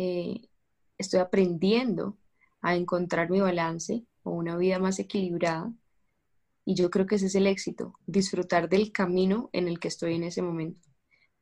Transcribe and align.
eh, 0.00 0.42
estoy 0.96 1.18
aprendiendo 1.18 2.16
a 2.60 2.76
encontrar 2.76 3.30
mi 3.30 3.40
balance 3.40 4.04
o 4.22 4.30
una 4.30 4.56
vida 4.56 4.78
más 4.78 5.00
equilibrada. 5.00 5.72
Y 6.64 6.74
yo 6.74 6.88
creo 6.88 7.04
que 7.06 7.16
ese 7.16 7.26
es 7.26 7.34
el 7.34 7.48
éxito, 7.48 7.98
disfrutar 8.06 8.68
del 8.68 8.92
camino 8.92 9.50
en 9.52 9.66
el 9.66 9.80
que 9.80 9.88
estoy 9.88 10.14
en 10.14 10.22
ese 10.22 10.40
momento. 10.40 10.88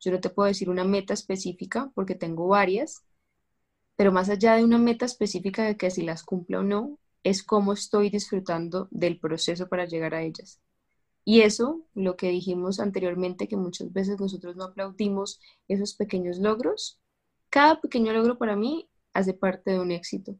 Yo 0.00 0.10
no 0.10 0.20
te 0.20 0.30
puedo 0.30 0.46
decir 0.46 0.70
una 0.70 0.84
meta 0.84 1.12
específica 1.12 1.90
porque 1.94 2.14
tengo 2.14 2.48
varias, 2.48 3.04
pero 3.94 4.10
más 4.10 4.30
allá 4.30 4.54
de 4.56 4.64
una 4.64 4.78
meta 4.78 5.04
específica 5.04 5.64
de 5.64 5.76
que 5.76 5.90
si 5.90 6.00
las 6.02 6.22
cumplo 6.22 6.60
o 6.60 6.62
no, 6.62 6.98
es 7.24 7.42
cómo 7.42 7.74
estoy 7.74 8.08
disfrutando 8.08 8.88
del 8.90 9.18
proceso 9.20 9.68
para 9.68 9.84
llegar 9.84 10.14
a 10.14 10.22
ellas. 10.22 10.60
Y 11.26 11.42
eso, 11.42 11.82
lo 11.92 12.16
que 12.16 12.30
dijimos 12.30 12.80
anteriormente, 12.80 13.48
que 13.48 13.56
muchas 13.58 13.92
veces 13.92 14.18
nosotros 14.18 14.56
no 14.56 14.64
aplaudimos 14.64 15.40
esos 15.68 15.94
pequeños 15.94 16.38
logros, 16.38 17.00
cada 17.50 17.80
pequeño 17.80 18.12
logro 18.12 18.38
para 18.38 18.56
mí 18.56 18.88
hace 19.12 19.34
parte 19.34 19.70
de 19.70 19.80
un 19.80 19.90
éxito. 19.90 20.36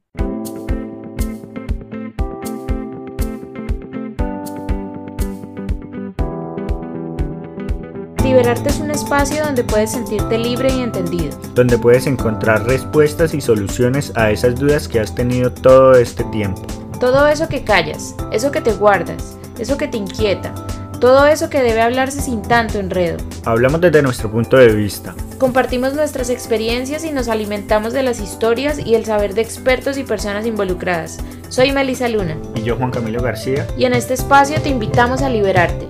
Liberarte 8.22 8.68
es 8.68 8.80
un 8.80 8.90
espacio 8.90 9.44
donde 9.44 9.62
puedes 9.62 9.92
sentirte 9.92 10.36
libre 10.36 10.68
y 10.70 10.80
entendido. 10.80 11.38
Donde 11.54 11.78
puedes 11.78 12.06
encontrar 12.06 12.66
respuestas 12.66 13.32
y 13.34 13.40
soluciones 13.40 14.12
a 14.16 14.30
esas 14.30 14.58
dudas 14.58 14.88
que 14.88 14.98
has 14.98 15.14
tenido 15.14 15.52
todo 15.52 15.94
este 15.94 16.24
tiempo. 16.24 16.60
Todo 16.98 17.28
eso 17.28 17.48
que 17.48 17.62
callas, 17.62 18.16
eso 18.32 18.50
que 18.50 18.60
te 18.60 18.72
guardas, 18.72 19.38
eso 19.58 19.78
que 19.78 19.86
te 19.86 19.98
inquieta, 19.98 20.52
todo 21.00 21.26
eso 21.26 21.48
que 21.48 21.62
debe 21.62 21.82
hablarse 21.82 22.20
sin 22.20 22.42
tanto 22.42 22.78
enredo. 22.78 23.18
Hablamos 23.44 23.80
desde 23.80 24.02
nuestro 24.02 24.30
punto 24.30 24.56
de 24.56 24.74
vista. 24.74 25.14
Compartimos 25.38 25.92
nuestras 25.92 26.30
experiencias 26.30 27.04
y 27.04 27.12
nos 27.12 27.28
alimentamos 27.28 27.92
de 27.92 28.02
las 28.02 28.20
historias 28.20 28.78
y 28.78 28.94
el 28.94 29.04
saber 29.04 29.34
de 29.34 29.42
expertos 29.42 29.98
y 29.98 30.04
personas 30.04 30.46
involucradas. 30.46 31.18
Soy 31.50 31.72
Melissa 31.72 32.08
Luna. 32.08 32.38
Y 32.54 32.62
yo 32.62 32.76
Juan 32.76 32.90
Camilo 32.90 33.20
García. 33.20 33.66
Y 33.76 33.84
en 33.84 33.92
este 33.92 34.14
espacio 34.14 34.62
te 34.62 34.70
invitamos 34.70 35.20
a 35.20 35.28
liberarte. 35.28 35.86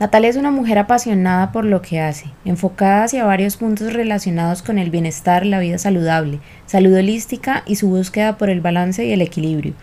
Natalia 0.00 0.30
es 0.30 0.36
una 0.36 0.50
mujer 0.50 0.78
apasionada 0.78 1.52
por 1.52 1.64
lo 1.64 1.80
que 1.80 2.00
hace, 2.00 2.26
enfocada 2.44 3.04
hacia 3.04 3.24
varios 3.24 3.56
puntos 3.56 3.92
relacionados 3.92 4.62
con 4.62 4.80
el 4.80 4.90
bienestar, 4.90 5.46
la 5.46 5.60
vida 5.60 5.78
saludable, 5.78 6.40
salud 6.66 6.92
holística 6.92 7.62
y 7.66 7.76
su 7.76 7.88
búsqueda 7.88 8.36
por 8.36 8.50
el 8.50 8.60
balance 8.60 9.04
y 9.04 9.12
el 9.12 9.22
equilibrio. 9.22 9.74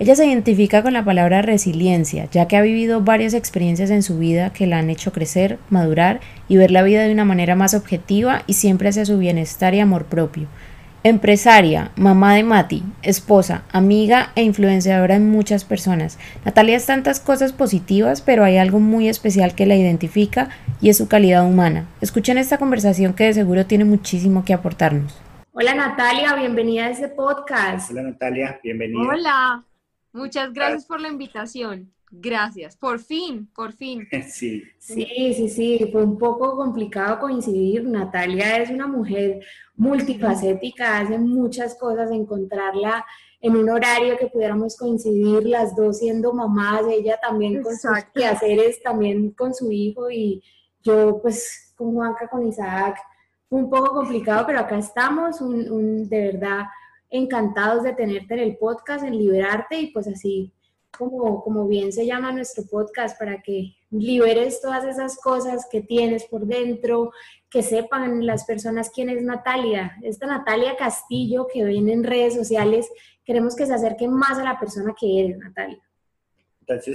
Ella 0.00 0.14
se 0.14 0.26
identifica 0.26 0.84
con 0.84 0.92
la 0.92 1.04
palabra 1.04 1.42
resiliencia, 1.42 2.28
ya 2.30 2.46
que 2.46 2.56
ha 2.56 2.62
vivido 2.62 3.00
varias 3.00 3.34
experiencias 3.34 3.90
en 3.90 4.04
su 4.04 4.16
vida 4.16 4.52
que 4.52 4.68
la 4.68 4.78
han 4.78 4.90
hecho 4.90 5.10
crecer, 5.10 5.58
madurar 5.70 6.20
y 6.46 6.56
ver 6.56 6.70
la 6.70 6.84
vida 6.84 7.02
de 7.02 7.12
una 7.12 7.24
manera 7.24 7.56
más 7.56 7.74
objetiva 7.74 8.42
y 8.46 8.52
siempre 8.52 8.90
hacia 8.90 9.04
su 9.04 9.18
bienestar 9.18 9.74
y 9.74 9.80
amor 9.80 10.04
propio. 10.04 10.46
Empresaria, 11.02 11.90
mamá 11.96 12.36
de 12.36 12.44
Mati, 12.44 12.84
esposa, 13.02 13.64
amiga 13.72 14.30
e 14.36 14.42
influenciadora 14.42 15.16
en 15.16 15.30
muchas 15.30 15.64
personas. 15.64 16.16
Natalia 16.44 16.76
es 16.76 16.86
tantas 16.86 17.18
cosas 17.18 17.52
positivas, 17.52 18.20
pero 18.20 18.44
hay 18.44 18.56
algo 18.56 18.78
muy 18.78 19.08
especial 19.08 19.56
que 19.56 19.66
la 19.66 19.74
identifica 19.74 20.48
y 20.80 20.90
es 20.90 20.96
su 20.96 21.08
calidad 21.08 21.44
humana. 21.44 21.88
Escuchen 22.00 22.38
esta 22.38 22.58
conversación 22.58 23.14
que 23.14 23.24
de 23.24 23.34
seguro 23.34 23.66
tiene 23.66 23.84
muchísimo 23.84 24.44
que 24.44 24.54
aportarnos. 24.54 25.18
Hola 25.52 25.74
Natalia, 25.74 26.36
bienvenida 26.36 26.86
a 26.86 26.90
este 26.90 27.08
podcast. 27.08 27.90
Hola 27.90 28.02
Natalia, 28.02 28.60
bienvenida. 28.62 29.08
Hola, 29.08 29.64
muchas 30.12 30.52
gracias 30.52 30.86
por 30.86 31.00
la 31.00 31.08
invitación. 31.08 31.92
Gracias, 32.10 32.74
por 32.76 33.00
fin, 33.00 33.50
por 33.54 33.72
fin. 33.72 34.08
Sí. 34.28 34.62
Sí, 34.78 35.34
sí, 35.34 35.48
sí, 35.48 35.88
fue 35.92 36.02
un 36.04 36.16
poco 36.16 36.56
complicado 36.56 37.20
coincidir. 37.20 37.84
Natalia 37.84 38.58
es 38.58 38.70
una 38.70 38.86
mujer 38.86 39.40
multifacética, 39.76 41.00
hace 41.00 41.18
muchas 41.18 41.78
cosas, 41.78 42.10
encontrarla 42.10 43.04
en 43.40 43.56
un 43.56 43.68
horario 43.68 44.16
que 44.16 44.26
pudiéramos 44.26 44.76
coincidir 44.76 45.44
las 45.44 45.76
dos 45.76 45.98
siendo 45.98 46.32
mamás, 46.32 46.82
ella 46.90 47.18
también 47.20 47.62
con 47.62 47.76
sus 47.76 47.90
quehaceres, 48.14 48.82
también 48.82 49.30
con 49.32 49.54
su 49.54 49.70
hijo 49.70 50.10
y 50.10 50.42
yo 50.82 51.20
pues 51.22 51.72
con 51.76 51.94
Juanca, 51.94 52.28
con 52.28 52.46
Isaac, 52.46 52.98
fue 53.48 53.60
un 53.60 53.70
poco 53.70 53.94
complicado, 53.94 54.44
pero 54.46 54.60
acá 54.60 54.78
estamos, 54.78 55.40
un, 55.40 56.08
de 56.08 56.32
verdad 56.32 56.64
encantados 57.10 57.82
de 57.82 57.94
tenerte 57.94 58.34
en 58.34 58.40
el 58.40 58.56
podcast, 58.56 59.04
en 59.04 59.16
liberarte 59.16 59.80
y 59.80 59.92
pues 59.92 60.06
así 60.08 60.52
como, 60.96 61.42
como 61.42 61.66
bien 61.66 61.92
se 61.92 62.06
llama 62.06 62.32
nuestro 62.32 62.64
podcast, 62.66 63.18
para 63.18 63.40
que 63.42 63.76
liberes 63.90 64.60
todas 64.60 64.84
esas 64.84 65.16
cosas 65.20 65.66
que 65.70 65.80
tienes 65.80 66.24
por 66.24 66.46
dentro, 66.46 67.12
que 67.50 67.62
sepan 67.62 68.26
las 68.26 68.44
personas 68.44 68.90
quién 68.92 69.08
es 69.08 69.22
Natalia. 69.22 69.96
Esta 70.02 70.26
Natalia 70.26 70.76
Castillo 70.76 71.46
que 71.52 71.64
ven 71.64 71.88
en 71.88 72.04
redes 72.04 72.34
sociales, 72.34 72.90
queremos 73.24 73.54
que 73.54 73.66
se 73.66 73.74
acerquen 73.74 74.12
más 74.12 74.38
a 74.38 74.44
la 74.44 74.58
persona 74.58 74.94
que 74.98 75.20
eres, 75.20 75.38
Natalia. 75.38 75.78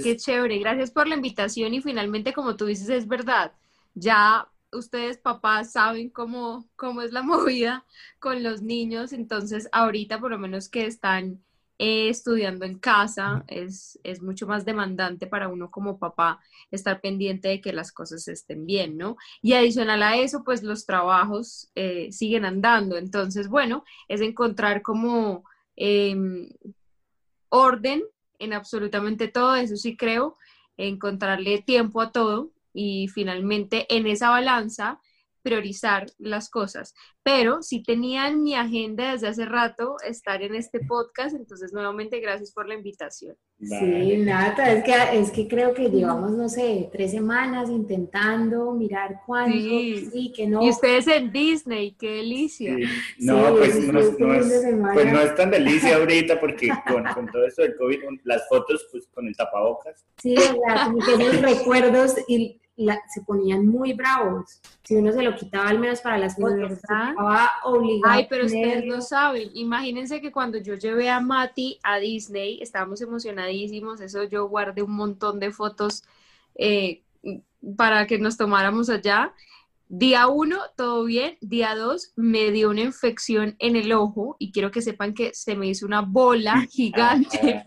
Qué 0.02 0.16
chévere, 0.16 0.58
gracias 0.58 0.90
por 0.90 1.08
la 1.08 1.16
invitación 1.16 1.74
y 1.74 1.80
finalmente, 1.80 2.32
como 2.32 2.56
tú 2.56 2.66
dices, 2.66 2.88
es 2.90 3.08
verdad. 3.08 3.52
Ya 3.94 4.46
ustedes 4.74 5.18
papás 5.18 5.72
saben 5.72 6.10
cómo, 6.10 6.68
cómo 6.76 7.02
es 7.02 7.12
la 7.12 7.22
movida 7.22 7.84
con 8.18 8.42
los 8.42 8.62
niños, 8.62 9.12
entonces 9.12 9.68
ahorita 9.72 10.20
por 10.20 10.30
lo 10.30 10.38
menos 10.38 10.68
que 10.68 10.86
están 10.86 11.42
eh, 11.78 12.08
estudiando 12.08 12.64
en 12.64 12.78
casa 12.78 13.44
es, 13.48 13.98
mucho 14.22 14.46
más 14.46 14.64
demandante 14.64 15.26
para 15.26 15.48
uno 15.48 15.72
como 15.72 15.98
papá 15.98 16.38
estar 16.70 17.00
pendiente 17.00 17.48
de 17.48 17.60
que 17.60 17.72
las 17.72 17.90
cosas 17.90 18.28
estén 18.28 18.64
bien, 18.64 18.96
¿no? 18.96 19.16
Y 19.42 19.54
adicional 19.54 20.02
a 20.04 20.16
eso, 20.16 20.44
pues 20.44 20.62
los 20.62 20.86
trabajos 20.86 21.70
eh, 21.74 22.12
siguen 22.12 22.44
andando. 22.44 22.96
Entonces, 22.96 23.48
bueno, 23.48 23.84
es 24.06 24.20
encontrar 24.20 24.82
como 24.82 25.42
em, 25.74 26.48
orden 27.48 28.04
en 28.38 28.52
absolutamente 28.52 29.26
todo, 29.26 29.56
eso 29.56 29.76
sí 29.76 29.96
creo, 29.96 30.36
encontrarle 30.76 31.60
tiempo 31.60 32.00
a 32.00 32.12
todo 32.12 32.53
y 32.74 33.08
finalmente 33.08 33.86
en 33.88 34.06
esa 34.06 34.28
balanza 34.28 35.00
priorizar 35.44 36.06
las 36.18 36.48
cosas. 36.48 36.94
Pero 37.22 37.62
si 37.62 37.82
tenía 37.82 38.28
en 38.28 38.42
mi 38.42 38.54
agenda 38.54 39.12
desde 39.12 39.28
hace 39.28 39.44
rato 39.44 39.96
estar 40.06 40.42
en 40.42 40.54
este 40.54 40.80
podcast, 40.80 41.36
entonces 41.36 41.72
nuevamente 41.72 42.18
gracias 42.18 42.50
por 42.50 42.66
la 42.66 42.74
invitación. 42.74 43.36
Sí, 43.60 44.16
nada, 44.18 44.72
es 44.72 44.84
que, 44.84 45.18
es 45.18 45.30
que 45.30 45.46
creo 45.46 45.72
que 45.74 45.88
llevamos, 45.88 46.32
no 46.32 46.48
sé, 46.48 46.88
tres 46.92 47.12
semanas 47.12 47.70
intentando 47.70 48.72
mirar 48.72 49.20
cuándo, 49.24 49.56
sí, 49.56 50.32
que 50.34 50.46
no. 50.46 50.62
Y 50.62 50.70
ustedes 50.70 51.06
en 51.06 51.30
Disney, 51.30 51.94
qué 51.98 52.10
delicia. 52.16 52.76
No, 53.18 53.54
pues, 53.54 53.78
no, 53.80 54.00
es, 54.00 54.10
pues 54.18 55.12
no 55.12 55.20
es 55.20 55.34
tan 55.34 55.50
delicia 55.50 55.96
ahorita 55.96 56.40
porque 56.40 56.68
con, 56.86 57.04
con, 57.14 57.26
todo 57.30 57.46
esto 57.46 57.62
del 57.62 57.76
COVID, 57.76 58.00
las 58.24 58.48
fotos 58.48 58.86
pues 58.90 59.06
con 59.08 59.26
el 59.26 59.36
tapabocas. 59.36 60.04
Sí, 60.18 60.34
o 60.36 60.40
sea, 60.40 60.86
como 60.86 60.98
que 60.98 61.12
esos 61.12 61.40
recuerdos 61.40 62.16
y 62.28 62.60
se 62.76 63.22
ponían 63.22 63.66
muy 63.66 63.92
bravos. 63.92 64.60
Si 64.82 64.96
uno 64.96 65.12
se 65.12 65.22
lo 65.22 65.34
quitaba 65.34 65.68
al 65.68 65.78
menos 65.78 66.00
para 66.00 66.18
las 66.18 66.36
fotos, 66.36 66.72
estaba 66.72 67.50
obligado. 67.64 68.14
Ay, 68.14 68.26
pero 68.28 68.46
ustedes 68.46 68.84
no 68.84 69.00
saben. 69.00 69.50
Imagínense 69.54 70.20
que 70.20 70.32
cuando 70.32 70.58
yo 70.58 70.74
llevé 70.74 71.08
a 71.10 71.20
Mati 71.20 71.78
a 71.82 71.98
Disney, 71.98 72.60
estábamos 72.60 73.00
emocionadísimos. 73.00 74.00
Eso 74.00 74.24
yo 74.24 74.48
guardé 74.48 74.82
un 74.82 74.92
montón 74.92 75.38
de 75.38 75.52
fotos 75.52 76.02
eh, 76.56 77.02
para 77.76 78.06
que 78.06 78.18
nos 78.18 78.36
tomáramos 78.36 78.90
allá. 78.90 79.32
Día 79.88 80.26
uno, 80.26 80.58
todo 80.76 81.04
bien. 81.04 81.38
Día 81.40 81.76
dos, 81.76 82.12
me 82.16 82.50
dio 82.50 82.70
una 82.70 82.80
infección 82.80 83.54
en 83.60 83.76
el 83.76 83.92
ojo 83.92 84.36
y 84.38 84.50
quiero 84.50 84.70
que 84.70 84.82
sepan 84.82 85.14
que 85.14 85.32
se 85.34 85.54
me 85.54 85.68
hizo 85.68 85.86
una 85.86 86.00
bola 86.00 86.66
gigante. 86.70 87.64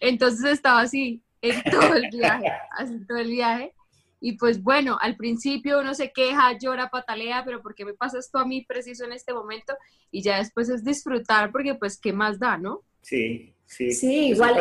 Entonces 0.00 0.52
estaba 0.52 0.80
así 0.80 1.22
en 1.42 1.62
todo 1.70 1.94
el 1.94 2.08
viaje, 2.10 2.52
así 2.78 3.04
todo 3.06 3.18
el 3.18 3.28
viaje. 3.28 3.74
Y 4.20 4.36
pues 4.36 4.62
bueno, 4.62 4.98
al 5.00 5.16
principio 5.16 5.80
uno 5.80 5.94
se 5.94 6.10
queja, 6.12 6.56
llora, 6.58 6.88
patalea, 6.88 7.44
pero 7.44 7.62
¿por 7.62 7.74
qué 7.74 7.84
me 7.84 7.94
pasa 7.94 8.18
esto 8.18 8.38
a 8.38 8.46
mí 8.46 8.64
preciso 8.66 9.04
en 9.04 9.12
este 9.12 9.34
momento? 9.34 9.74
Y 10.10 10.22
ya 10.22 10.38
después 10.38 10.68
es 10.68 10.82
disfrutar 10.82 11.52
porque 11.52 11.74
pues 11.74 11.98
qué 11.98 12.12
más 12.12 12.38
da, 12.38 12.56
¿no? 12.56 12.82
Sí, 13.02 13.54
sí. 13.66 13.92
Sí, 13.92 14.28
igual, 14.28 14.56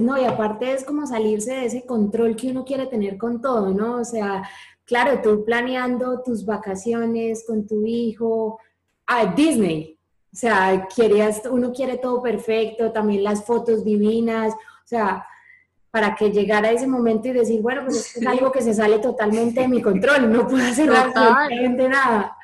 no, 0.00 0.20
y 0.20 0.24
aparte 0.24 0.72
es 0.72 0.84
como 0.84 1.06
salirse 1.06 1.52
de 1.52 1.66
ese 1.66 1.86
control 1.86 2.34
que 2.34 2.50
uno 2.50 2.64
quiere 2.64 2.86
tener 2.86 3.18
con 3.18 3.40
todo, 3.40 3.72
¿no? 3.74 3.96
O 3.96 4.04
sea, 4.04 4.42
claro, 4.84 5.20
tú 5.22 5.44
planeando 5.44 6.22
tus 6.22 6.44
vacaciones 6.44 7.44
con 7.46 7.66
tu 7.66 7.84
hijo 7.86 8.58
a 9.06 9.26
Disney, 9.34 9.98
o 10.32 10.36
sea, 10.36 10.88
querías, 10.94 11.42
uno 11.50 11.72
quiere 11.72 11.98
todo 11.98 12.22
perfecto, 12.22 12.90
también 12.90 13.22
las 13.22 13.44
fotos 13.44 13.84
divinas, 13.84 14.54
o 14.54 14.86
sea, 14.86 15.26
para 15.92 16.16
que 16.16 16.32
llegara 16.32 16.72
ese 16.72 16.88
momento 16.88 17.28
y 17.28 17.32
decir, 17.32 17.60
bueno, 17.60 17.82
pues 17.84 18.16
es 18.16 18.26
algo 18.26 18.50
que 18.50 18.62
se 18.62 18.74
sale 18.74 18.98
totalmente 18.98 19.60
de 19.60 19.68
mi 19.68 19.80
control, 19.80 20.32
no 20.32 20.48
puedo 20.48 20.64
hacer 20.64 20.90
absolutamente 20.90 21.88
nada. 21.88 22.36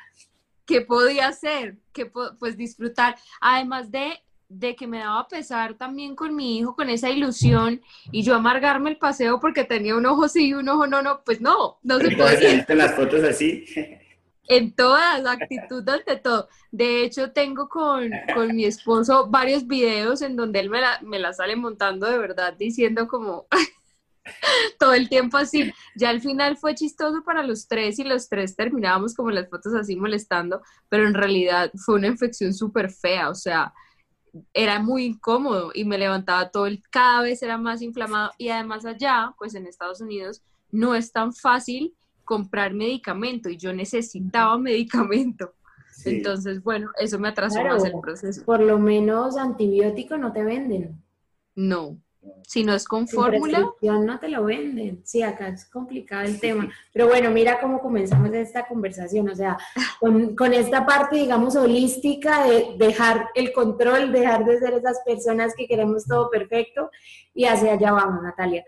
¿Qué 0.65 0.81
podía 0.81 1.27
hacer? 1.27 1.75
que 1.99 2.05
pues 2.05 2.55
disfrutar. 2.55 3.15
Además 3.41 3.91
de 3.91 4.13
de 4.51 4.75
que 4.75 4.87
me 4.87 4.97
daba 4.97 5.27
pesar 5.27 5.75
también 5.75 6.15
con 6.15 6.35
mi 6.35 6.57
hijo, 6.57 6.75
con 6.75 6.89
esa 6.89 7.11
ilusión, 7.11 7.81
y 8.11 8.23
yo 8.23 8.33
amargarme 8.33 8.89
el 8.89 8.97
paseo 8.97 9.39
porque 9.39 9.63
tenía 9.63 9.95
un 9.95 10.07
ojo 10.07 10.27
sí 10.27 10.47
y 10.47 10.53
un 10.55 10.67
ojo 10.67 10.87
no, 10.87 11.03
no, 11.03 11.21
pues 11.23 11.39
no, 11.39 11.77
no 11.83 11.99
se 11.99 12.09
puede. 12.17 12.65
las 12.75 12.95
fotos 12.95 13.23
así? 13.23 13.63
En 14.49 14.75
todas, 14.75 15.23
actitud 15.27 15.87
ante 15.87 16.15
todo. 16.17 16.49
De 16.71 17.03
hecho, 17.03 17.31
tengo 17.31 17.69
con, 17.69 18.09
con, 18.33 18.55
mi 18.55 18.65
esposo 18.65 19.27
varios 19.29 19.67
videos 19.67 20.23
en 20.23 20.35
donde 20.35 20.59
él 20.59 20.71
me 20.71 20.81
la, 20.81 20.99
me 21.03 21.19
la 21.19 21.33
sale 21.33 21.55
montando 21.55 22.07
de 22.07 22.17
verdad, 22.17 22.55
diciendo 22.57 23.07
como 23.07 23.45
todo 24.79 24.95
el 24.95 25.07
tiempo 25.07 25.37
así. 25.37 25.71
Ya 25.95 26.09
al 26.09 26.19
final 26.19 26.57
fue 26.57 26.73
chistoso 26.73 27.23
para 27.23 27.43
los 27.43 27.67
tres 27.67 27.99
y 27.99 28.03
los 28.03 28.27
tres 28.27 28.55
terminábamos 28.55 29.13
como 29.13 29.29
las 29.29 29.47
fotos 29.49 29.75
así 29.75 29.95
molestando, 29.95 30.63
pero 30.89 31.07
en 31.07 31.13
realidad 31.13 31.71
fue 31.85 31.95
una 31.95 32.07
infección 32.07 32.51
súper 32.51 32.89
fea, 32.89 33.29
o 33.29 33.35
sea, 33.35 33.71
era 34.51 34.79
muy 34.79 35.05
incómodo 35.05 35.71
y 35.75 35.85
me 35.85 35.99
levantaba 35.99 36.49
todo 36.49 36.65
el, 36.65 36.81
cada 36.89 37.21
vez 37.21 37.43
era 37.43 37.59
más 37.59 37.83
inflamado 37.83 38.31
y 38.39 38.49
además 38.49 38.83
allá, 38.83 39.35
pues 39.37 39.53
en 39.53 39.67
Estados 39.67 40.01
Unidos, 40.01 40.41
no 40.71 40.95
es 40.95 41.11
tan 41.11 41.33
fácil 41.33 41.95
comprar 42.29 42.75
medicamento 42.75 43.49
y 43.49 43.57
yo 43.57 43.73
necesitaba 43.73 44.55
medicamento. 44.59 45.55
Entonces, 46.05 46.61
bueno, 46.61 46.91
eso 46.99 47.17
me 47.17 47.27
atrasó 47.27 47.63
más 47.63 47.83
el 47.83 47.99
proceso. 47.99 48.45
Por 48.45 48.61
lo 48.61 48.77
menos 48.77 49.35
antibiótico 49.35 50.15
no 50.15 50.31
te 50.31 50.43
venden. 50.43 51.01
No, 51.55 51.97
si 52.43 52.63
no 52.63 52.75
es 52.75 52.85
con 52.85 53.07
fórmula. 53.07 53.71
No 53.81 54.19
te 54.19 54.29
lo 54.29 54.45
venden. 54.45 55.01
Sí, 55.03 55.23
acá 55.23 55.47
es 55.47 55.65
complicado 55.65 56.21
el 56.21 56.39
tema. 56.39 56.71
Pero 56.93 57.07
bueno, 57.07 57.31
mira 57.31 57.59
cómo 57.59 57.81
comenzamos 57.81 58.31
esta 58.33 58.67
conversación. 58.67 59.27
O 59.27 59.35
sea, 59.35 59.57
con, 59.99 60.35
con, 60.35 60.53
esta 60.53 60.85
parte, 60.85 61.15
digamos, 61.15 61.55
holística 61.55 62.45
de 62.47 62.75
dejar 62.77 63.29
el 63.33 63.51
control, 63.51 64.11
dejar 64.11 64.45
de 64.45 64.59
ser 64.59 64.75
esas 64.75 64.99
personas 65.03 65.55
que 65.57 65.67
queremos 65.67 66.05
todo 66.05 66.29
perfecto 66.29 66.91
y 67.33 67.45
hacia 67.45 67.73
allá 67.73 67.91
vamos, 67.91 68.21
Natalia. 68.21 68.63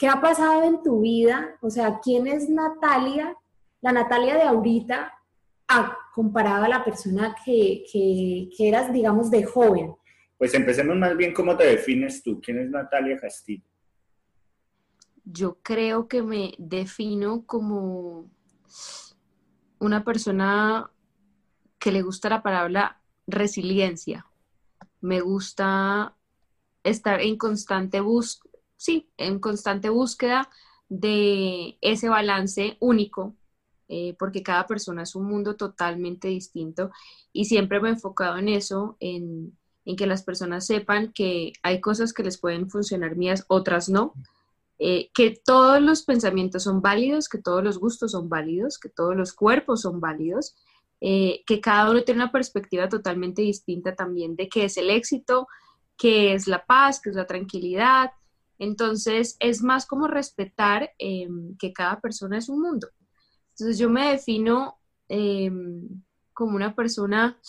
¿Qué 0.00 0.08
ha 0.08 0.18
pasado 0.18 0.62
en 0.62 0.82
tu 0.82 1.02
vida? 1.02 1.58
O 1.60 1.68
sea, 1.68 2.00
¿quién 2.02 2.26
es 2.26 2.48
Natalia? 2.48 3.36
La 3.82 3.92
Natalia 3.92 4.34
de 4.34 4.44
ahorita, 4.44 5.12
a, 5.68 5.98
comparada 6.14 6.64
a 6.64 6.68
la 6.70 6.82
persona 6.82 7.36
que, 7.44 7.84
que, 7.92 8.48
que 8.56 8.68
eras, 8.68 8.90
digamos, 8.94 9.30
de 9.30 9.44
joven. 9.44 9.94
Pues 10.38 10.54
empecemos 10.54 10.96
más 10.96 11.14
bien 11.18 11.34
cómo 11.34 11.54
te 11.54 11.66
defines 11.66 12.22
tú. 12.22 12.40
¿Quién 12.40 12.60
es 12.60 12.70
Natalia 12.70 13.18
Castillo? 13.18 13.62
Yo 15.22 15.58
creo 15.60 16.08
que 16.08 16.22
me 16.22 16.54
defino 16.56 17.44
como 17.44 18.30
una 19.80 20.02
persona 20.02 20.90
que 21.78 21.92
le 21.92 22.00
gusta 22.00 22.30
la 22.30 22.42
palabra 22.42 23.02
resiliencia. 23.26 24.24
Me 25.02 25.20
gusta 25.20 26.16
estar 26.84 27.20
en 27.20 27.36
constante 27.36 28.00
búsqueda, 28.00 28.49
sí, 28.80 29.10
en 29.18 29.40
constante 29.40 29.90
búsqueda 29.90 30.48
de 30.88 31.76
ese 31.82 32.08
balance 32.08 32.78
único, 32.80 33.34
eh, 33.88 34.16
porque 34.18 34.42
cada 34.42 34.66
persona 34.66 35.02
es 35.02 35.14
un 35.14 35.26
mundo 35.26 35.54
totalmente 35.54 36.28
distinto 36.28 36.90
y 37.30 37.44
siempre 37.44 37.78
me 37.78 37.90
he 37.90 37.92
enfocado 37.92 38.38
en 38.38 38.48
eso, 38.48 38.96
en 39.00 39.52
que 39.84 40.06
las 40.06 40.22
personas 40.22 40.66
sepan 40.66 41.12
que 41.12 41.52
hay 41.62 41.82
cosas 41.82 42.14
que 42.14 42.22
les 42.22 42.38
pueden 42.38 42.70
funcionar 42.70 43.16
mías, 43.16 43.44
otras 43.48 43.90
no, 43.90 44.14
eh, 44.78 45.10
que 45.12 45.38
todos 45.44 45.82
los 45.82 46.04
pensamientos 46.04 46.62
son 46.62 46.80
válidos, 46.80 47.28
que 47.28 47.36
todos 47.36 47.62
los 47.62 47.78
gustos 47.78 48.12
son 48.12 48.30
válidos, 48.30 48.78
que 48.78 48.88
todos 48.88 49.14
los 49.14 49.34
cuerpos 49.34 49.82
son 49.82 50.00
válidos, 50.00 50.56
eh, 51.02 51.42
que 51.46 51.60
cada 51.60 51.90
uno 51.90 52.02
tiene 52.02 52.22
una 52.22 52.32
perspectiva 52.32 52.88
totalmente 52.88 53.42
distinta 53.42 53.94
también 53.94 54.36
de 54.36 54.48
qué 54.48 54.64
es 54.64 54.78
el 54.78 54.88
éxito, 54.88 55.48
qué 55.98 56.32
es 56.32 56.46
la 56.46 56.64
paz, 56.64 56.98
qué 56.98 57.10
es 57.10 57.16
la 57.16 57.26
tranquilidad. 57.26 58.12
Entonces 58.60 59.36
es 59.40 59.62
más 59.62 59.86
como 59.86 60.06
respetar 60.06 60.92
em, 60.98 61.56
que 61.56 61.72
cada 61.72 61.98
persona 62.00 62.36
es 62.36 62.50
un 62.50 62.60
mundo. 62.60 62.88
Entonces 63.54 63.78
yo 63.78 63.88
me 63.88 64.10
defino 64.12 64.78
em, 65.08 65.88
como 66.34 66.56
una 66.56 66.74
persona 66.76 67.40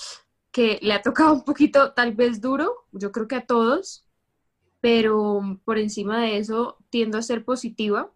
que 0.52 0.80
le 0.82 0.94
ha 0.94 1.02
tocado 1.02 1.34
un 1.34 1.44
poquito 1.44 1.92
tal 1.94 2.14
vez 2.16 2.40
duro, 2.40 2.88
yo 2.94 3.12
creo 3.12 3.28
que 3.28 3.36
a 3.36 3.46
todos, 3.46 4.06
pero 4.80 5.60
por 5.66 5.78
encima 5.78 6.22
de 6.22 6.38
eso 6.38 6.78
tiendo 6.90 7.18
a 7.18 7.22
ser 7.22 7.44
positiva. 7.44 8.10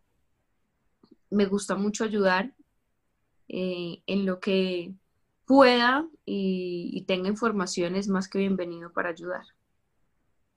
Me 1.30 1.46
gusta 1.48 1.76
mucho 1.76 2.06
ayudar 2.06 2.56
eh, 3.50 4.04
en 4.08 4.26
lo 4.26 4.40
que 4.40 4.94
pueda 5.46 6.08
y, 6.26 7.04
tenga 7.08 7.28
información 7.28 7.96
es 7.96 8.08
más 8.08 8.30
que 8.30 8.40
bienvenido 8.40 8.94
para 8.94 9.10
ayudar. 9.10 9.46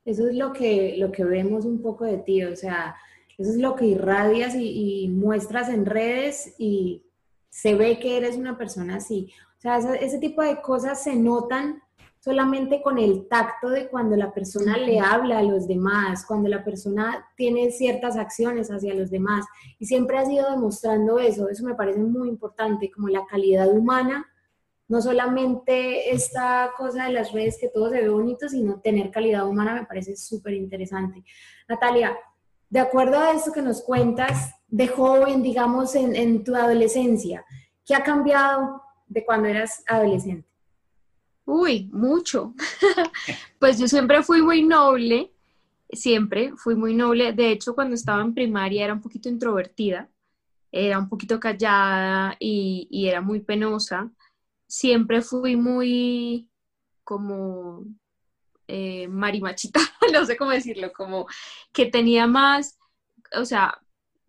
Eso 0.08 0.26
es 0.26 0.34
lo 0.34 0.52
que, 0.52 0.96
lo 0.98 1.12
que 1.12 1.24
vemos 1.24 1.64
un 1.64 1.82
poco 1.82 2.04
de 2.04 2.18
ti, 2.18 2.42
o 2.42 2.56
sea, 2.56 2.96
eso 3.36 3.50
es 3.50 3.58
lo 3.58 3.76
que 3.76 3.86
irradias 3.86 4.54
y, 4.54 5.04
y 5.04 5.08
muestras 5.08 5.68
en 5.68 5.84
redes 5.84 6.54
y 6.58 7.04
se 7.50 7.74
ve 7.74 7.98
que 7.98 8.16
eres 8.16 8.36
una 8.36 8.56
persona 8.56 8.96
así. 8.96 9.30
O 9.58 9.60
sea, 9.60 9.78
ese, 9.78 10.18
tipo 10.18 10.40
de 10.40 10.62
cosas 10.62 11.02
se 11.02 11.16
notan 11.16 11.82
solamente 12.20 12.80
con 12.80 12.96
el 12.96 13.26
tacto 13.28 13.68
de 13.68 13.88
cuando 13.88 14.16
la 14.16 14.32
persona 14.32 14.76
le 14.76 15.00
habla 15.00 15.40
a 15.40 15.42
los 15.42 15.66
demás, 15.66 16.24
cuando 16.24 16.48
la 16.48 16.64
persona 16.64 17.26
tiene 17.36 17.70
ciertas 17.70 18.16
acciones 18.16 18.70
hacia 18.70 18.94
los 18.94 19.10
demás. 19.10 19.44
Y 19.78 19.86
siempre 19.86 20.16
has 20.16 20.30
ido 20.30 20.48
demostrando 20.50 21.18
eso. 21.18 21.48
Eso 21.48 21.64
me 21.66 21.74
parece 21.74 21.98
muy 21.98 22.28
importante, 22.28 22.90
como 22.90 23.08
la 23.08 23.26
calidad 23.26 23.68
humana. 23.68 24.26
No 24.88 25.02
solamente 25.02 26.10
esta 26.10 26.72
cosa 26.76 27.04
de 27.04 27.12
las 27.12 27.32
redes 27.32 27.58
que 27.60 27.68
todo 27.68 27.90
se 27.90 28.00
ve 28.00 28.08
bonito, 28.08 28.48
sino 28.48 28.80
tener 28.80 29.10
calidad 29.10 29.46
humana 29.46 29.74
me 29.74 29.86
parece 29.86 30.16
súper 30.16 30.54
interesante. 30.54 31.22
Natalia, 31.68 32.16
de 32.70 32.80
acuerdo 32.80 33.18
a 33.18 33.32
esto 33.32 33.52
que 33.52 33.62
nos 33.62 33.82
cuentas 33.82 34.54
de 34.68 34.88
joven, 34.88 35.42
digamos, 35.42 35.94
en, 35.94 36.44
tu 36.44 36.54
adolescencia, 36.54 37.44
¿qué 37.86 37.94
ha 37.94 38.02
cambiado 38.02 38.82
de 39.06 39.24
cuando 39.24 39.48
eras 39.48 39.82
adolescente? 39.86 40.46
Uy, 41.44 41.88
mucho. 41.92 42.54
pues 43.58 43.78
yo 43.78 43.88
siempre 43.88 44.22
fui 44.22 44.42
muy 44.42 44.62
noble, 44.62 45.32
siempre 45.90 46.52
fui 46.56 46.74
muy 46.74 46.94
noble. 46.94 47.32
De 47.32 47.50
hecho, 47.50 47.74
cuando 47.74 47.94
estaba 47.94 48.20
en 48.20 48.34
primaria 48.34 48.84
era 48.84 48.92
un 48.92 49.00
poquito 49.00 49.30
introvertida, 49.30 50.10
era 50.70 50.98
un 50.98 51.08
poquito 51.08 51.40
callada 51.40 52.36
y, 52.38 53.06
era 53.08 53.22
muy 53.22 53.40
penosa. 53.40 54.10
Siempre 54.68 55.22
fui 55.22 55.56
muy 55.56 56.48
como 57.04 57.84
eh, 58.68 59.08
marimachita, 59.08 59.80
no 60.12 60.24
sé 60.26 60.36
cómo 60.36 60.50
decirlo, 60.50 60.92
como 60.92 61.26
que 61.72 61.86
tenía 61.86 62.26
más, 62.26 62.78
o 63.34 63.44
sea, 63.44 63.80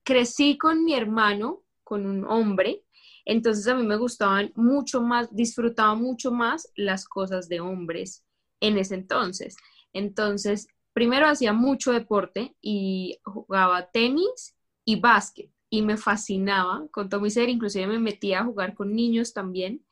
crecí 0.03 0.57
con 0.57 0.83
mi 0.85 0.95
hermano, 0.95 1.63
con 1.83 2.05
un 2.05 2.25
hombre, 2.25 2.83
entonces 3.25 3.67
a 3.67 3.75
mí 3.75 3.85
me 3.85 3.97
gustaban 3.97 4.51
mucho 4.55 5.01
más, 5.01 5.35
disfrutaba 5.35 5.93
mucho 5.95 6.31
más 6.31 6.71
las 6.75 7.05
cosas 7.05 7.47
de 7.49 7.59
hombres 7.59 8.23
en 8.59 8.77
ese 8.77 8.95
entonces. 8.95 9.55
Entonces, 9.93 10.67
primero 10.93 11.27
hacía 11.27 11.53
mucho 11.53 11.91
deporte 11.91 12.55
y 12.61 13.19
jugaba 13.23 13.91
tenis 13.91 14.55
y 14.85 14.99
básquet 14.99 15.51
y 15.69 15.81
me 15.83 15.97
fascinaba 15.97 16.87
con 16.91 17.09
todo 17.09 17.21
mi 17.21 17.29
ser, 17.29 17.49
inclusive 17.49 17.87
me 17.87 17.99
metía 17.99 18.39
a 18.39 18.45
jugar 18.45 18.73
con 18.73 18.93
niños 18.93 19.33
también. 19.33 19.85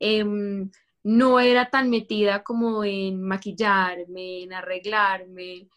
Em, 0.00 0.70
no 1.04 1.40
era 1.40 1.70
tan 1.70 1.90
metida 1.90 2.42
como 2.42 2.84
en 2.84 3.22
maquillarme, 3.22 4.42
en 4.44 4.52
arreglarme. 4.52 5.68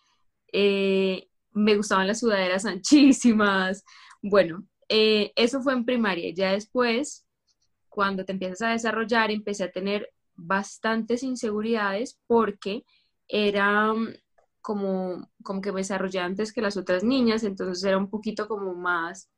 Eh, 0.51 1.27
me 1.51 1.75
gustaban 1.77 2.07
las 2.07 2.19
sudaderas 2.19 2.65
anchísimas. 2.65 3.83
Bueno, 4.21 4.65
eh, 4.89 5.31
eso 5.35 5.61
fue 5.61 5.73
en 5.73 5.85
primaria. 5.85 6.33
Ya 6.33 6.53
después, 6.53 7.25
cuando 7.89 8.25
te 8.25 8.33
empiezas 8.33 8.61
a 8.63 8.71
desarrollar, 8.71 9.31
empecé 9.31 9.65
a 9.65 9.71
tener 9.71 10.09
bastantes 10.35 11.23
inseguridades 11.23 12.19
porque 12.27 12.85
era 13.27 13.93
mm, 13.93 14.15
como, 14.61 15.29
como 15.43 15.61
que 15.61 15.71
me 15.71 15.81
desarrollé 15.81 16.19
antes 16.19 16.53
que 16.53 16.61
las 16.61 16.77
otras 16.77 17.03
niñas, 17.03 17.43
entonces 17.43 17.83
era 17.83 17.97
un 17.97 18.09
poquito 18.09 18.47
como 18.47 18.73
más 18.73 19.29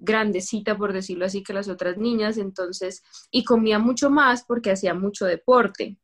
grandecita, 0.00 0.76
por 0.76 0.92
decirlo 0.92 1.26
así, 1.26 1.42
que 1.42 1.52
las 1.52 1.68
otras 1.68 1.98
niñas, 1.98 2.38
entonces, 2.38 3.02
y 3.30 3.44
comía 3.44 3.78
mucho 3.78 4.10
más 4.10 4.44
porque 4.44 4.70
hacía 4.70 4.94
mucho 4.94 5.26
deporte. 5.26 5.98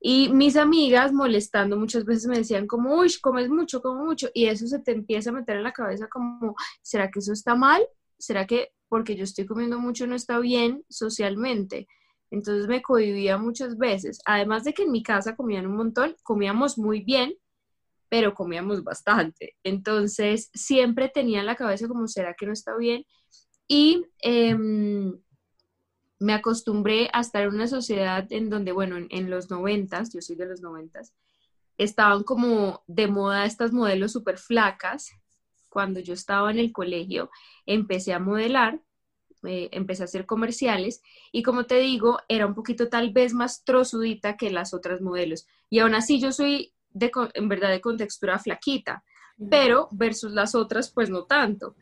Y 0.00 0.30
mis 0.30 0.56
amigas 0.56 1.12
molestando 1.12 1.76
muchas 1.76 2.04
veces 2.04 2.26
me 2.26 2.38
decían 2.38 2.66
como, 2.66 2.96
uy, 2.96 3.12
comes 3.20 3.48
mucho, 3.48 3.80
como 3.80 4.04
mucho, 4.04 4.28
y 4.34 4.46
eso 4.46 4.66
se 4.66 4.80
te 4.80 4.92
empieza 4.92 5.30
a 5.30 5.34
meter 5.34 5.56
en 5.56 5.62
la 5.62 5.72
cabeza 5.72 6.08
como, 6.08 6.54
¿será 6.82 7.10
que 7.10 7.20
eso 7.20 7.32
está 7.32 7.54
mal? 7.54 7.82
¿será 8.22 8.46
que 8.46 8.68
porque 8.88 9.16
yo 9.16 9.24
estoy 9.24 9.46
comiendo 9.46 9.80
mucho 9.80 10.06
no 10.06 10.14
está 10.14 10.38
bien 10.38 10.84
socialmente? 10.88 11.88
Entonces 12.30 12.68
me 12.68 12.80
cohibía 12.80 13.36
muchas 13.36 13.76
veces. 13.76 14.20
Además 14.24 14.64
de 14.64 14.72
que 14.72 14.84
en 14.84 14.92
mi 14.92 15.02
casa 15.02 15.36
comían 15.36 15.66
un 15.66 15.76
montón, 15.76 16.16
comíamos 16.22 16.78
muy 16.78 17.02
bien, 17.02 17.34
pero 18.12 18.34
comíamos 18.34 18.84
bastante. 18.84 19.56
Entonces 19.64 20.50
siempre 20.52 21.08
tenía 21.08 21.40
en 21.40 21.46
la 21.46 21.56
cabeza 21.56 21.88
como, 21.88 22.06
¿será 22.08 22.34
que 22.34 22.44
no 22.44 22.52
está 22.52 22.76
bien? 22.76 23.06
Y 23.66 24.04
em, 24.18 25.18
me 26.18 26.34
acostumbré 26.34 27.08
a 27.14 27.20
estar 27.22 27.44
en 27.44 27.54
una 27.54 27.68
sociedad 27.68 28.30
en 28.30 28.50
donde, 28.50 28.72
bueno, 28.72 28.98
en, 29.08 29.30
los 29.30 29.48
noventas, 29.50 30.12
yo 30.12 30.20
soy 30.20 30.36
de 30.36 30.44
los 30.44 30.60
noventas, 30.60 31.14
estaban 31.78 32.22
como 32.22 32.82
de 32.86 33.06
moda 33.06 33.46
estas 33.46 33.72
modelos 33.72 34.12
súper 34.12 34.36
flacas. 34.36 35.08
Cuando 35.70 35.98
yo 35.98 36.12
estaba 36.12 36.50
en 36.50 36.58
el 36.58 36.70
colegio, 36.70 37.30
empecé 37.64 38.12
a 38.12 38.18
modelar, 38.18 38.82
eh, 39.44 39.70
empecé 39.72 40.02
a 40.02 40.04
hacer 40.04 40.26
comerciales 40.26 41.00
y 41.32 41.42
como 41.42 41.64
te 41.64 41.78
digo, 41.78 42.18
era 42.28 42.44
un 42.44 42.54
poquito 42.54 42.90
tal 42.90 43.10
vez 43.10 43.32
más 43.32 43.64
trozudita 43.64 44.36
que 44.36 44.50
las 44.50 44.74
otras 44.74 45.00
modelos. 45.00 45.46
Y 45.70 45.78
aún 45.78 45.94
así 45.94 46.20
yo 46.20 46.30
soy 46.30 46.74
de, 46.92 47.10
en 47.34 47.48
verdad 47.48 47.70
de 47.70 47.80
contextura 47.80 48.38
flaquita, 48.38 49.02
pero 49.50 49.88
versus 49.92 50.32
las 50.32 50.54
otras, 50.54 50.90
pues 50.90 51.10
no 51.10 51.24
tanto. 51.24 51.76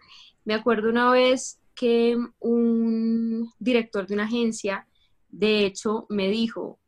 Me 0.45 0.55
acuerdo 0.55 0.89
una 0.89 1.11
vez 1.11 1.61
que 1.75 2.17
un 2.39 3.53
director 3.59 4.07
de 4.07 4.15
una 4.15 4.25
agencia, 4.25 4.87
de 5.29 5.65
hecho, 5.67 6.07
me 6.09 6.29
dijo, 6.29 6.79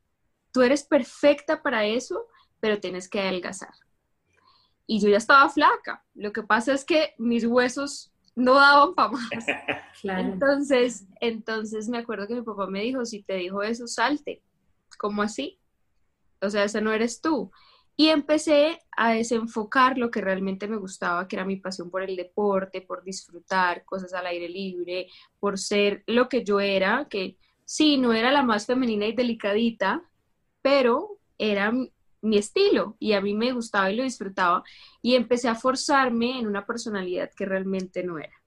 tú 0.52 0.62
eres 0.62 0.84
perfecta 0.84 1.62
para 1.62 1.84
eso, 1.84 2.26
pero 2.60 2.80
tienes 2.80 3.08
que 3.08 3.20
adelgazar. 3.20 3.74
Y 4.86 5.00
yo 5.00 5.08
ya 5.08 5.16
estaba 5.16 5.48
flaca. 5.48 6.04
Lo 6.14 6.32
que 6.32 6.42
pasa 6.42 6.72
es 6.72 6.84
que 6.84 7.14
mis 7.18 7.44
huesos 7.44 8.12
no 8.34 8.54
daban 8.54 8.94
para 8.94 9.10
más. 9.10 9.30
Entonces, 10.04 11.06
entonces 11.20 11.88
me 11.88 11.98
acuerdo 11.98 12.26
que 12.26 12.34
mi 12.34 12.42
papá 12.42 12.66
me 12.66 12.82
dijo, 12.82 13.04
si 13.04 13.22
te 13.22 13.34
dijo 13.34 13.62
eso, 13.62 13.86
salte. 13.86 14.42
¿Cómo 14.98 15.22
así? 15.22 15.60
O 16.40 16.50
sea, 16.50 16.64
ese 16.64 16.80
no 16.80 16.92
eres 16.92 17.20
tú. 17.20 17.52
Y 17.96 18.08
empecé 18.08 18.80
a 18.96 19.12
desenfocar 19.12 19.98
lo 19.98 20.10
que 20.10 20.20
realmente 20.20 20.66
me 20.66 20.76
gustaba, 20.76 21.28
que 21.28 21.36
era 21.36 21.44
mi 21.44 21.56
pasión 21.56 21.90
por 21.90 22.02
el 22.02 22.16
deporte, 22.16 22.80
por 22.80 23.04
disfrutar 23.04 23.84
cosas 23.84 24.14
al 24.14 24.26
aire 24.26 24.48
libre, 24.48 25.08
por 25.38 25.58
ser 25.58 26.02
lo 26.06 26.28
que 26.28 26.42
yo 26.42 26.58
era, 26.60 27.06
que 27.08 27.36
sí, 27.64 27.98
no 27.98 28.12
era 28.12 28.32
la 28.32 28.42
más 28.42 28.66
femenina 28.66 29.06
y 29.06 29.12
delicadita, 29.12 30.02
pero 30.62 31.18
era 31.38 31.72
mi 32.22 32.38
estilo 32.38 32.96
y 33.00 33.12
a 33.12 33.20
mí 33.20 33.34
me 33.34 33.52
gustaba 33.52 33.90
y 33.90 33.96
lo 33.96 34.04
disfrutaba 34.04 34.62
y 35.02 35.16
empecé 35.16 35.48
a 35.48 35.56
forzarme 35.56 36.38
en 36.38 36.46
una 36.46 36.64
personalidad 36.64 37.30
que 37.36 37.44
realmente 37.44 38.04
no 38.04 38.18
era. 38.18 38.40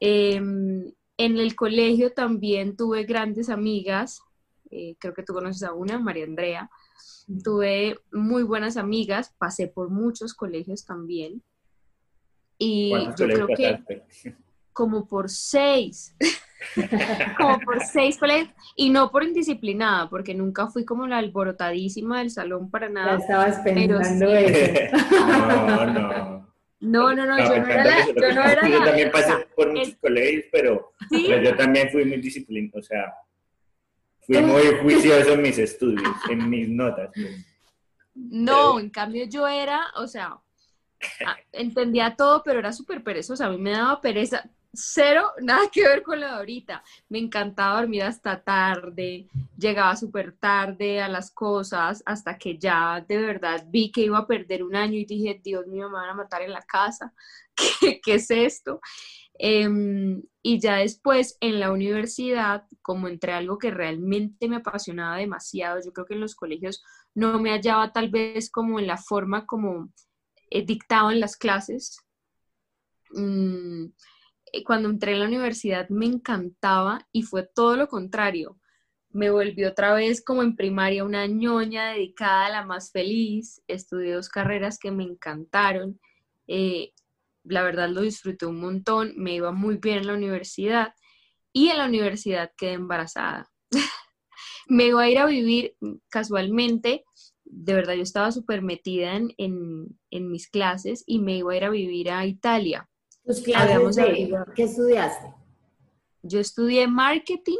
Em, 0.00 0.92
en 1.16 1.38
el 1.38 1.56
colegio 1.56 2.12
también 2.12 2.76
tuve 2.76 3.04
grandes 3.04 3.48
amigas, 3.48 4.22
eh, 4.70 4.96
creo 4.98 5.14
que 5.14 5.22
tú 5.22 5.34
conoces 5.34 5.62
a 5.64 5.72
una, 5.72 5.98
María 5.98 6.24
Andrea, 6.24 6.70
tuve 7.42 7.98
muy 8.12 8.42
buenas 8.42 8.76
amigas, 8.76 9.34
pasé 9.38 9.68
por 9.68 9.90
muchos 9.90 10.34
colegios 10.34 10.84
también 10.84 11.42
y 12.58 12.92
yo 13.16 13.26
creo 13.26 13.46
que 13.48 13.78
como 14.72 15.06
por 15.06 15.30
seis. 15.30 16.14
como 17.38 17.60
por 17.60 17.82
seis 17.82 18.18
colegios, 18.18 18.50
y 18.76 18.90
no 18.90 19.10
por 19.10 19.22
indisciplinada, 19.22 20.10
porque 20.10 20.34
nunca 20.34 20.66
fui 20.66 20.84
como 20.84 21.06
la 21.06 21.18
alborotadísima 21.18 22.18
del 22.18 22.30
salón 22.30 22.70
para 22.70 22.88
nada. 22.88 23.18
estabas 23.18 23.58
pensando 23.60 24.34
eso. 24.34 24.96
No, 25.66 25.86
no. 25.86 26.44
No, 26.80 27.14
no, 27.14 27.24
no, 27.24 27.38
yo 27.38 27.62
no 27.62 27.66
era 27.66 27.84
la, 27.84 28.06
yo 28.06 28.34
no 28.34 28.44
era 28.44 28.68
Yo 28.68 28.84
también 28.84 29.10
pasé 29.10 29.32
por 29.56 29.72
muchos 29.72 29.96
colegios, 29.96 30.44
pero, 30.52 30.92
yo 31.10 31.56
también 31.56 31.88
fui 31.90 32.04
muy 32.04 32.18
disciplinado, 32.18 32.78
o 32.78 32.82
sea, 32.82 33.14
fui 34.26 34.42
muy 34.42 34.62
juicioso 34.82 35.32
en 35.32 35.42
mis 35.42 35.58
estudios, 35.58 36.08
en 36.28 36.48
mis 36.48 36.68
notas. 36.68 37.10
No, 38.14 38.78
en 38.78 38.90
cambio 38.90 39.24
yo 39.26 39.46
era, 39.48 39.86
o 39.96 40.06
sea, 40.06 40.38
entendía 41.52 42.14
todo, 42.16 42.42
pero 42.44 42.58
era 42.60 42.72
súper 42.72 43.02
perezosa. 43.02 43.46
A 43.46 43.50
mí 43.50 43.58
me 43.58 43.72
daba 43.72 44.00
pereza 44.00 44.48
cero, 44.74 45.32
nada 45.40 45.68
que 45.72 45.82
ver 45.82 46.02
con 46.02 46.20
lo 46.20 46.26
de 46.26 46.32
ahorita. 46.32 46.82
Me 47.08 47.18
encantaba 47.18 47.80
dormir 47.80 48.02
hasta 48.02 48.42
tarde, 48.42 49.28
llegaba 49.56 49.96
súper 49.96 50.32
tarde 50.32 51.00
a 51.00 51.08
las 51.08 51.30
cosas, 51.30 52.02
hasta 52.06 52.36
que 52.36 52.58
ya 52.58 53.04
de 53.06 53.18
verdad 53.18 53.64
vi 53.68 53.90
que 53.90 54.02
iba 54.02 54.18
a 54.18 54.26
perder 54.26 54.62
un 54.62 54.76
año 54.76 54.98
y 54.98 55.04
dije, 55.04 55.40
Dios 55.42 55.66
mío, 55.66 55.88
me 55.88 55.96
van 55.96 56.10
a 56.10 56.14
matar 56.14 56.42
en 56.42 56.52
la 56.52 56.62
casa, 56.62 57.12
¿qué, 58.02 58.14
es 58.14 58.30
esto? 58.30 58.80
Em, 59.38 60.22
y 60.42 60.60
ya 60.60 60.76
después 60.76 61.36
en 61.40 61.58
la 61.60 61.72
universidad, 61.72 62.66
como 62.82 63.08
entré 63.08 63.32
a 63.32 63.38
algo 63.38 63.58
que 63.58 63.70
realmente 63.70 64.48
me 64.48 64.56
apasionaba 64.56 65.16
demasiado, 65.16 65.80
yo 65.84 65.92
creo 65.92 66.06
que 66.06 66.14
en 66.14 66.20
los 66.20 66.34
colegios 66.36 66.84
no 67.14 67.40
me 67.40 67.50
hallaba 67.50 67.92
tal 67.92 68.10
vez 68.10 68.50
como 68.50 68.78
en 68.78 68.86
la 68.86 68.96
forma 68.96 69.46
como 69.46 69.90
eh, 70.50 70.64
dictaban 70.64 71.20
las 71.20 71.36
clases. 71.36 71.98
Mm, 73.10 73.86
eh, 74.52 74.64
cuando 74.64 74.88
entré 74.88 75.12
en 75.12 75.20
la 75.20 75.26
universidad 75.26 75.88
me 75.88 76.06
encantaba 76.06 77.08
y 77.12 77.22
fue 77.22 77.44
todo 77.44 77.76
lo 77.76 77.88
contrario. 77.88 78.58
Me 79.10 79.30
volví 79.30 79.64
otra 79.64 79.94
vez 79.94 80.22
como 80.24 80.42
en 80.42 80.56
primaria 80.56 81.04
una 81.04 81.26
ñoña 81.26 81.92
dedicada 81.92 82.46
a 82.46 82.50
la 82.50 82.64
más 82.64 82.92
feliz. 82.92 83.62
Estudié 83.68 84.12
dos 84.14 84.28
carreras 84.28 84.78
que 84.78 84.90
me 84.90 85.04
encantaron. 85.04 86.00
Eh, 86.48 86.92
la 87.44 87.62
verdad 87.62 87.88
lo 87.88 88.02
disfruté 88.02 88.46
un 88.46 88.60
montón. 88.60 89.12
Me 89.16 89.34
iba 89.34 89.52
muy 89.52 89.76
bien 89.76 89.98
en 89.98 90.06
la 90.08 90.14
universidad 90.14 90.94
y 91.52 91.68
en 91.68 91.78
la 91.78 91.86
universidad 91.86 92.50
quedé 92.56 92.72
embarazada. 92.72 93.50
me 94.68 94.86
iba 94.86 95.02
a 95.02 95.08
ir 95.08 95.18
a 95.18 95.26
vivir 95.26 95.76
casualmente. 96.08 97.04
De 97.44 97.74
verdad, 97.74 97.94
yo 97.94 98.02
estaba 98.02 98.32
súper 98.32 98.62
metida 98.62 99.14
en, 99.16 99.34
en 99.36 100.30
mis 100.30 100.48
clases 100.48 101.04
y 101.06 101.20
me 101.20 101.36
iba 101.36 101.52
a 101.52 101.56
ir 101.56 101.64
a 101.64 101.70
vivir 101.70 102.10
a 102.10 102.26
Italia 102.26 102.88
¿Tus 103.24 103.40
clases 103.40 103.96
de, 103.96 104.36
¿Qué 104.54 104.64
estudiaste? 104.64 105.32
Yo 106.22 106.40
estudié 106.40 106.86
marketing 106.86 107.58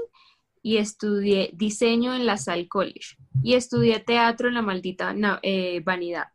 y 0.63 0.77
estudié 0.77 1.51
diseño 1.55 2.15
en 2.15 2.27
la 2.27 2.37
Salle 2.37 2.69
College 2.69 3.17
y 3.43 3.55
estudié 3.55 4.01
teatro 4.01 4.49
en 4.49 4.55
la 4.55 4.63
maldita 4.63 5.15
eh, 5.43 5.81
Vanidad. 5.81 6.27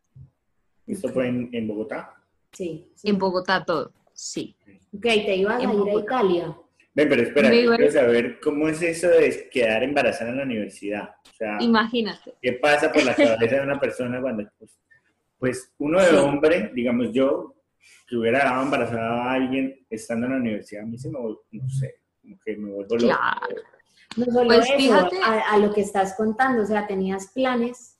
¿Esto 0.86 1.08
fue 1.10 1.28
en, 1.28 1.68
Bogotá? 1.68 2.19
Sí, 2.52 2.92
En 3.04 3.18
Bogotá 3.18 3.64
todo, 3.64 3.92
sí. 4.12 4.56
Ok, 4.92 5.02
te 5.02 5.36
ibas 5.36 5.60
a 5.60 5.62
ir 5.62 5.68
a 5.68 5.94
Italia. 5.94 6.56
Ven, 6.92 7.08
pero 7.08 7.22
espera, 7.22 7.50
quiero 7.50 7.92
saber 7.92 8.40
cómo 8.40 8.68
es 8.68 8.82
eso 8.82 9.08
de 9.08 9.48
quedar 9.48 9.84
embarazada 9.84 10.30
en 10.30 10.38
la 10.38 10.42
universidad. 10.42 11.10
O 11.24 11.36
sea, 11.36 11.56
Imagínate. 11.60 12.34
¿Qué 12.42 12.54
pasa 12.54 12.92
por 12.92 13.04
la 13.04 13.14
cabeza 13.14 13.56
de 13.56 13.62
una 13.62 13.78
persona 13.78 14.20
cuando, 14.20 14.50
pues, 14.58 14.78
pues 15.38 15.72
uno 15.78 16.00
de 16.00 16.18
hombre, 16.18 16.72
digamos 16.74 17.12
yo, 17.12 17.54
que 18.06 18.16
hubiera 18.16 18.40
dado 18.40 18.64
embarazada 18.64 19.24
a 19.24 19.32
alguien 19.34 19.86
estando 19.88 20.26
en 20.26 20.32
la 20.32 20.38
universidad, 20.38 20.82
a 20.82 20.86
mí 20.86 20.98
se 20.98 21.08
me, 21.08 21.18
no 21.18 21.70
sé, 21.70 22.00
como 22.20 22.36
que 22.44 22.56
me 22.56 22.72
vuelvo 22.72 22.96
loco. 22.96 23.06
Claro. 23.06 23.62
No 24.16 24.24
solo 24.26 24.48
pues 24.48 24.68
eso, 24.76 25.08
a, 25.22 25.56
lo 25.58 25.72
que 25.72 25.82
estás 25.82 26.16
contando, 26.16 26.62
o 26.62 26.66
sea, 26.66 26.88
tenías 26.88 27.28
planes, 27.28 27.96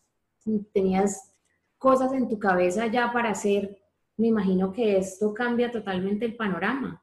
tenías 0.73 1.33
cosas 1.79 2.13
en 2.13 2.29
tu 2.29 2.39
cabeza 2.39 2.89
ya 2.89 3.13
para 3.13 3.31
hacer, 3.31 3.80
me 4.21 4.29
imagino 4.29 4.73
que 4.73 4.99
esto 4.99 5.33
cambia 5.35 5.71
totalmente 5.71 6.25
el 6.27 6.37
panorama. 6.37 7.03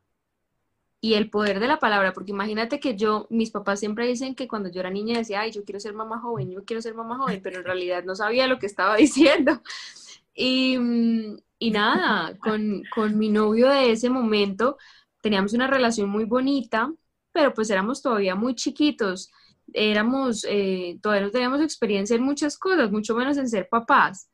Y 0.99 1.13
el 1.13 1.29
poder 1.29 1.59
de 1.59 1.67
la 1.67 1.79
palabra, 1.79 2.13
porque 2.13 2.31
imagínate 2.31 2.79
que 2.79 2.95
yo, 2.95 3.27
mis 3.29 3.51
papás 3.51 3.79
siempre 3.79 4.07
dicen 4.07 4.35
que 4.35 4.47
cuando 4.47 4.69
yo 4.69 4.79
era 4.79 4.89
niña 4.89 5.17
decía, 5.17 5.41
ay, 5.41 5.51
yo 5.51 5.63
quiero 5.63 5.79
ser 5.79 5.93
mamá 5.93 6.19
joven, 6.19 6.51
yo 6.51 6.63
quiero 6.65 6.81
ser 6.81 6.95
mamá 6.95 7.17
joven, 7.17 7.41
pero 7.43 7.59
en 7.59 7.65
realidad 7.65 8.03
no 8.03 8.15
sabía 8.15 8.47
lo 8.47 8.59
que 8.59 8.65
estaba 8.65 8.95
diciendo. 8.97 9.61
Y, 10.33 10.77
mm, 10.77 11.37
y 11.59 11.71
nada, 11.71 12.37
con, 12.39 12.83
con 12.93 13.17
mi 13.17 13.29
novio 13.29 13.69
de 13.69 13.91
ese 13.91 14.09
momento 14.09 14.77
teníamos 15.21 15.53
una 15.53 15.67
relación 15.67 16.09
muy 16.09 16.25
bonita, 16.25 16.91
pero 17.31 17.53
pues 17.53 17.69
éramos 17.69 18.01
todavía 18.01 18.35
muy 18.35 18.55
chiquitos, 18.55 19.31
éramos, 19.73 20.45
eh, 20.49 20.99
todavía 21.01 21.25
no 21.25 21.31
teníamos 21.31 21.61
experiencia 21.61 22.15
en 22.15 22.23
muchas 22.23 22.57
cosas, 22.57 22.91
mucho 22.91 23.15
menos 23.15 23.37
en 23.37 23.49
ser 23.49 23.67
papás. 23.69 24.29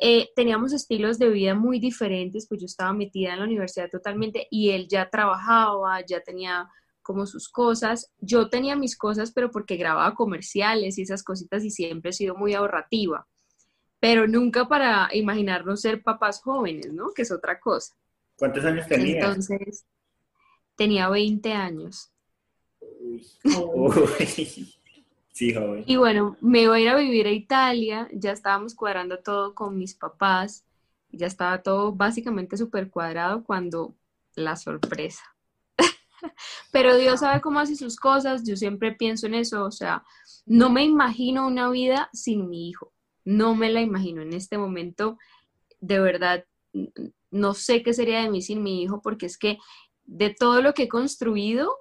Eh, 0.00 0.28
teníamos 0.36 0.72
estilos 0.72 1.18
de 1.18 1.28
vida 1.28 1.54
muy 1.54 1.80
diferentes, 1.80 2.46
pues 2.48 2.60
yo 2.60 2.66
estaba 2.66 2.92
metida 2.92 3.32
en 3.32 3.40
la 3.40 3.44
universidad 3.44 3.90
totalmente 3.90 4.46
y 4.50 4.70
él 4.70 4.86
ya 4.88 5.10
trabajaba, 5.10 6.00
ya 6.06 6.20
tenía 6.20 6.68
como 7.02 7.26
sus 7.26 7.48
cosas. 7.48 8.12
Yo 8.18 8.48
tenía 8.48 8.76
mis 8.76 8.96
cosas, 8.96 9.32
pero 9.32 9.50
porque 9.50 9.76
grababa 9.76 10.14
comerciales 10.14 10.98
y 10.98 11.02
esas 11.02 11.22
cositas 11.22 11.64
y 11.64 11.70
siempre 11.70 12.10
he 12.10 12.12
sido 12.12 12.36
muy 12.36 12.54
ahorrativa 12.54 13.26
pero 14.00 14.26
nunca 14.28 14.68
para 14.68 15.08
imaginarnos 15.12 15.80
ser 15.80 16.02
papás 16.02 16.40
jóvenes, 16.40 16.92
¿no? 16.92 17.12
Que 17.12 17.22
es 17.22 17.32
otra 17.32 17.58
cosa. 17.58 17.94
¿Cuántos 18.36 18.64
años 18.64 18.86
tenías? 18.86 19.24
Entonces, 19.24 19.86
tenía 20.76 21.08
20 21.08 21.52
años. 21.52 22.12
Sí, 25.38 25.54
joven. 25.54 25.84
Y 25.86 25.96
bueno, 25.96 26.36
me 26.40 26.62
iba 26.62 26.74
a 26.74 26.80
ir 26.80 26.88
a 26.88 26.96
vivir 26.96 27.26
a 27.26 27.32
Italia, 27.32 28.08
ya 28.12 28.32
estábamos 28.32 28.74
cuadrando 28.74 29.18
todo 29.20 29.54
con 29.54 29.78
mis 29.78 29.94
papás, 29.94 30.64
ya 31.10 31.26
estaba 31.26 31.62
todo 31.62 31.92
básicamente 31.92 32.56
súper 32.56 32.90
cuadrado 32.90 33.44
cuando 33.44 33.94
la 34.34 34.56
sorpresa. 34.56 35.22
Pero 36.72 36.96
Dios 36.96 37.20
sabe 37.20 37.40
cómo 37.40 37.60
hace 37.60 37.76
sus 37.76 37.96
cosas, 37.96 38.44
yo 38.44 38.56
siempre 38.56 38.92
pienso 38.92 39.26
en 39.28 39.34
eso, 39.34 39.64
o 39.64 39.70
sea, 39.70 40.02
no 40.44 40.70
me 40.70 40.84
imagino 40.84 41.46
una 41.46 41.70
vida 41.70 42.10
sin 42.12 42.48
mi 42.48 42.68
hijo 42.68 42.92
no 43.28 43.54
me 43.54 43.70
la 43.70 43.82
imagino 43.82 44.22
en 44.22 44.32
este 44.32 44.56
momento. 44.56 45.18
De 45.80 46.00
verdad, 46.00 46.46
no 47.30 47.52
sé 47.52 47.82
qué 47.82 47.92
sería 47.92 48.22
de 48.22 48.30
mí 48.30 48.40
sin 48.40 48.62
mi 48.62 48.82
hijo, 48.82 49.02
porque 49.02 49.26
es 49.26 49.36
que 49.36 49.58
de 50.04 50.30
todo 50.30 50.62
lo 50.62 50.72
que 50.72 50.84
he 50.84 50.88
construido, 50.88 51.76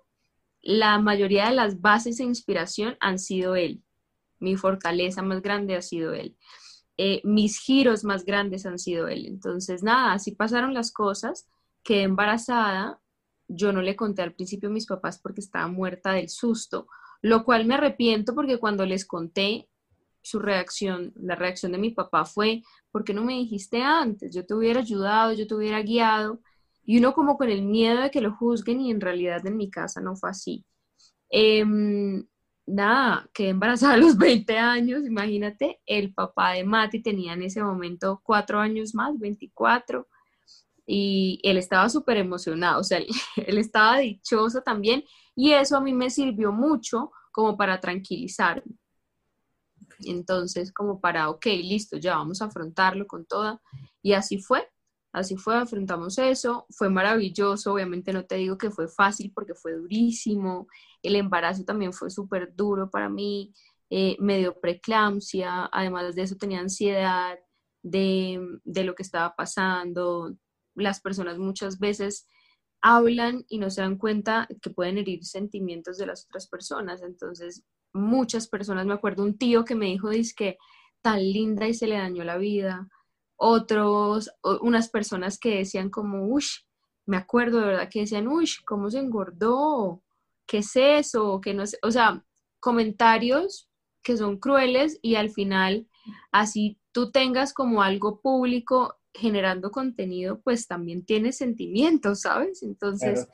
la 0.61 0.99
mayoría 0.99 1.49
de 1.49 1.55
las 1.55 1.81
bases 1.81 2.19
e 2.19 2.23
inspiración 2.23 2.97
han 2.99 3.19
sido 3.19 3.55
él. 3.55 3.83
Mi 4.39 4.57
fortaleza 4.57 5.21
más 5.23 5.41
grande 5.41 5.75
ha 5.75 5.81
sido 5.81 6.13
él. 6.13 6.37
eh, 6.97 7.21
mis 7.23 7.59
giros 7.59 8.03
más 8.03 8.25
grandes 8.25 8.65
han 8.65 8.79
sido 8.79 9.07
él. 9.07 9.25
Entonces, 9.27 9.83
nada, 9.83 10.13
así 10.13 10.31
pasaron 10.33 10.73
las 10.73 10.91
cosas, 10.91 11.47
quedé 11.83 12.03
embarazada, 12.03 12.99
yo 13.47 13.71
no 13.71 13.81
le 13.81 13.95
conté 13.95 14.21
al 14.23 14.33
principio 14.33 14.69
a 14.69 14.71
mis 14.73 14.87
papás 14.87 15.19
porque 15.19 15.41
estaba 15.41 15.67
muerta 15.67 16.11
del 16.13 16.29
susto, 16.29 16.87
lo 17.21 17.43
cual 17.45 17.65
me 17.65 17.75
arrepiento 17.75 18.35
porque 18.35 18.57
cuando 18.59 18.85
les 18.85 19.05
conté, 19.05 19.69
su 20.21 20.39
reacción, 20.39 21.13
la 21.15 21.35
reacción 21.35 21.71
de 21.71 21.77
mi 21.77 21.91
papá 21.91 22.25
fue, 22.25 22.61
¿por 22.91 23.03
qué 23.05 23.13
no 23.13 23.23
me 23.23 23.33
dijiste 23.33 23.81
antes? 23.81 24.35
Yo 24.35 24.45
te 24.45 24.53
hubiera 24.55 24.81
ayudado, 24.81 25.31
yo 25.33 25.47
te 25.47 25.55
hubiera 25.55 25.81
guiado. 25.81 26.41
Y 26.87 26.99
uno 26.99 27.13
como 27.13 27.37
con 27.37 27.49
el 27.49 27.63
miedo 27.63 28.01
de 28.01 28.09
que 28.09 28.21
lo 28.21 28.33
juzguen 28.33 28.79
y 28.79 28.91
en 28.91 29.01
realidad 29.01 29.45
en 29.45 29.57
mi 29.57 29.69
casa 29.69 29.99
no 29.99 30.15
fue 30.15 30.29
así. 30.29 30.65
Em, 31.29 32.25
nada, 32.65 33.29
quedé 33.33 33.49
embarazada 33.49 33.95
a 33.95 33.97
los 33.97 34.17
20 34.17 34.57
años, 34.57 35.05
imagínate, 35.05 35.81
el 35.85 36.13
papá 36.13 36.53
de 36.53 36.63
Mati 36.63 37.01
tenía 37.01 37.33
en 37.33 37.43
ese 37.43 37.61
momento 37.61 38.21
cuatro 38.23 38.59
años 38.59 38.95
más, 38.95 39.19
24, 39.19 40.07
y 40.85 41.41
él 41.43 41.57
estaba 41.57 41.89
súper 41.89 42.15
emocionado, 42.15 42.79
o 42.79 42.83
sea, 42.85 42.99
él, 43.35 43.57
estaba 43.57 43.97
dichoso 43.99 44.61
también, 44.61 45.03
y 45.35 45.51
eso 45.51 45.75
a 45.75 45.81
mí 45.81 45.93
me 45.93 46.09
sirvió 46.09 46.53
mucho 46.53 47.11
como 47.33 47.57
para 47.57 47.81
tranquilizarme. 47.81 48.77
Entonces, 49.99 50.71
como 50.71 51.01
para, 51.01 51.29
ok, 51.29 51.47
listo, 51.47 51.97
ya 51.97 52.15
vamos 52.15 52.41
a 52.41 52.45
afrontarlo 52.45 53.07
con 53.07 53.25
toda. 53.25 53.61
Y 54.01 54.13
así 54.13 54.39
fue, 54.39 54.67
así 55.17 55.35
fue, 55.37 55.55
afrontamos 55.57 56.17
eso, 56.17 56.65
fue 56.69 56.89
maravilloso, 56.89 57.73
obviamente 57.73 58.13
no 58.13 58.25
te 58.25 58.35
digo 58.35 58.57
que 58.57 58.71
fue 58.71 58.87
fácil 58.87 59.31
porque 59.33 59.53
fue 59.53 59.73
durísimo, 59.73 60.67
el 61.01 61.15
embarazo 61.15 61.63
también 61.63 61.93
fue 61.93 62.09
súper 62.09 62.55
duro 62.55 62.89
para 62.89 63.09
mí, 63.09 63.53
eh, 63.89 64.15
me 64.19 64.37
dio 64.37 64.59
preeclampsia, 64.59 65.69
además 65.71 66.15
de 66.15 66.21
eso 66.23 66.35
tenía 66.35 66.59
ansiedad 66.59 67.37
de, 67.83 68.39
de 68.63 68.83
lo 68.83 68.95
que 68.95 69.03
estaba 69.03 69.35
pasando, 69.35 70.35
las 70.75 71.01
personas 71.01 71.37
muchas 71.37 71.79
veces 71.79 72.27
hablan 72.81 73.45
y 73.49 73.57
no 73.57 73.69
se 73.69 73.81
dan 73.81 73.97
cuenta 73.97 74.47
que 74.61 74.69
pueden 74.69 74.97
herir 74.97 75.25
sentimientos 75.25 75.97
de 75.97 76.05
las 76.05 76.25
otras 76.25 76.47
personas, 76.47 77.01
entonces 77.01 77.63
muchas 77.93 78.47
personas, 78.47 78.85
me 78.85 78.93
acuerdo 78.93 79.23
un 79.23 79.37
tío 79.37 79.65
que 79.65 79.75
me 79.75 79.87
dijo, 79.87 80.09
dice 80.09 80.33
que 80.35 80.57
tan 81.01 81.19
linda 81.19 81.67
y 81.67 81.73
se 81.73 81.87
le 81.87 81.97
dañó 81.97 82.23
la 82.23 82.37
vida. 82.37 82.87
Otros, 83.37 84.31
unas 84.61 84.89
personas 84.89 85.39
que 85.39 85.57
decían 85.59 85.89
como, 85.89 86.27
ush, 86.27 86.61
me 87.05 87.17
acuerdo 87.17 87.59
de 87.59 87.67
verdad 87.67 87.89
que 87.89 88.01
decían, 88.01 88.27
ush, 88.27 88.57
¿cómo 88.65 88.89
se 88.89 88.99
engordó? 88.99 90.01
¿Qué 90.45 90.59
es 90.59 90.75
eso? 90.75 91.39
Que 91.39 91.53
no 91.53 91.65
sé, 91.65 91.77
o 91.83 91.91
sea, 91.91 92.25
comentarios 92.59 93.69
que 94.01 94.17
son 94.17 94.37
crueles 94.37 94.99
y 95.01 95.15
al 95.15 95.29
final, 95.29 95.87
así 96.31 96.79
tú 96.91 97.11
tengas 97.11 97.53
como 97.53 97.81
algo 97.81 98.21
público 98.21 98.95
generando 99.13 99.71
contenido, 99.71 100.39
pues 100.41 100.67
también 100.67 101.05
tienes 101.05 101.37
sentimientos, 101.37 102.21
¿sabes? 102.21 102.63
Entonces, 102.63 103.27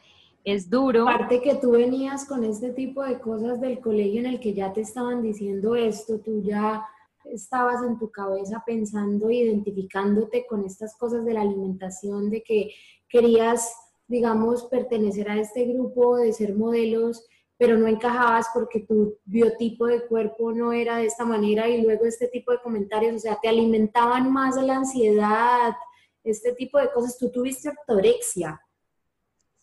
es 0.43 0.69
duro. 0.69 1.07
Aparte 1.07 1.41
que 1.41 1.55
tú 1.55 1.71
venías 1.71 2.25
con 2.25 2.43
este 2.43 2.71
tipo 2.71 3.03
de 3.03 3.19
cosas 3.19 3.61
del 3.61 3.79
colegio 3.79 4.19
en 4.19 4.27
el 4.27 4.39
que 4.39 4.53
ya 4.53 4.73
te 4.73 4.81
estaban 4.81 5.21
diciendo 5.21 5.75
esto, 5.75 6.19
tú 6.19 6.41
ya 6.41 6.85
estabas 7.25 7.83
en 7.83 7.97
tu 7.97 8.11
cabeza 8.11 8.63
pensando, 8.65 9.29
identificándote 9.29 10.45
con 10.47 10.65
estas 10.65 10.95
cosas 10.97 11.25
de 11.25 11.33
la 11.33 11.41
alimentación, 11.41 12.29
de 12.29 12.43
que 12.43 12.71
querías, 13.09 13.73
digamos, 14.07 14.65
pertenecer 14.65 15.29
a 15.29 15.39
este 15.39 15.65
grupo, 15.65 16.17
de 16.17 16.33
ser 16.33 16.55
modelos, 16.55 17.25
pero 17.57 17.77
no 17.77 17.87
encajabas 17.87 18.47
porque 18.53 18.81
tu 18.81 19.17
biotipo 19.25 19.85
de 19.85 20.05
cuerpo 20.07 20.51
no 20.51 20.73
era 20.73 20.97
de 20.97 21.05
esta 21.05 21.23
manera 21.23 21.67
y 21.69 21.81
luego 21.81 22.05
este 22.05 22.27
tipo 22.27 22.51
de 22.51 22.59
comentarios, 22.61 23.15
o 23.15 23.19
sea, 23.19 23.39
te 23.41 23.47
alimentaban 23.47 24.31
más 24.31 24.55
la 24.57 24.77
ansiedad, 24.77 25.73
este 26.23 26.53
tipo 26.53 26.79
de 26.79 26.91
cosas. 26.91 27.17
Tú 27.17 27.31
tuviste 27.31 27.69
ortorexia. 27.69 28.59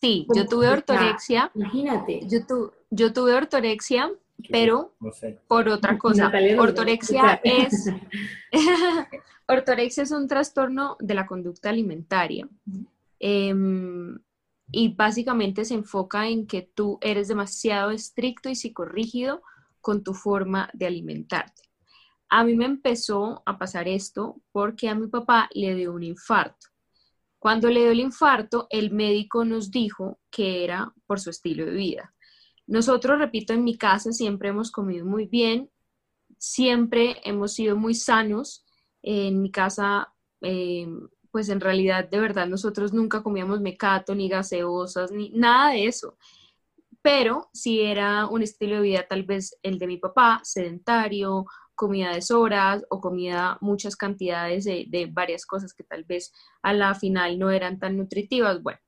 Sí, 0.01 0.25
yo 0.33 0.47
tuve 0.47 0.67
ortorexia. 0.67 1.51
Imagínate. 1.53 2.21
Yo, 2.27 2.39
yo 2.89 3.13
tuve 3.13 3.35
ortorexia, 3.35 4.11
pero 4.49 4.93
por 5.47 5.67
otra 5.69 5.97
cosa. 5.99 6.31
ortorexia 6.57 7.39
es 7.43 7.89
ortorexia 9.47 10.03
es 10.03 10.11
un 10.11 10.27
trastorno 10.27 10.97
de 10.99 11.13
la 11.13 11.25
conducta 11.25 11.69
alimentaria. 11.69 12.47
Em, 13.19 14.17
y 14.71 14.95
básicamente 14.95 15.65
se 15.65 15.73
enfoca 15.73 16.27
en 16.27 16.47
que 16.47 16.61
tú 16.61 16.97
eres 17.01 17.27
demasiado 17.27 17.91
estricto 17.91 18.49
y 18.49 18.55
psicorrígido 18.55 19.41
con 19.81 20.03
tu 20.03 20.13
forma 20.13 20.69
de 20.73 20.87
alimentarte. 20.87 21.63
A 22.29 22.45
mí 22.45 22.55
me 22.55 22.65
empezó 22.65 23.43
a 23.45 23.57
pasar 23.57 23.89
esto 23.89 24.41
porque 24.53 24.87
a 24.87 24.95
mi 24.95 25.07
papá 25.07 25.49
le 25.53 25.75
dio 25.75 25.91
un 25.91 26.03
infarto. 26.03 26.67
Cuando 27.37 27.69
le 27.69 27.81
dio 27.81 27.91
el 27.91 27.99
infarto, 27.99 28.67
el 28.69 28.91
médico 28.91 29.43
nos 29.43 29.71
dijo 29.71 30.19
que 30.29 30.63
era 30.63 30.93
por 31.05 31.19
su 31.19 31.29
estilo 31.31 31.65
de 31.65 31.71
vida. 31.71 32.13
Nosotros, 32.71 33.19
repito, 33.19 33.51
en 33.51 33.65
mi 33.65 33.77
casa 33.77 34.13
siempre 34.13 34.47
hemos 34.47 34.71
comido 34.71 35.05
muy 35.05 35.25
bien, 35.25 35.69
siempre 36.37 37.17
hemos 37.25 37.53
sido 37.53 37.75
muy 37.75 37.93
sanos. 37.93 38.65
En 39.01 39.41
mi 39.41 39.51
casa, 39.51 40.13
eh, 40.39 40.87
pues 41.31 41.49
en 41.49 41.59
realidad, 41.59 42.07
de 42.09 42.21
verdad, 42.21 42.47
nosotros 42.47 42.93
nunca 42.93 43.23
comíamos 43.23 43.59
mecato, 43.59 44.15
ni 44.15 44.29
gaseosas, 44.29 45.11
ni 45.11 45.31
nada 45.31 45.71
de 45.71 45.87
eso. 45.87 46.17
Pero 47.01 47.49
si 47.51 47.81
era 47.81 48.27
un 48.27 48.41
estilo 48.41 48.77
de 48.77 48.81
vida 48.83 49.05
tal 49.05 49.23
vez 49.23 49.57
el 49.63 49.77
de 49.77 49.87
mi 49.87 49.97
papá, 49.97 50.39
sedentario, 50.45 51.47
comida 51.75 52.13
de 52.13 52.21
sobras 52.21 52.85
o 52.89 53.01
comida 53.01 53.57
muchas 53.59 53.97
cantidades 53.97 54.63
de, 54.63 55.09
varias 55.11 55.45
cosas 55.45 55.73
que 55.73 55.83
tal 55.83 56.05
vez 56.05 56.31
a 56.61 56.71
la 56.71 56.95
final 56.95 57.37
no 57.37 57.51
eran 57.51 57.79
tan 57.79 57.97
nutritivas. 57.97 58.63
Bueno, 58.63 58.79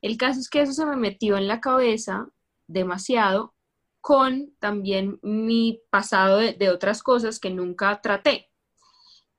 el 0.00 0.16
caso 0.16 0.40
es 0.40 0.48
que 0.48 0.62
eso 0.62 0.72
se 0.72 0.86
me 0.86 0.96
metió 0.96 1.36
en 1.36 1.48
la 1.48 1.60
cabeza 1.60 2.30
demasiado 2.66 3.54
con 4.00 4.54
también 4.60 5.18
mi 5.22 5.80
pasado 5.90 6.38
de, 6.38 6.70
otras 6.70 7.02
cosas 7.02 7.40
que 7.40 7.50
nunca 7.50 8.00
traté. 8.00 8.50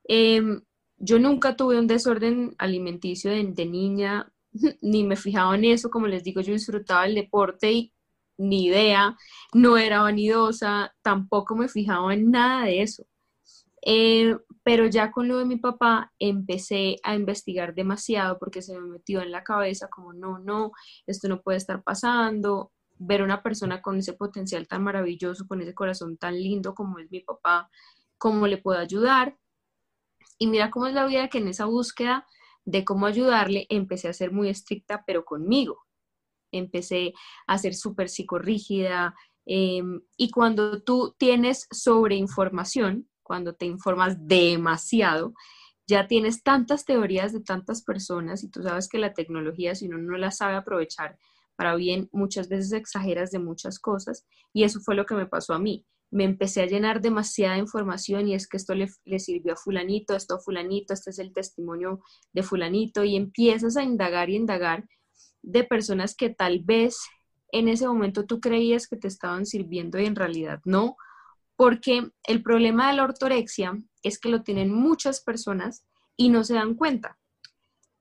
Em, 0.04 0.62
yo 0.98 1.20
nunca 1.20 1.56
tuve 1.56 1.80
un 1.80 1.88
desorden 1.88 2.56
alimenticio 2.58 3.32
de, 3.32 3.66
niña, 3.66 4.32
ni 4.82 5.04
me 5.04 5.16
fijaba 5.16 5.56
en 5.56 5.66
eso, 5.66 5.90
como 5.90 6.08
les 6.08 6.24
digo, 6.24 6.42
yo 6.42 6.54
disfrutaba 6.54 7.06
el 7.06 7.16
deporte 7.16 7.72
y 7.72 7.94
ni 8.38 8.66
idea, 8.66 9.18
no 9.54 9.78
era 9.78 10.02
vanidosa, 10.02 10.94
tampoco 11.02 11.56
me 11.56 11.70
fijaba 11.70 12.14
en 12.14 12.32
nada 12.32 12.66
de 12.66 12.82
eso. 12.82 13.06
Eh, 13.82 14.36
pero 14.64 14.86
ya 14.88 15.12
con 15.12 15.30
lo 15.30 15.38
de 15.38 15.46
mi 15.46 15.56
papá 15.56 16.12
empecé 16.20 16.98
a 17.04 17.16
investigar 17.16 17.74
demasiado 17.74 18.38
porque 18.38 18.62
se 18.62 18.78
me 18.78 18.86
metió 18.86 19.22
en 19.22 19.32
la 19.32 19.46
cabeza 19.46 19.88
como 19.88 20.12
no, 20.12 20.40
no, 20.40 20.72
esto 21.06 21.30
no 21.30 21.42
puede 21.42 21.58
estar 21.58 21.84
pasando. 21.84 22.74
Ver 23.00 23.22
una 23.22 23.44
persona 23.44 23.82
con 23.82 23.98
ese 23.98 24.14
potencial 24.14 24.68
tan 24.68 24.84
maravilloso, 24.84 25.48
con 25.48 25.62
ese 25.62 25.74
corazón 25.74 26.18
tan 26.18 26.36
lindo 26.36 26.74
como 26.74 27.00
es 27.00 27.12
mi 27.12 27.22
papá, 27.22 27.70
cómo 28.18 28.48
le 28.48 28.58
puedo 28.58 28.80
ayudar. 28.80 29.38
Y 30.38 30.48
mira 30.48 30.70
cómo 30.70 30.88
es 30.88 30.94
la 30.94 31.06
vida 31.06 31.28
que 31.30 31.40
en 31.40 31.48
esa 31.48 31.66
búsqueda 31.66 32.26
de 32.66 32.84
cómo 32.84 33.06
ayudarle 33.06 33.66
empecé 33.70 34.10
a 34.10 34.14
ser 34.14 34.32
muy 34.32 34.50
estricta, 34.50 35.04
pero 35.06 35.26
conmigo 35.26 35.88
empecé 36.52 37.14
a 37.46 37.58
ser 37.58 37.76
súper 37.76 38.10
psicorrígida. 38.10 39.16
Eh, 39.46 39.82
y 40.18 40.32
cuando 40.32 40.82
tú 40.82 41.16
tienes 41.18 41.68
sobreinformación, 41.72 43.10
cuando 43.24 43.56
te 43.56 43.66
informas 43.66 44.16
demasiado, 44.28 45.34
ya 45.88 46.08
tienes 46.08 46.44
tantas 46.44 46.86
teorías 46.86 47.32
de 47.32 47.42
tantas 47.42 47.82
personas 47.82 48.44
y 48.44 48.50
tú 48.50 48.62
sabes 48.62 48.90
que 48.90 48.98
la 48.98 49.14
tecnología, 49.14 49.76
si 49.76 49.88
uno 49.88 49.98
no 49.98 50.18
la 50.18 50.32
sabe 50.32 50.56
aprovechar 50.56 51.18
para 51.58 51.76
bien, 51.76 52.08
muchas 52.14 52.48
veces 52.48 52.72
exageras 52.72 53.32
de 53.32 53.40
muchas 53.40 53.80
cosas 53.80 54.26
y 54.54 54.64
eso 54.64 54.80
fue 54.80 54.96
lo 54.96 55.06
que 55.06 55.16
me 55.16 55.26
pasó 55.26 55.54
a 55.54 55.60
mí. 55.60 55.86
Me 56.10 56.24
empecé 56.24 56.62
a 56.62 56.68
llenar 56.68 57.02
demasiada 57.02 57.58
información 57.58 58.28
y 58.28 58.36
es 58.36 58.48
que 58.48 58.56
esto 58.56 58.76
le, 58.76 58.88
sirvió 59.20 59.54
a 59.54 59.58
fulanito, 59.58 60.16
esto 60.16 60.36
a 60.36 60.40
fulanito, 60.40 60.94
este 60.94 61.10
es 61.10 61.20
el 61.20 61.34
testimonio 61.34 62.00
de 62.32 62.44
fulanito 62.44 63.04
y 63.04 63.16
empiezas 63.18 63.76
a 63.76 63.84
indagar 63.84 64.30
y 64.30 64.36
indagar 64.36 64.88
de 65.42 65.64
personas 65.64 66.16
que 66.16 66.30
tal 66.30 66.60
vez 66.60 67.00
en 67.52 67.68
ese 67.68 67.88
momento 67.88 68.26
tú 68.26 68.40
creías 68.40 68.88
que 68.88 68.98
te 68.98 69.08
estaban 69.08 69.46
sirviendo 69.46 70.00
y 70.00 70.06
en 70.06 70.16
realidad 70.16 70.62
no, 70.64 70.96
porque 71.56 72.12
el 72.24 72.44
problema 72.44 72.90
de 72.90 72.98
la 72.98 73.04
ortorexia 73.04 73.78
es 74.04 74.20
que 74.20 74.30
lo 74.30 74.44
tienen 74.44 74.72
muchas 74.72 75.22
personas 75.22 75.84
y 76.16 76.30
no 76.30 76.44
se 76.44 76.54
dan 76.54 76.76
cuenta. 76.76 77.18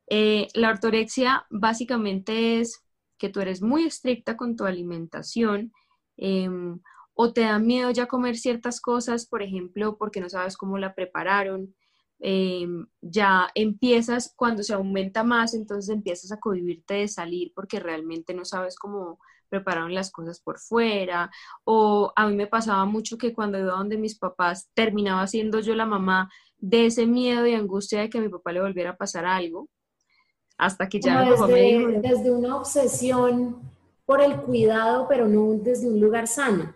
Eh, 0.09 0.49
la 0.55 0.71
ortorexia 0.71 1.47
básicamente 1.51 2.61
es 2.61 2.86
que 3.19 3.29
tú 3.29 3.41
eres 3.41 3.63
muy 3.63 3.85
estricta 3.85 4.37
con 4.37 4.57
tu 4.57 4.65
alimentación 4.65 5.73
em, 6.17 6.81
o 7.15 7.33
te 7.33 7.43
da 7.43 7.59
miedo 7.59 7.91
ya 7.91 8.07
comer 8.07 8.37
ciertas 8.37 8.81
cosas, 8.81 9.27
por 9.27 9.43
ejemplo, 9.43 9.97
porque 9.99 10.21
no 10.21 10.29
sabes 10.29 10.57
cómo 10.57 10.79
la 10.79 10.95
prepararon, 10.95 11.75
Em, 12.19 12.87
ya 13.03 13.51
empiezas, 13.55 14.33
cuando 14.37 14.63
se 14.63 14.73
aumenta 14.75 15.23
más, 15.23 15.55
entonces 15.55 15.95
empiezas 15.95 16.33
a 16.33 16.41
cohibirte 16.41 16.95
de 16.95 17.09
salir 17.09 17.53
porque 17.55 17.79
realmente 17.79 18.33
no 18.35 18.45
sabes 18.45 18.77
cómo 18.79 19.19
prepararon 19.49 19.95
las 19.95 20.11
cosas 20.11 20.41
por 20.41 20.59
fuera. 20.59 21.31
O 21.65 22.13
a 22.17 22.27
mí 22.29 22.35
me 22.35 22.47
pasaba 22.47 22.85
mucho 22.87 23.19
que 23.19 23.35
cuando 23.35 23.59
iba 23.59 23.73
donde 23.73 23.99
mis 23.99 24.19
papás 24.19 24.71
terminaba 24.75 25.27
siendo 25.27 25.61
yo 25.61 25.75
la 25.75 25.87
mamá 25.87 26.31
de 26.59 26.87
ese 26.87 27.07
miedo 27.07 27.47
y 27.47 27.55
angustia 27.55 28.01
de 28.01 28.11
que 28.11 28.19
a 28.19 28.21
mi 28.23 28.29
papá 28.29 28.53
le 28.53 28.63
volviera 28.63 28.91
a 28.91 28.97
pasar 28.97 29.27
algo, 29.27 29.69
hasta 30.59 30.89
que 30.89 31.01
ya 31.01 31.23
desde, 31.23 32.01
Desde 32.01 32.31
una 32.31 32.57
obsesión 32.57 33.61
por 34.05 34.23
el 34.23 34.37
cuidado, 34.37 35.07
pero 35.09 35.29
no 35.29 35.53
desde 35.55 35.89
un 35.89 36.01
lugar 36.01 36.27
sano. 36.27 36.75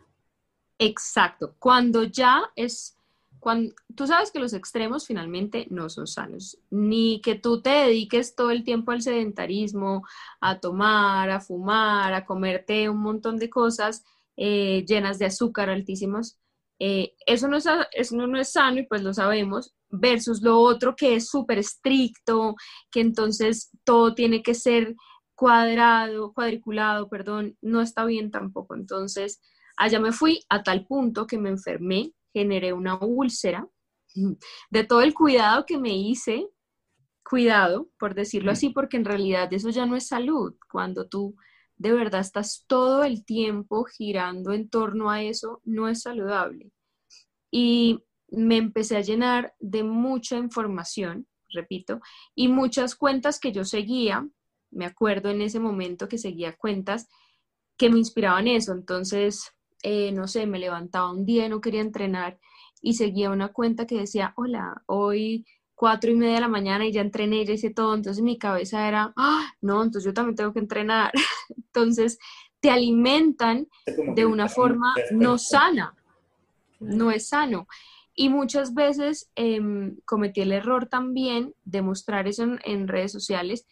Exacto, 0.79 1.55
cuando 1.59 2.05
ya 2.05 2.51
es 2.57 2.97
cuando, 3.41 3.75
tú 3.97 4.07
sabes 4.07 4.31
que 4.31 4.39
los 4.39 4.53
extremos 4.53 5.07
finalmente 5.07 5.67
no 5.71 5.89
son 5.89 6.07
sanos, 6.07 6.59
ni 6.69 7.23
que 7.23 7.35
tú 7.35 7.63
te 7.63 7.71
dediques 7.71 8.35
todo 8.35 8.51
el 8.51 8.65
tiempo 8.65 8.93
al 8.93 9.01
sedentarismo, 9.01 10.07
a 10.43 10.61
tomar, 10.61 11.31
a 11.31 11.41
fumar, 11.41 12.13
a 12.13 12.27
comerte 12.27 12.91
un 12.91 12.99
montón 12.99 13.39
de 13.39 13.49
cosas 13.49 14.05
eh, 14.37 14.85
llenas 14.87 15.19
de 15.19 15.25
azúcar 15.25 15.71
altísimas. 15.71 16.39
Eh, 16.81 17.13
eso, 17.27 17.47
no 17.47 17.59
es, 17.59 17.67
eso 17.93 18.17
no 18.17 18.41
es 18.41 18.53
sano 18.53 18.81
y 18.81 18.87
pues 18.87 19.03
lo 19.03 19.15
sabemos, 19.15 19.75
versus 19.91 20.43
lo 20.43 20.59
otro 20.59 20.97
que 20.97 21.15
es 21.15 21.29
súper 21.29 21.59
estricto, 21.59 22.57
que 22.91 23.01
entonces 23.01 23.71
todo 23.85 24.15
tiene 24.15 24.43
que 24.43 24.55
ser 24.55 24.97
cuadrado, 25.35 26.33
cuadriculado, 26.33 27.09
perdón, 27.09 27.57
no 27.61 27.83
está 27.83 28.05
bien 28.05 28.31
tampoco. 28.31 28.75
Entonces, 28.75 29.41
allá 29.77 30.01
me 30.01 30.13
fui 30.13 30.41
a 30.49 30.63
tal 30.63 30.87
punto 30.87 31.27
que 31.27 31.39
me 31.39 31.51
enfermé 31.51 32.15
generé 32.33 32.73
una 32.73 32.99
úlcera, 32.99 33.69
de 34.71 34.85
todo 34.85 35.03
el 35.03 35.15
cuidado 35.15 35.67
que 35.67 35.79
me 35.79 35.97
hice, 35.97 36.49
cuidado, 37.29 37.89
por 37.99 38.15
decirlo 38.15 38.51
así, 38.51 38.71
porque 38.71 38.97
en 38.97 39.05
realidad 39.05 39.53
eso 39.53 39.71
ya 39.71 39.87
no 39.87 39.97
es 39.97 40.09
salud. 40.09 40.55
Cuando 40.71 41.07
tú 41.09 41.37
de 41.81 41.93
verdad 41.93 42.21
estás 42.21 42.67
todo 42.67 43.05
el 43.05 43.25
tiempo 43.25 43.85
girando 43.85 44.53
en 44.53 44.69
torno 44.69 45.11
a 45.11 45.23
eso, 45.23 45.63
no 45.65 45.89
es 45.89 46.03
saludable. 46.03 46.71
Y 47.51 48.05
me 48.29 48.59
empecé 48.59 48.99
a 48.99 49.01
llenar 49.01 49.55
de 49.61 49.83
mucha 49.83 50.37
información, 50.37 51.27
repito, 51.49 52.03
y 52.35 52.49
muchas 52.49 52.95
cuentas 52.95 53.41
que 53.41 53.53
yo 53.53 53.65
seguía, 53.65 54.29
me 54.71 54.85
acuerdo 54.85 55.31
en 55.31 55.41
ese 55.41 55.59
momento 55.59 56.07
que 56.07 56.19
seguía 56.19 56.55
cuentas 56.55 57.09
que 57.79 57.89
me 57.89 57.99
inspiraban 57.99 58.47
eso. 58.47 58.73
Entonces, 58.73 59.51
eh, 59.83 60.13
no 60.13 60.29
sé, 60.29 60.47
me 60.47 60.59
levantaba 60.59 61.11
un 61.11 61.25
día 61.25 61.47
y 61.47 61.49
no 61.49 61.63
quería 61.63 61.81
entrenar 61.81 62.39
y 62.83 62.93
seguía 62.93 63.31
una 63.31 63.55
cuenta 63.55 63.87
que 63.87 63.97
decía, 63.97 64.35
hola, 64.37 64.83
hoy 64.85 65.47
cuatro 65.81 66.11
y 66.11 66.15
media 66.15 66.35
de 66.35 66.41
la 66.43 66.49
mañana 66.49 66.85
y 66.85 66.93
ya 66.93 67.01
entrené, 67.01 67.43
ya 67.47 67.55
hice 67.55 67.71
todo, 67.71 67.95
entonces 67.95 68.23
mi 68.23 68.37
cabeza 68.37 68.87
era, 68.87 69.15
ah, 69.17 69.51
no, 69.63 69.83
entonces 69.83 70.05
yo 70.05 70.13
también 70.13 70.37
tengo 70.37 70.53
que 70.53 70.59
entrenar. 70.59 71.11
entonces 71.57 72.19
te 72.61 72.71
alimentan 72.71 73.67
de 74.15 74.27
una 74.27 74.51
forma 74.51 74.93
no 75.11 75.39
sana, 75.39 75.97
no 76.81 77.11
es 77.11 77.29
sano. 77.29 77.67
Y 78.15 78.29
muchas 78.29 78.75
veces 78.75 79.31
em, 79.35 79.97
cometí 80.05 80.43
el 80.43 80.53
error 80.53 80.87
también 80.87 81.55
de 81.65 81.81
mostrar 81.81 82.29
eso 82.29 82.43
en, 82.43 82.61
en 82.65 82.87
redes 82.87 83.13
sociales 83.13 83.67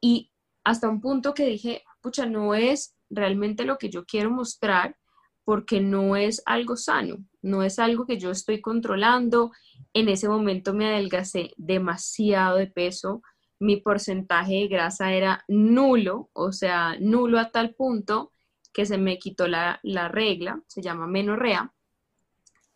y 0.00 0.30
hasta 0.64 0.88
un 0.88 1.02
punto 1.02 1.34
que 1.34 1.44
dije, 1.44 1.82
pucha, 2.00 2.24
no 2.24 2.54
es 2.54 2.96
realmente 3.10 3.66
lo 3.66 3.76
que 3.76 3.90
yo 3.90 4.06
quiero 4.06 4.30
mostrar 4.30 4.96
porque 5.44 5.80
no 5.80 6.16
es 6.16 6.42
algo 6.46 6.76
sano, 6.76 7.16
no 7.40 7.62
es 7.62 7.78
algo 7.78 8.06
que 8.06 8.18
yo 8.18 8.30
estoy 8.30 8.60
controlando. 8.60 9.50
En 9.92 10.08
ese 10.08 10.28
momento 10.28 10.72
me 10.72 10.86
adelgacé 10.86 11.52
demasiado 11.56 12.56
de 12.56 12.68
peso, 12.68 13.22
mi 13.62 13.76
porcentaje 13.76 14.54
de 14.54 14.68
grasa 14.68 15.12
era 15.12 15.44
nulo, 15.46 16.30
o 16.32 16.50
sea, 16.50 16.96
nulo 16.98 17.38
a 17.38 17.50
tal 17.50 17.74
punto 17.74 18.32
que 18.72 18.86
se 18.86 18.98
me 18.98 19.18
quitó 19.18 19.46
la, 19.46 19.80
regla, 20.10 20.60
se 20.66 20.82
llama 20.82 21.06
menorrea. 21.06 21.72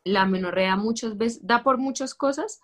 La 0.04 0.26
menorrea 0.26 0.76
muchas 0.76 1.16
veces 1.16 1.44
da 1.44 1.64
por 1.64 1.78
muchas 1.78 2.14
cosas, 2.14 2.60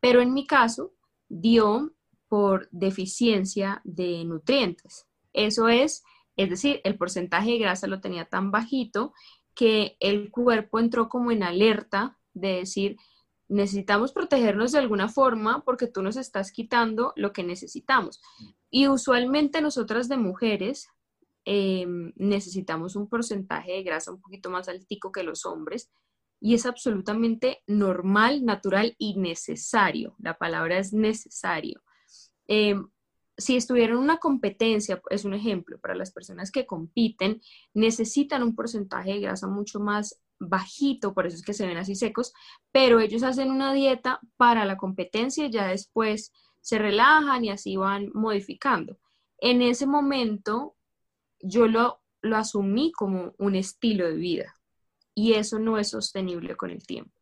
pero 0.00 0.22
en 0.22 0.32
mi 0.32 0.46
caso 0.46 0.94
dio 1.28 1.92
por 2.28 2.68
deficiencia 2.70 3.82
de 3.84 4.24
nutrientes. 4.24 5.06
Eso 5.34 5.68
es, 5.68 6.02
es 6.36 6.48
decir, 6.48 6.80
el 6.84 6.96
porcentaje 6.96 7.50
de 7.50 7.58
grasa 7.58 7.86
lo 7.86 8.00
tenía 8.00 8.24
tan 8.24 8.50
bajito 8.50 9.12
que 9.56 9.96
el 9.98 10.30
cuerpo 10.30 10.78
entró 10.78 11.08
como 11.08 11.32
en 11.32 11.42
alerta 11.42 12.16
de 12.34 12.58
decir, 12.58 12.96
necesitamos 13.48 14.12
protegernos 14.12 14.72
de 14.72 14.78
alguna 14.78 15.08
forma 15.08 15.64
porque 15.64 15.86
tú 15.86 16.02
nos 16.02 16.16
estás 16.16 16.52
quitando 16.52 17.12
lo 17.16 17.32
que 17.32 17.42
necesitamos. 17.42 18.20
Y 18.70 18.86
usualmente 18.86 19.60
nosotras 19.60 20.08
de 20.08 20.18
mujeres 20.18 20.88
em, 21.44 22.12
necesitamos 22.16 22.96
un 22.96 23.08
porcentaje 23.08 23.72
de 23.72 23.82
grasa 23.82 24.12
un 24.12 24.20
poquito 24.20 24.50
más 24.50 24.68
altico 24.68 25.10
que 25.10 25.22
los 25.22 25.46
hombres 25.46 25.90
y 26.38 26.54
es 26.54 26.66
absolutamente 26.66 27.62
normal, 27.66 28.44
natural 28.44 28.94
y 28.98 29.16
necesario. 29.16 30.14
La 30.18 30.36
palabra 30.36 30.78
es 30.78 30.92
necesario. 30.92 31.82
Em, 32.46 32.88
si 33.38 33.56
estuviera 33.56 33.92
en 33.92 33.98
una 33.98 34.18
competencia, 34.18 35.00
es 35.10 35.24
un 35.24 35.34
ejemplo, 35.34 35.78
para 35.78 35.94
las 35.94 36.10
personas 36.10 36.50
que 36.50 36.66
compiten, 36.66 37.40
necesitan 37.74 38.42
un 38.42 38.54
porcentaje 38.54 39.12
de 39.12 39.20
grasa 39.20 39.46
mucho 39.46 39.78
más 39.80 40.20
bajito, 40.38 41.14
por 41.14 41.26
eso 41.26 41.36
es 41.36 41.42
que 41.42 41.54
se 41.54 41.66
ven 41.66 41.76
así 41.76 41.94
secos, 41.94 42.32
pero 42.72 43.00
ellos 43.00 43.22
hacen 43.22 43.50
una 43.50 43.72
dieta 43.72 44.20
para 44.36 44.64
la 44.64 44.76
competencia 44.76 45.46
y 45.46 45.50
ya 45.50 45.66
después 45.68 46.32
se 46.60 46.78
relajan 46.78 47.44
y 47.44 47.50
así 47.50 47.76
van 47.76 48.10
modificando. 48.12 48.98
En 49.38 49.62
ese 49.62 49.86
momento 49.86 50.74
yo 51.40 51.66
lo, 51.68 52.00
lo 52.22 52.36
asumí 52.36 52.92
como 52.92 53.34
un 53.38 53.54
estilo 53.54 54.06
de 54.06 54.16
vida 54.16 54.56
y 55.14 55.34
eso 55.34 55.58
no 55.58 55.78
es 55.78 55.90
sostenible 55.90 56.56
con 56.56 56.70
el 56.70 56.86
tiempo. 56.86 57.12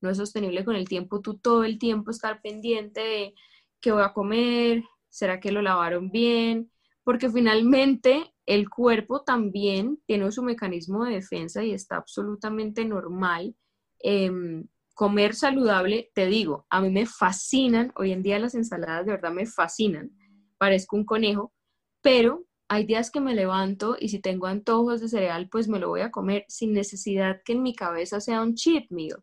No 0.00 0.10
es 0.10 0.18
sostenible 0.18 0.64
con 0.64 0.76
el 0.76 0.88
tiempo, 0.88 1.20
tú 1.20 1.38
todo 1.38 1.64
el 1.64 1.78
tiempo 1.78 2.10
estar 2.10 2.42
pendiente 2.42 3.00
de 3.00 3.34
qué 3.80 3.92
voy 3.92 4.02
a 4.02 4.12
comer, 4.12 4.84
¿Será 5.12 5.40
que 5.40 5.52
lo 5.52 5.60
lavaron 5.60 6.10
bien? 6.10 6.72
Porque 7.04 7.28
finalmente 7.28 8.32
el 8.46 8.70
cuerpo 8.70 9.22
también 9.22 10.00
tiene 10.06 10.32
su 10.32 10.42
mecanismo 10.42 11.04
de 11.04 11.14
defensa 11.16 11.62
y 11.62 11.72
está 11.72 11.96
absolutamente 11.96 12.84
normal. 12.86 13.54
Em, 13.98 14.66
comer 14.94 15.34
saludable, 15.34 16.10
te 16.14 16.26
digo, 16.26 16.66
a 16.70 16.80
mí 16.80 16.88
me 16.88 17.04
fascinan, 17.04 17.92
hoy 17.96 18.12
en 18.12 18.22
día 18.22 18.38
las 18.38 18.54
ensaladas 18.54 19.04
de 19.04 19.12
verdad 19.12 19.32
me 19.32 19.46
fascinan, 19.46 20.10
parezco 20.56 20.96
un 20.96 21.04
conejo, 21.04 21.52
pero 22.00 22.46
hay 22.68 22.86
días 22.86 23.10
que 23.10 23.20
me 23.20 23.34
levanto 23.34 23.96
y 24.00 24.08
si 24.08 24.18
tengo 24.18 24.46
antojos 24.46 25.02
de 25.02 25.08
cereal, 25.08 25.50
pues 25.50 25.68
me 25.68 25.78
lo 25.78 25.90
voy 25.90 26.00
a 26.00 26.10
comer 26.10 26.46
sin 26.48 26.72
necesidad 26.72 27.42
que 27.44 27.52
en 27.52 27.62
mi 27.62 27.74
cabeza 27.74 28.18
sea 28.18 28.40
un 28.40 28.54
cheat 28.54 28.86
meal. 28.90 29.22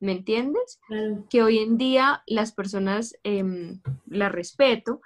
¿Me 0.00 0.12
entiendes? 0.12 0.80
Que 1.30 1.42
hoy 1.42 1.58
en 1.58 1.78
día 1.78 2.22
las 2.26 2.52
personas 2.52 3.16
eh, 3.24 3.44
la 4.06 4.28
respeto, 4.28 5.00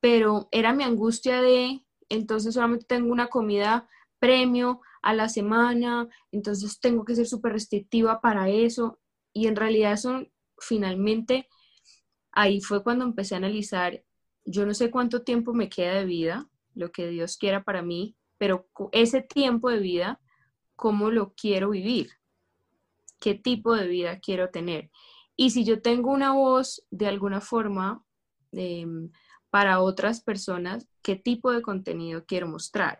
pero 0.00 0.48
era 0.50 0.72
mi 0.72 0.84
angustia 0.84 1.40
de, 1.40 1.84
entonces 2.08 2.54
solamente 2.54 2.86
tengo 2.86 3.12
una 3.12 3.28
comida 3.28 3.88
premio 4.18 4.80
a 5.02 5.14
la 5.14 5.28
semana, 5.28 6.08
entonces 6.32 6.80
tengo 6.80 7.04
que 7.04 7.14
ser 7.14 7.26
súper 7.26 7.52
restrictiva 7.52 8.20
para 8.20 8.48
eso. 8.48 8.98
Y 9.32 9.46
en 9.46 9.56
realidad 9.56 9.92
eso 9.92 10.26
finalmente, 10.58 11.48
ahí 12.32 12.60
fue 12.60 12.82
cuando 12.82 13.04
empecé 13.04 13.34
a 13.34 13.38
analizar, 13.38 14.02
yo 14.44 14.66
no 14.66 14.74
sé 14.74 14.90
cuánto 14.90 15.22
tiempo 15.22 15.52
me 15.54 15.68
queda 15.68 15.94
de 15.94 16.04
vida, 16.04 16.48
lo 16.74 16.92
que 16.92 17.08
Dios 17.08 17.36
quiera 17.36 17.64
para 17.64 17.82
mí, 17.82 18.16
pero 18.38 18.68
ese 18.92 19.22
tiempo 19.22 19.70
de 19.70 19.78
vida, 19.78 20.20
¿cómo 20.74 21.10
lo 21.10 21.34
quiero 21.34 21.70
vivir? 21.70 22.10
Qué 23.18 23.34
tipo 23.34 23.74
de 23.74 23.86
vida 23.88 24.20
quiero 24.20 24.50
tener. 24.50 24.90
Y 25.36 25.50
si 25.50 25.64
yo 25.64 25.82
tengo 25.82 26.10
una 26.10 26.32
voz 26.32 26.86
de 26.90 27.06
alguna 27.06 27.40
forma 27.40 28.02
em, 28.52 29.10
para 29.50 29.80
otras 29.80 30.22
personas, 30.22 30.88
qué 31.02 31.16
tipo 31.16 31.52
de 31.52 31.62
contenido 31.62 32.24
quiero 32.26 32.48
mostrar. 32.48 32.98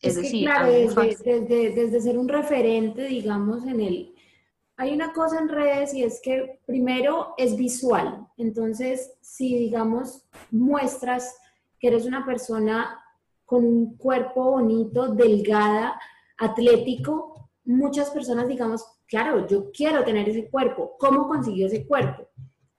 Es, 0.00 0.16
decir, 0.16 0.48
desde, 1.46 2.00
ser 2.00 2.18
un 2.18 2.28
referente, 2.28 3.04
digamos, 3.04 3.64
en 3.64 3.80
el... 3.80 4.14
Hay 4.76 4.92
una 4.92 5.12
cosa 5.12 5.38
en 5.38 5.48
redes 5.48 5.94
y 5.94 6.02
es 6.02 6.20
que 6.20 6.60
primero 6.66 7.34
es 7.36 7.56
visual. 7.56 8.26
Entonces, 8.36 9.12
si, 9.20 9.56
digamos, 9.56 10.24
muestras 10.50 11.36
que 11.78 11.86
eres 11.86 12.04
una 12.04 12.26
persona 12.26 12.98
con 13.44 13.64
un 13.64 13.96
cuerpo 13.96 14.50
bonito, 14.50 15.08
delgada, 15.14 16.00
atlético, 16.38 17.31
muchas 17.64 18.10
personas, 18.10 18.48
digamos, 18.48 18.84
claro, 19.06 19.46
yo 19.46 19.70
quiero 19.72 20.04
tener 20.04 20.28
ese 20.28 20.48
cuerpo, 20.48 20.96
¿cómo 20.98 21.28
consiguió 21.28 21.66
ese 21.66 21.86
cuerpo? 21.86 22.28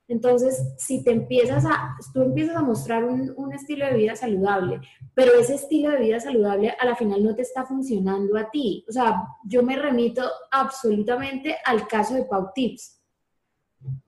Entonces, 0.08 0.62
si 0.78 1.04
te 1.04 1.12
empiezas 1.12 1.66
a, 1.66 1.96
tú 2.14 2.22
empiezas 2.22 2.58
a 2.58 2.62
mostrar 2.62 3.04
un, 3.06 3.54
estilo 3.54 3.86
de 3.86 3.96
vida 3.96 4.16
saludable, 4.16 4.82
pero 5.14 5.34
ese 5.34 5.56
estilo 5.56 5.92
de 5.92 6.00
vida 6.00 6.20
saludable 6.20 6.76
a 6.78 6.86
la 6.86 6.96
final 6.96 7.24
no 7.24 7.36
te 7.36 7.42
está 7.42 7.66
funcionando 7.66 8.38
a 8.38 8.50
ti. 8.50 8.86
O 8.90 8.92
sea, 8.92 9.24
yo 9.46 9.64
me 9.64 9.78
remito 9.78 10.30
absolutamente 10.52 11.58
al 11.66 11.88
caso 11.88 12.16
de 12.16 12.26
Pau 12.26 12.50
Tips, 12.54 13.02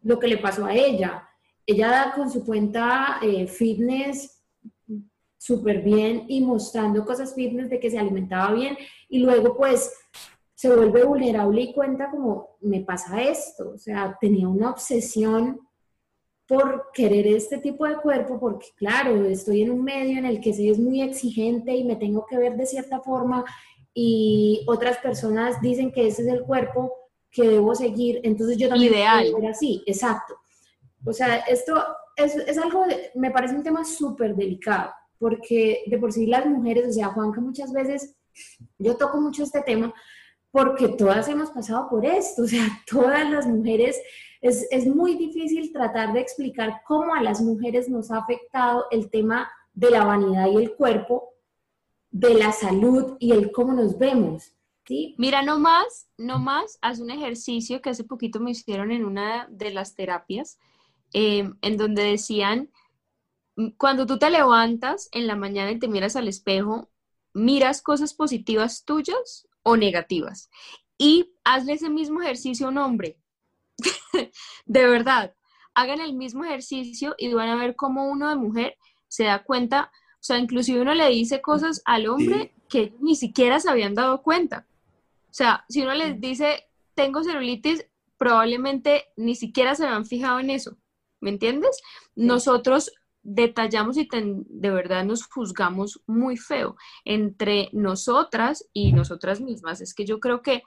lo 0.03 0.19
que 0.19 0.27
le 0.27 0.37
pasó 0.37 0.65
a 0.65 0.75
ella. 0.75 1.27
Ella 1.65 2.11
con 2.13 2.29
su 2.29 2.45
cuenta 2.45 3.19
eh, 3.21 3.47
fitness 3.47 4.43
súper 5.37 5.81
bien 5.81 6.25
y 6.27 6.41
mostrando 6.41 7.05
cosas 7.05 7.33
fitness 7.33 7.69
de 7.69 7.79
que 7.79 7.89
se 7.89 7.99
alimentaba 7.99 8.53
bien 8.53 8.77
y 9.09 9.19
luego 9.19 9.55
pues 9.55 9.93
se 10.55 10.73
vuelve 10.73 11.03
vulnerable 11.03 11.61
y 11.61 11.73
cuenta 11.73 12.09
como, 12.09 12.57
me 12.61 12.81
pasa 12.81 13.21
esto, 13.21 13.71
o 13.75 13.77
sea, 13.77 14.17
tenía 14.19 14.47
una 14.47 14.71
obsesión 14.71 15.59
por 16.47 16.91
querer 16.93 17.27
este 17.27 17.57
tipo 17.57 17.85
de 17.85 17.97
cuerpo, 17.97 18.39
porque 18.39 18.67
claro, 18.75 19.25
estoy 19.25 19.63
en 19.63 19.71
un 19.71 19.83
medio 19.83 20.17
en 20.17 20.25
el 20.25 20.39
que 20.39 20.53
se 20.53 20.69
es 20.69 20.79
muy 20.79 21.01
exigente 21.01 21.75
y 21.75 21.83
me 21.83 21.97
tengo 21.97 22.25
que 22.25 22.37
ver 22.37 22.55
de 22.55 22.65
cierta 22.65 23.01
forma 23.01 23.43
y 23.93 24.63
otras 24.67 24.97
personas 24.99 25.61
dicen 25.61 25.91
que 25.91 26.07
ese 26.07 26.21
es 26.21 26.27
el 26.29 26.43
cuerpo 26.43 26.93
que 27.31 27.49
debo 27.49 27.75
seguir, 27.75 28.21
entonces 28.23 28.57
yo 28.57 28.69
también 28.69 28.93
Ideal. 28.93 29.27
ser 29.27 29.47
así, 29.47 29.83
exacto. 29.85 30.35
O 31.05 31.11
sea, 31.11 31.37
esto 31.39 31.83
es, 32.15 32.35
es 32.35 32.57
algo, 32.57 32.85
me 33.15 33.31
parece 33.31 33.55
un 33.55 33.63
tema 33.63 33.83
súper 33.83 34.35
delicado, 34.35 34.91
porque 35.19 35.83
de 35.87 35.97
por 35.97 36.13
sí 36.13 36.27
las 36.27 36.45
mujeres, 36.45 36.87
o 36.87 36.93
sea, 36.93 37.07
Juanca 37.07 37.41
muchas 37.41 37.73
veces, 37.73 38.15
yo 38.77 38.95
toco 38.95 39.19
mucho 39.19 39.43
este 39.43 39.61
tema, 39.61 39.93
porque 40.55 40.87
todas 40.87 41.27
hemos 41.27 41.49
pasado 41.49 41.89
por 41.89 42.05
esto, 42.05 42.43
o 42.43 42.47
sea, 42.47 42.65
todas 42.89 43.29
las 43.29 43.45
mujeres, 43.45 44.01
es, 44.39 44.65
es 44.71 44.87
muy 44.87 45.15
difícil 45.15 45.73
tratar 45.73 46.13
de 46.13 46.21
explicar 46.21 46.81
cómo 46.87 47.13
a 47.13 47.21
las 47.21 47.41
mujeres 47.41 47.89
nos 47.89 48.09
ha 48.09 48.19
afectado 48.19 48.85
el 48.89 49.09
tema 49.09 49.51
de 49.73 49.91
la 49.91 50.05
vanidad 50.05 50.47
y 50.47 50.55
el 50.55 50.73
cuerpo, 50.75 51.33
de 52.09 52.35
la 52.35 52.53
salud 52.53 53.17
y 53.19 53.33
el 53.33 53.51
cómo 53.51 53.73
nos 53.73 53.97
vemos. 53.97 54.53
¿sí? 54.85 55.13
Mira, 55.17 55.41
no 55.41 55.59
más, 55.59 56.07
no 56.17 56.39
más, 56.39 56.79
haz 56.81 56.99
un 56.99 57.11
ejercicio 57.11 57.81
que 57.81 57.89
hace 57.89 58.05
poquito 58.05 58.39
me 58.39 58.51
hicieron 58.51 58.93
en 58.93 59.03
una 59.03 59.49
de 59.49 59.71
las 59.71 59.93
terapias, 59.93 60.57
eh, 61.11 61.51
en 61.61 61.75
donde 61.75 62.03
decían, 62.03 62.71
cuando 63.75 64.05
tú 64.05 64.17
te 64.17 64.29
levantas 64.29 65.09
en 65.11 65.27
la 65.27 65.35
mañana 65.35 65.71
y 65.71 65.79
te 65.79 65.89
miras 65.89 66.15
al 66.15 66.29
espejo, 66.29 66.87
miras 67.33 67.81
cosas 67.81 68.13
positivas 68.13 68.85
tuyas 68.85 69.49
o 69.65 69.75
negativas. 69.75 70.49
Y 70.97 71.33
hazle 71.43 71.73
ese 71.73 71.89
mismo 71.89 72.21
ejercicio 72.21 72.67
a 72.67 72.69
un 72.69 72.77
hombre. 72.77 73.17
de 74.65 74.87
verdad, 74.87 75.35
hagan 75.73 75.99
el 75.99 76.13
mismo 76.13 76.45
ejercicio 76.45 77.15
y 77.17 77.33
van 77.33 77.49
a 77.49 77.55
ver 77.55 77.75
cómo 77.75 78.09
uno 78.09 78.29
de 78.29 78.35
mujer 78.35 78.77
se 79.07 79.25
da 79.25 79.43
cuenta, 79.43 79.91
o 80.15 80.23
sea, 80.23 80.37
inclusive 80.37 80.81
uno 80.81 80.93
le 80.93 81.09
dice 81.09 81.41
cosas 81.41 81.81
al 81.85 82.07
hombre 82.07 82.53
que 82.69 82.93
ni 82.99 83.15
siquiera 83.15 83.59
se 83.59 83.69
habían 83.69 83.95
dado 83.95 84.21
cuenta. 84.21 84.67
O 85.29 85.33
sea, 85.33 85.65
si 85.67 85.81
uno 85.81 85.93
les 85.95 86.21
dice, 86.21 86.63
tengo 86.93 87.23
celulitis, 87.23 87.85
probablemente 88.17 89.05
ni 89.17 89.35
siquiera 89.35 89.75
se 89.75 89.85
habían 89.85 90.05
fijado 90.05 90.39
en 90.39 90.49
eso. 90.51 90.77
¿Me 91.19 91.31
entiendes? 91.31 91.81
Nosotros 92.15 92.91
detallamos 93.25 93.97
y 93.97 94.07
de 94.11 94.69
verdad 94.69 95.03
nos 95.03 95.25
juzgamos 95.25 96.01
muy 96.05 96.37
feo 96.37 96.77
entre 97.03 97.69
nosotras 97.73 98.69
y 98.71 98.93
nosotras 98.93 99.41
mismas. 99.41 99.81
Es 99.81 99.93
que 99.93 100.05
yo 100.05 100.19
creo 100.19 100.41
que 100.41 100.63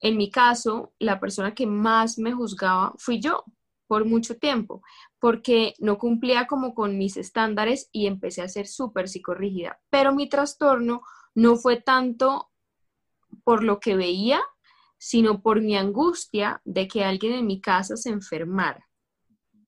en 0.00 0.16
mi 0.16 0.30
caso, 0.30 0.92
la 0.98 1.18
persona 1.18 1.54
que 1.54 1.66
más 1.66 2.18
me 2.18 2.32
juzgaba 2.32 2.94
fui 2.98 3.20
yo 3.20 3.44
por 3.88 4.04
mucho 4.04 4.36
tiempo, 4.36 4.82
porque 5.18 5.74
no 5.78 5.98
cumplía 5.98 6.46
como 6.46 6.74
con 6.74 6.98
mis 6.98 7.16
estándares 7.16 7.88
y 7.90 8.06
empecé 8.06 8.42
a 8.42 8.48
ser 8.48 8.68
súper 8.68 9.08
psicorrígida. 9.08 9.80
Pero 9.90 10.14
mi 10.14 10.28
trastorno 10.28 11.02
no 11.34 11.56
fue 11.56 11.80
tanto 11.80 12.50
por 13.42 13.64
lo 13.64 13.80
que 13.80 13.96
veía, 13.96 14.40
sino 14.98 15.42
por 15.42 15.60
mi 15.60 15.76
angustia 15.76 16.60
de 16.64 16.86
que 16.86 17.04
alguien 17.04 17.32
en 17.32 17.46
mi 17.46 17.60
casa 17.60 17.96
se 17.96 18.10
enfermara. 18.10 18.87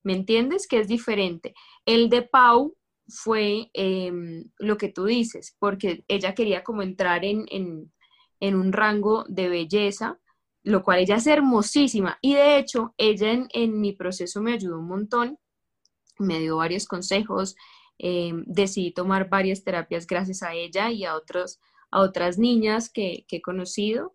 ¿Me 0.03 0.15
entiendes? 0.15 0.67
Que 0.67 0.81
es 0.81 0.89
diferente. 0.89 1.55
El 1.85 2.09
de 2.09 2.23
Pau 2.23 2.77
fue 3.09 3.71
em, 3.75 4.51
lo 4.59 4.77
que 4.77 4.89
tú 4.89 5.05
dices, 5.05 5.57
porque 5.59 6.05
ella 6.09 6.35
quería 6.35 6.65
como 6.65 6.83
entrar 6.83 7.25
en, 7.25 7.47
en, 7.51 8.55
un 8.55 8.73
rango 8.73 9.25
de 9.29 9.49
belleza, 9.49 10.19
lo 10.63 10.83
cual 10.83 11.01
ella 11.01 11.17
es 11.17 11.27
hermosísima. 11.27 12.19
Y 12.23 12.35
de 12.35 12.59
hecho, 12.59 12.95
ella 12.97 13.47
en, 13.53 13.81
mi 13.81 13.93
proceso 13.93 14.41
me 14.41 14.55
ayudó 14.55 14.79
un 14.79 14.89
montón, 14.89 15.39
me 16.19 16.39
dio 16.39 16.57
varios 16.57 16.87
consejos, 16.87 17.57
em, 17.99 18.45
decidí 18.47 18.93
tomar 18.93 19.29
varias 19.29 19.65
terapias 19.65 20.07
gracias 20.07 20.43
a 20.43 20.55
ella 20.55 20.91
y 20.91 21.05
a, 21.05 21.17
otros, 21.17 21.61
a 21.91 22.01
otras 22.01 22.39
niñas 22.39 22.91
que 22.91 23.27
he 23.31 23.43
conocido. 23.43 24.15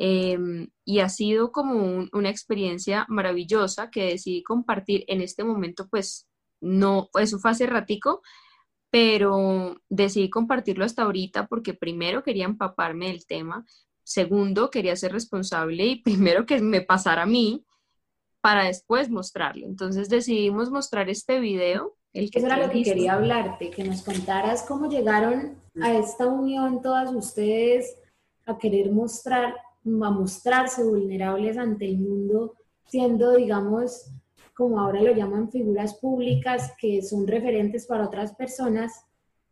Em, 0.00 0.68
y 0.84 1.00
ha 1.00 1.08
sido 1.08 1.50
como 1.50 2.06
una 2.12 2.30
experiencia 2.30 3.04
maravillosa 3.08 3.90
que 3.90 4.04
decidí 4.04 4.44
compartir 4.44 5.04
en 5.08 5.20
este 5.20 5.42
momento, 5.42 5.88
pues 5.88 6.28
no, 6.60 7.10
eso 7.18 7.40
fue 7.40 7.50
hace 7.50 7.66
ratico, 7.66 8.22
pero 8.90 9.76
decidí 9.88 10.30
compartirlo 10.30 10.84
hasta 10.84 11.02
ahorita 11.02 11.48
porque 11.48 11.74
primero 11.74 12.22
quería 12.22 12.44
empaparme 12.44 13.08
del 13.08 13.26
tema, 13.26 13.66
segundo 14.04 14.70
quería 14.70 14.94
ser 14.94 15.12
responsable 15.12 15.84
y 15.84 16.02
primero 16.02 16.46
que 16.46 16.60
me 16.60 16.80
pasara 16.80 17.22
a 17.22 17.26
mí 17.26 17.64
para 18.40 18.64
después 18.64 19.10
mostrarlo. 19.10 19.66
Entonces 19.66 20.08
decidimos 20.08 20.70
mostrar 20.70 21.10
este 21.10 21.40
video. 21.40 21.96
El 22.12 22.30
que 22.30 22.38
Eso 22.38 22.46
era 22.46 22.56
lo 22.56 22.70
que 22.70 22.84
quería 22.84 23.14
hablarte, 23.14 23.70
que 23.70 23.82
nos 23.82 24.02
contaras 24.02 24.62
cómo 24.62 24.88
llegaron 24.88 25.60
a 25.82 25.92
esta 25.92 26.26
unión 26.26 26.80
todas 26.82 27.12
ustedes 27.12 27.96
a 28.46 28.56
querer 28.56 28.92
mostrar 28.92 29.54
a 29.84 30.10
mostrarse 30.10 30.84
vulnerables 30.84 31.56
ante 31.56 31.86
el 31.86 31.98
mundo, 31.98 32.54
siendo, 32.86 33.34
digamos, 33.36 34.10
como 34.54 34.80
ahora 34.80 35.02
lo 35.02 35.14
llaman, 35.14 35.50
figuras 35.50 35.94
públicas 35.94 36.72
que 36.80 37.00
son 37.02 37.26
referentes 37.26 37.86
para 37.86 38.06
otras 38.06 38.34
personas, 38.34 39.04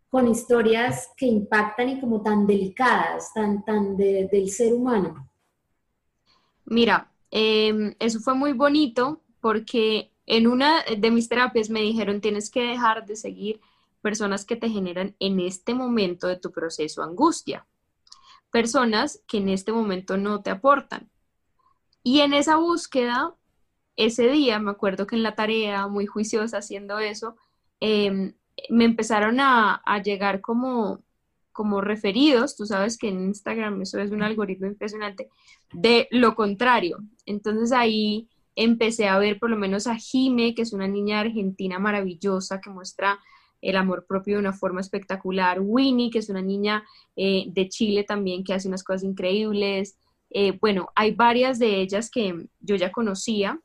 con 0.09 0.29
historias 0.29 1.11
que 1.17 1.27
impactan 1.27 1.91
y 1.91 2.01
como 2.01 2.23
tan 2.23 2.47
delicadas, 2.47 3.33
tan, 3.35 3.65
tan 3.65 3.97
del 3.97 4.51
ser 4.51 4.73
humano. 4.73 5.29
Mira, 6.65 7.12
em, 7.31 7.95
eso 7.99 8.21
fue 8.21 8.35
muy 8.35 8.53
bonito 8.53 9.21
porque 9.41 10.11
en 10.27 10.47
una 10.47 10.83
de 10.83 11.11
mis 11.11 11.29
terapias 11.29 11.71
me 11.71 11.81
dijeron 11.81 12.21
tienes 12.21 12.51
que 12.51 12.62
dejar 12.62 13.07
de 13.07 13.17
seguir 13.17 13.61
personas 14.03 14.45
que 14.45 14.57
te 14.57 14.69
generan 14.69 15.15
en 15.21 15.41
este 15.41 15.75
momento 15.75 16.27
de 16.27 16.37
tu 16.37 16.51
proceso 16.51 17.03
angustia 17.03 17.67
personas 18.51 19.23
que 19.27 19.39
en 19.39 19.49
este 19.49 19.73
momento 19.73 20.17
no 20.17 20.43
te 20.43 20.51
aportan. 20.51 21.11
Y 22.03 22.21
en 22.21 22.35
esa 22.35 22.57
búsqueda, 22.57 23.35
ese 23.97 24.29
día, 24.29 24.59
me 24.59 24.71
acuerdo 24.71 25.07
que 25.07 25.17
en 25.17 25.23
la 25.23 25.35
tarea, 25.35 25.89
muy 25.89 26.07
juiciosa 26.07 26.59
haciendo 26.59 26.99
eso, 26.99 27.37
em, 27.81 28.35
me 28.71 28.85
empezaron 28.85 29.41
a, 29.41 29.83
llegar 30.05 30.41
como, 30.41 31.03
como 31.53 31.81
referidos, 31.81 32.57
tú 32.57 32.67
sabes 32.67 32.99
que 32.99 33.09
en 33.09 33.27
Instagram 33.27 33.83
eso 33.83 33.99
es 33.99 34.11
un 34.11 34.23
algoritmo 34.23 34.67
impresionante, 34.67 35.29
de 35.73 36.09
lo 36.11 36.35
contrario. 36.35 36.99
Entonces 37.27 37.73
ahí 37.73 38.29
empecé 38.55 39.09
a 39.09 39.19
ver 39.19 39.39
por 39.39 39.51
lo 39.51 39.57
menos 39.57 39.87
a 39.87 39.97
Jime, 39.97 40.55
que 40.55 40.63
es 40.63 40.73
una 40.73 40.89
niña 40.89 41.21
argentina 41.21 41.79
maravillosa 41.79 42.61
que 42.61 42.71
muestra 42.71 43.19
el 43.67 43.77
amor 43.77 44.07
propio 44.07 44.37
de 44.37 44.41
una 44.41 44.53
forma 44.53 44.81
espectacular. 44.81 45.59
Winnie, 45.61 46.11
que 46.11 46.21
es 46.21 46.29
una 46.29 46.41
niña 46.41 46.85
eh, 47.17 47.47
de 47.49 47.69
Chile 47.69 48.05
también 48.05 48.45
que 48.45 48.55
hace 48.55 48.69
unas 48.69 48.85
cosas 48.85 49.03
increíbles. 49.03 49.99
Eh, 50.31 50.57
bueno, 50.61 50.89
hay 50.95 51.13
varias 51.15 51.59
de 51.59 51.81
ellas 51.81 52.09
que 52.09 52.47
yo 52.61 52.77
ya 52.77 52.93
conocía. 52.93 53.61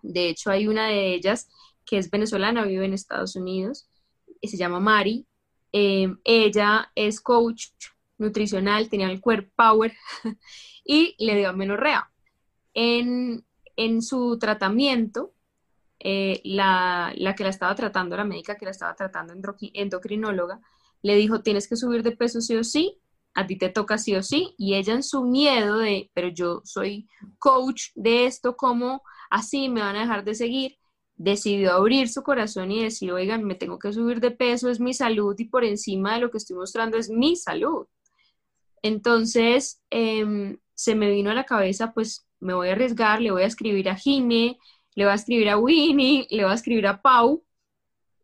De 0.00 0.30
hecho, 0.30 0.50
hay 0.50 0.66
una 0.66 0.88
de 0.88 1.14
ellas 1.14 1.48
que 1.84 1.98
es 1.98 2.10
venezolana, 2.10 2.64
vive 2.64 2.86
en 2.86 2.94
Estados 2.94 3.36
Unidos, 3.36 3.86
y 4.40 4.48
se 4.48 4.56
llama 4.56 4.80
Mari. 4.80 5.26
Eh, 5.72 6.08
ella 6.24 6.90
es 6.94 7.20
coach 7.20 7.66
nutricional, 8.16 8.88
tenía 8.88 9.10
el 9.10 9.20
cuerpo 9.20 9.52
power 9.56 9.92
y 10.84 11.14
le 11.18 11.36
dio 11.36 11.50
amenorrea. 11.50 12.10
En, 12.72 13.44
en 13.76 14.00
su 14.00 14.38
tratamiento, 14.38 15.34
eh, 16.04 16.40
la, 16.44 17.14
que 17.36 17.44
la 17.44 17.50
estaba 17.50 17.74
tratando, 17.76 18.16
la 18.16 18.24
médica 18.24 18.56
que 18.56 18.64
la 18.64 18.72
estaba 18.72 18.94
tratando, 18.94 19.34
endocrinóloga, 19.72 20.60
le 21.02 21.14
dijo, 21.14 21.42
tienes 21.42 21.68
que 21.68 21.76
subir 21.76 22.02
de 22.02 22.12
peso 22.12 22.40
sí 22.40 22.56
o 22.56 22.64
sí, 22.64 23.00
a 23.34 23.46
ti 23.46 23.56
te 23.56 23.68
toca 23.68 23.98
sí 23.98 24.16
o 24.16 24.22
sí, 24.22 24.54
y 24.58 24.74
ella 24.74 24.94
en 24.94 25.04
su 25.04 25.22
miedo 25.24 25.78
de, 25.78 26.10
pero 26.12 26.28
yo 26.28 26.60
soy 26.64 27.08
coach 27.38 27.90
de 27.94 28.26
esto, 28.26 28.56
¿cómo 28.56 29.02
así 29.30 29.68
me 29.68 29.80
van 29.80 29.94
a 29.96 30.00
dejar 30.00 30.24
de 30.24 30.34
seguir? 30.34 30.76
Decidió 31.14 31.72
abrir 31.72 32.08
su 32.08 32.22
corazón 32.24 32.72
y 32.72 32.82
decir, 32.82 33.12
oigan, 33.12 33.44
me 33.44 33.54
tengo 33.54 33.78
que 33.78 33.92
subir 33.92 34.20
de 34.20 34.32
peso, 34.32 34.70
es 34.70 34.80
mi 34.80 34.94
salud 34.94 35.36
y 35.38 35.44
por 35.44 35.64
encima 35.64 36.14
de 36.14 36.20
lo 36.20 36.30
que 36.30 36.38
estoy 36.38 36.56
mostrando 36.56 36.98
es 36.98 37.10
mi 37.10 37.36
salud. 37.36 37.86
Entonces, 38.82 39.80
em, 39.90 40.58
se 40.74 40.94
me 40.96 41.10
vino 41.10 41.30
a 41.30 41.34
la 41.34 41.44
cabeza, 41.44 41.92
pues 41.92 42.26
me 42.40 42.54
voy 42.54 42.68
a 42.68 42.72
arriesgar, 42.72 43.20
le 43.22 43.30
voy 43.30 43.42
a 43.42 43.46
escribir 43.46 43.88
a 43.88 43.94
Jime, 43.96 44.58
le 44.94 45.04
va 45.04 45.12
a 45.12 45.16
escribir 45.16 45.48
a 45.48 45.58
Winnie, 45.58 46.26
le 46.30 46.44
va 46.44 46.52
a 46.52 46.54
escribir 46.54 46.86
a 46.86 47.00
Pau, 47.00 47.44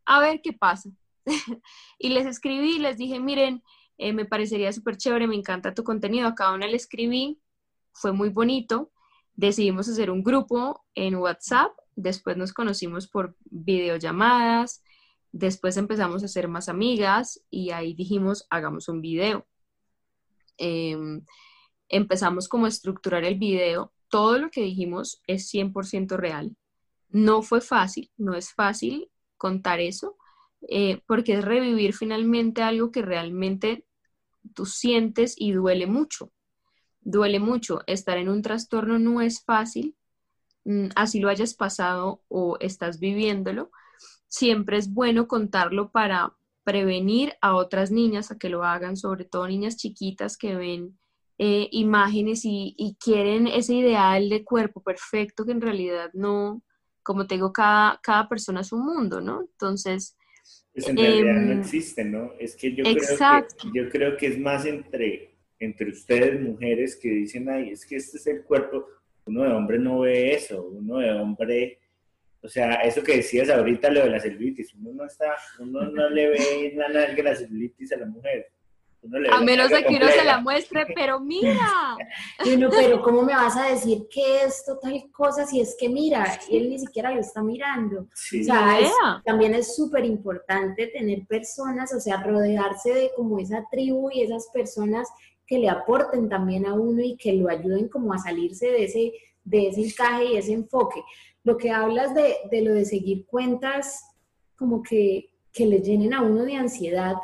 a 0.05 0.21
ver 0.21 0.41
qué 0.43 0.53
pasa. 0.53 0.91
y 1.99 2.09
les 2.11 2.27
escribí 2.27 2.79
les 2.79 2.97
dije, 2.97 3.21
miren, 3.21 3.63
eh, 3.99 4.13
me 4.13 4.25
parecería 4.25 4.73
súper 4.73 4.97
chévere, 4.97 5.27
me 5.27 5.37
encanta 5.37 5.75
tu 5.75 5.85
contenido, 5.85 6.29
a 6.29 6.35
cada 6.35 6.55
una 6.55 6.67
le 6.67 6.77
escribí, 6.77 7.41
fue 7.93 8.13
muy 8.13 8.29
bonito, 8.29 8.93
decidimos 9.35 9.89
hacer 9.89 10.11
un 10.11 10.23
grupo 10.23 10.85
en 10.95 11.17
WhatsApp, 11.17 11.73
después 11.97 12.37
nos 12.37 12.53
conocimos 12.53 13.09
por 13.09 13.37
videollamadas, 13.45 14.83
después 15.33 15.77
empezamos 15.77 16.23
a 16.23 16.29
ser 16.29 16.49
más 16.49 16.69
amigas 16.69 17.43
y 17.51 17.71
ahí 17.71 17.95
dijimos, 17.95 18.47
hagamos 18.51 18.89
un 18.89 19.01
video. 19.01 19.47
Em, 20.57 21.25
empezamos 21.89 22.49
como 22.49 22.67
a 22.67 22.69
estructurar 22.69 23.25
el 23.25 23.37
video, 23.39 23.93
todo 24.09 24.39
lo 24.39 24.51
que 24.51 24.63
dijimos 24.63 25.23
es 25.27 25.49
100% 25.49 26.17
real. 26.17 26.57
No 27.09 27.43
fue 27.43 27.61
fácil, 27.61 28.11
no 28.17 28.35
es 28.35 28.53
fácil 28.53 29.11
contar 29.37 29.81
eso, 29.81 30.17
eh, 30.69 31.03
porque 31.07 31.35
es 31.35 31.45
revivir 31.45 31.95
finalmente 31.95 32.63
algo 32.63 32.91
que 32.91 33.03
realmente 33.03 33.87
tú 34.55 34.67
sientes 34.67 35.35
y 35.39 35.53
duele 35.53 35.87
mucho. 35.87 36.33
Duele 37.01 37.39
mucho. 37.39 37.83
Estar 37.87 38.19
en 38.19 38.29
un 38.29 38.43
trastorno 38.43 38.99
no 38.99 39.21
es 39.21 39.45
fácil, 39.45 39.97
mm, 40.65 40.89
así 40.97 41.21
lo 41.21 41.29
hayas 41.29 41.55
pasado 41.55 42.23
o 42.29 42.57
estás 42.61 42.99
viviéndolo. 42.99 43.71
Siempre 44.29 44.79
es 44.79 44.93
bueno 44.93 45.29
contarlo 45.29 45.91
para 45.91 46.37
prevenir 46.65 47.35
a 47.41 47.55
otras 47.57 47.91
niñas 47.91 48.31
a 48.31 48.39
que 48.39 48.51
lo 48.51 48.65
hagan, 48.65 48.97
sobre 48.97 49.25
todo 49.25 49.49
niñas 49.49 49.77
chiquitas 49.77 50.37
que 50.37 50.55
ven 50.55 50.99
eh, 51.41 51.69
imágenes 51.71 52.41
y, 52.43 52.97
quieren 53.01 53.47
ese 53.47 53.75
ideal 53.75 54.29
de 54.29 54.43
cuerpo 54.43 54.83
perfecto 54.83 55.45
que 55.45 55.53
en 55.53 55.61
realidad 55.61 56.11
no, 56.13 56.63
como 57.05 57.29
te 57.29 57.37
digo, 57.37 57.53
cada, 57.53 58.01
cada 58.03 58.29
persona 58.29 58.63
es 58.63 58.73
un 58.73 58.85
mundo, 58.85 59.21
¿no? 59.21 59.43
Entonces... 59.43 60.17
Pues 60.73 60.89
en 60.89 60.97
realidad 60.97 61.35
no 61.35 61.53
em, 61.53 61.61
existe, 61.61 62.05
¿no? 62.05 62.33
Es 62.41 62.57
que 62.57 62.75
yo, 62.75 62.83
Creo 62.83 62.97
que 62.97 63.69
yo 63.73 63.89
creo 63.89 64.17
que 64.17 64.27
es 64.27 64.39
más 64.39 64.67
entre, 64.67 65.37
entre 65.61 65.91
ustedes, 65.91 66.41
mujeres, 66.41 66.97
que 66.97 67.09
dicen, 67.09 67.49
ay, 67.49 67.71
es 67.71 67.87
que 67.87 67.97
este 67.97 68.17
es 68.17 68.27
el 68.27 68.43
cuerpo, 68.43 68.87
uno 69.27 69.45
de 69.45 69.53
hombre 69.53 69.79
no 69.79 70.01
ve 70.01 70.35
eso, 70.35 70.63
uno 70.65 70.99
de 70.99 71.13
hombre... 71.13 71.79
O 72.41 72.49
sea, 72.49 72.75
eso 72.75 73.03
que 73.03 73.17
decías 73.17 73.49
ahorita, 73.49 73.91
lo 73.91 74.03
de 74.03 74.11
la 74.11 74.21
celulitis, 74.21 74.75
uno 74.75 74.93
no 74.93 75.07
está, 75.07 75.37
uno 75.61 75.83
no 75.89 76.09
le 76.09 76.29
ve 76.31 76.73
la 76.75 76.89
nalga 76.89 77.23
la 77.23 77.37
celulitis 77.37 77.93
a 77.93 77.97
la 77.97 78.07
mujer 78.07 78.49
a 79.31 79.41
menos 79.41 79.71
de 79.71 79.85
que 79.85 79.97
uno 79.97 80.09
se 80.09 80.25
la 80.25 80.41
muestre, 80.41 80.87
pero 80.95 81.21
mira. 81.21 81.97
pero 82.71 83.03
¿cómo 83.03 83.23
me 83.23 83.35
vas 83.35 83.57
a 83.57 83.71
decir 83.71 84.07
que 84.11 84.43
esto 84.45 84.79
tal 84.79 85.11
cosa 85.13 85.47
si 85.47 85.61
es 85.61 85.77
que 85.79 85.89
mira, 85.89 86.39
él 86.51 86.71
ni 86.71 86.79
siquiera 86.79 87.13
lo 87.13 87.21
está 87.21 87.43
mirando? 87.43 88.03
O 88.03 88.45
sea, 88.45 89.23
también 89.25 89.55
es 89.55 89.77
súper 89.77 90.05
importante 90.05 90.89
tener 90.89 91.27
personas, 91.27 91.95
o 91.95 92.01
sea, 92.01 92.23
rodearse 92.23 92.93
de 92.93 93.11
como 93.17 93.39
esa 93.39 93.65
tribu 93.71 94.11
y 94.11 94.23
esas 94.23 94.49
personas 94.53 95.09
que 95.47 95.59
le 95.59 95.69
aporten 95.69 96.29
también 96.29 96.67
a 96.67 96.75
uno 96.75 97.03
y 97.03 97.17
que 97.17 97.33
lo 97.33 97.49
ayuden 97.49 97.89
como 97.89 98.13
a 98.13 98.19
salirse 98.19 98.67
de 98.67 98.85
ese, 98.85 99.13
de 99.45 99.69
ese 99.69 99.87
encaje 99.87 100.25
y 100.25 100.37
ese 100.37 100.53
enfoque. 100.53 101.03
Lo 101.45 101.57
que 101.57 101.71
hablas 101.71 102.15
de, 102.15 102.37
de 102.51 102.63
lo 102.63 102.75
de 102.75 102.85
seguir 102.85 103.27
cuentas 103.27 104.05
como 104.57 104.83
que, 104.83 105.31
que 105.53 105.65
le 105.65 105.81
llenen 105.81 106.13
a 106.13 106.21
uno 106.21 106.45
de 106.45 106.57
ansiedad, 106.57 107.15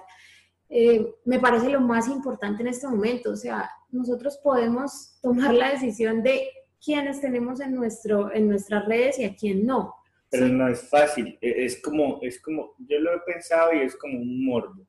eh, 0.76 1.14
me 1.24 1.38
parece 1.38 1.70
lo 1.70 1.80
más 1.80 2.08
importante 2.08 2.62
en 2.62 2.68
este 2.68 2.88
momento. 2.88 3.30
O 3.30 3.37
sea, 3.37 3.70
nosotros 3.92 4.40
podemos 4.42 5.20
tomar 5.22 5.54
la 5.54 5.70
decisión 5.70 6.20
de 6.24 6.48
quiénes 6.84 7.20
tenemos 7.20 7.60
en, 7.60 7.76
nuestro, 7.76 8.34
en 8.34 8.48
nuestras 8.48 8.84
redes 8.87 9.20
y 9.20 9.24
a 9.24 9.37
quién 9.37 9.64
no. 9.64 9.94
Pero 10.28 10.48
no 10.48 10.66
es 10.66 10.88
fácil, 10.88 11.38
e, 11.40 11.64
es 11.64 11.80
como, 11.80 12.18
es 12.22 12.42
como, 12.42 12.74
yo 12.88 12.98
lo 12.98 13.14
he 13.14 13.20
pensado 13.20 13.72
y 13.72 13.82
es 13.82 13.94
como 13.94 14.18
un 14.18 14.44
morbo. 14.44 14.84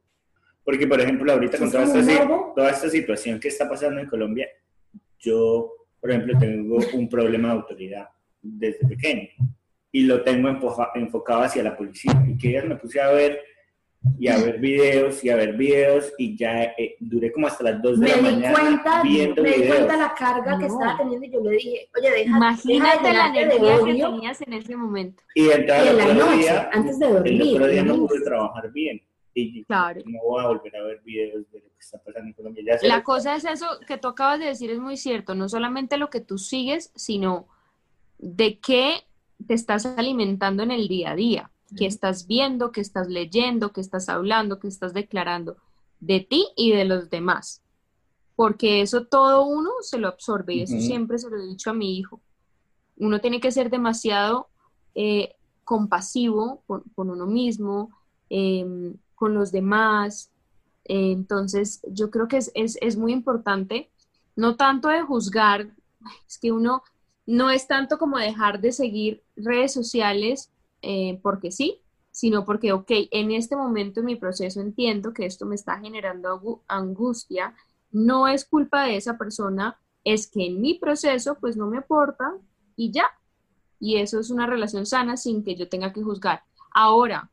Porque, 0.63 0.87
por 0.87 0.99
ejemplo, 0.99 1.31
ahorita 1.31 1.59
con 1.59 1.71
toda 1.71 1.83
esta, 1.83 2.27
toda 2.55 2.71
esta 2.71 2.89
situación 2.89 3.39
que 3.39 3.49
está 3.49 3.69
pasando 3.69 4.01
en 4.01 4.07
Colombia, 4.07 4.47
yo, 5.19 5.71
por 6.01 6.09
ejemplo, 6.09 6.35
tengo 6.39 6.79
un 6.95 7.07
problema 7.07 7.49
de 7.49 7.53
autoridad 7.53 8.07
desde 8.41 8.87
pequeño 8.87 9.29
y 9.91 10.01
lo 10.01 10.23
tengo 10.23 10.49
enfocado 10.95 11.43
hacia 11.43 11.61
la 11.61 11.77
policía. 11.77 12.11
Y 12.27 12.35
que 12.39 12.53
ya 12.53 12.63
me 12.63 12.75
puse 12.75 12.99
a 12.99 13.11
ver 13.11 13.39
y 14.19 14.27
a 14.27 14.37
ver 14.37 14.59
videos 14.59 15.23
y 15.23 15.29
a 15.29 15.35
ver 15.35 15.53
videos 15.53 16.13
y 16.17 16.37
ya 16.37 16.63
eh, 16.77 16.95
duré 16.99 17.31
como 17.31 17.47
hasta 17.47 17.63
las 17.63 17.81
2 17.81 17.99
de 17.99 18.07
la 18.07 18.17
mañana 18.17 18.59
cuenta, 18.59 19.03
viendo 19.03 19.43
me 19.43 19.51
di 19.51 19.67
cuenta 19.67 19.97
la 19.97 20.13
carga 20.13 20.57
que 20.57 20.65
estaba 20.65 20.97
teniendo 20.97 21.25
y 21.25 21.31
yo 21.31 21.41
le 21.41 21.51
dije, 21.51 21.89
oye, 21.97 22.11
deja 22.11 22.37
Imagínate 22.37 23.13
la 23.13 23.27
energía 23.27 23.79
que 23.83 23.93
tenías 23.93 24.41
en 24.41 24.53
ese 24.53 24.75
momento. 24.75 25.23
Y, 25.33 25.49
en 25.49 25.67
la 25.67 26.13
noche, 26.13 26.37
día, 26.37 26.69
antes 26.71 26.99
de 26.99 27.07
dormir. 27.07 27.41
El 27.41 27.53
otro 27.53 27.67
día 27.67 27.83
no 27.83 28.07
pude 28.07 28.21
trabajar 28.21 28.71
bien. 28.71 29.01
Y 29.33 29.65
claro. 29.65 30.01
no 30.05 30.19
voy 30.23 30.43
a 30.43 30.47
volver 30.47 30.75
a 30.77 30.83
ver 30.83 31.01
videos 31.03 31.51
de 31.51 31.59
lo 31.59 31.65
que 31.65 31.79
está 31.79 31.97
pasando 31.97 32.29
en 32.29 32.33
Colombia. 32.33 32.77
Ya 32.81 32.87
la 32.87 33.03
cosa 33.03 33.35
es 33.35 33.43
eso 33.43 33.67
que 33.85 33.97
tú 33.97 34.07
acabas 34.07 34.39
de 34.39 34.45
decir 34.45 34.71
es 34.71 34.79
muy 34.79 34.95
cierto, 34.95 35.35
no 35.35 35.49
solamente 35.49 35.97
lo 35.97 36.09
que 36.09 36.21
tú 36.21 36.37
sigues, 36.37 36.91
sino 36.95 37.47
de 38.17 38.59
qué 38.59 39.03
te 39.45 39.53
estás 39.53 39.85
alimentando 39.85 40.63
en 40.63 40.71
el 40.71 40.87
día 40.87 41.11
a 41.11 41.15
día 41.15 41.51
que 41.75 41.85
estás 41.85 42.27
viendo, 42.27 42.71
que 42.71 42.81
estás 42.81 43.07
leyendo, 43.07 43.71
que 43.71 43.81
estás 43.81 44.09
hablando, 44.09 44.59
que 44.59 44.67
estás 44.67 44.93
declarando 44.93 45.57
de 45.99 46.19
ti 46.19 46.47
y 46.55 46.71
de 46.71 46.85
los 46.85 47.09
demás. 47.09 47.61
Porque 48.35 48.81
eso 48.81 49.05
todo 49.05 49.45
uno 49.45 49.71
se 49.81 49.97
lo 49.97 50.07
absorbe 50.07 50.55
y 50.55 50.61
eso 50.61 50.79
siempre 50.79 51.17
se 51.17 51.29
lo 51.29 51.37
he 51.37 51.47
dicho 51.47 51.69
a 51.69 51.73
mi 51.73 51.97
hijo. 51.97 52.21
Uno 52.97 53.19
tiene 53.19 53.39
que 53.39 53.51
ser 53.51 53.69
demasiado 53.69 54.49
eh, 54.93 55.35
compasivo 55.63 56.61
con, 56.67 57.09
uno 57.09 57.25
mismo, 57.25 57.91
em, 58.29 58.95
con 59.15 59.33
los 59.33 59.51
demás. 59.51 60.31
entonces, 60.87 61.81
yo 61.87 62.11
creo 62.11 62.27
que 62.27 62.37
es, 62.37 62.51
es 62.53 62.95
muy 62.95 63.11
importante, 63.11 63.89
no 64.35 64.55
tanto 64.55 64.89
de 64.89 65.01
juzgar, 65.01 65.73
es 66.27 66.37
que 66.37 66.51
uno 66.51 66.83
no 67.25 67.49
es 67.49 67.67
tanto 67.67 67.97
como 67.97 68.19
dejar 68.19 68.61
de 68.61 68.71
seguir 68.71 69.23
redes 69.35 69.73
sociales 69.73 70.51
eh, 70.87 71.19
porque 71.23 71.51
sí, 71.51 71.81
sino 72.11 72.45
porque, 72.45 72.71
ok, 72.71 72.91
en 73.11 73.31
este 73.31 73.55
momento 73.55 73.99
en 73.99 74.05
mi 74.05 74.15
proceso 74.15 74.61
entiendo 74.61 75.13
que 75.13 75.25
esto 75.25 75.47
me 75.47 75.55
está 75.55 75.79
generando 75.79 76.63
angustia, 76.67 77.55
no 77.91 78.27
es 78.27 78.45
culpa 78.45 78.83
de 78.83 78.95
esa 78.95 79.17
persona, 79.17 79.79
es 80.03 80.27
que 80.27 80.45
en 80.45 80.61
mi 80.61 80.75
proceso 80.75 81.37
pues 81.41 81.57
no 81.57 81.65
me 81.67 81.79
aporta 81.79 82.35
y 82.75 82.91
ya. 82.91 83.07
Y 83.79 83.97
eso 83.97 84.19
es 84.19 84.29
una 84.29 84.45
relación 84.45 84.85
sana 84.85 85.17
sin 85.17 85.43
que 85.43 85.55
yo 85.55 85.67
tenga 85.67 85.91
que 85.91 86.03
juzgar. 86.03 86.43
Ahora, 86.71 87.31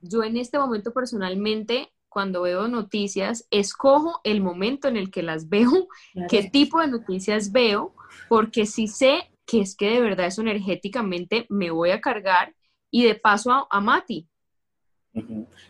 yo 0.00 0.22
en 0.22 0.36
este 0.36 0.58
momento 0.58 0.92
personalmente, 0.92 1.92
cuando 2.08 2.42
veo 2.42 2.68
noticias, 2.68 3.46
escojo 3.50 4.20
el 4.22 4.40
momento 4.40 4.86
en 4.86 4.96
el 4.96 5.10
que 5.10 5.24
las 5.24 5.48
veo, 5.48 5.88
qué 6.28 6.44
tipo 6.44 6.80
de 6.80 6.86
noticias 6.86 7.50
veo, 7.50 7.92
porque 8.28 8.66
si 8.66 8.86
sé 8.86 9.32
que 9.46 9.60
es 9.60 9.74
que 9.74 9.90
de 9.90 10.00
verdad 10.00 10.26
eso 10.26 10.42
energéticamente 10.42 11.46
me 11.50 11.72
voy 11.72 11.90
a 11.90 12.00
cargar 12.00 12.54
y 12.94 13.04
de 13.04 13.16
paso 13.16 13.50
a, 13.68 13.80
Mati. 13.80 14.24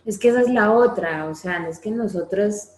Es 0.05 0.19
que 0.19 0.29
esa 0.29 0.43
es 0.43 0.51
la 0.51 0.73
otra, 0.73 1.25
o 1.25 1.35
sea, 1.35 1.67
es 1.71 1.79
que 1.79 1.91
nosotros 1.91 2.69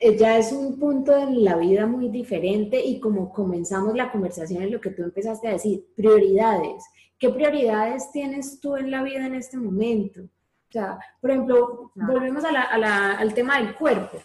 eh, 0.00 0.16
ya 0.16 0.36
es 0.36 0.50
un 0.50 0.76
punto 0.76 1.16
en 1.16 1.44
la 1.44 1.56
vida 1.56 1.86
muy 1.86 2.08
diferente 2.08 2.84
y 2.84 2.98
como 2.98 3.32
comenzamos 3.32 3.94
la 3.94 4.10
conversación 4.10 4.64
en 4.64 4.72
lo 4.72 4.80
que 4.80 4.90
tú 4.90 5.04
empezaste 5.04 5.46
a 5.46 5.52
decir, 5.52 5.86
prioridades. 5.94 6.82
¿Qué 7.16 7.30
prioridades 7.30 8.10
tienes 8.10 8.58
tú 8.58 8.74
en 8.74 8.90
la 8.90 9.04
vida 9.04 9.24
en 9.24 9.36
este 9.36 9.56
momento? 9.56 10.22
O 10.22 10.72
sea, 10.72 10.98
por 11.20 11.30
ejemplo, 11.30 11.92
volvemos 11.94 12.42
al 12.44 13.34
tema 13.34 13.58
del 13.58 13.76
cuerpo. 13.76 14.18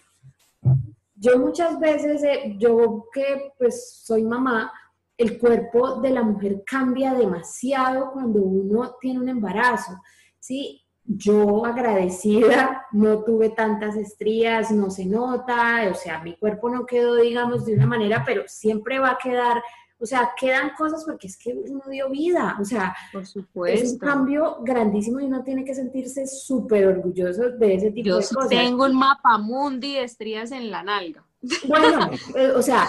Yo 1.13 1.37
muchas 1.37 1.79
veces, 1.79 2.23
eh, 2.23 2.55
yo 2.57 3.05
que 3.13 3.53
pues 3.59 3.99
soy 4.03 4.23
mamá, 4.23 4.73
el 5.19 5.37
cuerpo 5.37 5.95
de 5.99 6.11
la 6.11 6.23
mujer 6.23 6.63
cambia 6.65 7.13
demasiado 7.13 8.11
cuando 8.13 8.41
uno 8.41 8.95
tiene 9.01 9.19
un 9.19 9.27
embarazo, 9.27 10.01
¿sí? 10.39 10.81
Yo 11.03 11.65
agradecida, 11.65 12.85
no 12.93 13.23
tuve 13.25 13.49
tantas 13.49 13.97
estrías, 13.97 14.71
no 14.71 14.89
se 14.89 15.05
nota, 15.05 15.89
o 15.91 15.93
sea, 15.93 16.23
mi 16.23 16.37
cuerpo 16.37 16.69
no 16.69 16.85
quedó, 16.85 17.15
digamos, 17.15 17.65
de 17.65 17.73
una 17.73 17.85
manera, 17.85 18.23
pero 18.25 18.43
siempre 18.47 18.97
va 18.97 19.11
a 19.11 19.17
quedar, 19.17 19.61
o 19.99 20.05
sea, 20.05 20.31
quedan 20.39 20.69
cosas 20.77 21.03
porque 21.03 21.27
es 21.27 21.37
que 21.37 21.53
uno 21.53 21.81
dio 21.89 22.09
vida, 22.09 22.55
o 22.57 22.63
sea, 22.63 22.95
Por 23.11 23.25
supuesto. 23.25 23.83
es 23.83 23.91
un 23.91 23.99
cambio 23.99 24.59
grandísimo 24.61 25.19
y 25.19 25.25
uno 25.25 25.43
tiene 25.43 25.65
que 25.65 25.75
sentirse 25.75 26.27
súper 26.27 26.87
orgulloso 26.87 27.49
de 27.49 27.75
ese 27.75 27.91
tipo 27.91 28.15
de 28.15 28.15
cosas. 28.15 28.37
Yo 28.43 28.47
tengo 28.47 28.85
un 28.85 28.95
mapa 28.95 29.37
mundi 29.37 29.95
de 29.95 30.03
estrías 30.03 30.53
en 30.53 30.71
la 30.71 30.81
nalga. 30.81 31.25
Bueno, 31.67 32.09
eh, 32.37 32.51
o 32.55 32.61
sea, 32.61 32.87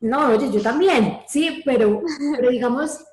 no, 0.00 0.28
oye, 0.28 0.50
yo 0.50 0.60
también, 0.60 1.18
sí, 1.26 1.62
pero, 1.64 2.02
pero 2.36 2.50
digamos, 2.50 3.04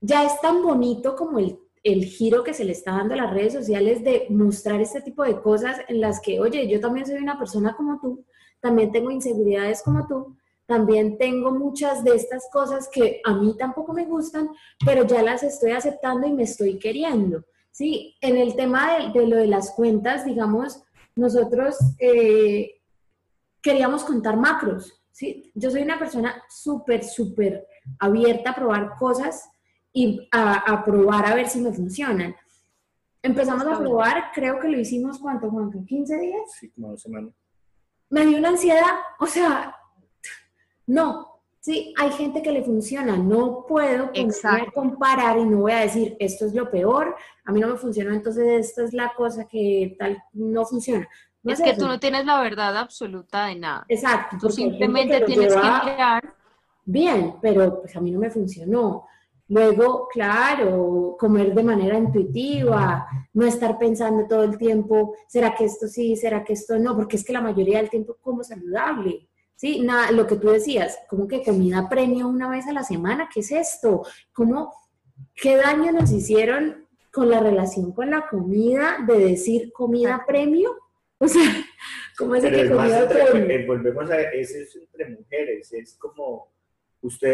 ya 0.00 0.24
es 0.24 0.40
tan 0.40 0.62
bonito 0.62 1.16
como 1.16 1.38
el, 1.38 1.58
el 1.82 2.04
giro 2.04 2.42
que 2.42 2.54
se 2.54 2.64
le 2.64 2.72
está 2.72 2.92
dando 2.92 3.14
a 3.14 3.18
las 3.18 3.32
redes 3.32 3.52
sociales 3.52 4.02
de 4.02 4.26
mostrar 4.30 4.80
este 4.80 5.00
tipo 5.00 5.22
de 5.22 5.40
cosas 5.40 5.78
en 5.88 6.00
las 6.00 6.20
que, 6.20 6.40
oye, 6.40 6.68
yo 6.68 6.80
también 6.80 7.06
soy 7.06 7.16
una 7.16 7.38
persona 7.38 7.76
como 7.76 8.00
tú, 8.00 8.24
también 8.60 8.90
tengo 8.90 9.10
inseguridades 9.10 9.82
como 9.82 10.06
tú, 10.06 10.36
también 10.66 11.16
tengo 11.16 11.52
muchas 11.52 12.02
de 12.02 12.16
estas 12.16 12.48
cosas 12.52 12.88
que 12.92 13.20
a 13.24 13.34
mí 13.34 13.56
tampoco 13.56 13.92
me 13.92 14.04
gustan, 14.04 14.50
pero 14.84 15.06
ya 15.06 15.22
las 15.22 15.44
estoy 15.44 15.70
aceptando 15.70 16.26
y 16.26 16.32
me 16.32 16.42
estoy 16.42 16.78
queriendo. 16.78 17.44
Sí, 17.70 18.16
en 18.20 18.36
el 18.36 18.56
tema 18.56 18.98
de, 19.12 19.26
lo 19.26 19.36
de 19.36 19.46
las 19.46 19.70
cuentas, 19.70 20.24
digamos, 20.24 20.82
nosotros 21.14 21.76
eh, 22.00 22.80
queríamos 23.62 24.02
contar 24.02 24.36
macros, 24.36 25.00
¿sí? 25.16 25.50
Yo 25.54 25.70
soy 25.70 25.80
una 25.80 25.98
persona 25.98 26.42
súper, 26.46 27.02
súper 27.02 27.66
abierta 27.98 28.50
a 28.50 28.54
probar 28.54 28.96
cosas 28.98 29.48
y 29.90 30.28
a, 30.30 30.84
probar 30.84 31.24
a 31.24 31.34
ver 31.34 31.48
si 31.48 31.58
me 31.58 31.72
funcionan. 31.72 32.36
Empezamos 33.22 33.66
a 33.66 33.78
probar, 33.78 34.30
creo 34.34 34.60
que 34.60 34.68
lo 34.68 34.78
hicimos, 34.78 35.18
¿cuánto, 35.18 35.50
Juanca? 35.50 35.78
¿15 35.78 36.20
días? 36.20 36.42
Sí, 36.60 36.70
como 36.70 36.90
dos 36.90 37.00
semanas. 37.00 37.32
Me 38.10 38.26
dio 38.26 38.36
una 38.38 38.50
ansiedad, 38.50 38.92
o 39.18 39.26
sea, 39.26 39.74
No, 40.86 41.40
sí, 41.60 41.94
hay 41.96 42.10
gente 42.10 42.42
que 42.42 42.52
le 42.52 42.62
funciona, 42.62 43.16
no 43.16 43.64
puedo 43.66 44.10
comparar 44.74 45.38
y 45.38 45.46
no 45.46 45.60
voy 45.60 45.72
a 45.72 45.80
decir 45.80 46.14
esto 46.20 46.44
es 46.44 46.54
lo 46.54 46.70
peor, 46.70 47.16
a 47.46 47.52
mí 47.52 47.60
no 47.60 47.68
me 47.68 47.76
funciona, 47.76 48.14
entonces 48.14 48.68
esta 48.68 48.84
es 48.84 48.92
la 48.92 49.14
cosa 49.16 49.48
que 49.48 49.96
tal 49.98 50.22
no 50.34 50.66
funciona. 50.66 51.08
Es, 51.50 51.60
que 51.60 51.74
tú 51.74 51.86
no 51.86 51.98
tienes 52.00 52.24
la 52.24 52.40
verdad 52.40 52.76
absoluta 52.76 53.46
de 53.46 53.56
nada. 53.56 53.84
Exacto. 53.88 54.36
Tú 54.40 54.50
simplemente 54.50 55.20
tienes 55.22 55.54
que 55.54 55.60
mirar. 55.60 56.34
Bien, 56.84 57.34
pero 57.42 57.80
pues 57.80 57.96
a 57.96 58.00
mí 58.00 58.10
no 58.10 58.20
me 58.20 58.30
funcionó. 58.30 59.06
Luego, 59.48 60.08
claro, 60.08 61.16
comer 61.18 61.54
de 61.54 61.62
manera 61.62 61.96
intuitiva, 61.96 63.06
no 63.32 63.46
estar 63.46 63.78
pensando 63.78 64.26
todo 64.26 64.42
el 64.42 64.58
tiempo, 64.58 65.14
¿será 65.28 65.54
que 65.54 65.64
esto 65.64 65.86
sí? 65.86 66.16
¿Será 66.16 66.42
que 66.42 66.54
esto 66.54 66.78
no? 66.78 66.96
Porque 66.96 67.16
es 67.16 67.24
que 67.24 67.32
la 67.32 67.40
mayoría 67.40 67.78
del 67.78 67.90
tiempo 67.90 68.16
como 68.20 68.42
saludable. 68.42 69.28
Sí, 69.54 69.80
nada, 69.80 70.10
lo 70.10 70.26
que 70.26 70.36
tú 70.36 70.48
decías, 70.48 70.98
como 71.08 71.28
que 71.28 71.44
comida 71.44 71.88
premio 71.88 72.28
una 72.28 72.50
vez 72.50 72.66
a 72.66 72.72
la 72.72 72.82
semana, 72.82 73.28
¿qué 73.32 73.40
es 73.40 73.52
esto? 73.52 74.02
¿Cómo, 74.32 74.74
qué 75.34 75.56
daño 75.56 75.92
nos 75.92 76.10
hicieron 76.10 76.86
con 77.12 77.30
la 77.30 77.40
relación 77.40 77.92
con 77.92 78.10
la 78.10 78.28
comida 78.28 78.98
de 79.06 79.18
decir 79.18 79.72
comida 79.72 80.24
premio? 80.26 80.74
O 81.20 81.26
sea, 81.26 81.50
¿cómo 82.18 82.34
es 82.34 82.44
que 82.44 82.68
comida 82.68 83.08
premio? 83.08 83.66
Volvemos 83.66 84.10
a, 84.10 84.20
eso 84.20 84.58
es 84.58 84.76
entre 84.76 85.08
mujeres, 85.08 85.72
es 85.72 85.96
como 85.96 86.50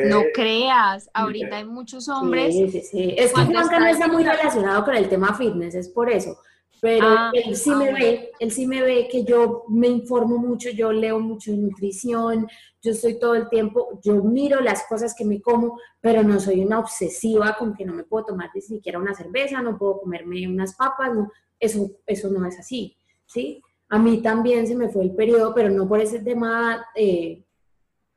no 0.04 0.22
creas, 0.34 1.10
ahorita 1.14 1.56
hay 1.56 1.64
muchos 1.64 2.08
hombres. 2.08 2.54
Sí, 2.54 2.70
sí, 2.70 2.80
sí. 2.82 3.14
Es 3.16 3.32
que 3.32 3.44
Juanca 3.44 3.78
no 3.78 3.86
está 3.86 4.08
muy 4.08 4.22
relacionado 4.24 4.84
con 4.84 4.94
el 4.94 5.08
tema 5.08 5.34
fitness, 5.34 5.74
es 5.74 5.88
por 5.88 6.10
eso. 6.10 6.38
Pero 6.80 7.06
ah, 7.06 7.30
él 7.32 7.54
sí 7.54 7.70
me 7.70 7.90
ah, 7.90 7.94
ve, 7.94 8.32
él 8.40 8.50
sí 8.50 8.66
me 8.66 8.82
ve 8.82 9.06
que 9.08 9.22
yo 9.22 9.64
me 9.68 9.86
informo 9.86 10.36
mucho, 10.38 10.68
yo 10.70 10.92
leo 10.92 11.20
mucho 11.20 11.52
de 11.52 11.58
nutrición, 11.58 12.48
yo 12.82 12.90
estoy 12.90 13.20
todo 13.20 13.36
el 13.36 13.48
tiempo, 13.48 14.00
yo 14.02 14.16
miro 14.16 14.60
las 14.60 14.84
cosas 14.88 15.14
que 15.16 15.24
me 15.24 15.40
como, 15.40 15.78
pero 16.00 16.24
no 16.24 16.40
soy 16.40 16.60
una 16.60 16.80
obsesiva 16.80 17.56
con 17.56 17.74
que 17.74 17.84
no 17.84 17.94
me 17.94 18.02
puedo 18.02 18.24
tomar 18.26 18.50
ni 18.52 18.60
siquiera 18.60 18.98
una 18.98 19.14
cerveza, 19.14 19.62
no 19.62 19.78
puedo 19.78 20.00
comerme 20.00 20.48
unas 20.48 20.74
papas, 20.74 21.14
no, 21.14 21.30
eso, 21.60 21.88
eso 22.04 22.28
no 22.30 22.44
es 22.46 22.58
así, 22.58 22.96
¿sí? 23.26 23.62
A 23.92 23.98
mí 23.98 24.22
también 24.22 24.66
se 24.66 24.74
me 24.74 24.88
fue 24.88 25.04
el 25.04 25.14
periodo, 25.14 25.52
pero 25.54 25.68
no 25.68 25.86
por 25.86 26.00
ese 26.00 26.20
tema 26.20 26.86
eh, 26.94 27.44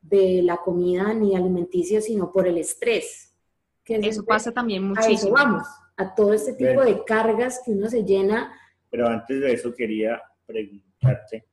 de 0.02 0.42
la 0.42 0.56
comida 0.56 1.14
ni 1.14 1.36
alimenticio, 1.36 2.00
sino 2.00 2.32
por 2.32 2.48
el 2.48 2.58
estrés. 2.58 3.36
Que 3.84 3.96
eso 3.98 4.24
pasa 4.24 4.54
también 4.54 4.84
muchísimo. 4.88 5.38
A 5.38 5.44
vamos, 5.44 5.68
a 5.98 6.16
todo 6.16 6.32
este 6.32 6.54
tipo 6.54 6.82
de 6.82 7.04
cargas 7.04 7.62
que 7.66 7.72
uno 7.72 7.90
se 7.90 8.06
llena. 8.06 8.54
Pero 8.90 9.10
antes 9.10 9.42
de 9.42 9.52
eso 9.52 9.76
quería 9.76 10.22
preguntarte, 10.46 11.46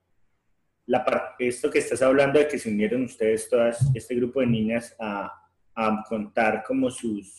la, 0.86 1.04
esto 1.40 1.68
que 1.68 1.80
estás 1.80 2.00
hablando 2.00 2.38
de 2.38 2.46
que 2.46 2.60
se 2.60 2.70
unieron 2.70 3.02
ustedes, 3.02 3.50
todas, 3.50 3.84
este 3.92 4.14
grupo 4.14 4.38
de 4.38 4.46
niñas, 4.46 4.94
a, 5.00 5.32
a 5.74 6.04
contar 6.08 6.62
como 6.64 6.92
sus... 6.92 7.34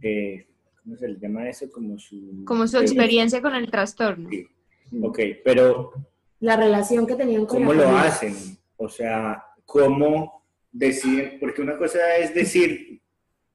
Eh, 0.00 0.46
¿Cómo 0.80 0.96
se 0.96 1.08
les 1.08 1.20
llama 1.20 1.48
eso? 1.48 1.68
Como 1.72 1.98
su... 1.98 2.44
Como 2.44 2.68
su 2.68 2.78
experiencia 2.78 3.42
con 3.42 3.56
el 3.56 3.68
trastorno. 3.68 4.28
Sí. 4.30 4.46
Ok, 5.02 5.18
pero... 5.44 5.92
La 6.40 6.56
relación 6.56 7.06
que 7.06 7.14
tenían 7.14 7.46
con 7.46 7.58
¿Cómo 7.58 7.72
lo 7.72 7.88
hacen? 7.96 8.34
O 8.76 8.88
sea, 8.88 9.42
cómo 9.64 10.44
deciden, 10.70 11.38
porque 11.40 11.62
una 11.62 11.78
cosa 11.78 12.16
es 12.16 12.34
decir, 12.34 13.00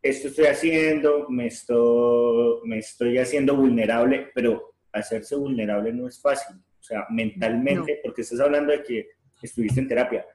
esto 0.02 0.30
estoy 0.30 0.46
haciendo, 0.46 1.28
me 1.30 1.48
estoy, 1.48 2.62
me 2.64 2.80
estoy 2.80 3.18
haciendo 3.18 3.56
vulnerable, 3.56 4.30
pero 4.34 4.74
hacerse 4.92 5.36
vulnerable 5.36 5.94
no 5.94 6.08
es 6.08 6.20
fácil, 6.22 6.56
o 6.56 6.84
sea, 6.84 7.06
mentalmente, 7.10 8.00
porque 8.04 8.22
estás 8.22 8.40
hablando 8.40 8.72
de 8.72 8.84
que 8.84 9.10
estuviste 9.42 9.82
en 9.82 9.88
terapia. 9.88 10.26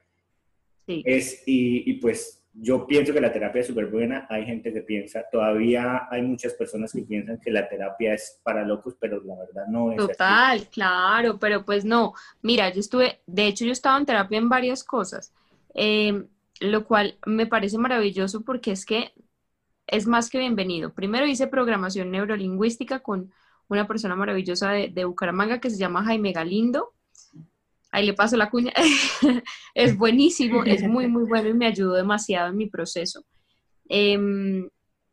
Sí. 0.87 1.03
Es, 1.05 1.43
y, 1.47 1.89
y 1.89 1.93
pues 1.95 2.44
yo 2.57 2.87
pienso 2.87 3.13
que 3.13 3.21
la 3.21 3.33
terapia 3.33 3.61
es 3.61 3.67
súper 3.67 3.87
buena, 3.87 4.27
hay 4.29 4.45
gente 4.45 4.71
que 4.71 4.81
piensa, 4.81 5.25
todavía 5.31 6.07
hay 6.09 6.21
muchas 6.21 6.53
personas 6.53 6.91
que 6.93 7.01
piensan 7.01 7.39
que 7.39 7.51
la 7.51 7.67
terapia 7.67 8.13
es 8.13 8.39
para 8.43 8.63
locos, 8.63 8.95
pero 8.99 9.21
la 9.23 9.35
verdad 9.35 9.67
no 9.67 9.91
es. 9.91 9.97
Total, 9.97 10.67
claro, 10.69 11.37
pero 11.37 11.65
pues 11.65 11.83
no, 11.83 12.13
mira, 12.41 12.71
yo 12.71 12.79
estuve, 12.79 13.19
de 13.25 13.47
hecho 13.47 13.65
yo 13.65 13.71
estaba 13.71 13.97
en 13.97 14.05
terapia 14.05 14.37
en 14.37 14.49
varias 14.49 14.83
cosas. 14.83 15.33
Em, 15.73 16.27
lo 16.61 16.85
cual 16.85 17.17
me 17.25 17.47
parece 17.47 17.77
maravilloso 17.77 18.41
porque 18.43 18.71
es 18.71 18.85
que 18.85 19.11
es 19.87 20.07
más 20.07 20.29
que 20.29 20.39
bienvenido. 20.39 20.93
Primero 20.93 21.27
hice 21.27 21.47
programación 21.47 22.11
neurolingüística 22.11 22.99
con 22.99 23.31
una 23.67 23.87
persona 23.87 24.15
maravillosa 24.15 24.71
de, 24.71 25.05
Bucaramanga 25.05 25.59
que 25.59 25.69
se 25.69 25.77
llama 25.77 26.03
Jaime 26.03 26.31
Galindo. 26.31 26.93
Ahí 27.95 28.05
le 28.05 28.13
paso 28.13 28.35
la 28.35 28.49
cuña. 28.49 28.73
es 29.73 29.97
buenísimo, 29.97 30.65
es 30.65 30.83
muy, 30.83 31.07
muy 31.07 31.23
bueno 31.29 31.47
y 31.47 31.53
me 31.53 31.65
ayudó 31.65 31.93
demasiado 31.93 32.49
en 32.49 32.57
mi 32.57 32.65
proceso. 32.69 33.23
Em, 33.87 34.69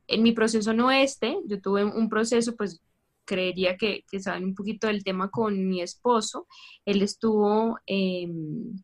en 0.09 0.23
mi 0.23 0.33
proceso 0.33 0.73
no 0.73 0.91
este, 0.91 1.39
yo 1.47 1.61
tuve 1.61 1.85
un 1.85 2.09
proceso, 2.09 2.57
pues 2.57 2.83
creería 3.25 3.77
que, 3.77 4.05
que 4.11 4.19
saben 4.19 4.47
un 4.47 4.57
poquito 4.57 4.89
del 4.89 5.05
tema 5.05 5.31
con 5.31 5.69
mi 5.69 5.81
esposo. 5.81 6.49
Él 6.85 7.03
estuvo 7.03 7.79
em, 7.87 8.75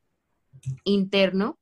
interno 0.85 1.59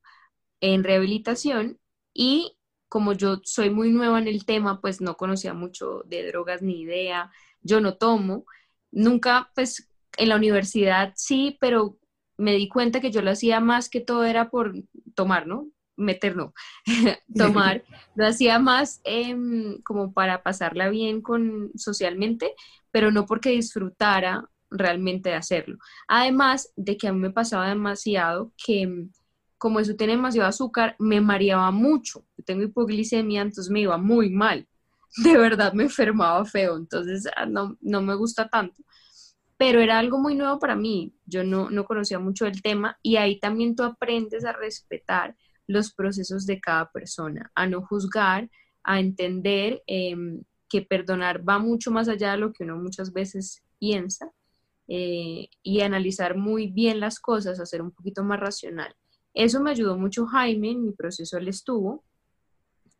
en 0.61 0.85
rehabilitación 0.85 1.79
y 2.13 2.59
como 2.91 3.15
yo 3.15 3.41
soy 3.45 3.71
muy 3.71 3.91
nueva 3.93 4.19
en 4.19 4.29
el 4.29 4.45
tema, 4.45 4.83
pues 4.83 5.01
no 5.01 5.17
conocía 5.17 5.55
mucho 5.55 6.03
de 6.05 6.27
drogas 6.27 6.61
ni 6.61 6.83
idea, 6.83 7.31
yo 7.63 7.81
no 7.81 7.97
tomo, 7.97 8.45
nunca 8.91 9.51
pues 9.55 9.89
en 10.19 10.29
la 10.29 10.37
universidad 10.37 11.15
sí, 11.17 11.57
pero 11.61 11.97
me 12.39 12.55
di 12.55 12.69
cuenta 12.69 13.01
que 13.01 13.11
yo 13.11 13.23
lo 13.23 13.31
hacía 13.31 13.61
más 13.61 13.89
que 13.89 14.01
todo 14.01 14.25
era 14.25 14.51
por 14.51 14.75
tomar, 15.15 15.47
¿no? 15.47 15.69
Meter, 15.97 16.37
no, 16.37 16.53
tomar, 17.35 17.83
lo 18.15 18.27
hacía 18.27 18.59
más 18.59 19.01
em, 19.05 19.81
como 19.83 20.13
para 20.13 20.43
pasarla 20.43 20.91
bien 20.91 21.23
con 21.23 21.71
socialmente, 21.75 22.55
pero 22.91 23.11
no 23.11 23.25
porque 23.27 23.51
disfrutara 23.51 24.49
realmente 24.71 25.31
de 25.31 25.37
hacerlo. 25.37 25.79
Además 26.09 26.73
de 26.77 26.97
que 26.97 27.09
a 27.09 27.13
mí 27.13 27.19
me 27.19 27.31
pasaba 27.31 27.69
demasiado 27.69 28.53
que 28.63 29.09
como 29.59 29.81
eso 29.81 29.97
tiene 29.97 30.15
demasiado 30.15 30.49
azúcar, 30.49 30.97
me 30.99 31.21
mareaba 31.21 31.71
mucho. 31.71 32.25
Yo 32.37 32.45
tengo 32.45 32.63
hipoglicemia, 32.63 33.43
entonces 33.43 33.71
me 33.71 33.81
iba 33.81 33.97
muy 33.97 34.31
mal. 34.31 34.69
De 35.25 35.37
verdad 35.37 35.73
me 35.73 35.85
enfermaba 35.85 36.45
feo, 36.45 36.77
entonces 36.77 37.27
ah, 37.37 37.47
no, 37.47 37.79
no 37.81 38.03
me 38.03 38.15
gusta 38.15 38.49
tanto. 38.49 38.83
Pero 39.57 39.81
era 39.81 39.99
algo 39.99 40.19
muy 40.19 40.35
nuevo 40.35 40.59
para 40.59 40.77
mí. 40.77 41.15
Yo 41.25 41.45
no, 41.45 41.71
no 41.71 41.85
conocía 41.85 42.19
mucho 42.19 42.47
el 42.47 42.61
tema 42.63 42.99
y 43.03 43.17
ahí 43.17 43.39
también 43.41 43.75
tú 43.75 43.83
aprendes 43.83 44.45
a 44.45 44.53
respetar 44.53 45.35
los 45.67 45.93
procesos 45.93 46.47
de 46.47 46.61
cada 46.61 46.91
persona, 46.91 47.51
a 47.55 47.67
no 47.67 47.83
juzgar, 47.83 48.49
a 48.85 49.01
entender 49.01 49.83
em, 49.87 50.43
que 50.69 50.83
perdonar 50.83 51.47
va 51.47 51.59
mucho 51.59 51.91
más 51.91 52.09
allá 52.09 52.33
de 52.33 52.39
lo 52.39 52.53
que 52.53 52.65
uno 52.65 52.77
muchas 52.77 53.13
veces 53.13 53.63
piensa 53.79 54.31
eh, 54.89 55.49
y 55.63 55.81
analizar 55.81 56.37
muy 56.37 56.69
bien 56.69 57.01
las 57.01 57.19
cosas, 57.19 57.59
a 57.59 57.67
ser 57.67 57.83
un 57.83 57.91
poquito 57.91 58.23
más 58.23 58.39
racional. 58.39 58.95
Eso 59.35 59.61
me 59.61 59.71
ayudó 59.71 59.99
mucho 59.99 60.27
Jaime, 60.27 60.75
mi 60.75 60.93
proceso 60.93 61.37
él 61.37 61.49
estuvo. 61.49 62.05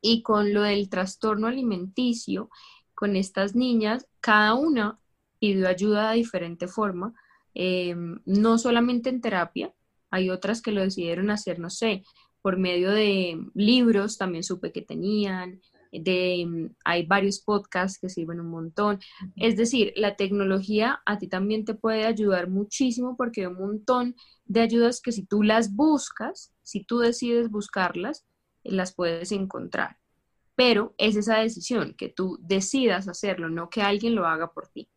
Y 0.03 0.23
con 0.23 0.53
lo 0.53 0.63
del 0.63 0.91
trastorno 0.91 1.47
alimenticio, 1.47 2.51
con 2.95 3.17
estas 3.17 3.55
niñas, 3.55 4.07
cada 4.21 4.55
una 4.55 4.99
pidió 5.39 5.69
ayuda 5.69 6.11
de 6.11 6.17
diferente 6.17 6.69
forma, 6.69 7.15
em, 7.55 8.21
no 8.27 8.59
solamente 8.59 9.11
en 9.11 9.21
terapia, 9.21 9.73
hay 10.11 10.31
otras 10.31 10.63
que 10.63 10.73
lo 10.73 10.83
decidieron 10.83 11.31
hacer, 11.31 11.59
no 11.59 11.71
sé, 11.71 12.05
por 12.43 12.59
medio 12.59 12.91
de 12.91 13.39
libros, 13.55 14.19
también 14.19 14.45
supe 14.45 14.73
que 14.73 14.83
tenían, 14.83 15.61
de, 15.93 16.71
hay 16.85 17.07
varios 17.07 17.41
podcasts 17.41 17.99
que 17.99 18.09
sirven 18.09 18.41
un 18.41 18.51
montón. 18.51 19.01
Es 19.37 19.57
decir, 19.57 19.93
la 19.97 20.17
tecnología 20.17 21.01
a 21.07 21.19
ti 21.19 21.29
también 21.29 21.65
te 21.65 21.75
puede 21.75 22.05
ayudar 22.05 22.49
muchísimo 22.49 23.17
porque 23.17 23.43
hay 23.43 23.47
un 23.49 23.59
montón 23.59 24.15
de 24.45 24.61
ayudas 24.61 25.01
que 25.01 25.13
si 25.13 25.25
tú 25.25 25.43
las 25.43 25.75
buscas, 25.75 26.53
si 26.63 26.85
tú 26.85 26.99
decides 26.99 27.51
buscarlas, 27.51 28.27
las 28.63 28.95
puedes 28.95 29.33
encontrar. 29.33 29.99
Pero 30.55 30.95
es 30.99 31.17
esa 31.17 31.39
decisión, 31.39 31.95
que 31.97 32.09
tú 32.09 32.39
decidas 32.43 33.09
hacerlo, 33.09 33.51
no 33.51 33.69
que 33.69 33.83
alguien 33.83 34.15
lo 34.15 34.27
haga 34.27 34.53
por 34.53 34.69
ti. 34.69 34.89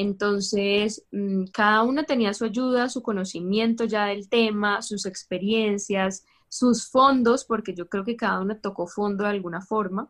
Entonces, 0.00 1.04
mm, 1.10 1.46
cada 1.52 1.82
una 1.82 2.04
tenía 2.04 2.32
su 2.32 2.44
ayuda, 2.44 2.88
su 2.88 3.02
conocimiento 3.02 3.84
ya 3.84 4.06
del 4.06 4.28
tema, 4.28 4.80
sus 4.80 5.06
experiencias, 5.06 6.24
sus 6.48 6.88
fondos, 6.88 7.44
porque 7.44 7.74
yo 7.74 7.88
creo 7.88 8.04
que 8.04 8.14
cada 8.16 8.40
una 8.40 8.60
tocó 8.60 8.86
fondo 8.86 9.24
de 9.24 9.30
alguna 9.30 9.60
forma, 9.60 10.08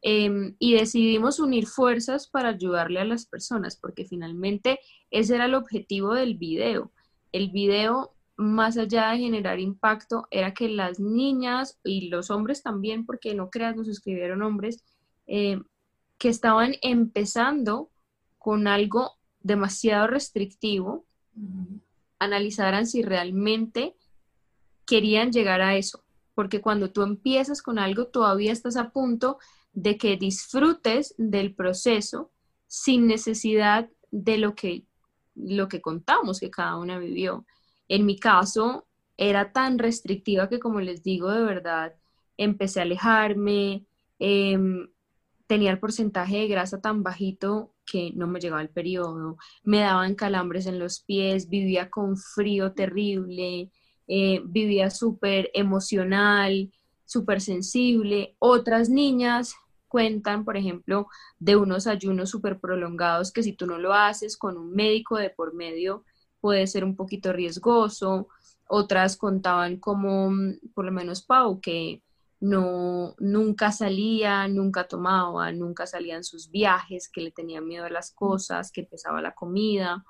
em, 0.00 0.54
y 0.60 0.74
decidimos 0.74 1.40
unir 1.40 1.66
fuerzas 1.66 2.28
para 2.28 2.50
ayudarle 2.50 3.00
a 3.00 3.04
las 3.04 3.26
personas, 3.26 3.76
porque 3.76 4.04
finalmente 4.04 4.78
ese 5.10 5.34
era 5.34 5.46
el 5.46 5.54
objetivo 5.54 6.14
del 6.14 6.36
video. 6.36 6.92
El 7.32 7.50
video, 7.50 8.14
más 8.36 8.78
allá 8.78 9.10
de 9.10 9.18
generar 9.18 9.58
impacto, 9.58 10.28
era 10.30 10.54
que 10.54 10.68
las 10.68 11.00
niñas 11.00 11.80
y 11.82 12.10
los 12.10 12.30
hombres 12.30 12.62
también, 12.62 13.04
porque 13.04 13.34
no 13.34 13.50
creas, 13.50 13.74
nos 13.74 13.88
escribieron 13.88 14.42
hombres, 14.42 14.84
em, 15.26 15.64
que 16.16 16.28
estaban 16.28 16.74
empezando 16.80 17.90
con 18.46 18.68
algo 18.68 19.18
demasiado 19.40 20.06
restrictivo, 20.06 21.04
analizaran 22.20 22.86
si 22.86 23.02
realmente 23.02 23.96
querían 24.84 25.32
llegar 25.32 25.62
a 25.62 25.74
eso, 25.74 26.04
porque 26.32 26.60
cuando 26.60 26.92
tú 26.92 27.02
empiezas 27.02 27.60
con 27.60 27.80
algo 27.80 28.06
todavía 28.06 28.52
estás 28.52 28.76
a 28.76 28.90
punto 28.90 29.38
de 29.72 29.98
que 29.98 30.16
disfrutes 30.16 31.12
del 31.18 31.56
proceso 31.56 32.30
sin 32.68 33.08
necesidad 33.08 33.90
de 34.12 34.38
lo 34.38 34.54
que, 34.54 34.84
lo 35.34 35.66
que 35.66 35.80
contamos 35.80 36.38
que 36.38 36.48
cada 36.48 36.76
una 36.76 37.00
vivió. 37.00 37.46
En 37.88 38.06
mi 38.06 38.16
caso, 38.16 38.86
era 39.16 39.50
tan 39.50 39.80
restrictiva 39.80 40.48
que, 40.48 40.60
como 40.60 40.80
les 40.80 41.02
digo, 41.02 41.32
de 41.32 41.42
verdad, 41.42 41.96
empecé 42.36 42.78
a 42.78 42.84
alejarme, 42.84 43.86
em, 44.20 44.88
tenía 45.48 45.72
el 45.72 45.80
porcentaje 45.80 46.36
de 46.36 46.46
grasa 46.46 46.80
tan 46.80 47.02
bajito 47.02 47.72
que 47.86 48.12
no 48.14 48.26
me 48.26 48.40
llegaba 48.40 48.62
el 48.62 48.68
periodo, 48.68 49.36
me 49.62 49.80
daban 49.80 50.14
calambres 50.14 50.66
en 50.66 50.78
los 50.78 51.00
pies, 51.00 51.48
vivía 51.48 51.88
con 51.88 52.16
frío 52.16 52.72
terrible, 52.72 53.70
eh, 54.08 54.42
vivía 54.44 54.90
súper 54.90 55.50
emocional, 55.54 56.70
súper 57.04 57.40
sensible. 57.40 58.36
Otras 58.38 58.88
niñas 58.88 59.54
cuentan, 59.88 60.44
por 60.44 60.56
ejemplo, 60.56 61.06
de 61.38 61.56
unos 61.56 61.86
ayunos 61.86 62.30
súper 62.30 62.60
prolongados 62.60 63.32
que 63.32 63.42
si 63.42 63.52
tú 63.52 63.66
no 63.66 63.78
lo 63.78 63.94
haces 63.94 64.36
con 64.36 64.58
un 64.58 64.72
médico 64.72 65.16
de 65.16 65.30
por 65.30 65.54
medio 65.54 66.04
puede 66.40 66.66
ser 66.66 66.84
un 66.84 66.96
poquito 66.96 67.32
riesgoso. 67.32 68.28
Otras 68.68 69.16
contaban 69.16 69.78
como, 69.78 70.30
por 70.74 70.84
lo 70.84 70.92
menos 70.92 71.22
Pau, 71.22 71.60
que 71.60 72.02
no, 72.46 73.16
nunca 73.18 73.72
salía, 73.72 74.46
nunca 74.46 74.86
tomaba, 74.86 75.50
nunca 75.50 75.84
salían 75.84 76.22
sus 76.22 76.48
viajes, 76.48 77.08
que 77.08 77.20
le 77.20 77.32
tenía 77.32 77.60
miedo 77.60 77.84
a 77.84 77.90
las 77.90 78.12
cosas, 78.12 78.70
que 78.70 78.84
pesaba 78.84 79.20
la 79.20 79.34
comida. 79.34 80.04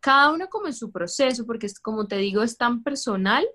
Cada 0.00 0.32
uno 0.32 0.48
como 0.48 0.68
en 0.68 0.72
su 0.72 0.90
proceso, 0.90 1.44
porque 1.44 1.66
es, 1.66 1.78
como 1.78 2.06
te 2.06 2.16
digo, 2.16 2.42
es 2.42 2.56
tan 2.56 2.82
personal 2.82 3.46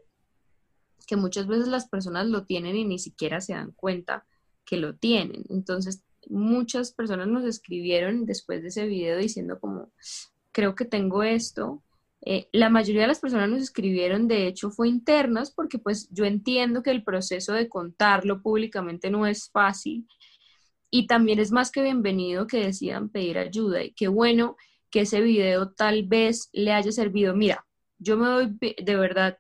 que 1.08 1.16
muchas 1.16 1.48
veces 1.48 1.68
las 1.68 1.90
personas 1.90 2.28
lo 2.28 2.46
tienen 2.46 2.76
y 2.76 2.86
ni 2.86 3.00
siquiera 3.00 3.42
se 3.42 3.54
dan 3.54 3.72
cuenta 3.72 4.28
que 4.66 4.78
lo 4.78 4.96
tienen. 4.96 5.44
Entonces, 5.50 6.04
muchas 6.30 6.92
personas 6.92 7.28
nos 7.28 7.44
escribieron 7.46 8.28
después 8.28 8.62
de 8.62 8.68
ese 8.68 8.86
video 8.86 9.18
diciendo 9.18 9.60
como, 9.60 9.92
creo 10.52 10.76
que 10.76 10.86
tengo 10.86 11.24
esto, 11.24 11.82
eh, 12.24 12.48
la 12.52 12.70
mayoría 12.70 13.02
de 13.02 13.08
las 13.08 13.20
personas 13.20 13.50
nos 13.50 13.62
escribieron, 13.62 14.28
de 14.28 14.48
hecho, 14.48 14.70
fue 14.70 14.88
internas, 14.88 15.52
porque 15.52 15.80
pues 15.80 16.08
yo 16.12 16.26
entiendo 16.26 16.84
que 16.84 16.92
el 16.92 17.04
proceso 17.04 17.54
de 17.54 17.68
contarlo 17.68 18.42
públicamente 18.42 19.10
no 19.10 19.26
es 19.26 19.50
fácil 19.50 20.08
y 20.92 21.08
también 21.08 21.40
es 21.40 21.52
más 21.52 21.72
que 21.72 21.82
bienvenido 21.82 22.46
que 22.46 22.66
decidan 22.66 23.10
pedir 23.10 23.38
ayuda 23.38 23.84
y 23.84 23.94
qué 23.94 24.08
bueno 24.08 24.56
que 24.92 25.02
ese 25.02 25.22
video 25.22 25.72
tal 25.72 26.04
vez 26.04 26.50
le 26.52 26.74
haya 26.74 26.92
servido. 26.92 27.34
Mira, 27.34 27.66
yo 27.98 28.18
me 28.18 28.28
doy 28.28 28.58
de 28.60 28.96
verdad, 28.96 29.40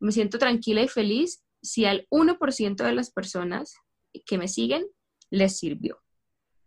me 0.00 0.12
siento 0.12 0.38
tranquila 0.38 0.82
y 0.82 0.88
feliz 0.88 1.42
si 1.62 1.86
al 1.86 2.06
1% 2.10 2.84
de 2.84 2.92
las 2.92 3.10
personas 3.10 3.74
que 4.26 4.38
me 4.38 4.48
siguen 4.48 4.86
les 5.30 5.58
sirvió. 5.58 6.02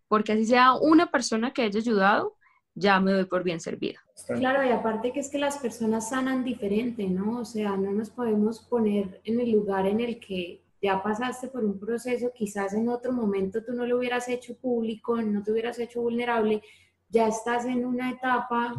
Porque 0.07 0.31
así 0.31 0.45
sea 0.45 0.73
una 0.73 1.11
persona 1.11 1.51
que 1.53 1.63
haya 1.63 1.79
ayudado, 1.79 2.37
ya 2.73 2.99
me 2.99 3.11
doy 3.11 3.25
por 3.25 3.43
bien 3.43 3.59
servida. 3.59 4.01
Claro, 4.27 4.65
y 4.65 4.69
aparte 4.69 5.11
que 5.11 5.19
es 5.19 5.29
que 5.29 5.37
las 5.37 5.57
personas 5.57 6.09
sanan 6.09 6.43
diferente, 6.43 7.07
¿no? 7.07 7.39
O 7.39 7.45
sea, 7.45 7.75
no 7.77 7.91
nos 7.91 8.09
podemos 8.09 8.59
poner 8.59 9.21
en 9.23 9.39
el 9.39 9.51
lugar 9.51 9.87
en 9.87 9.99
el 9.99 10.19
que 10.19 10.61
ya 10.81 11.01
pasaste 11.03 11.47
por 11.47 11.63
un 11.63 11.79
proceso, 11.79 12.31
quizás 12.33 12.73
en 12.73 12.89
otro 12.89 13.11
momento 13.11 13.63
tú 13.63 13.73
no 13.73 13.85
lo 13.85 13.97
hubieras 13.97 14.27
hecho 14.29 14.55
público, 14.55 15.21
no 15.21 15.43
te 15.43 15.51
hubieras 15.51 15.77
hecho 15.79 16.01
vulnerable, 16.01 16.61
ya 17.09 17.27
estás 17.27 17.65
en 17.65 17.85
una 17.85 18.09
etapa 18.11 18.73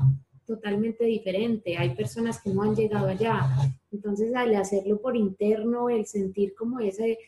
totalmente 0.47 1.05
diferente. 1.05 1.76
Hay 1.78 1.95
personas 1.95 2.43
que 2.43 2.51
no 2.51 2.62
han 2.62 2.74
llegado 2.74 3.07
allá. 3.07 3.49
Entonces, 3.93 4.34
al 4.34 4.55
hacerlo 4.57 5.01
por 5.01 5.16
interno, 5.16 5.88
el 5.88 6.07
sentir 6.07 6.55
como 6.55 6.80
ese, 6.80 7.18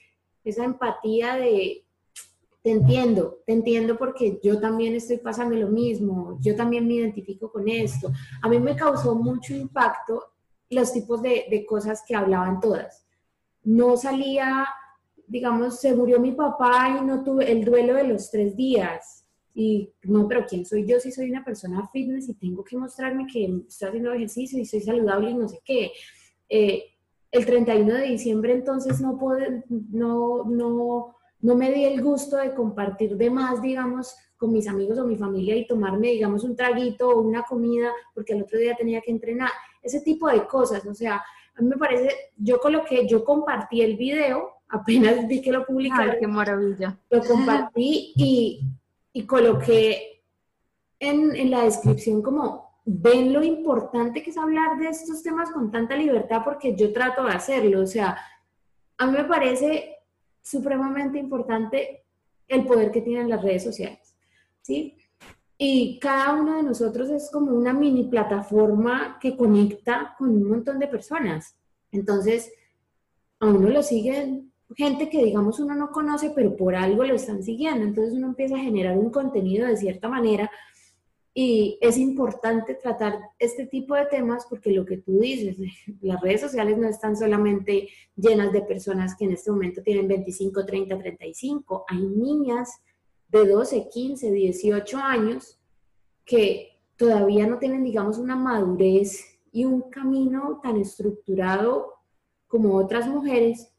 esa 0.42 0.64
empatía 0.64 1.36
de, 1.36 1.83
te 2.64 2.70
entiendo, 2.70 3.42
te 3.46 3.52
entiendo 3.52 3.98
porque 3.98 4.40
yo 4.42 4.58
también 4.58 4.94
estoy 4.94 5.18
pasando 5.18 5.54
lo 5.54 5.68
mismo, 5.68 6.38
yo 6.40 6.56
también 6.56 6.88
me 6.88 6.94
identifico 6.94 7.52
con 7.52 7.68
esto. 7.68 8.10
A 8.40 8.48
mí 8.48 8.58
me 8.58 8.74
causó 8.74 9.14
mucho 9.14 9.54
impacto 9.54 10.32
los 10.70 10.90
tipos 10.90 11.20
de, 11.20 11.44
de 11.50 11.66
cosas 11.66 12.02
que 12.08 12.16
hablaban 12.16 12.60
todas. 12.60 13.04
No 13.64 13.98
salía, 13.98 14.66
digamos, 15.26 15.78
se 15.78 15.94
murió 15.94 16.18
mi 16.18 16.32
papá 16.32 16.96
y 16.98 17.04
no 17.04 17.22
tuve 17.22 17.52
el 17.52 17.66
duelo 17.66 17.96
de 17.96 18.04
los 18.04 18.30
tres 18.30 18.56
días. 18.56 19.26
Y 19.52 19.92
no, 20.04 20.26
pero 20.26 20.46
¿quién 20.48 20.64
soy 20.64 20.86
yo 20.86 20.98
si 20.98 21.12
soy 21.12 21.30
una 21.30 21.44
persona 21.44 21.86
fitness 21.92 22.30
y 22.30 22.34
tengo 22.34 22.64
que 22.64 22.78
mostrarme 22.78 23.26
que 23.30 23.44
estoy 23.68 23.88
haciendo 23.88 24.14
ejercicio 24.14 24.58
y 24.58 24.64
soy 24.64 24.80
saludable 24.80 25.32
y 25.32 25.34
no 25.34 25.46
sé 25.50 25.60
qué? 25.66 25.92
Eh, 26.48 26.82
el 27.30 27.44
31 27.44 27.92
de 27.92 28.06
diciembre 28.06 28.54
entonces 28.54 29.02
no 29.02 29.18
puedo, 29.18 29.44
no, 29.68 30.44
no, 30.44 31.13
no 31.44 31.54
me 31.54 31.70
di 31.70 31.84
el 31.84 32.00
gusto 32.00 32.38
de 32.38 32.54
compartir 32.54 33.18
de 33.18 33.28
más, 33.28 33.60
digamos, 33.60 34.16
con 34.38 34.50
mis 34.50 34.66
amigos 34.66 34.98
o 34.98 35.04
mi 35.04 35.14
familia 35.14 35.54
y 35.54 35.66
tomarme, 35.66 36.08
digamos, 36.08 36.42
un 36.42 36.56
traguito 36.56 37.10
o 37.10 37.20
una 37.20 37.42
comida 37.42 37.92
porque 38.14 38.32
el 38.32 38.44
otro 38.44 38.58
día 38.58 38.74
tenía 38.74 39.02
que 39.02 39.10
entrenar. 39.10 39.50
Ese 39.82 40.00
tipo 40.00 40.26
de 40.26 40.46
cosas, 40.46 40.86
o 40.86 40.94
sea, 40.94 41.22
a 41.54 41.60
mí 41.60 41.68
me 41.68 41.76
parece, 41.76 42.08
yo 42.38 42.58
coloqué, 42.58 43.06
yo 43.06 43.22
compartí 43.22 43.82
el 43.82 43.98
video, 43.98 44.52
apenas 44.70 45.28
vi 45.28 45.42
que 45.42 45.52
lo 45.52 45.66
publicaron. 45.66 46.12
Ay, 46.12 46.16
qué 46.18 46.26
maravilla. 46.26 46.98
Lo 47.10 47.22
compartí 47.22 48.14
y, 48.16 48.62
y 49.12 49.26
coloqué 49.26 50.22
en, 50.98 51.36
en 51.36 51.50
la 51.50 51.64
descripción 51.64 52.22
como, 52.22 52.80
ven 52.86 53.34
lo 53.34 53.42
importante 53.42 54.22
que 54.22 54.30
es 54.30 54.38
hablar 54.38 54.78
de 54.78 54.88
estos 54.88 55.22
temas 55.22 55.50
con 55.50 55.70
tanta 55.70 55.94
libertad 55.94 56.40
porque 56.42 56.74
yo 56.74 56.90
trato 56.90 57.22
de 57.24 57.32
hacerlo, 57.32 57.82
o 57.82 57.86
sea, 57.86 58.16
a 58.96 59.06
mí 59.06 59.12
me 59.12 59.24
parece 59.24 59.93
supremamente 60.44 61.18
importante 61.18 62.04
el 62.46 62.64
poder 62.64 62.92
que 62.92 63.00
tienen 63.00 63.28
las 63.28 63.42
redes 63.42 63.64
sociales, 63.64 64.14
¿sí? 64.62 64.96
Y 65.56 65.98
cada 65.98 66.34
uno 66.34 66.56
de 66.56 66.62
nosotros 66.62 67.10
es 67.10 67.30
como 67.32 67.52
una 67.52 67.72
mini 67.72 68.04
plataforma 68.04 69.18
que 69.20 69.36
conecta 69.36 70.14
con 70.18 70.28
un 70.30 70.48
montón 70.48 70.78
de 70.78 70.88
personas. 70.88 71.56
Entonces, 71.90 72.52
a 73.40 73.46
uno 73.46 73.70
lo 73.70 73.82
siguen 73.82 74.52
gente 74.76 75.08
que 75.08 75.24
digamos 75.24 75.60
uno 75.60 75.74
no 75.74 75.90
conoce, 75.90 76.32
pero 76.34 76.56
por 76.56 76.74
algo 76.74 77.04
lo 77.04 77.14
están 77.14 77.42
siguiendo. 77.42 77.84
Entonces 77.84 78.14
uno 78.14 78.28
empieza 78.28 78.56
a 78.56 78.60
generar 78.60 78.96
un 78.96 79.10
contenido 79.10 79.66
de 79.66 79.76
cierta 79.76 80.08
manera 80.08 80.50
y 81.36 81.78
es 81.80 81.98
importante 81.98 82.76
tratar 82.76 83.18
este 83.40 83.66
tipo 83.66 83.96
de 83.96 84.06
temas 84.06 84.46
porque 84.48 84.70
lo 84.70 84.86
que 84.86 84.98
tú 84.98 85.18
dices, 85.18 85.56
las 86.00 86.20
redes 86.20 86.42
sociales 86.42 86.78
no 86.78 86.88
están 86.88 87.16
solamente 87.16 87.88
llenas 88.14 88.52
de 88.52 88.62
personas 88.62 89.16
que 89.16 89.24
en 89.24 89.32
este 89.32 89.50
momento 89.50 89.82
tienen 89.82 90.06
25, 90.06 90.64
30, 90.64 90.96
35. 90.96 91.84
Hay 91.88 92.06
niñas 92.06 92.70
de 93.28 93.48
12, 93.48 93.88
15, 93.92 94.30
18 94.30 94.96
años 94.98 95.58
que 96.24 96.78
todavía 96.96 97.48
no 97.48 97.58
tienen, 97.58 97.82
digamos, 97.82 98.18
una 98.18 98.36
madurez 98.36 99.24
y 99.50 99.64
un 99.64 99.90
camino 99.90 100.60
tan 100.62 100.76
estructurado 100.76 101.94
como 102.46 102.76
otras 102.76 103.08
mujeres 103.08 103.72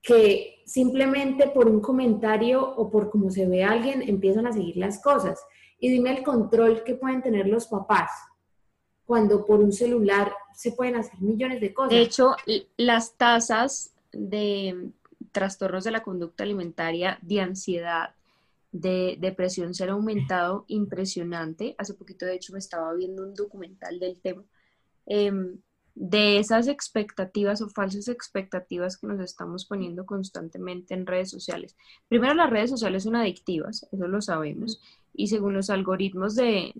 que 0.00 0.62
simplemente 0.64 1.48
por 1.48 1.68
un 1.68 1.80
comentario 1.80 2.64
o 2.76 2.88
por 2.88 3.10
cómo 3.10 3.30
se 3.30 3.48
ve 3.48 3.64
a 3.64 3.72
alguien 3.72 4.02
empiezan 4.02 4.46
a 4.46 4.52
seguir 4.52 4.76
las 4.76 5.02
cosas. 5.02 5.40
Y 5.82 5.90
dime 5.90 6.16
el 6.16 6.22
control 6.22 6.84
que 6.84 6.94
pueden 6.94 7.22
tener 7.22 7.48
los 7.48 7.66
papás 7.66 8.12
cuando 9.04 9.44
por 9.44 9.58
un 9.58 9.72
celular 9.72 10.32
se 10.54 10.70
pueden 10.70 10.94
hacer 10.94 11.20
millones 11.20 11.60
de 11.60 11.74
cosas. 11.74 11.90
De 11.90 12.02
hecho, 12.02 12.36
las 12.76 13.14
tasas 13.16 13.92
de 14.12 14.90
trastornos 15.32 15.82
de 15.82 15.90
la 15.90 16.04
conducta 16.04 16.44
alimentaria, 16.44 17.18
de 17.20 17.40
ansiedad, 17.40 18.14
de 18.70 19.16
depresión 19.18 19.74
se 19.74 19.82
han 19.82 19.90
aumentado 19.90 20.66
impresionante. 20.68 21.74
Hace 21.78 21.94
poquito, 21.94 22.26
de 22.26 22.36
hecho, 22.36 22.52
me 22.52 22.60
estaba 22.60 22.94
viendo 22.94 23.24
un 23.24 23.34
documental 23.34 23.98
del 23.98 24.20
tema. 24.20 24.44
Em, 25.04 25.58
de 25.94 26.38
esas 26.38 26.68
expectativas 26.68 27.60
o 27.60 27.68
falsas 27.68 28.08
expectativas 28.08 28.96
que 28.96 29.06
nos 29.06 29.20
estamos 29.20 29.66
poniendo 29.66 30.06
constantemente 30.06 30.94
en 30.94 31.06
redes 31.06 31.30
sociales. 31.30 31.76
Primero, 32.08 32.34
las 32.34 32.50
redes 32.50 32.70
sociales 32.70 33.04
son 33.04 33.16
adictivas, 33.16 33.86
eso 33.92 34.08
lo 34.08 34.22
sabemos, 34.22 34.80
y 35.12 35.26
según 35.26 35.54
los 35.54 35.68
algoritmos 35.70 36.34
de, 36.34 36.74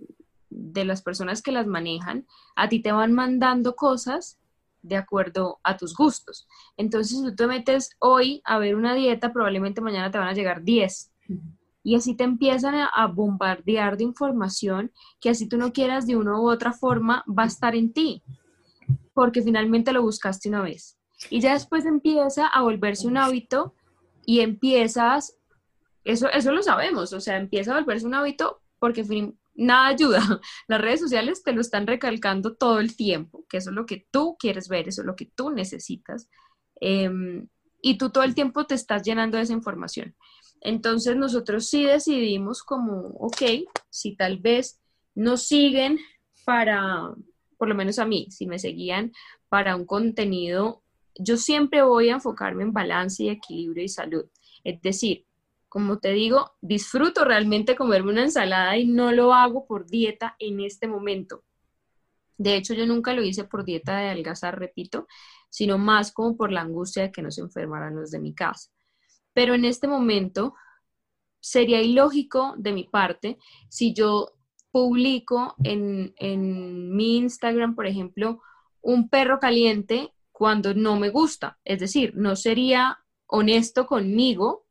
las 0.51 1.03
personas 1.03 1.43
que 1.43 1.53
las 1.53 1.67
manejan, 1.67 2.27
a 2.57 2.69
ti 2.69 2.81
te 2.81 2.93
van 2.93 3.13
mandando 3.13 3.75
cosas 3.75 4.39
de 4.83 4.97
acuerdo 4.97 5.61
a 5.63 5.77
tus 5.77 5.95
gustos. 5.95 6.49
Entonces, 6.77 7.19
si 7.19 7.25
tú 7.25 7.35
te 7.35 7.47
metes 7.47 7.91
hoy 7.99 8.43
a 8.45 8.59
ver 8.59 8.75
una 8.75 8.95
dieta, 8.95 9.33
probablemente 9.33 9.81
mañana 9.81 10.11
te 10.11 10.19
van 10.19 10.29
a 10.29 10.35
llegar 10.35 10.63
10. 10.63 11.11
Y 11.85 11.95
así 11.95 12.15
te 12.15 12.25
empiezan 12.25 12.75
a, 12.75 13.07
bombardear 13.07 13.97
de 13.97 14.05
información 14.05 14.93
que 15.21 15.31
así 15.31 15.49
tú 15.49 15.57
no 15.57 15.73
quieras 15.73 16.07
de 16.07 16.17
una 16.17 16.39
u 16.39 16.51
otra 16.51 16.73
forma 16.73 17.25
va 17.29 17.45
a 17.45 17.47
estar 17.47 17.75
en 17.75 17.93
ti 17.93 18.23
porque 19.15 19.43
finalmente 19.43 19.93
lo 19.93 20.03
buscaste 20.03 20.49
una 20.49 20.63
vez. 20.63 20.99
Y 21.31 21.41
ya 21.41 21.53
después 21.53 21.85
empieza 21.85 22.47
a 22.47 22.63
volverse 22.63 23.07
un 23.07 23.17
hábito 23.17 23.75
y 24.25 24.41
empiezas, 24.41 25.37
eso, 26.05 26.29
eso 26.31 26.53
lo 26.53 26.63
sabemos, 26.63 27.13
o 27.13 27.21
sea, 27.21 27.37
empieza 27.37 27.73
a 27.73 27.79
volverse 27.79 28.07
un 28.07 28.15
hábito 28.15 28.61
porque 28.79 29.05
nada 29.55 29.89
ayuda. 29.89 30.21
Las 30.69 30.81
redes 30.81 31.01
sociales 31.01 31.43
te 31.43 31.53
lo 31.53 31.61
están 31.61 31.87
recalcando 31.87 32.55
todo 32.55 32.81
el 32.81 32.97
tiempo, 32.97 33.45
que 33.49 33.59
eso 33.59 33.71
es 33.71 33.77
lo 33.77 33.87
que 33.87 34.07
tú 34.11 34.37
quieres 34.39 34.69
ver, 34.69 34.89
eso 34.89 35.03
es 35.03 35.07
lo 35.07 35.17
que 35.17 35.27
tú 35.27 35.51
necesitas. 35.51 36.29
Em, 36.81 37.49
y 37.81 37.99
tú 37.99 38.11
todo 38.11 38.25
el 38.25 38.35
tiempo 38.35 38.65
te 38.65 38.75
estás 38.75 39.03
llenando 39.03 39.37
de 39.37 39.45
esa 39.45 39.53
información. 39.53 40.15
Entonces 40.61 41.17
nosotros 41.17 41.67
sí 41.69 41.85
decidimos 41.85 42.63
como, 42.63 43.09
ok, 43.19 43.43
si 43.91 44.17
tal 44.17 44.39
vez 44.39 44.81
nos 45.15 45.43
siguen 45.47 45.99
para, 46.45 47.13
por 47.63 47.69
lo 47.69 47.77
menos 47.77 48.01
a 48.01 48.07
mí, 48.07 48.27
si 48.29 48.49
me 48.49 48.59
seguían 48.59 49.13
para 49.49 49.77
un 49.77 49.87
contenido, 49.87 50.83
yo 51.15 51.37
siempre 51.37 51.85
voy 51.85 52.09
a 52.09 52.15
enfocarme 52.15 52.65
en 52.65 52.73
balance 52.73 53.23
y 53.23 53.29
equilibrio 53.29 53.85
y 53.85 53.89
salud. 53.89 54.25
Es 54.65 54.83
decir, 54.83 55.27
como 55.69 56.01
te 56.01 56.11
digo, 56.11 56.57
disfruto 56.61 57.25
realmente 57.25 57.77
comerme 57.77 58.11
una 58.11 58.25
ensalada 58.25 58.77
y 58.77 58.89
no 58.89 59.13
lo 59.13 59.33
hago 59.33 59.65
por 59.65 59.87
dieta 59.87 60.35
en 60.41 60.59
este 60.59 60.89
momento. 60.89 61.45
De 62.37 62.57
hecho, 62.57 62.75
yo 62.75 62.85
nunca 62.85 63.15
lo 63.15 63.23
hice 63.23 63.45
por 63.45 63.65
dieta 63.65 63.97
de 63.97 64.09
adelgazar, 64.09 64.59
repito, 64.59 65.07
sino 65.49 65.79
más 65.79 66.11
como 66.11 66.37
por 66.37 66.51
la 66.51 66.63
angustia 66.63 67.05
de 67.05 67.13
que 67.13 67.23
no 67.23 67.31
se 67.31 67.43
enfermaran 67.43 67.95
los 67.95 68.11
de 68.11 68.19
mi 68.19 68.35
casa. 68.35 68.73
Pero 69.35 69.55
en 69.55 69.67
este 69.67 69.87
momento 69.87 70.57
sería 71.39 71.81
ilógico 71.81 72.57
de 72.59 72.73
mi 72.73 72.89
parte 72.89 73.39
si 73.69 73.95
yo 73.95 74.33
publico 74.73 75.55
en, 75.63 76.15
en 76.17 76.95
mi 76.95 77.19
Instagram, 77.19 77.77
por 77.77 77.87
ejemplo, 77.87 78.41
un 78.81 79.09
perro 79.09 79.39
caliente 79.39 80.13
cuando 80.33 80.75
no 80.75 80.99
me 80.99 81.11
gusta. 81.11 81.59
Es 81.65 81.79
decir, 81.79 82.15
no 82.17 82.35
sería 82.35 82.99
honesto 83.27 83.87
conmigo 83.87 84.67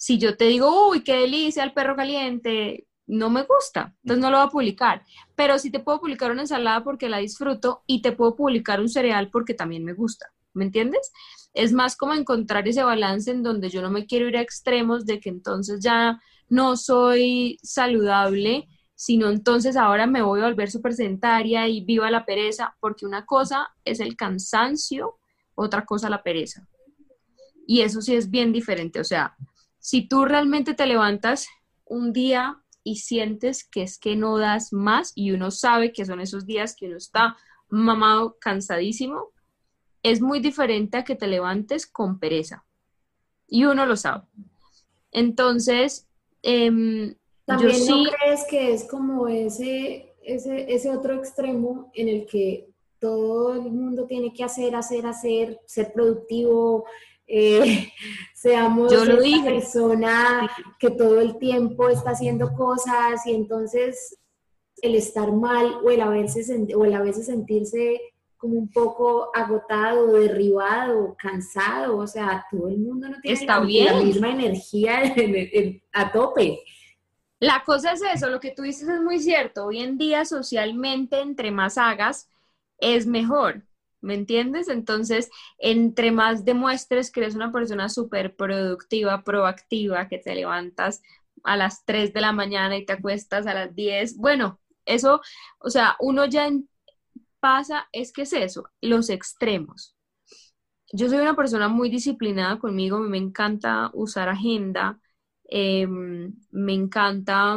si 0.00 0.16
yo 0.16 0.34
te 0.38 0.46
digo, 0.46 0.88
uy, 0.88 1.04
qué 1.04 1.14
delicia 1.16 1.62
el 1.62 1.74
perro 1.74 1.94
caliente, 1.94 2.86
no 3.06 3.28
me 3.28 3.42
gusta, 3.42 3.94
entonces 4.02 4.22
no 4.22 4.30
lo 4.30 4.38
voy 4.38 4.46
a 4.46 4.50
publicar. 4.50 5.04
Pero 5.34 5.58
sí 5.58 5.70
te 5.70 5.80
puedo 5.80 6.00
publicar 6.00 6.30
una 6.30 6.40
ensalada 6.40 6.82
porque 6.82 7.10
la 7.10 7.18
disfruto 7.18 7.82
y 7.86 8.00
te 8.00 8.12
puedo 8.12 8.34
publicar 8.34 8.80
un 8.80 8.88
cereal 8.88 9.28
porque 9.30 9.52
también 9.52 9.84
me 9.84 9.92
gusta. 9.92 10.32
¿Me 10.54 10.64
entiendes? 10.64 11.12
Es 11.52 11.72
más 11.74 11.96
como 11.96 12.14
encontrar 12.14 12.66
ese 12.66 12.82
balance 12.82 13.30
en 13.30 13.42
donde 13.42 13.68
yo 13.68 13.82
no 13.82 13.90
me 13.90 14.06
quiero 14.06 14.26
ir 14.26 14.38
a 14.38 14.40
extremos 14.40 15.04
de 15.04 15.20
que 15.20 15.28
entonces 15.28 15.80
ya 15.82 16.18
no 16.48 16.78
soy 16.78 17.58
saludable, 17.62 18.68
sino 19.00 19.30
entonces 19.30 19.78
ahora 19.78 20.06
me 20.06 20.20
voy 20.20 20.42
a 20.42 20.44
volver 20.44 20.70
súper 20.70 20.92
sedentaria 20.92 21.66
y 21.66 21.82
viva 21.82 22.10
la 22.10 22.26
pereza, 22.26 22.76
porque 22.80 23.06
una 23.06 23.24
cosa 23.24 23.70
es 23.82 23.98
el 23.98 24.14
cansancio, 24.14 25.18
otra 25.54 25.86
cosa 25.86 26.10
la 26.10 26.22
pereza. 26.22 26.68
Y 27.66 27.80
eso 27.80 28.02
sí 28.02 28.14
es 28.14 28.28
bien 28.28 28.52
diferente. 28.52 29.00
O 29.00 29.04
sea, 29.04 29.38
si 29.78 30.06
tú 30.06 30.26
realmente 30.26 30.74
te 30.74 30.84
levantas 30.84 31.48
un 31.86 32.12
día 32.12 32.62
y 32.84 32.96
sientes 32.96 33.64
que 33.64 33.84
es 33.84 33.98
que 33.98 34.16
no 34.16 34.36
das 34.36 34.70
más 34.70 35.12
y 35.14 35.30
uno 35.30 35.50
sabe 35.50 35.94
que 35.94 36.04
son 36.04 36.20
esos 36.20 36.44
días 36.44 36.76
que 36.76 36.88
uno 36.88 36.98
está 36.98 37.38
mamado, 37.70 38.36
cansadísimo, 38.38 39.30
es 40.02 40.20
muy 40.20 40.40
diferente 40.40 40.98
a 40.98 41.04
que 41.04 41.16
te 41.16 41.26
levantes 41.26 41.86
con 41.86 42.18
pereza. 42.18 42.66
Y 43.48 43.64
uno 43.64 43.86
lo 43.86 43.96
sabe. 43.96 44.24
Entonces, 45.10 46.06
eh, 46.42 47.16
¿También 47.58 47.86
no 47.86 48.10
crees 48.10 48.44
que 48.44 48.72
es 48.72 48.84
como 48.84 49.28
ese, 49.28 50.14
ese, 50.22 50.72
ese 50.72 50.90
otro 50.90 51.14
extremo 51.14 51.90
en 51.94 52.08
el 52.08 52.26
que 52.26 52.68
todo 52.98 53.54
el 53.54 53.72
mundo 53.72 54.06
tiene 54.06 54.32
que 54.32 54.44
hacer, 54.44 54.74
hacer, 54.76 55.06
hacer, 55.06 55.60
ser 55.66 55.92
productivo, 55.92 56.84
eh, 57.26 57.88
seamos 58.34 58.92
Yo 58.92 59.02
una 59.02 59.44
persona 59.44 60.50
que 60.78 60.90
todo 60.90 61.20
el 61.20 61.38
tiempo 61.38 61.88
está 61.88 62.10
haciendo 62.10 62.52
cosas 62.52 63.26
y 63.26 63.34
entonces 63.34 64.18
el 64.82 64.94
estar 64.94 65.32
mal 65.32 65.76
o 65.84 65.90
el 65.90 66.00
a 66.00 66.08
veces, 66.08 66.50
o 66.74 66.84
el 66.84 66.94
a 66.94 67.02
veces 67.02 67.26
sentirse 67.26 68.00
como 68.36 68.54
un 68.54 68.70
poco 68.70 69.30
agotado, 69.34 70.14
derribado, 70.14 71.14
cansado, 71.18 71.98
o 71.98 72.06
sea, 72.06 72.46
todo 72.50 72.68
el 72.68 72.78
mundo 72.78 73.08
no 73.08 73.20
tiene 73.20 73.38
Está 73.38 73.60
la, 73.60 74.02
misma 74.02 74.30
energía 74.30 75.02
a 75.92 76.10
tope. 76.10 76.60
La 77.40 77.64
cosa 77.64 77.92
es 77.92 78.02
eso, 78.02 78.28
lo 78.28 78.38
que 78.38 78.52
tú 78.52 78.62
dices 78.62 78.88
es 78.88 79.00
muy 79.00 79.18
cierto. 79.18 79.66
Hoy 79.66 79.80
en 79.80 79.96
día 79.96 80.24
socialmente, 80.26 81.20
entre 81.20 81.50
más 81.50 81.78
hagas, 81.78 82.28
es 82.78 83.06
mejor. 83.06 83.64
¿Me 84.02 84.14
entiendes? 84.14 84.68
Entonces, 84.68 85.30
entre 85.58 86.10
más 86.10 86.44
demuestres 86.44 87.10
que 87.10 87.20
eres 87.20 87.34
una 87.34 87.52
persona 87.52 87.88
súper 87.88 88.34
productiva, 88.36 89.24
proactiva, 89.24 90.08
que 90.08 90.18
te 90.18 90.34
levantas 90.34 91.02
a 91.42 91.56
las 91.56 91.84
3 91.84 92.12
de 92.12 92.20
la 92.20 92.32
mañana 92.32 92.76
y 92.76 92.84
te 92.84 92.92
acuestas 92.94 93.46
a 93.46 93.54
las 93.54 93.74
10, 93.74 94.16
bueno, 94.16 94.60
eso, 94.84 95.20
o 95.58 95.70
sea, 95.70 95.96
uno 96.00 96.26
ya 96.26 96.50
pasa, 97.40 97.88
es 97.92 98.12
que 98.12 98.22
es 98.22 98.32
eso, 98.32 98.68
los 98.80 99.10
extremos. 99.10 99.96
Yo 100.92 101.08
soy 101.08 101.18
una 101.18 101.36
persona 101.36 101.68
muy 101.68 101.88
disciplinada 101.88 102.58
conmigo, 102.58 102.98
me 103.00 103.18
encanta 103.18 103.90
usar 103.94 104.28
agenda, 104.28 104.98
em, 105.50 106.34
me 106.50 106.74
encanta, 106.74 107.56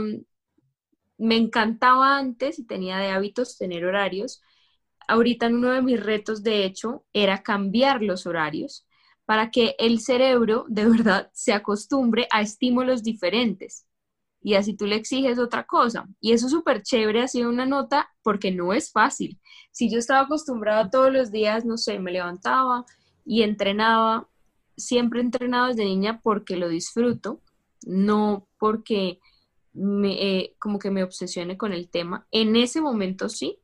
me 1.17 1.37
encantaba 1.37 2.17
antes 2.17 2.59
y 2.59 2.65
tenía 2.65 2.97
de 2.97 3.09
hábitos 3.09 3.57
tener 3.57 3.85
horarios, 3.85 4.41
ahorita 5.07 5.47
uno 5.47 5.71
de 5.71 5.81
mis 5.81 6.03
retos, 6.03 6.43
de 6.43 6.65
hecho, 6.65 7.05
era 7.13 7.43
cambiar 7.43 8.01
los 8.01 8.25
horarios 8.25 8.85
para 9.25 9.51
que 9.51 9.75
el 9.79 9.99
cerebro 9.99 10.65
de 10.67 10.85
verdad 10.85 11.29
se 11.33 11.53
acostumbre 11.53 12.27
a 12.31 12.41
estímulos 12.41 13.03
diferentes. 13.03 13.85
Y 14.41 14.55
así 14.55 14.75
tú 14.75 14.85
le 14.87 14.95
exiges 14.97 15.39
otra 15.39 15.65
cosa. 15.65 16.07
Y 16.21 16.33
eso 16.33 16.47
es 16.47 16.51
súper 16.51 16.83
chévere, 16.83 17.23
ha 17.23 17.27
sido 17.29 17.49
una 17.49 17.65
nota 17.65 18.09
porque 18.23 18.51
no 18.51 18.73
es 18.73 18.91
fácil. 18.91 19.39
Si 19.71 19.89
yo 19.91 19.99
estaba 19.99 20.21
acostumbrada 20.21 20.89
todos 20.89 21.13
los 21.13 21.31
días, 21.31 21.65
no 21.65 21.77
sé, 21.77 21.99
me 21.99 22.11
levantaba 22.11 22.85
y 23.25 23.43
entrenaba, 23.43 24.27
siempre 24.77 25.19
he 25.21 25.23
entrenado 25.23 25.67
desde 25.67 25.85
niña 25.85 26.19
porque 26.23 26.57
lo 26.57 26.67
disfruto, 26.69 27.41
no 27.85 28.47
porque 28.57 29.19
me, 29.73 30.13
eh, 30.13 30.55
como 30.59 30.79
que 30.79 30.91
me 30.91 31.03
obsesione 31.03 31.57
con 31.57 31.73
el 31.73 31.89
tema. 31.89 32.27
En 32.31 32.55
ese 32.55 32.81
momento 32.81 33.29
sí, 33.29 33.59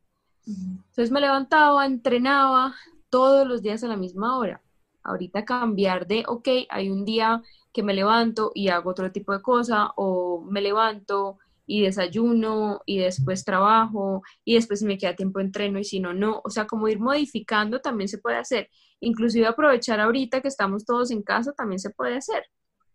entonces 0.46 1.10
me 1.10 1.20
levantaba, 1.20 1.86
entrenaba 1.86 2.74
todos 3.08 3.46
los 3.46 3.62
días 3.62 3.84
a 3.84 3.88
la 3.88 3.96
misma 3.96 4.38
hora. 4.38 4.62
Ahorita 5.02 5.44
cambiar 5.44 6.06
de, 6.06 6.24
ok, 6.26 6.48
hay 6.68 6.90
un 6.90 7.04
día 7.04 7.42
que 7.72 7.82
me 7.82 7.94
levanto 7.94 8.50
y 8.54 8.68
hago 8.68 8.90
otro 8.90 9.12
tipo 9.12 9.32
de 9.32 9.42
cosa, 9.42 9.92
o 9.96 10.42
me 10.42 10.60
levanto 10.60 11.38
y 11.66 11.82
desayuno 11.82 12.80
y 12.84 12.98
después 12.98 13.44
trabajo 13.44 14.22
y 14.44 14.54
después 14.54 14.82
me 14.82 14.98
queda 14.98 15.14
tiempo 15.14 15.38
entreno 15.38 15.78
y 15.78 15.84
si 15.84 16.00
no, 16.00 16.12
no. 16.12 16.40
O 16.44 16.50
sea, 16.50 16.66
como 16.66 16.88
ir 16.88 16.98
modificando 16.98 17.80
también 17.80 18.08
se 18.08 18.18
puede 18.18 18.38
hacer. 18.38 18.68
Inclusive 18.98 19.46
aprovechar 19.46 20.00
ahorita 20.00 20.40
que 20.40 20.48
estamos 20.48 20.84
todos 20.84 21.12
en 21.12 21.22
casa 21.22 21.52
también 21.52 21.78
se 21.78 21.90
puede 21.90 22.16
hacer. 22.16 22.44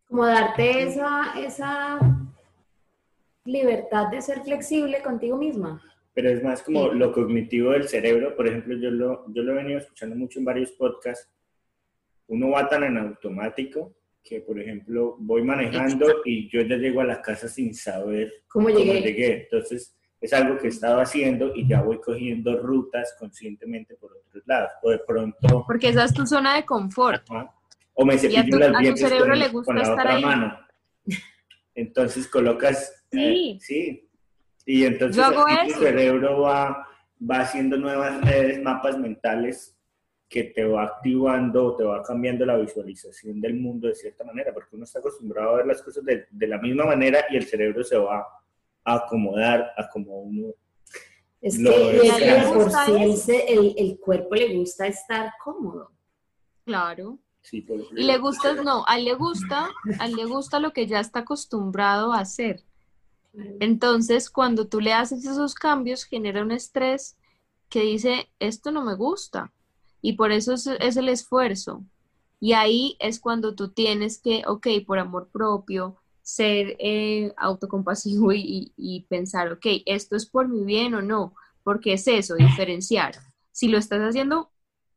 Como 0.08 0.26
darte 0.26 0.84
esa, 0.84 1.34
esa 1.38 2.00
libertad 3.44 4.10
de 4.10 4.22
ser 4.22 4.42
flexible 4.42 5.02
contigo 5.02 5.38
misma 5.38 5.82
pero 6.16 6.30
es 6.30 6.42
más 6.42 6.64
como 6.64 6.88
lo 6.88 7.12
cognitivo 7.12 7.72
del 7.72 7.90
cerebro. 7.90 8.36
Por 8.38 8.48
ejemplo, 8.48 8.76
yo 8.78 8.90
lo, 8.90 9.26
yo 9.34 9.44
lo 9.44 9.52
he 9.52 9.56
venido 9.56 9.80
escuchando 9.80 10.16
mucho 10.16 10.40
en 10.40 10.46
varios 10.46 10.72
podcasts. 10.72 11.30
Uno 12.28 12.52
va 12.52 12.70
tan 12.70 12.86
en 12.86 12.98
automático 12.98 13.94
que, 14.24 14.40
por 14.40 14.58
ejemplo, 14.58 15.18
voy 15.20 15.44
manejando 15.44 16.08
y 16.24 16.50
yo 16.50 16.62
ya 16.62 16.78
llego 16.78 17.02
a 17.02 17.06
la 17.06 17.22
casa 17.22 17.50
sin 17.50 17.76
saber 17.76 18.32
cómo 18.48 18.70
llegué. 18.70 19.44
Entonces, 19.44 19.94
es 20.22 20.32
algo 20.32 20.58
que 20.58 20.68
he 20.68 20.70
estado 20.70 21.02
haciendo 21.02 21.54
y 21.54 21.68
ya 21.68 21.82
voy 21.82 22.00
cogiendo 22.00 22.58
rutas 22.62 23.14
conscientemente 23.20 23.96
por 23.96 24.14
otros 24.14 24.42
lados. 24.48 24.72
O 24.84 24.92
de 24.92 25.00
pronto... 25.00 25.66
Porque 25.68 25.90
esa 25.90 26.06
es 26.06 26.14
tu 26.14 26.26
zona 26.26 26.56
de 26.56 26.66
confort. 26.66 27.24
O 27.96 28.06
me 28.06 28.18
cepillo 28.18 28.60
las 28.60 28.80
dientes 28.80 29.14
con, 29.14 29.40
le 29.40 29.50
gusta 29.50 29.74
la 29.74 29.94
otra 29.94 30.20
mano. 30.20 30.60
Entonces 31.74 32.28
colocas... 32.28 33.04
Sí. 33.12 33.20
Eh, 33.20 33.58
sí, 33.62 34.10
y 34.66 34.84
entonces 34.84 35.24
tu 35.68 35.80
cerebro 35.80 36.42
va, 36.42 36.88
va 37.30 37.40
haciendo 37.40 37.78
nuevas 37.78 38.20
redes, 38.22 38.62
mapas 38.62 38.98
mentales 38.98 39.78
que 40.28 40.46
te 40.46 40.66
va 40.66 40.84
activando, 40.84 41.76
te 41.76 41.84
va 41.84 42.02
cambiando 42.04 42.46
la 42.46 42.58
visualización 42.58 43.40
del 43.40 43.54
mundo 43.56 43.88
de 43.88 43.96
cierta 43.96 44.24
manera, 44.24 44.54
porque 44.54 44.76
uno 44.76 44.84
está 44.84 45.00
acostumbrado 45.00 45.52
a 45.52 45.58
ver 45.58 45.68
las 45.68 45.82
cosas 45.82 46.04
de, 46.04 46.26
de 46.30 46.48
la 46.48 46.58
misma 46.58 46.86
manera 46.86 47.26
y 47.30 47.38
el 47.38 47.46
cerebro 47.46 47.84
se 47.84 47.98
va 47.98 48.26
a 48.84 48.96
acomodar 48.96 49.72
a 49.78 49.88
como 49.90 50.20
uno 50.20 50.54
es 51.46 51.60
que 51.60 53.46
el, 53.48 53.76
el, 53.78 54.00
cuerpo 54.00 54.34
le 54.34 54.56
gusta 54.56 54.88
estar 54.88 55.32
cómodo. 55.44 55.92
Claro. 56.66 57.20
Sí, 57.46 57.64
y 57.96 58.04
le 58.04 58.18
gusta, 58.18 58.56
no, 58.56 58.84
a 58.88 58.98
él 58.98 59.06
le 59.06 59.14
gusta, 59.14 59.70
a 60.00 60.06
él 60.08 60.16
le 60.16 60.26
gusta 60.26 60.60
lo 60.60 60.74
que 60.74 60.88
ya 60.88 61.00
está 61.00 61.20
acostumbrado 61.20 62.12
a 62.12 62.20
hacer. 62.20 62.64
Entonces, 63.60 64.32
cuando 64.32 64.68
tú 64.68 64.82
le 64.82 64.94
haces 64.94 65.26
esos 65.26 65.54
cambios, 65.54 66.06
genera 66.06 66.42
un 66.42 66.52
estrés 66.52 67.18
que 67.70 67.82
dice, 67.82 68.30
esto 68.40 68.72
no 68.72 68.84
me 68.84 68.96
gusta. 68.96 69.52
Y 70.02 70.14
por 70.14 70.32
eso 70.32 70.54
es, 70.54 70.98
el 70.98 71.10
esfuerzo. 71.10 71.84
Y 72.40 72.54
ahí 72.54 72.96
es 73.00 73.20
cuando 73.20 73.54
tú 73.54 73.70
tienes 73.70 74.18
que, 74.18 74.42
ok, 74.48 74.68
por 74.86 74.98
amor 74.98 75.30
propio, 75.32 75.98
ser 76.24 76.76
eh, 76.80 77.32
autocompasivo 77.38 78.34
y, 78.34 78.72
y, 78.76 79.02
pensar, 79.02 79.52
ok, 79.52 79.66
esto 79.86 80.16
es 80.16 80.26
por 80.26 80.48
mi 80.48 80.64
bien 80.64 80.96
o 80.96 81.02
no, 81.04 81.36
porque 81.64 81.94
es 81.94 82.08
eso, 82.08 82.34
diferenciar. 82.36 83.16
Si 83.52 83.68
lo 83.68 83.78
estás 83.78 84.00
haciendo 84.00 84.50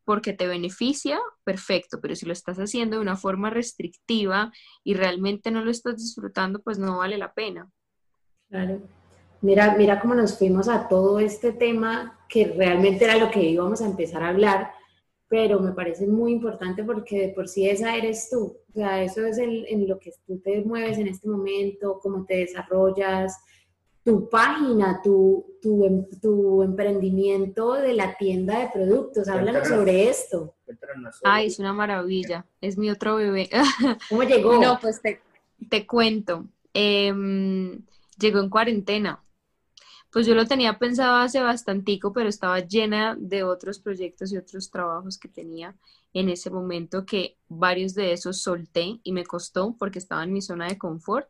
porque 0.08 0.32
te 0.32 0.46
beneficia, 0.46 1.20
perfecto, 1.44 2.00
pero 2.00 2.16
si 2.16 2.24
lo 2.24 2.32
estás 2.32 2.56
haciendo 2.56 2.96
de 2.96 3.02
una 3.02 3.14
forma 3.14 3.50
restrictiva 3.50 4.50
y 4.82 4.94
realmente 4.94 5.50
no 5.50 5.62
lo 5.62 5.70
estás 5.70 5.98
disfrutando, 5.98 6.62
pues 6.62 6.78
no 6.78 6.96
vale 6.96 7.18
la 7.18 7.34
pena. 7.34 7.70
Claro. 8.48 8.80
Mira, 9.42 9.74
mira 9.76 10.00
cómo 10.00 10.14
nos 10.14 10.38
fuimos 10.38 10.66
a 10.66 10.88
todo 10.88 11.20
este 11.20 11.52
tema 11.52 12.18
que 12.26 12.46
realmente 12.46 13.04
era 13.04 13.18
lo 13.18 13.30
que 13.30 13.42
íbamos 13.42 13.82
a 13.82 13.84
empezar 13.84 14.22
a 14.22 14.30
hablar, 14.30 14.70
pero 15.28 15.60
me 15.60 15.72
parece 15.72 16.06
muy 16.06 16.32
importante 16.32 16.82
porque 16.84 17.26
de 17.26 17.28
por 17.34 17.46
sí 17.46 17.68
esa 17.68 17.94
eres 17.94 18.30
tú. 18.30 18.56
O 18.70 18.72
sea, 18.72 19.02
eso 19.02 19.26
es 19.26 19.36
en 19.36 19.86
lo 19.86 19.98
que 19.98 20.12
tú 20.26 20.40
te 20.40 20.62
mueves 20.62 20.96
en 20.96 21.08
este 21.08 21.28
momento, 21.28 22.00
cómo 22.02 22.24
te 22.24 22.38
desarrollas, 22.38 23.36
tu 24.08 24.26
página, 24.30 25.02
tu, 25.02 25.44
tu, 25.60 25.84
em, 25.84 26.06
tu, 26.22 26.62
emprendimiento 26.62 27.74
de 27.74 27.92
la 27.92 28.16
tienda 28.16 28.58
de 28.58 28.70
productos. 28.72 29.28
Háblanos 29.28 29.68
sobre 29.68 30.08
esto. 30.08 30.54
Ay, 31.24 31.48
es 31.48 31.58
una 31.58 31.74
maravilla. 31.74 32.46
Es 32.62 32.78
mi 32.78 32.90
otro 32.90 33.16
bebé. 33.16 33.50
¿Cómo 34.08 34.22
llegó? 34.22 34.62
No, 34.62 34.78
pues 34.80 35.02
te, 35.02 35.20
te 35.68 35.86
cuento. 35.86 36.46
Em, 36.72 37.84
llegó 38.18 38.40
en 38.40 38.48
cuarentena. 38.48 39.22
Pues 40.10 40.26
yo 40.26 40.34
lo 40.34 40.46
tenía 40.46 40.78
pensado 40.78 41.16
hace 41.16 41.42
bastantico, 41.42 42.14
pero 42.14 42.30
estaba 42.30 42.60
llena 42.60 43.14
de 43.20 43.44
otros 43.44 43.78
proyectos 43.78 44.32
y 44.32 44.38
otros 44.38 44.70
trabajos 44.70 45.18
que 45.18 45.28
tenía 45.28 45.76
en 46.14 46.30
ese 46.30 46.48
momento 46.48 47.04
que 47.04 47.36
varios 47.46 47.92
de 47.92 48.14
esos 48.14 48.40
solté 48.40 49.00
y 49.02 49.12
me 49.12 49.26
costó 49.26 49.76
porque 49.78 49.98
estaba 49.98 50.24
en 50.24 50.32
mi 50.32 50.40
zona 50.40 50.66
de 50.66 50.78
confort 50.78 51.28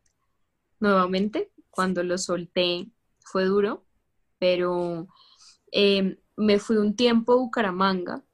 nuevamente. 0.78 1.50
Cuando 1.78 2.02
lo 2.02 2.18
solté 2.18 2.90
fue 3.20 3.44
duro, 3.44 3.84
pero 4.40 5.06
em, 5.70 6.16
me 6.36 6.58
fui 6.58 6.76
un 6.76 6.96
tiempo 6.96 7.34
a 7.34 7.36
Bucaramanga, 7.36 8.24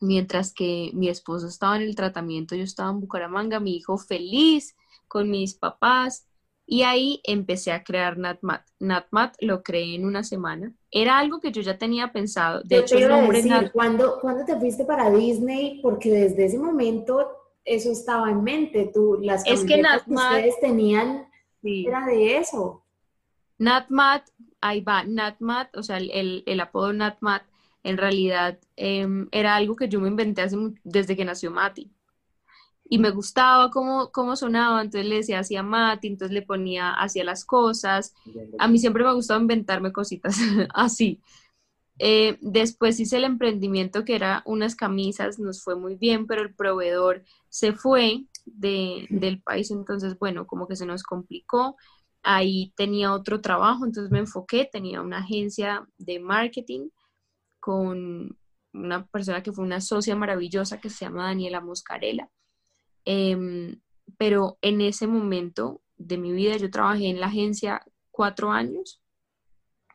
mientras 0.00 0.54
que 0.54 0.90
mi 0.94 1.10
esposo 1.10 1.48
estaba 1.48 1.76
en 1.76 1.82
el 1.82 1.94
tratamiento, 1.94 2.54
yo 2.54 2.62
estaba 2.62 2.88
en 2.88 3.00
Bucaramanga, 3.00 3.60
mi 3.60 3.76
hijo 3.76 3.98
feliz 3.98 4.74
con 5.06 5.28
mis 5.28 5.52
papás, 5.52 6.28
y 6.64 6.80
ahí 6.84 7.20
empecé 7.24 7.72
a 7.72 7.84
crear 7.84 8.16
NatMat. 8.16 8.62
NatMat 8.80 9.34
lo 9.40 9.62
creé 9.62 9.94
en 9.94 10.06
una 10.06 10.24
semana. 10.24 10.72
Era 10.90 11.18
algo 11.18 11.40
que 11.40 11.52
yo 11.52 11.60
ya 11.60 11.76
tenía 11.76 12.10
pensado. 12.10 12.62
De 12.64 12.78
hecho, 12.78 12.96
el 12.96 13.10
nombre 13.10 13.42
decir, 13.42 13.70
¿cuándo, 13.70 14.18
te 14.46 14.58
fuiste 14.58 14.86
para 14.86 15.10
Disney? 15.10 15.82
Porque 15.82 16.10
desde 16.10 16.46
ese 16.46 16.58
momento 16.58 17.32
eso 17.66 17.92
estaba 17.92 18.30
en 18.30 18.42
mente. 18.42 18.90
Tú, 18.94 19.18
las 19.20 19.46
es 19.46 19.62
que, 19.62 19.82
NatMat, 19.82 20.32
ustedes 20.32 20.58
tenían 20.58 21.26
era 21.66 22.06
de 22.06 22.38
eso. 22.38 22.82
NatMat, 23.58 24.28
ahí 24.60 24.80
va, 24.80 25.04
NatMat, 25.04 25.76
o 25.76 25.82
sea, 25.82 25.98
el, 25.98 26.42
el 26.46 26.60
apodo 26.60 26.92
NatMat, 26.92 27.42
en 27.82 27.96
realidad 27.96 28.58
em, 28.76 29.28
era 29.30 29.56
algo 29.56 29.76
que 29.76 29.88
yo 29.88 30.00
me 30.00 30.08
inventé 30.08 30.42
hace, 30.42 30.56
desde 30.84 31.16
que 31.16 31.24
nació 31.24 31.50
Mati 31.50 31.90
y 32.88 32.98
me 32.98 33.10
gustaba 33.10 33.70
cómo, 33.70 34.10
cómo 34.12 34.36
sonaba, 34.36 34.80
entonces 34.80 35.08
le 35.08 35.16
decía 35.16 35.40
hacía 35.40 35.62
Mati, 35.62 36.08
entonces 36.08 36.34
le 36.34 36.42
ponía 36.42 36.92
hacia 36.92 37.24
las 37.24 37.44
cosas. 37.44 38.14
A 38.58 38.68
mí 38.68 38.78
siempre 38.78 39.02
me 39.02 39.10
ha 39.10 39.14
gustado 39.14 39.40
inventarme 39.40 39.92
cositas 39.92 40.38
así. 40.74 41.20
Eh, 41.98 42.38
después 42.40 43.00
hice 43.00 43.16
el 43.16 43.24
emprendimiento 43.24 44.04
que 44.04 44.14
era 44.14 44.42
unas 44.44 44.76
camisas, 44.76 45.38
nos 45.38 45.62
fue 45.62 45.76
muy 45.76 45.96
bien, 45.96 46.26
pero 46.26 46.42
el 46.42 46.54
proveedor 46.54 47.24
se 47.48 47.72
fue 47.72 48.24
de, 48.46 49.06
del 49.10 49.42
país, 49.42 49.70
entonces 49.70 50.18
bueno, 50.18 50.46
como 50.46 50.66
que 50.66 50.76
se 50.76 50.86
nos 50.86 51.02
complicó. 51.02 51.76
Ahí 52.22 52.72
tenía 52.76 53.12
otro 53.12 53.40
trabajo, 53.40 53.84
entonces 53.84 54.10
me 54.10 54.20
enfoqué, 54.20 54.68
tenía 54.70 55.02
una 55.02 55.18
agencia 55.18 55.86
de 55.98 56.18
marketing 56.18 56.88
con 57.60 58.38
una 58.72 59.06
persona 59.06 59.42
que 59.42 59.52
fue 59.52 59.64
una 59.64 59.80
socia 59.80 60.16
maravillosa 60.16 60.80
que 60.80 60.90
se 60.90 61.04
llama 61.04 61.24
Daniela 61.26 61.60
Moscarela. 61.60 62.30
Em, 63.04 63.80
pero 64.18 64.58
en 64.62 64.80
ese 64.80 65.06
momento 65.06 65.82
de 65.96 66.18
mi 66.18 66.32
vida 66.32 66.56
yo 66.56 66.70
trabajé 66.70 67.06
en 67.08 67.20
la 67.20 67.26
agencia 67.26 67.82
cuatro 68.10 68.50
años, 68.50 69.00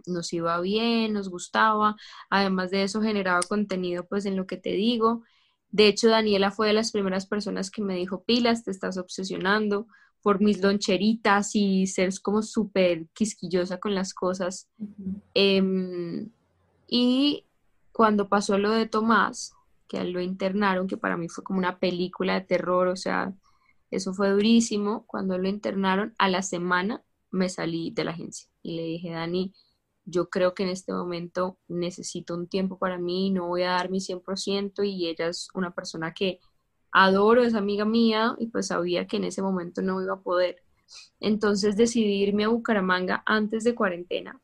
nos 0.06 0.34
iba 0.34 0.60
bien, 0.62 1.14
nos 1.14 1.30
gustaba, 1.30 1.96
además 2.30 2.72
de 2.72 2.84
eso 2.84 3.02
generaba 3.02 3.42
contenido 3.42 4.06
pues 4.08 4.26
en 4.26 4.36
lo 4.36 4.48
que 4.48 4.58
te 4.58 4.72
digo. 4.72 5.24
De 5.72 5.88
hecho, 5.88 6.10
Daniela 6.10 6.52
fue 6.52 6.68
de 6.68 6.74
las 6.74 6.92
primeras 6.92 7.26
personas 7.26 7.72
que 7.72 7.82
me 7.82 7.96
dijo, 7.96 8.24
pilas, 8.24 8.64
te 8.64 8.72
estás 8.72 8.98
obsesionando 8.98 9.88
por 10.22 10.42
mis 10.42 10.62
loncheritas 10.62 11.56
y 11.56 11.88
ser 11.88 12.12
como 12.22 12.44
súper 12.44 13.08
quisquillosa 13.14 13.80
con 13.80 13.96
las 13.96 14.14
cosas. 14.14 14.70
Em, 15.34 16.30
y 16.88 17.46
cuando 17.92 18.30
pasó 18.30 18.58
lo 18.58 18.72
de 18.72 18.86
Tomás, 18.86 19.54
que 19.88 20.04
lo 20.04 20.22
internaron, 20.22 20.88
que 20.88 20.98
para 20.98 21.18
mí 21.18 21.28
fue 21.28 21.44
como 21.44 21.60
una 21.60 21.80
película 21.80 22.36
de 22.36 22.46
terror, 22.46 22.88
o 22.88 22.96
sea, 22.96 23.34
eso 23.90 24.14
fue 24.14 24.30
durísimo. 24.30 25.06
Cuando 25.08 25.38
lo 25.38 25.50
internaron, 25.50 26.14
a 26.18 26.30
la 26.30 26.42
semana 26.44 27.04
me 27.32 27.50
salí 27.50 27.92
de 27.92 28.04
la 28.06 28.12
agencia 28.12 28.50
y 28.62 28.76
le 28.76 28.84
dije, 28.84 29.12
Dani, 29.12 29.54
yo 30.12 30.30
creo 30.30 30.54
que 30.54 30.64
en 30.64 30.70
este 30.70 30.94
momento 30.94 31.58
necesito 31.68 32.36
un 32.36 32.48
tiempo 32.48 32.78
para 32.78 32.98
mí, 32.98 33.32
no 33.32 33.48
voy 33.48 33.64
a 33.64 33.72
dar 33.72 33.90
mi 33.90 34.00
100% 34.00 34.84
y 34.84 35.08
ella 35.08 35.28
es 35.28 35.48
una 35.54 35.74
persona 35.74 36.14
que 36.14 36.40
adoro, 36.92 37.44
es 37.44 37.56
amiga 37.56 37.86
mía 37.86 38.36
y 38.38 38.48
pues 38.48 38.68
sabía 38.68 39.08
que 39.08 39.18
en 39.18 39.24
ese 39.24 39.42
momento 39.42 39.82
no 39.82 40.02
iba 40.02 40.14
a 40.14 40.22
poder. 40.22 40.58
Entonces 41.20 41.78
decidí 41.78 42.22
irme 42.22 42.44
a 42.44 42.50
Bucaramanga 42.50 43.24
antes 43.26 43.64
de 43.64 43.74
cuarentena. 43.74 44.40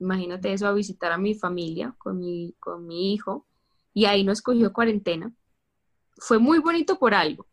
Imagínate 0.00 0.52
eso, 0.52 0.66
a 0.66 0.72
visitar 0.72 1.12
a 1.12 1.18
mi 1.18 1.34
familia 1.34 1.94
con 1.98 2.18
mi, 2.18 2.54
con 2.58 2.86
mi 2.86 3.12
hijo 3.12 3.46
y 3.92 4.06
ahí 4.06 4.24
nos 4.24 4.40
cogió 4.40 4.72
cuarentena. 4.72 5.32
Fue 6.16 6.38
muy 6.38 6.58
bonito 6.60 6.98
por 6.98 7.14
algo. 7.14 7.46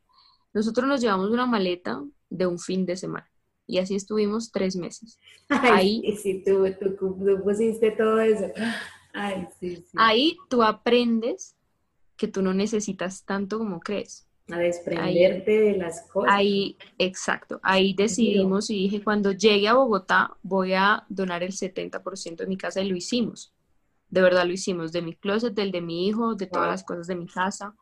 Nosotros 0.54 0.88
nos 0.88 1.02
llevamos 1.02 1.30
una 1.30 1.46
maleta 1.46 2.02
de 2.30 2.48
un 2.48 2.60
fin 2.60 2.86
de 2.86 2.96
semana 2.96 3.30
y 3.68 3.80
así 3.80 3.96
estuvimos 3.96 4.52
tres 4.52 4.76
meses. 4.76 5.20
ahí, 5.50 6.18
sí, 6.22 6.44
tú, 6.46 6.66
pusiste 7.44 7.92
todo 7.92 8.20
eso. 8.20 8.46
Ahí 9.96 10.38
tú 10.50 10.62
aprendes 10.62 11.56
que 12.18 12.28
tú 12.28 12.42
no 12.42 12.54
necesitas 12.54 13.24
tanto 13.24 13.58
como 13.58 13.80
crees. 13.80 14.28
A 14.52 14.60
desprenderte 14.60 15.60
de 15.60 15.78
las 15.78 16.04
cosas. 16.04 16.32
Ahí, 16.32 16.78
exacto. 17.00 17.60
Ahí 17.64 17.94
decidimos 17.94 18.70
y 18.70 18.76
dije, 18.76 19.04
cuando 19.04 19.32
llegue 19.32 19.68
a 19.68 19.74
Bogotá 19.74 20.38
voy 20.44 20.74
a 20.74 21.04
donar 21.10 21.42
el 21.42 21.52
70% 21.52 22.36
de 22.36 22.48
mi 22.48 22.58
casa 22.58 22.82
y 22.82 22.90
lo 22.90 22.96
hicimos 22.96 23.56
de 24.10 24.22
verdad 24.22 24.46
lo 24.46 24.54
hicimos, 24.54 24.92
de 24.92 25.02
mi 25.02 25.14
closet, 25.14 25.54
del 25.54 25.72
de 25.72 25.82
mi 25.82 26.08
hijo, 26.08 26.36
de 26.36 26.48
todas 26.48 26.70
las 26.70 26.84
cosas 26.84 27.08
de 27.08 27.16
mi 27.16 27.28
casa, 27.28 27.76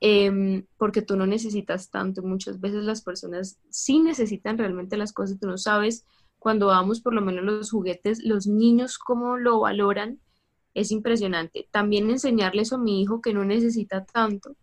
em, 0.00 0.66
porque 0.76 1.02
tú 1.02 1.16
no 1.16 1.26
necesitas 1.26 1.90
tanto. 1.90 2.22
Muchas 2.22 2.60
veces 2.60 2.84
las 2.84 3.02
personas 3.02 3.58
sí 3.70 4.00
necesitan 4.00 4.58
realmente 4.58 4.96
las 4.96 5.12
cosas, 5.12 5.38
tú 5.38 5.46
no 5.46 5.58
sabes 5.58 6.04
cuando 6.44 6.66
vamos 6.66 7.00
por 7.00 7.14
lo 7.14 7.22
menos 7.22 7.42
los 7.42 7.70
juguetes, 7.70 8.22
los 8.22 8.46
niños 8.46 8.98
cómo 8.98 9.38
lo 9.38 9.60
valoran, 9.60 10.20
es 10.74 10.90
impresionante. 10.90 11.68
También 11.70 12.10
enseñarles 12.10 12.70
a 12.74 12.76
mi 12.76 13.00
hijo 13.00 13.22
que 13.22 13.32
no 13.32 13.46
necesita 13.46 14.04
tanto 14.04 14.54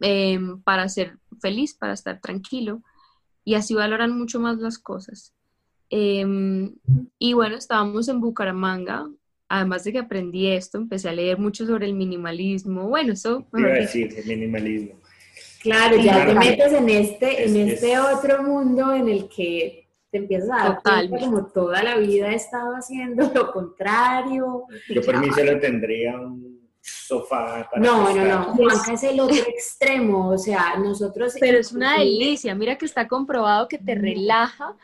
em, 0.00 0.62
para 0.62 0.88
ser 0.88 1.18
feliz, 1.40 1.74
para 1.74 1.94
estar 1.94 2.20
tranquilo, 2.20 2.80
y 3.44 3.54
así 3.54 3.74
valoran 3.74 4.16
mucho 4.16 4.38
más 4.38 4.58
las 4.58 4.78
cosas. 4.78 5.34
Em, 5.90 6.76
y 7.18 7.32
bueno, 7.32 7.56
estábamos 7.56 8.06
en 8.06 8.20
Bucaramanga, 8.20 9.10
además 9.52 9.84
de 9.84 9.92
que 9.92 9.98
aprendí 9.98 10.48
esto, 10.48 10.78
empecé 10.78 11.10
a 11.10 11.12
leer 11.12 11.36
mucho 11.36 11.66
sobre 11.66 11.84
el 11.84 11.92
minimalismo. 11.92 12.88
Bueno, 12.88 13.12
eso... 13.12 13.46
Iba 13.54 13.68
a 13.68 13.72
decir, 13.72 14.14
el 14.16 14.24
minimalismo. 14.24 14.98
Claro, 15.60 15.96
ya 15.98 16.26
te 16.26 16.34
metes 16.34 16.72
en 16.72 16.88
este, 16.88 17.44
en 17.44 17.56
este 17.68 17.98
otro 17.98 18.42
mundo 18.42 18.94
en 18.94 19.10
el 19.10 19.28
que 19.28 19.90
te 20.10 20.18
empiezas 20.18 20.50
a 20.50 20.64
dar 20.64 20.82
cuenta 20.82 21.18
como 21.18 21.46
toda 21.48 21.82
la 21.82 21.98
vida 21.98 22.32
he 22.32 22.34
estado 22.34 22.74
haciendo 22.74 23.30
lo 23.34 23.52
contrario. 23.52 24.64
Yo 24.88 25.02
por 25.02 25.18
mí 25.18 25.30
se 25.32 25.44
lo 25.44 25.60
tendría 25.60 26.18
un 26.18 26.70
sofá 26.80 27.68
para 27.70 27.82
No, 27.82 28.14
no, 28.14 28.24
no, 28.24 28.44
Juanca 28.54 28.94
es 28.94 29.02
el 29.02 29.20
otro 29.20 29.36
extremo, 29.48 30.30
o 30.30 30.38
sea, 30.38 30.78
nosotros... 30.78 31.34
Pero 31.38 31.58
es 31.58 31.72
una 31.72 31.98
delicia, 31.98 32.54
mira 32.54 32.78
que 32.78 32.86
está 32.86 33.06
comprobado 33.06 33.68
que 33.68 33.76
te 33.76 33.94
relaja, 33.94 34.74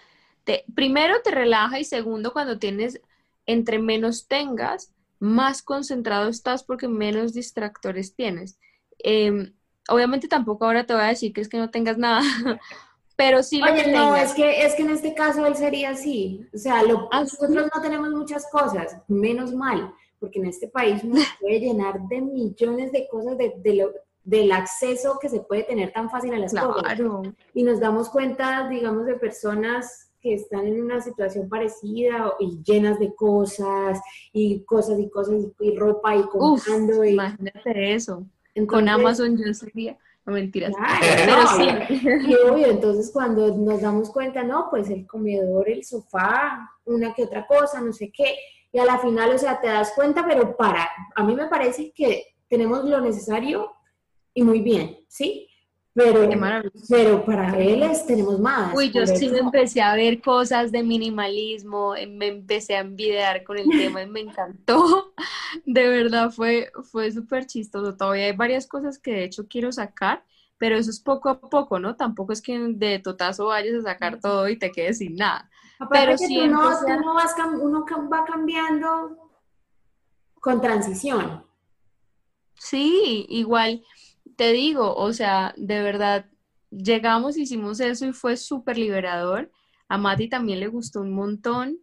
te, 0.44 0.64
primero 0.74 1.14
te 1.24 1.30
relaja 1.30 1.80
y 1.80 1.84
segundo 1.84 2.34
cuando 2.34 2.58
tienes 2.58 3.00
entre 3.48 3.78
menos 3.78 4.28
tengas, 4.28 4.92
más 5.18 5.62
concentrado 5.62 6.28
estás 6.28 6.62
porque 6.62 6.86
menos 6.86 7.32
distractores 7.32 8.14
tienes. 8.14 8.60
Em, 8.98 9.54
obviamente 9.88 10.28
tampoco 10.28 10.66
ahora 10.66 10.86
te 10.86 10.92
voy 10.92 11.02
a 11.02 11.06
decir 11.06 11.32
que 11.32 11.40
es 11.40 11.48
que 11.48 11.56
no 11.56 11.70
tengas 11.70 11.96
nada, 11.96 12.20
pero 13.16 13.42
sí 13.42 13.58
lo 13.58 13.72
Oye, 13.72 13.90
no, 13.90 14.14
es 14.14 14.34
que, 14.34 14.64
es 14.64 14.74
que 14.74 14.82
en 14.82 14.90
este 14.90 15.14
caso 15.14 15.46
él 15.46 15.56
sería 15.56 15.90
así. 15.90 16.46
O 16.54 16.58
sea, 16.58 16.82
lo, 16.82 17.08
¿Ah, 17.10 17.20
nosotros 17.20 17.68
no 17.74 17.82
tenemos 17.82 18.10
muchas 18.10 18.46
cosas, 18.52 18.98
menos 19.08 19.52
mal, 19.54 19.92
porque 20.20 20.40
en 20.40 20.46
este 20.46 20.68
país 20.68 21.02
uno 21.02 21.20
puede 21.40 21.58
llenar 21.58 22.00
de 22.06 22.20
millones 22.20 22.92
de 22.92 23.08
cosas 23.08 23.38
de, 23.38 23.74
lo, 23.74 23.92
del 24.24 24.52
acceso 24.52 25.18
que 25.18 25.30
se 25.30 25.40
puede 25.40 25.62
tener 25.62 25.90
tan 25.90 26.10
fácil 26.10 26.34
a 26.34 26.38
las 26.38 26.52
cosas. 26.52 27.00
Y 27.54 27.62
nos 27.62 27.80
damos 27.80 28.10
cuenta, 28.10 28.68
digamos, 28.68 29.06
de 29.06 29.14
personas 29.14 30.07
que 30.20 30.34
están 30.34 30.66
en 30.66 30.82
una 30.82 31.00
situación 31.00 31.48
parecida 31.48 32.32
y 32.38 32.62
llenas 32.62 32.98
de 32.98 33.14
cosas 33.14 34.00
y 34.32 34.64
cosas 34.64 34.98
y 34.98 35.08
cosas 35.08 35.46
y, 35.60 35.76
ropa 35.76 36.16
y 36.16 36.22
comprando. 36.22 37.04
y... 37.04 37.10
Imagínate 37.10 37.94
eso. 37.94 38.26
Con 38.66 38.88
Amazon 38.88 39.36
yo 39.36 39.52
sería... 39.54 39.96
No, 40.26 40.34
mentiras. 40.34 40.74
Pero 41.00 41.46
sí. 41.56 42.28
Y 42.28 42.34
obvio, 42.34 42.66
entonces 42.66 43.10
cuando 43.10 43.56
nos 43.56 43.80
damos 43.80 44.10
cuenta, 44.10 44.42
no, 44.42 44.68
pues 44.68 44.90
el 44.90 45.06
comedor, 45.06 45.70
el 45.70 45.84
sofá, 45.84 46.70
una 46.84 47.14
que 47.14 47.24
otra 47.24 47.46
cosa, 47.46 47.80
no 47.80 47.94
sé 47.94 48.12
qué, 48.12 48.36
y 48.70 48.78
a 48.78 48.84
la 48.84 48.98
final, 48.98 49.30
o 49.30 49.38
sea, 49.38 49.58
te 49.58 49.68
das 49.68 49.92
cuenta, 49.94 50.26
pero 50.26 50.54
para, 50.54 50.86
a 51.14 51.24
mí 51.24 51.34
me 51.34 51.46
parece 51.46 51.92
que 51.92 52.36
tenemos 52.46 52.84
lo 52.84 53.00
necesario 53.00 53.72
y 54.34 54.42
muy 54.42 54.60
bien, 54.60 54.98
¿sí? 55.08 55.47
Pero, 55.98 56.30
pero 56.88 57.24
para 57.24 57.58
él 57.58 57.82
tenemos 58.06 58.38
más. 58.38 58.72
Uy, 58.72 58.92
yo 58.92 59.04
sí 59.04 59.28
me 59.28 59.38
empecé 59.38 59.82
a 59.82 59.96
ver 59.96 60.22
cosas 60.22 60.70
de 60.70 60.84
minimalismo, 60.84 61.96
eh, 61.96 62.06
me 62.06 62.28
empecé 62.28 62.76
a 62.76 62.80
envidiar 62.80 63.42
con 63.42 63.58
el 63.58 63.68
tema 63.68 64.02
y 64.02 64.06
me 64.06 64.20
encantó. 64.20 65.12
De 65.66 65.88
verdad 65.88 66.30
fue, 66.30 66.70
fue 66.92 67.10
súper 67.10 67.46
chistoso. 67.46 67.96
Todavía 67.96 68.26
hay 68.26 68.36
varias 68.36 68.68
cosas 68.68 68.96
que 68.96 69.10
de 69.10 69.24
hecho 69.24 69.48
quiero 69.48 69.72
sacar, 69.72 70.22
pero 70.56 70.76
eso 70.76 70.88
es 70.90 71.00
poco 71.00 71.30
a 71.30 71.40
poco, 71.40 71.80
¿no? 71.80 71.96
Tampoco 71.96 72.32
es 72.32 72.42
que 72.42 72.56
de 72.56 73.00
totazo 73.00 73.46
vayas 73.46 73.74
a 73.74 73.90
sacar 73.90 74.20
todo 74.20 74.48
y 74.48 74.56
te 74.56 74.70
quedes 74.70 74.98
sin 74.98 75.16
nada. 75.16 75.50
pero 75.90 76.16
sí 76.16 76.38
uno, 76.38 76.70
uno 77.60 77.84
va 78.08 78.24
cambiando 78.24 79.16
con 80.40 80.60
transición. 80.60 81.44
Sí, 82.54 83.26
igual 83.28 83.82
te 84.36 84.52
digo, 84.52 84.94
o 84.94 85.12
sea, 85.12 85.54
de 85.56 85.82
verdad, 85.82 86.26
llegamos, 86.70 87.36
hicimos 87.36 87.80
eso 87.80 88.06
y 88.06 88.12
fue 88.12 88.36
súper 88.36 88.78
liberador. 88.78 89.50
A 89.88 89.98
Mati 89.98 90.28
también 90.28 90.60
le 90.60 90.68
gustó 90.68 91.00
un 91.00 91.12
montón. 91.12 91.78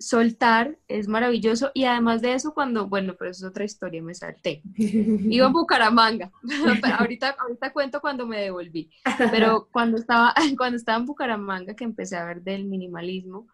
Soltar 0.00 0.78
es 0.86 1.08
maravilloso 1.08 1.72
y 1.74 1.82
además 1.84 2.22
de 2.22 2.34
eso, 2.34 2.54
cuando, 2.54 2.86
bueno, 2.88 3.16
pero 3.18 3.32
eso 3.32 3.46
es 3.46 3.50
otra 3.50 3.64
historia, 3.64 4.00
me 4.00 4.14
salté. 4.14 4.62
Iba 4.76 5.46
a 5.46 5.50
Bucaramanga. 5.50 6.30
ahorita, 6.98 7.30
ahorita 7.30 7.72
cuento 7.72 8.00
cuando 8.00 8.24
me 8.24 8.40
devolví. 8.42 8.90
Pero 9.32 9.68
cuando 9.72 9.96
estaba, 9.96 10.32
cuando 10.56 10.76
estaba 10.76 10.98
en 10.98 11.06
Bucaramanga, 11.06 11.74
que 11.74 11.84
empecé 11.84 12.16
a 12.16 12.24
ver 12.24 12.42
del 12.42 12.66
minimalismo, 12.66 13.48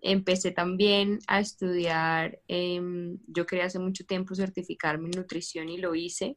empecé 0.00 0.52
también 0.52 1.18
a 1.26 1.40
estudiar. 1.40 2.38
Em, 2.46 3.18
yo 3.26 3.44
quería 3.44 3.64
hace 3.64 3.80
mucho 3.80 4.06
tiempo 4.06 4.36
certificarme 4.36 5.06
en 5.06 5.18
nutrición 5.18 5.68
y 5.68 5.78
lo 5.78 5.96
hice 5.96 6.36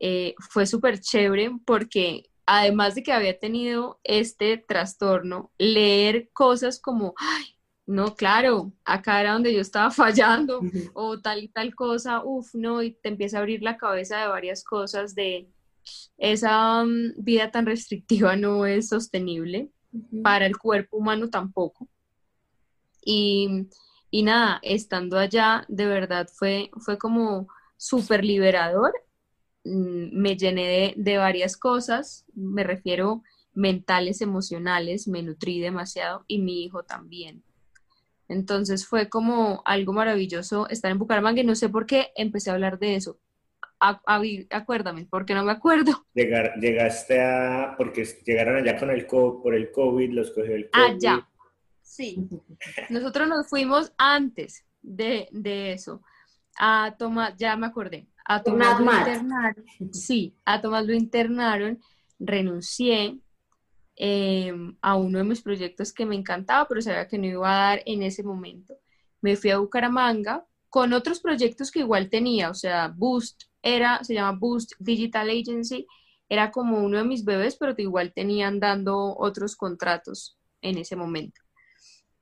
eh, 0.00 0.34
fue 0.38 0.66
súper 0.66 1.00
chévere 1.00 1.52
porque 1.64 2.30
además 2.46 2.94
de 2.96 3.02
que 3.02 3.12
había 3.12 3.38
tenido 3.38 4.00
este 4.02 4.58
trastorno, 4.58 5.52
leer 5.58 6.30
cosas 6.32 6.80
como, 6.80 7.14
ay, 7.16 7.56
no, 7.86 8.14
claro, 8.16 8.72
acá 8.84 9.20
era 9.20 9.34
donde 9.34 9.52
yo 9.52 9.60
estaba 9.60 9.90
fallando 9.92 10.60
o 10.94 11.20
tal 11.20 11.44
y 11.44 11.48
tal 11.48 11.74
cosa, 11.74 12.22
uff, 12.24 12.54
no, 12.54 12.82
y 12.82 12.92
te 12.92 13.08
empieza 13.08 13.36
a 13.36 13.40
abrir 13.40 13.62
la 13.62 13.76
cabeza 13.76 14.18
de 14.20 14.28
varias 14.28 14.64
cosas 14.64 15.14
de 15.14 15.48
esa 16.18 16.84
mm, 16.84 17.14
vida 17.18 17.50
tan 17.50 17.66
restrictiva 17.66 18.36
no 18.36 18.66
es 18.66 18.88
sostenible, 18.88 19.70
para 20.22 20.46
el 20.46 20.56
cuerpo 20.56 20.96
humano 20.96 21.30
tampoco. 21.30 21.88
Y, 23.04 23.66
y, 24.10 24.22
nada, 24.22 24.60
estando 24.62 25.18
allá, 25.18 25.64
de 25.68 25.86
verdad 25.86 26.28
fue, 26.32 26.70
fue 26.78 26.98
como 26.98 27.48
súper 27.76 28.24
liberador 28.24 28.92
me 29.64 30.36
llené 30.36 30.94
de, 30.96 31.16
varias 31.18 31.56
cosas, 31.56 32.24
me 32.34 32.64
refiero 32.64 33.22
mentales, 33.54 34.20
emocionales, 34.20 35.08
me 35.08 35.22
nutrí 35.22 35.60
demasiado 35.60 36.24
y 36.26 36.38
mi 36.38 36.64
hijo 36.64 36.84
también. 36.84 37.42
Entonces 38.28 38.86
fue 38.86 39.08
como 39.08 39.62
algo 39.64 39.92
maravilloso 39.92 40.68
estar 40.68 40.90
en 40.90 40.98
Bucaramanga 40.98 41.40
y 41.40 41.44
no 41.44 41.54
sé 41.54 41.68
por 41.68 41.86
qué 41.86 42.08
empecé 42.14 42.50
a 42.50 42.54
hablar 42.54 42.78
de 42.78 42.94
eso. 42.94 43.18
acuérdame, 43.80 45.06
porque 45.10 45.34
no 45.34 45.44
me 45.44 45.52
acuerdo. 45.52 46.06
Llegar, 46.14 46.54
llegaste 46.60 47.20
a, 47.20 47.74
porque 47.76 48.04
llegaron 48.24 48.56
allá 48.56 48.78
con 48.78 48.90
el 48.90 49.06
por 49.06 49.54
el 49.54 49.72
COVID, 49.72 50.12
los 50.12 50.30
cogió 50.30 50.54
el 50.54 50.70
ah, 50.72 50.88
COVID. 50.88 51.00
Ya. 51.00 51.28
Sí. 51.82 52.28
Nosotros 52.88 53.28
nos 53.28 53.48
fuimos 53.48 53.92
antes 53.98 54.64
de, 54.80 55.28
de 55.32 55.72
eso. 55.72 56.02
A 56.56 56.94
tomar, 56.98 57.36
ya 57.36 57.56
me 57.56 57.66
acordé, 57.66 58.06
a 58.30 58.44
Tomás 58.44 58.80
lo 58.80 58.92
internaron, 58.92 59.64
sí, 59.92 60.36
a 60.44 60.60
Tomás 60.60 60.86
lo 60.86 60.94
internaron, 60.94 61.80
renuncié 62.20 63.18
em, 63.96 64.76
a 64.80 64.94
uno 64.94 65.18
de 65.18 65.24
mis 65.24 65.42
proyectos 65.42 65.92
que 65.92 66.06
me 66.06 66.14
encantaba, 66.14 66.68
pero 66.68 66.80
sabía 66.80 67.08
que 67.08 67.18
no 67.18 67.26
iba 67.26 67.50
a 67.50 67.70
dar 67.70 67.82
en 67.86 68.04
ese 68.04 68.22
momento. 68.22 68.76
Me 69.20 69.34
fui 69.34 69.50
a 69.50 69.58
Bucaramanga 69.58 70.46
con 70.68 70.92
otros 70.92 71.18
proyectos 71.18 71.72
que 71.72 71.80
igual 71.80 72.08
tenía, 72.08 72.50
o 72.50 72.54
sea, 72.54 72.94
Boost 72.96 73.42
era, 73.62 74.02
se 74.04 74.14
llama 74.14 74.38
Boost 74.38 74.74
Digital 74.78 75.28
Agency, 75.28 75.88
era 76.28 76.52
como 76.52 76.78
uno 76.78 76.98
de 76.98 77.04
mis 77.04 77.24
bebés, 77.24 77.56
pero 77.56 77.74
que 77.74 77.82
igual 77.82 78.12
tenían 78.12 78.60
dando 78.60 79.16
otros 79.18 79.56
contratos 79.56 80.38
en 80.62 80.78
ese 80.78 80.94
momento. 80.94 81.40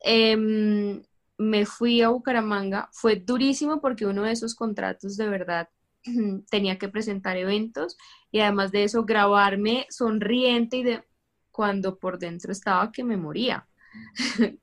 Em, 0.00 1.02
me 1.36 1.66
fui 1.66 2.00
a 2.00 2.08
Bucaramanga, 2.08 2.88
fue 2.92 3.16
durísimo 3.16 3.82
porque 3.82 4.06
uno 4.06 4.22
de 4.22 4.32
esos 4.32 4.54
contratos 4.54 5.18
de 5.18 5.28
verdad 5.28 5.68
tenía 6.50 6.78
que 6.78 6.88
presentar 6.88 7.36
eventos 7.36 7.96
y 8.30 8.40
además 8.40 8.72
de 8.72 8.84
eso 8.84 9.04
grabarme 9.04 9.86
sonriente 9.90 10.78
y 10.78 10.82
de 10.82 11.04
cuando 11.50 11.98
por 11.98 12.18
dentro 12.18 12.52
estaba 12.52 12.92
que 12.92 13.04
me 13.04 13.16
moría. 13.16 13.68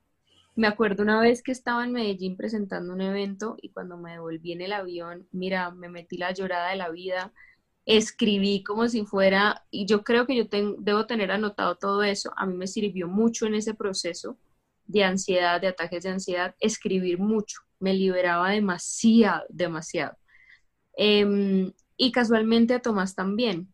me 0.56 0.66
acuerdo 0.66 1.02
una 1.02 1.20
vez 1.20 1.42
que 1.42 1.52
estaba 1.52 1.84
en 1.84 1.92
Medellín 1.92 2.36
presentando 2.36 2.92
un 2.94 3.02
evento 3.02 3.56
y 3.60 3.70
cuando 3.70 3.98
me 3.98 4.12
devolví 4.12 4.52
en 4.52 4.62
el 4.62 4.72
avión, 4.72 5.28
mira, 5.30 5.70
me 5.70 5.88
metí 5.88 6.16
la 6.16 6.32
llorada 6.32 6.70
de 6.70 6.76
la 6.76 6.88
vida, 6.90 7.32
escribí 7.84 8.62
como 8.64 8.88
si 8.88 9.04
fuera, 9.04 9.64
y 9.70 9.86
yo 9.86 10.02
creo 10.02 10.26
que 10.26 10.36
yo 10.36 10.44
debo 10.78 11.06
tener 11.06 11.30
anotado 11.30 11.76
todo 11.76 12.02
eso, 12.02 12.32
a 12.36 12.46
mí 12.46 12.56
me 12.56 12.66
sirvió 12.66 13.06
mucho 13.08 13.46
en 13.46 13.54
ese 13.54 13.74
proceso 13.74 14.38
de 14.86 15.04
ansiedad, 15.04 15.60
de 15.60 15.68
ataques 15.68 16.02
de 16.04 16.10
ansiedad, 16.10 16.54
escribir 16.60 17.18
mucho, 17.18 17.60
me 17.78 17.94
liberaba 17.94 18.50
demasiado, 18.50 19.44
demasiado. 19.50 20.16
Em, 20.96 21.72
y 21.96 22.12
casualmente 22.12 22.74
a 22.74 22.80
Tomás 22.80 23.14
también. 23.14 23.72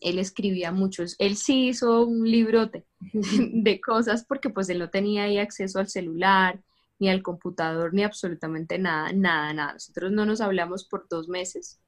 Él 0.00 0.18
escribía 0.18 0.72
muchos. 0.72 1.16
Él 1.18 1.36
sí 1.36 1.68
hizo 1.68 2.06
un 2.06 2.28
librote 2.30 2.86
de 3.00 3.80
cosas 3.80 4.24
porque 4.24 4.50
pues 4.50 4.68
él 4.70 4.78
no 4.78 4.90
tenía 4.90 5.24
ahí 5.24 5.38
acceso 5.38 5.78
al 5.78 5.88
celular, 5.88 6.62
ni 6.98 7.08
al 7.08 7.22
computador, 7.22 7.94
ni 7.94 8.04
absolutamente 8.04 8.78
nada, 8.78 9.12
nada, 9.12 9.52
nada. 9.52 9.72
Nosotros 9.74 10.12
no 10.12 10.26
nos 10.26 10.40
hablamos 10.40 10.84
por 10.84 11.08
dos 11.08 11.28
meses. 11.28 11.80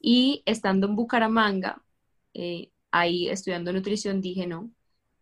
Y 0.00 0.42
estando 0.46 0.88
en 0.88 0.96
Bucaramanga, 0.96 1.82
eh, 2.34 2.70
ahí 2.90 3.28
estudiando 3.28 3.72
nutrición, 3.72 4.20
dije, 4.20 4.46
no, 4.46 4.70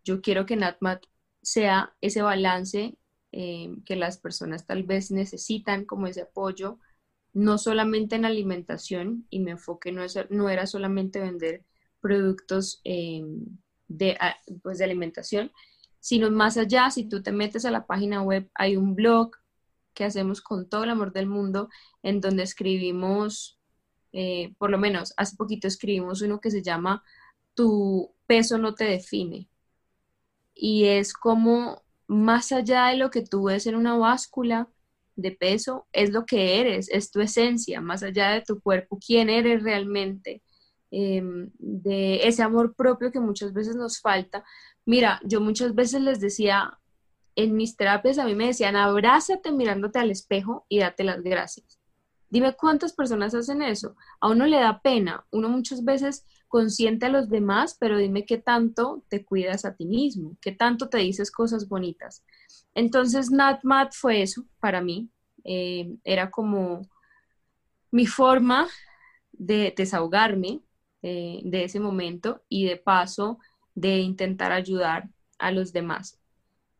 yo 0.04 0.22
quiero 0.22 0.46
que 0.46 0.56
NatMat 0.56 1.04
sea 1.42 1.94
ese 2.00 2.22
balance 2.22 2.96
eh, 3.32 3.76
que 3.84 3.96
las 3.96 4.18
personas 4.18 4.66
tal 4.66 4.84
vez 4.84 5.10
necesitan, 5.10 5.84
como 5.84 6.06
ese 6.06 6.22
apoyo, 6.22 6.78
no 7.32 7.58
solamente 7.58 8.16
en 8.16 8.24
alimentación 8.24 9.26
y 9.30 9.40
mi 9.40 9.52
enfoque 9.52 9.92
no, 9.92 10.02
no 10.30 10.48
era 10.48 10.66
solamente 10.66 11.20
vender 11.20 11.64
productos 12.00 12.80
em, 12.84 13.44
de, 13.88 14.16
pues 14.62 14.78
de 14.78 14.84
alimentación, 14.84 15.52
sino 16.00 16.30
más 16.30 16.56
allá, 16.56 16.90
si 16.90 17.08
tú 17.08 17.22
te 17.22 17.32
metes 17.32 17.64
a 17.64 17.70
la 17.70 17.86
página 17.86 18.22
web, 18.22 18.50
hay 18.54 18.76
un 18.76 18.94
blog 18.94 19.32
que 19.94 20.04
hacemos 20.04 20.40
con 20.40 20.68
todo 20.68 20.84
el 20.84 20.90
amor 20.90 21.12
del 21.12 21.26
mundo, 21.26 21.68
en 22.02 22.20
donde 22.20 22.42
escribimos, 22.42 23.58
eh, 24.12 24.54
por 24.58 24.70
lo 24.70 24.78
menos 24.78 25.12
hace 25.16 25.36
poquito 25.36 25.68
escribimos 25.68 26.22
uno 26.22 26.40
que 26.40 26.50
se 26.50 26.62
llama 26.62 27.04
Tu 27.54 28.10
peso 28.26 28.58
no 28.58 28.74
te 28.74 28.84
define. 28.84 29.48
Y 30.54 30.86
es 30.86 31.12
como 31.12 31.82
más 32.06 32.52
allá 32.52 32.86
de 32.86 32.96
lo 32.96 33.10
que 33.10 33.22
tú 33.22 33.44
ves 33.44 33.66
en 33.66 33.76
una 33.76 33.96
báscula, 33.96 34.68
de 35.20 35.32
peso 35.32 35.86
es 35.92 36.10
lo 36.10 36.24
que 36.26 36.60
eres, 36.60 36.88
es 36.90 37.10
tu 37.10 37.20
esencia, 37.20 37.80
más 37.80 38.02
allá 38.02 38.30
de 38.30 38.42
tu 38.42 38.60
cuerpo, 38.60 38.98
quién 39.04 39.30
eres 39.30 39.62
realmente, 39.62 40.42
em, 40.90 41.50
de 41.58 42.26
ese 42.26 42.42
amor 42.42 42.74
propio 42.74 43.12
que 43.12 43.20
muchas 43.20 43.52
veces 43.52 43.76
nos 43.76 44.00
falta. 44.00 44.44
Mira, 44.86 45.20
yo 45.24 45.40
muchas 45.40 45.74
veces 45.74 46.02
les 46.02 46.20
decía, 46.20 46.78
en 47.36 47.56
mis 47.56 47.76
terapias 47.76 48.18
a 48.18 48.24
mí 48.24 48.34
me 48.34 48.48
decían, 48.48 48.76
abrázate 48.76 49.52
mirándote 49.52 49.98
al 49.98 50.10
espejo 50.10 50.66
y 50.68 50.80
date 50.80 51.04
las 51.04 51.22
gracias. 51.22 51.79
Dime 52.30 52.54
cuántas 52.54 52.92
personas 52.92 53.34
hacen 53.34 53.60
eso. 53.62 53.96
A 54.20 54.28
uno 54.30 54.46
le 54.46 54.58
da 54.58 54.80
pena, 54.80 55.26
uno 55.32 55.48
muchas 55.48 55.84
veces 55.84 56.24
consciente 56.48 57.06
a 57.06 57.10
los 57.10 57.28
demás, 57.28 57.76
pero 57.78 57.98
dime 57.98 58.24
qué 58.24 58.38
tanto 58.38 59.02
te 59.08 59.24
cuidas 59.24 59.64
a 59.64 59.74
ti 59.74 59.84
mismo, 59.86 60.36
qué 60.40 60.52
tanto 60.52 60.88
te 60.88 60.98
dices 60.98 61.30
cosas 61.30 61.68
bonitas. 61.68 62.24
Entonces, 62.74 63.30
NatMat 63.30 63.92
fue 63.94 64.22
eso 64.22 64.44
para 64.60 64.80
mí. 64.80 65.10
Eh, 65.44 65.92
era 66.04 66.30
como 66.30 66.82
mi 67.90 68.06
forma 68.06 68.68
de 69.32 69.72
desahogarme 69.76 70.60
eh, 71.02 71.40
de 71.44 71.64
ese 71.64 71.80
momento 71.80 72.42
y 72.48 72.66
de 72.66 72.76
paso 72.76 73.38
de 73.74 73.98
intentar 73.98 74.52
ayudar 74.52 75.08
a 75.38 75.50
los 75.52 75.72
demás. 75.72 76.18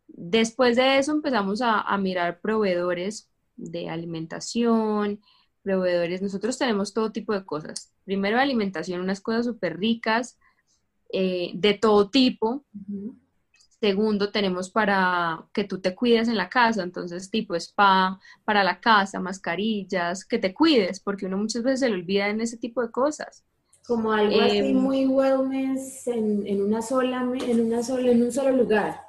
Después 0.08 0.76
de 0.76 0.98
eso 0.98 1.12
empezamos 1.12 1.62
a, 1.62 1.80
a 1.80 1.98
mirar 1.98 2.40
proveedores 2.40 3.30
de 3.56 3.88
alimentación, 3.88 5.20
proveedores. 5.70 6.20
Nosotros 6.20 6.58
tenemos 6.58 6.92
todo 6.92 7.12
tipo 7.12 7.32
de 7.32 7.44
cosas. 7.44 7.92
Primero 8.04 8.38
alimentación, 8.38 9.00
unas 9.00 9.20
cosas 9.20 9.46
súper 9.46 9.78
ricas, 9.78 10.38
eh, 11.12 11.52
de 11.54 11.74
todo 11.74 12.10
tipo. 12.10 12.64
Segundo, 13.80 14.30
tenemos 14.30 14.70
para 14.70 15.46
que 15.54 15.64
tú 15.64 15.80
te 15.80 15.94
cuides 15.94 16.28
en 16.28 16.36
la 16.36 16.50
casa, 16.50 16.82
entonces 16.82 17.30
tipo 17.30 17.54
spa, 17.54 18.20
para 18.44 18.62
la 18.62 18.80
casa, 18.80 19.20
mascarillas, 19.20 20.24
que 20.24 20.38
te 20.38 20.52
cuides, 20.52 21.00
porque 21.00 21.26
uno 21.26 21.38
muchas 21.38 21.62
veces 21.62 21.80
se 21.80 21.88
le 21.88 21.94
olvida 21.94 22.28
en 22.28 22.40
ese 22.40 22.58
tipo 22.58 22.82
de 22.82 22.90
cosas. 22.90 23.44
Como 23.86 24.12
algo 24.12 24.40
así 24.40 24.58
em, 24.58 24.76
muy 24.76 25.06
wellness 25.06 26.06
en, 26.08 26.46
en, 26.46 26.62
una 26.62 26.82
sola, 26.82 27.22
en, 27.22 27.60
una 27.60 27.82
sola, 27.82 28.10
en 28.10 28.22
un 28.22 28.32
solo 28.32 28.54
lugar. 28.54 29.00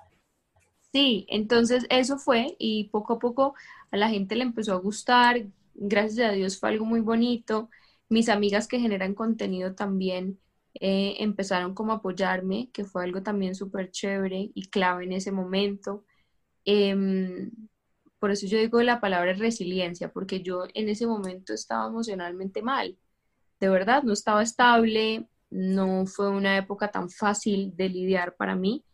Sí, 0.93 1.26
entonces 1.30 1.86
eso 1.89 2.18
fue 2.18 2.55
y 2.57 2.86
poco 2.89 3.14
a 3.14 3.20
poco 3.20 3.55
a 3.91 3.97
la 3.97 4.09
gente 4.09 4.36
le 4.36 4.43
empezó 4.43 4.74
a 4.74 4.80
gustar, 4.80 5.43
gracias 5.76 6.30
a 6.30 6.34
Dios 6.34 6.60
fue 6.60 6.70
algo 6.70 6.86
muy 6.86 7.02
bonito. 7.02 7.70
Mis 8.10 8.30
amigas 8.30 8.68
que 8.68 8.80
generan 8.80 9.14
contenido 9.16 9.76
también 9.76 10.40
eh, 10.76 11.16
empezaron 11.20 11.74
como 11.74 11.94
a 11.94 11.96
apoyarme, 11.98 12.70
que 12.74 12.86
fue 12.86 13.04
algo 13.04 13.24
también 13.24 13.56
súper 13.56 13.92
chévere 13.92 14.52
y 14.54 14.70
clave 14.70 15.06
en 15.06 15.14
ese 15.14 15.32
momento. 15.32 16.06
Em, 16.66 17.52
por 18.20 18.32
eso 18.32 18.48
yo 18.48 18.60
digo 18.60 18.82
la 18.84 19.02
palabra 19.02 19.34
resiliencia, 19.34 20.12
porque 20.12 20.42
yo 20.42 20.66
en 20.74 20.90
ese 20.90 21.08
momento 21.08 21.54
estaba 21.54 21.88
emocionalmente 21.88 22.62
mal. 22.62 22.98
De 23.60 23.70
verdad, 23.70 24.04
no 24.04 24.14
estaba 24.14 24.44
estable, 24.44 25.28
no 25.50 26.06
fue 26.08 26.30
una 26.30 26.58
época 26.58 26.92
tan 26.92 27.10
fácil 27.10 27.76
de 27.76 27.90
lidiar 27.90 28.36
para 28.36 28.56
mí 28.56 28.86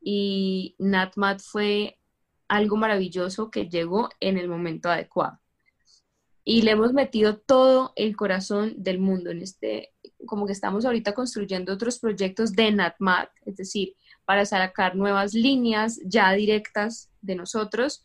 y 0.00 0.76
NatMat 0.78 1.40
fue 1.40 1.98
algo 2.48 2.76
maravilloso 2.76 3.50
que 3.50 3.68
llegó 3.68 4.08
en 4.20 4.38
el 4.38 4.48
momento 4.48 4.88
adecuado. 4.88 5.38
Y 6.48 6.62
le 6.62 6.70
hemos 6.70 6.92
metido 6.92 7.38
todo 7.38 7.92
el 7.96 8.14
corazón 8.14 8.74
del 8.76 9.00
mundo 9.00 9.30
en 9.30 9.42
este, 9.42 9.92
como 10.26 10.46
que 10.46 10.52
estamos 10.52 10.84
ahorita 10.84 11.12
construyendo 11.12 11.72
otros 11.72 11.98
proyectos 11.98 12.52
de 12.52 12.70
NatMat, 12.70 13.30
es 13.46 13.56
decir, 13.56 13.96
para 14.24 14.46
sacar 14.46 14.94
nuevas 14.94 15.34
líneas 15.34 15.98
ya 16.04 16.30
directas 16.34 17.10
de 17.20 17.34
nosotros, 17.34 18.04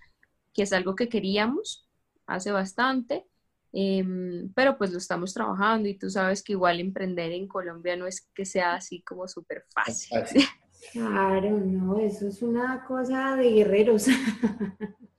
que 0.56 0.64
es 0.64 0.74
algo 0.74 0.96
que 0.96 1.08
queríamos 1.08 1.88
hace 2.26 2.52
bastante, 2.52 3.28
em, 3.74 4.52
pero 4.56 4.76
pues 4.76 4.92
lo 4.92 4.98
estamos 4.98 5.36
trabajando 5.36 5.88
y 5.88 6.00
tú 6.00 6.10
sabes 6.10 6.42
que 6.42 6.54
igual 6.54 6.80
emprender 6.80 7.32
en 7.34 7.48
Colombia 7.48 7.96
no 7.96 8.08
es 8.08 8.28
que 8.34 8.46
sea 8.46 8.74
así 8.74 9.04
como 9.04 9.28
súper 9.28 9.66
fácil. 9.70 10.18
Claro, 10.94 11.60
no, 11.60 12.00
eso 12.00 12.28
es 12.28 12.42
una 12.42 12.84
cosa 12.86 13.36
de 13.36 13.52
guerreros. 13.52 14.08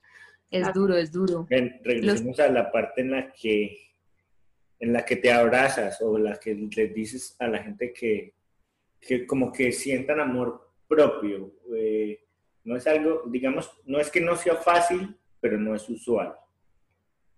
Es 0.53 0.73
duro, 0.75 0.97
es 0.97 1.11
duro. 1.11 1.47
regresemos 1.49 2.39
a 2.39 2.49
la 2.49 2.71
parte 2.71 3.01
en 3.01 3.11
la 3.11 3.33
que 3.33 3.79
en 4.79 4.93
la 4.93 5.05
que 5.05 5.15
te 5.15 5.31
abrazas 5.31 6.03
o 6.03 6.19
la 6.19 6.39
que 6.39 6.55
les 6.55 6.93
dices 6.93 7.37
a 7.39 7.47
la 7.47 7.63
gente 7.63 7.93
que, 7.93 8.35
que 9.01 9.25
como 9.27 9.53
que 9.53 9.71
sientan 9.71 10.19
amor 10.19 10.73
propio. 10.89 11.55
Eh, 11.77 12.21
no 12.65 12.77
es 12.77 12.87
algo, 12.89 13.23
digamos, 13.27 13.71
no 13.87 14.01
es 14.01 14.11
que 14.11 14.21
no 14.21 14.35
sea 14.35 14.57
fácil, 14.57 15.17
pero 15.41 15.57
no 15.57 15.77
es 15.77 15.89
usual. 15.89 16.35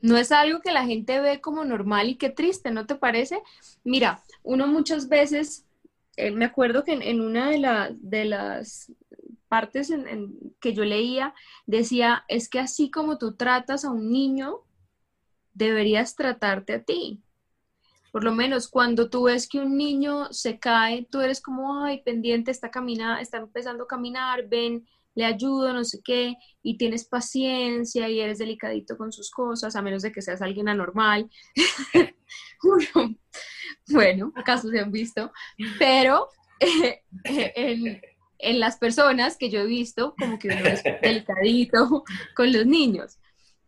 No 0.00 0.16
es 0.16 0.32
algo 0.32 0.60
que 0.60 0.72
la 0.72 0.86
gente 0.86 1.20
ve 1.20 1.42
como 1.42 1.66
normal 1.66 2.08
y 2.08 2.16
qué 2.16 2.30
triste, 2.30 2.70
¿no 2.70 2.86
te 2.86 2.94
parece? 2.94 3.38
Mira, 3.84 4.22
uno 4.42 4.66
muchas 4.66 5.08
veces, 5.10 5.66
eh, 6.16 6.30
me 6.30 6.46
acuerdo 6.46 6.82
que 6.82 6.92
en, 6.92 7.20
una 7.20 7.50
de, 7.50 7.94
de 8.00 8.24
las 8.24 8.90
partes 9.49 9.90
en, 9.90 10.55
que 10.61 10.74
yo 10.74 10.84
leía, 10.84 11.34
decía, 11.66 12.24
es 12.28 12.49
que 12.49 12.59
así 12.59 12.90
como 12.90 13.18
tú 13.18 13.36
tratas 13.36 13.84
a 13.84 13.90
un 13.90 14.11
niño, 14.11 14.61
deberías 15.53 16.16
tratarte 16.16 16.74
a 16.74 16.82
ti. 16.82 17.22
Por 18.12 18.22
lo 18.22 18.32
menos 18.32 18.68
cuando 18.68 19.11
tú 19.11 19.24
ves 19.24 19.49
que 19.49 19.59
un 19.59 19.76
niño 19.76 20.32
se 20.32 20.59
cae, 20.59 21.07
tú 21.11 21.20
eres 21.20 21.40
como, 21.40 21.82
ay, 21.82 22.03
pendiente, 22.03 22.51
está, 22.51 22.70
caminando, 22.70 23.20
está 23.20 23.38
empezando 23.38 23.84
a 23.84 23.88
caminar, 23.88 24.49
ven, 24.49 24.86
le 25.14 25.24
ayudo, 25.24 25.72
no 25.72 25.84
sé 25.84 26.01
qué, 26.05 26.36
y 26.62 26.76
tienes 26.76 27.05
paciencia 27.05 28.09
y 28.09 28.20
eres 28.20 28.38
delicadito 28.38 28.97
con 28.97 29.12
sus 29.12 29.30
cosas, 29.30 29.76
a 29.76 29.82
menos 29.82 30.03
de 30.03 30.12
que 30.12 30.22
seas 30.22 30.42
alguien 30.42 30.68
anormal. 30.68 31.30
bueno, 33.88 34.32
casos 34.45 34.70
se 34.70 34.80
han 34.80 34.90
visto, 34.90 35.32
pero 35.78 36.28
eh, 37.24 38.01
en, 38.39 38.61
las 38.61 38.76
personas 38.76 39.37
que 39.37 39.51
yo 39.51 39.61
he 39.61 39.66
visto, 39.66 40.14
como 40.18 40.39
que 40.39 40.49
uno 40.49 40.66
es 40.66 40.82
delicadito 41.03 42.05
con 42.35 42.53
los 42.53 42.66
niños. 42.66 43.18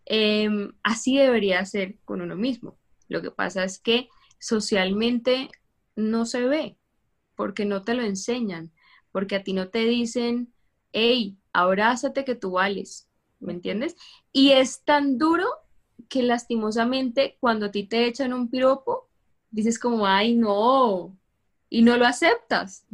Em, 0.05 0.73
así 0.83 1.17
debería 1.17 1.65
ser 1.65 1.99
con 2.05 2.21
uno 2.21 2.37
mismo. 2.37 2.79
Lo 3.09 3.23
que 3.23 3.31
pasa 3.31 3.65
es 3.65 3.79
que 3.79 4.09
socialmente 4.39 5.51
no 5.95 6.27
se 6.27 6.43
ve, 6.43 6.77
porque 7.35 7.65
no 7.65 7.83
te 7.83 7.95
lo 7.95 8.03
enseñan, 8.03 8.73
porque 9.13 9.37
a 9.37 9.43
ti 9.43 9.53
no 9.53 9.69
te 9.69 9.81
dicen, 9.81 10.53
hey, 10.93 11.37
abrázate 11.53 12.25
que 12.25 12.35
tú 12.35 12.53
vales, 12.53 13.09
¿me 13.41 13.53
entiendes? 13.53 13.97
Y 14.33 14.53
es 14.53 14.85
tan 14.85 15.19
duro 15.19 15.47
que 16.09 16.23
lastimosamente 16.23 17.37
cuando 17.41 17.67
a 17.67 17.71
ti 17.71 17.85
te 17.85 18.07
echan 18.07 18.33
un 18.33 18.51
piropo, 18.51 19.09
dices 19.51 19.79
como, 19.79 20.07
ay, 20.07 20.35
no, 20.35 21.17
y 21.69 21.83
no 21.83 21.97
lo 21.97 22.07
aceptas. 22.07 22.87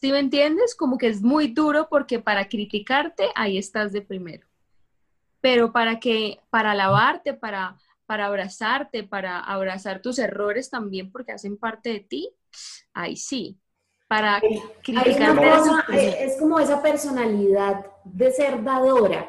¿Sí 0.00 0.12
me 0.12 0.20
entiendes? 0.20 0.74
Como 0.74 0.98
que 0.98 1.08
es 1.08 1.22
muy 1.22 1.48
duro 1.48 1.88
porque 1.88 2.18
para 2.18 2.48
criticarte, 2.48 3.28
ahí 3.34 3.58
estás 3.58 3.92
de 3.92 4.02
primero. 4.02 4.46
Pero 5.40 5.72
para 5.72 6.00
que, 6.00 6.40
para 6.50 6.72
alabarte, 6.72 7.34
para 7.34 7.76
para 8.06 8.26
abrazarte, 8.26 9.02
para 9.02 9.40
abrazar 9.40 10.00
tus 10.00 10.18
errores 10.18 10.70
también 10.70 11.10
porque 11.10 11.32
hacen 11.32 11.56
parte 11.56 11.90
de 11.90 12.00
ti, 12.00 12.30
ahí 12.94 13.16
sí. 13.16 13.58
Para 14.08 14.40
criticarte. 14.84 15.48
Eh, 15.92 16.16
es 16.20 16.38
como 16.38 16.60
esa 16.60 16.80
personalidad 16.80 17.84
de 18.04 18.30
ser 18.30 18.62
dadora. 18.62 19.28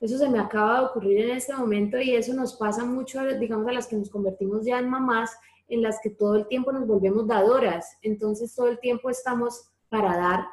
Eso 0.00 0.16
se 0.16 0.30
me 0.30 0.38
acaba 0.38 0.80
de 0.80 0.86
ocurrir 0.86 1.24
en 1.26 1.36
este 1.36 1.54
momento 1.54 1.98
y 1.98 2.14
eso 2.14 2.32
nos 2.32 2.54
pasa 2.54 2.84
mucho, 2.86 3.22
digamos, 3.38 3.68
a 3.68 3.72
las 3.72 3.86
que 3.86 3.96
nos 3.96 4.08
convertimos 4.08 4.64
ya 4.64 4.78
en 4.78 4.88
mamás, 4.88 5.36
en 5.68 5.82
las 5.82 6.00
que 6.02 6.08
todo 6.08 6.36
el 6.36 6.46
tiempo 6.46 6.72
nos 6.72 6.86
volvemos 6.86 7.26
dadoras. 7.26 7.98
Entonces 8.00 8.54
todo 8.54 8.68
el 8.68 8.78
tiempo 8.78 9.10
estamos 9.10 9.68
para 9.88 10.16
dar, 10.16 10.46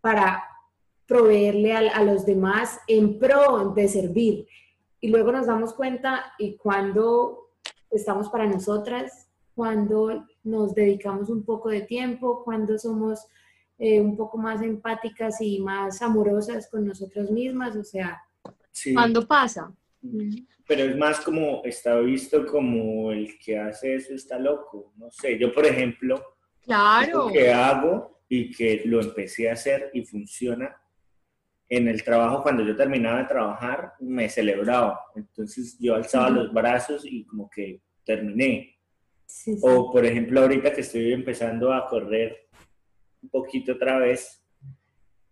para 0.00 0.44
proveerle 1.06 1.72
a, 1.72 1.96
a 1.96 2.02
los 2.02 2.26
demás 2.26 2.80
en 2.88 3.18
pro 3.18 3.72
de 3.74 3.88
servir 3.88 4.46
y 5.00 5.08
luego 5.08 5.32
nos 5.32 5.46
damos 5.46 5.74
cuenta 5.74 6.32
y 6.38 6.56
cuando 6.56 7.50
estamos 7.90 8.28
para 8.28 8.46
nosotras, 8.46 9.28
cuando 9.54 10.26
nos 10.44 10.74
dedicamos 10.74 11.30
un 11.30 11.44
poco 11.44 11.68
de 11.68 11.82
tiempo, 11.82 12.42
cuando 12.44 12.78
somos 12.78 13.26
eh, 13.78 14.00
un 14.00 14.16
poco 14.16 14.38
más 14.38 14.62
empáticas 14.62 15.40
y 15.40 15.60
más 15.60 16.02
amorosas 16.02 16.68
con 16.68 16.86
nosotras 16.86 17.30
mismas, 17.30 17.76
o 17.76 17.84
sea... 17.84 18.22
Cuando 18.92 19.26
pasa. 19.26 19.72
Pero 20.66 20.84
es 20.84 20.96
más 20.96 21.20
como, 21.20 21.62
está 21.64 21.98
visto 22.00 22.44
como 22.46 23.10
el 23.12 23.38
que 23.38 23.58
hace 23.58 23.94
eso 23.94 24.12
está 24.12 24.38
loco, 24.38 24.92
no 24.96 25.10
sé, 25.10 25.38
yo 25.38 25.52
por 25.54 25.64
ejemplo, 25.64 26.22
claro. 26.60 27.26
lo 27.26 27.32
que 27.32 27.52
hago 27.52 28.15
y 28.28 28.50
que 28.50 28.82
lo 28.84 29.00
empecé 29.00 29.48
a 29.48 29.54
hacer 29.54 29.90
y 29.94 30.04
funciona, 30.04 30.76
en 31.68 31.88
el 31.88 32.02
trabajo, 32.04 32.42
cuando 32.42 32.64
yo 32.64 32.76
terminaba 32.76 33.18
de 33.18 33.24
trabajar, 33.24 33.92
me 34.00 34.28
celebraba. 34.28 35.00
Entonces 35.16 35.76
yo 35.80 35.96
alzaba 35.96 36.30
los 36.30 36.52
brazos 36.52 37.04
y 37.04 37.24
como 37.24 37.50
que 37.50 37.82
terminé. 38.04 38.78
O 39.62 39.90
por 39.90 40.04
ejemplo, 40.06 40.42
ahorita 40.42 40.72
que 40.72 40.82
estoy 40.82 41.12
empezando 41.12 41.72
a 41.72 41.88
correr 41.88 42.48
un 43.20 43.30
poquito 43.30 43.72
otra 43.72 43.98
vez, 43.98 44.44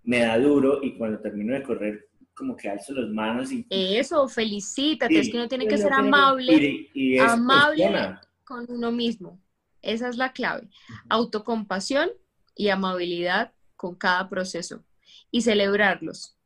me 0.02 0.20
da 0.20 0.38
duro 0.38 0.82
y 0.82 0.98
cuando 0.98 1.20
termino 1.20 1.54
de 1.54 1.62
correr, 1.62 2.08
como 2.34 2.56
que 2.56 2.68
alzo 2.68 2.92
las 2.94 3.08
manos 3.10 3.52
y... 3.52 3.64
Eso, 3.70 4.26
felicítate, 4.28 5.16
es 5.16 5.30
que 5.30 5.36
uno 5.36 5.48
tiene 5.48 5.68
que 5.68 5.78
ser 5.78 5.92
amable, 5.92 6.90
y, 6.92 7.16
amable 7.18 8.18
con 8.42 8.66
uno 8.68 8.90
mismo. 8.90 9.40
Esa 9.80 10.08
es 10.08 10.16
la 10.16 10.32
clave. 10.32 10.68
Autocompasión 11.08 12.10
y 12.54 12.68
amabilidad 12.68 13.52
con 13.76 13.94
cada 13.94 14.28
proceso 14.28 14.84
y 15.30 15.42
celebrarlos. 15.42 16.36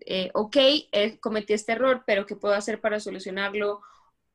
Eh, 0.00 0.30
ok, 0.34 0.56
eh, 0.56 1.18
cometí 1.20 1.52
este 1.52 1.72
error, 1.72 2.04
pero 2.06 2.24
¿qué 2.24 2.36
puedo 2.36 2.54
hacer 2.54 2.80
para 2.80 3.00
solucionarlo? 3.00 3.82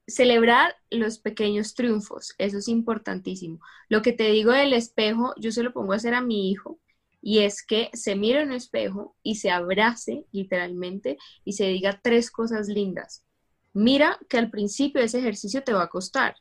Celebrar 0.05 0.75
los 0.89 1.17
pequeños 1.17 1.73
triunfos, 1.73 2.35
eso 2.37 2.57
es 2.57 2.67
importantísimo. 2.67 3.59
Lo 3.87 4.01
que 4.01 4.11
te 4.11 4.31
digo 4.31 4.51
del 4.51 4.73
espejo, 4.73 5.33
yo 5.37 5.51
se 5.51 5.63
lo 5.63 5.73
pongo 5.73 5.93
a 5.93 5.95
hacer 5.95 6.13
a 6.13 6.21
mi 6.21 6.51
hijo 6.51 6.79
y 7.21 7.39
es 7.39 7.65
que 7.65 7.89
se 7.93 8.15
mire 8.15 8.41
en 8.41 8.49
un 8.49 8.55
espejo 8.55 9.15
y 9.23 9.35
se 9.35 9.49
abrace 9.49 10.25
literalmente 10.33 11.17
y 11.45 11.53
se 11.53 11.67
diga 11.67 12.01
tres 12.03 12.29
cosas 12.29 12.67
lindas. 12.67 13.23
Mira 13.71 14.19
que 14.29 14.37
al 14.37 14.51
principio 14.51 15.01
ese 15.01 15.19
ejercicio 15.19 15.63
te 15.63 15.73
va 15.73 15.83
a 15.83 15.89
costar, 15.89 16.35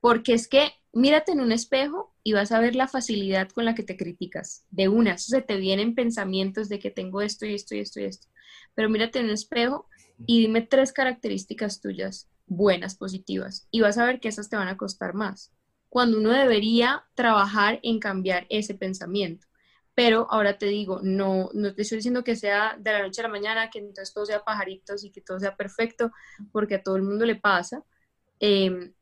porque 0.00 0.34
es 0.34 0.48
que 0.48 0.72
mírate 0.92 1.32
en 1.32 1.40
un 1.40 1.52
espejo 1.52 2.14
y 2.22 2.32
vas 2.32 2.52
a 2.52 2.60
ver 2.60 2.74
la 2.74 2.88
facilidad 2.88 3.48
con 3.50 3.64
la 3.64 3.74
que 3.74 3.82
te 3.82 3.96
criticas. 3.96 4.64
De 4.70 4.88
una, 4.88 5.18
se 5.18 5.42
te 5.42 5.56
vienen 5.56 5.94
pensamientos 5.94 6.68
de 6.68 6.78
que 6.78 6.90
tengo 6.90 7.22
esto 7.22 7.46
y 7.46 7.54
esto 7.54 7.74
y 7.74 7.80
esto 7.80 8.00
y 8.00 8.04
esto. 8.04 8.28
pero 8.74 8.88
mírate 8.88 9.18
en 9.18 9.26
un 9.26 9.32
espejo 9.32 9.86
y 10.26 10.40
dime 10.42 10.62
tres 10.62 10.92
características 10.92 11.80
tuyas 11.80 12.28
buenas, 12.46 12.96
positivas, 12.96 13.68
y 13.70 13.80
vas 13.80 13.96
a 13.96 14.04
ver 14.04 14.20
que 14.20 14.28
esas 14.28 14.48
te 14.50 14.56
van 14.56 14.68
a 14.68 14.76
costar 14.76 15.14
más, 15.14 15.52
cuando 15.88 16.18
uno 16.18 16.30
debería 16.32 17.04
trabajar 17.14 17.78
en 17.82 18.00
cambiar 18.00 18.46
ese 18.50 18.74
pensamiento. 18.74 19.46
Pero 19.94 20.26
ahora 20.30 20.58
te 20.58 20.66
digo, 20.66 21.00
no, 21.02 21.50
no 21.52 21.74
te 21.74 21.82
estoy 21.82 21.98
diciendo 21.98 22.24
que 22.24 22.36
sea 22.36 22.76
de 22.78 22.92
la 22.92 23.02
noche 23.02 23.20
a 23.20 23.24
la 23.24 23.28
mañana, 23.30 23.70
que 23.70 23.78
entonces 23.78 24.12
todo 24.14 24.26
sea 24.26 24.42
pajaritos 24.44 25.04
y 25.04 25.10
que 25.10 25.20
todo 25.20 25.38
sea 25.38 25.56
perfecto, 25.56 26.10
porque 26.52 26.76
a 26.76 26.82
todo 26.82 26.96
el 26.96 27.02
mundo 27.02 27.24
le 27.24 27.36
pasa. 27.36 27.84
Em, 28.40 28.92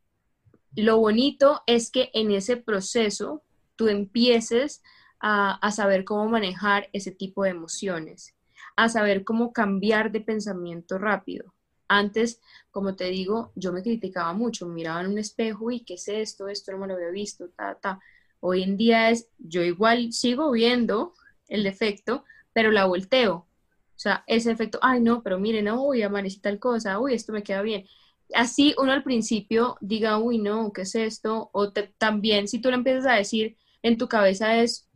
lo 0.74 0.98
bonito 0.98 1.62
es 1.66 1.90
que 1.90 2.10
en 2.14 2.30
ese 2.30 2.56
proceso 2.56 3.42
tú 3.76 3.88
empieces 3.88 4.82
a, 5.20 5.70
saber 5.72 6.04
cómo 6.04 6.28
manejar 6.28 6.88
ese 6.92 7.10
tipo 7.10 7.44
de 7.44 7.50
emociones, 7.50 8.34
a 8.76 8.88
saber 8.88 9.24
cómo 9.24 9.52
cambiar 9.52 10.12
de 10.12 10.20
pensamiento 10.20 10.98
rápido. 10.98 11.54
Antes, 11.88 12.40
como 12.70 12.94
te 12.94 13.04
digo, 13.04 13.52
yo 13.54 13.72
me 13.72 13.82
criticaba 13.82 14.32
mucho, 14.34 14.68
miraba 14.68 15.00
en 15.00 15.08
un 15.08 15.18
espejo 15.18 15.70
y 15.70 15.84
qué 15.84 15.94
es 15.94 16.08
esto, 16.08 16.48
esto 16.48 16.72
no 16.72 16.78
me 16.78 16.86
lo 16.86 16.94
había 16.94 17.10
visto, 17.10 17.48
ta, 17.56 17.76
ta. 17.76 18.00
Hoy 18.40 18.62
en 18.62 18.76
día 18.76 19.10
es, 19.10 19.28
yo 19.38 19.62
igual 19.62 20.12
sigo 20.12 20.50
viendo 20.52 21.14
el 21.48 21.64
defecto, 21.64 22.24
pero 22.52 22.70
la 22.70 22.84
volteo. 22.84 23.34
O 23.34 24.00
sea, 24.00 24.22
ese 24.28 24.52
efecto, 24.52 24.78
ay 24.82 25.00
no, 25.00 25.22
pero 25.22 25.40
miren, 25.40 25.68
uy, 25.70 26.02
amanecí 26.02 26.40
tal 26.40 26.60
cosa, 26.60 27.00
uy, 27.00 27.14
esto 27.14 27.32
me 27.32 27.42
queda 27.42 27.62
bien. 27.62 27.86
Así 28.34 28.74
uno 28.78 28.92
al 28.92 29.02
principio 29.02 29.76
diga, 29.80 30.18
uy, 30.18 30.38
no, 30.38 30.72
¿qué 30.72 30.82
es 30.82 30.94
esto? 30.94 31.50
O 31.52 31.72
también 31.72 32.48
si 32.48 32.60
tú 32.60 32.68
le 32.68 32.76
empiezas 32.76 33.06
a 33.06 33.16
decir 33.16 33.56
en 33.82 33.96
tu 33.96 34.08
cabeza 34.08 34.56
es, 34.56 34.88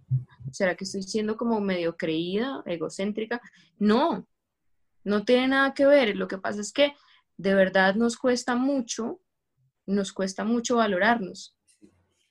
¿será 0.51 0.76
que 0.76 0.85
estoy 0.85 1.03
siendo 1.03 1.37
como 1.37 1.61
medio 1.61 1.97
creída, 1.97 2.62
egocéntrica? 2.66 3.41
No, 3.78 4.26
no 5.05 5.24
tiene 5.24 5.49
nada 5.49 5.74
que 5.74 5.87
ver. 5.87 6.16
Lo 6.16 6.28
que 6.28 6.39
pasa 6.39 6.61
es 6.61 6.72
que 6.72 6.95
de 7.37 7.55
verdad 7.55 7.95
nos 7.95 8.16
cuesta 8.16 8.55
mucho, 8.55 9.20
nos 9.87 10.12
cuesta 10.12 10.45
mucho 10.45 10.76
valorarnos. 10.76 11.57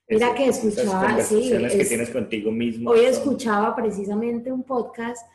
Mira 0.07 0.35
que 0.35 0.47
escuchaba, 0.47 1.21
sí, 1.21 1.49
que 1.49 1.85
tienes 1.85 2.09
contigo 2.09 2.51
mismo. 2.51 2.89
Hoy 2.89 3.05
escuchaba 3.05 3.75
precisamente 3.75 4.51
un 4.51 4.63
podcast 4.63 5.25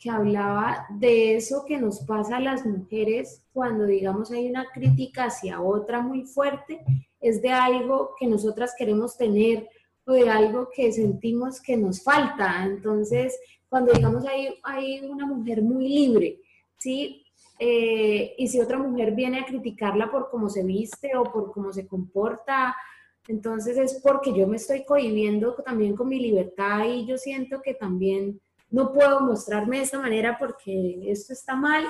que 0.00 0.08
hablaba 0.08 0.86
de 0.88 1.36
eso 1.36 1.64
que 1.66 1.76
nos 1.76 2.00
pasa 2.00 2.38
a 2.38 2.40
las 2.40 2.64
mujeres 2.64 3.44
cuando, 3.52 3.84
digamos, 3.84 4.30
hay 4.30 4.48
una 4.48 4.66
crítica 4.72 5.24
hacia 5.24 5.60
otra 5.60 6.00
muy 6.00 6.24
fuerte, 6.24 6.80
es 7.20 7.42
de 7.42 7.50
algo 7.50 8.14
que 8.18 8.26
nosotras 8.26 8.74
queremos 8.78 9.18
tener 9.18 9.68
o 10.06 10.12
de 10.12 10.30
algo 10.30 10.70
que 10.74 10.90
sentimos 10.90 11.60
que 11.60 11.76
nos 11.76 12.02
falta. 12.02 12.64
Entonces, 12.64 13.38
cuando, 13.68 13.92
digamos, 13.92 14.26
hay, 14.26 14.54
hay 14.62 15.00
una 15.00 15.26
mujer 15.26 15.60
muy 15.60 15.86
libre, 15.86 16.40
¿sí? 16.78 17.22
Eh, 17.58 18.34
y 18.38 18.48
si 18.48 18.58
otra 18.58 18.78
mujer 18.78 19.14
viene 19.14 19.40
a 19.40 19.44
criticarla 19.44 20.10
por 20.10 20.30
cómo 20.30 20.48
se 20.48 20.64
viste 20.64 21.14
o 21.14 21.24
por 21.24 21.52
cómo 21.52 21.74
se 21.74 21.86
comporta, 21.86 22.74
entonces 23.28 23.76
es 23.76 24.00
porque 24.02 24.32
yo 24.32 24.46
me 24.46 24.56
estoy 24.56 24.82
cohibiendo 24.86 25.54
también 25.56 25.94
con 25.94 26.08
mi 26.08 26.18
libertad 26.18 26.86
y 26.86 27.06
yo 27.06 27.18
siento 27.18 27.60
que 27.60 27.74
también 27.74 28.40
no 28.70 28.92
puedo 28.92 29.20
mostrarme 29.20 29.78
de 29.78 29.82
esta 29.84 29.98
manera 29.98 30.36
porque 30.38 31.10
esto 31.10 31.32
está 31.32 31.54
mal. 31.54 31.84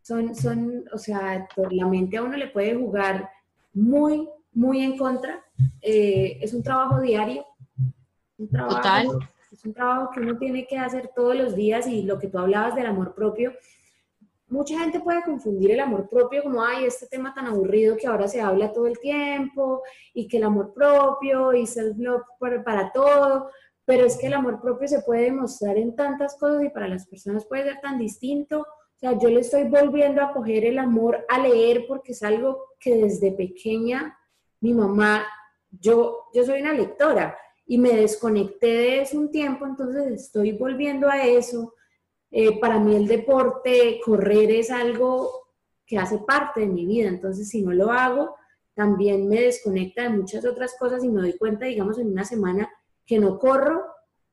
Son, 0.00 0.34
son, 0.34 0.84
o 0.92 0.98
sea, 0.98 1.46
la 1.70 1.86
mente 1.86 2.16
a 2.16 2.22
uno 2.22 2.36
le 2.36 2.48
puede 2.48 2.74
jugar 2.74 3.30
muy, 3.72 4.28
muy 4.52 4.82
en 4.82 4.96
contra. 4.96 5.44
Eh, 5.80 6.38
es 6.40 6.54
un 6.54 6.62
trabajo 6.62 7.00
diario. 7.00 7.46
Un 8.38 8.48
trabajo, 8.48 8.76
Total. 8.76 9.06
Es 9.52 9.64
un 9.64 9.74
trabajo 9.74 10.10
que 10.12 10.20
uno 10.20 10.38
tiene 10.38 10.66
que 10.66 10.78
hacer 10.78 11.10
todos 11.14 11.36
los 11.36 11.54
días 11.54 11.86
y 11.86 12.02
lo 12.02 12.18
que 12.18 12.28
tú 12.28 12.38
hablabas 12.38 12.74
del 12.74 12.86
amor 12.86 13.14
propio, 13.14 13.52
mucha 14.52 14.78
gente 14.78 15.00
puede 15.00 15.22
confundir 15.24 15.70
el 15.70 15.80
amor 15.80 16.08
propio 16.08 16.42
como, 16.42 16.62
ay, 16.62 16.84
este 16.84 17.06
tema 17.06 17.34
tan 17.34 17.46
aburrido 17.46 17.96
que 17.96 18.06
ahora 18.06 18.28
se 18.28 18.40
habla 18.40 18.72
todo 18.72 18.86
el 18.86 18.98
tiempo 18.98 19.82
y 20.12 20.28
que 20.28 20.36
el 20.36 20.44
amor 20.44 20.74
propio 20.74 21.54
y 21.54 21.66
self-love 21.66 22.22
para, 22.38 22.62
para 22.62 22.92
todo, 22.92 23.50
pero 23.84 24.04
es 24.04 24.16
que 24.16 24.28
el 24.28 24.34
amor 24.34 24.60
propio 24.60 24.88
se 24.88 25.02
puede 25.02 25.22
demostrar 25.22 25.76
en 25.76 25.96
tantas 25.96 26.36
cosas 26.36 26.62
y 26.64 26.68
para 26.68 26.88
las 26.88 27.06
personas 27.06 27.44
puede 27.46 27.64
ser 27.64 27.80
tan 27.80 27.98
distinto. 27.98 28.60
O 28.60 28.98
sea, 28.98 29.18
yo 29.18 29.28
le 29.28 29.40
estoy 29.40 29.64
volviendo 29.64 30.22
a 30.22 30.32
coger 30.32 30.64
el 30.64 30.78
amor 30.78 31.24
a 31.28 31.38
leer 31.38 31.86
porque 31.88 32.12
es 32.12 32.22
algo 32.22 32.66
que 32.78 32.96
desde 32.96 33.32
pequeña 33.32 34.16
mi 34.60 34.72
mamá, 34.72 35.26
yo, 35.70 36.28
yo 36.32 36.44
soy 36.44 36.60
una 36.60 36.72
lectora 36.72 37.36
y 37.66 37.78
me 37.78 37.96
desconecté 37.96 38.66
de 38.66 39.00
eso 39.02 39.18
un 39.18 39.30
tiempo, 39.30 39.66
entonces 39.66 40.06
estoy 40.12 40.52
volviendo 40.52 41.08
a 41.08 41.24
eso 41.24 41.74
eh, 42.30 42.58
para 42.60 42.78
mí 42.78 42.96
el 42.96 43.06
deporte, 43.06 44.00
correr 44.04 44.50
es 44.52 44.70
algo 44.70 45.30
que 45.84 45.98
hace 45.98 46.18
parte 46.18 46.60
de 46.60 46.66
mi 46.66 46.86
vida, 46.86 47.08
entonces 47.08 47.48
si 47.48 47.62
no 47.62 47.72
lo 47.72 47.90
hago, 47.90 48.36
también 48.74 49.28
me 49.28 49.42
desconecta 49.42 50.04
de 50.04 50.08
muchas 50.08 50.44
otras 50.46 50.74
cosas 50.78 51.04
y 51.04 51.10
me 51.10 51.20
doy 51.20 51.36
cuenta, 51.36 51.66
digamos, 51.66 51.98
en 51.98 52.10
una 52.10 52.24
semana 52.24 52.70
que 53.06 53.18
no 53.18 53.38
corro 53.38 53.84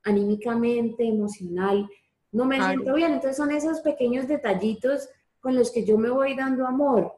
anímicamente, 0.03 1.07
emocional, 1.07 1.89
no 2.32 2.45
me 2.45 2.61
siento 2.61 2.93
bien. 2.93 3.13
Entonces 3.13 3.38
son 3.38 3.51
esos 3.51 3.82
pequeños 3.82 4.28
detallitos 4.28 5.09
con 5.39 5.55
los 5.55 5.72
que 5.72 5.86
yo 5.86 5.97
me 5.97 6.09
voy 6.09 6.36
dando 6.36 6.65
amor. 6.65 7.13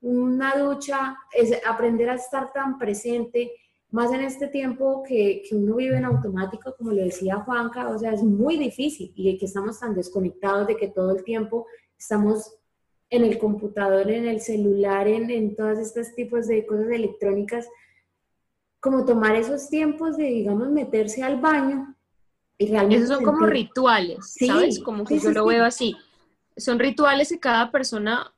Una 0.00 0.56
ducha 0.56 1.16
es 1.32 1.58
aprender 1.66 2.10
a 2.10 2.14
estar 2.14 2.52
tan 2.52 2.78
presente, 2.78 3.52
más 3.90 4.12
en 4.12 4.20
este 4.20 4.48
tiempo 4.48 5.02
que, 5.02 5.42
que, 5.48 5.54
uno 5.54 5.76
vive 5.76 5.96
en 5.96 6.04
automático, 6.04 6.74
como 6.76 6.92
le 6.92 7.04
decía 7.04 7.36
Juanca, 7.36 7.88
o 7.88 7.98
sea, 7.98 8.12
es 8.12 8.22
muy 8.22 8.58
difícil 8.58 9.12
y 9.14 9.38
que 9.38 9.46
estamos 9.46 9.80
tan 9.80 9.94
desconectados 9.94 10.66
de 10.66 10.76
que 10.76 10.88
todo 10.88 11.16
el 11.16 11.24
tiempo 11.24 11.66
estamos 11.96 12.58
en 13.08 13.24
el 13.24 13.38
computador, 13.38 14.10
en 14.10 14.26
el 14.26 14.40
celular, 14.40 15.06
en, 15.06 15.30
en 15.30 15.54
todos 15.54 15.78
estos 15.78 16.14
tipos 16.14 16.48
de 16.48 16.66
cosas 16.66 16.88
electrónicas, 16.90 17.68
como 18.86 19.04
tomar 19.04 19.34
esos 19.34 19.68
tiempos 19.68 20.16
de, 20.16 20.26
digamos, 20.26 20.70
meterse 20.70 21.24
al 21.24 21.40
baño 21.40 21.96
y 22.56 22.68
realmente... 22.68 23.02
Esos 23.02 23.16
son 23.16 23.24
como 23.24 23.44
rituales, 23.44 24.36
¿sabes? 24.46 24.78
Como 24.78 25.04
que 25.04 25.18
yo 25.18 25.32
lo 25.32 25.44
veo 25.44 25.64
así. 25.64 25.96
Son 26.56 26.78
rituales 26.78 27.30
que 27.30 27.40
cada 27.40 27.72
persona 27.72 28.32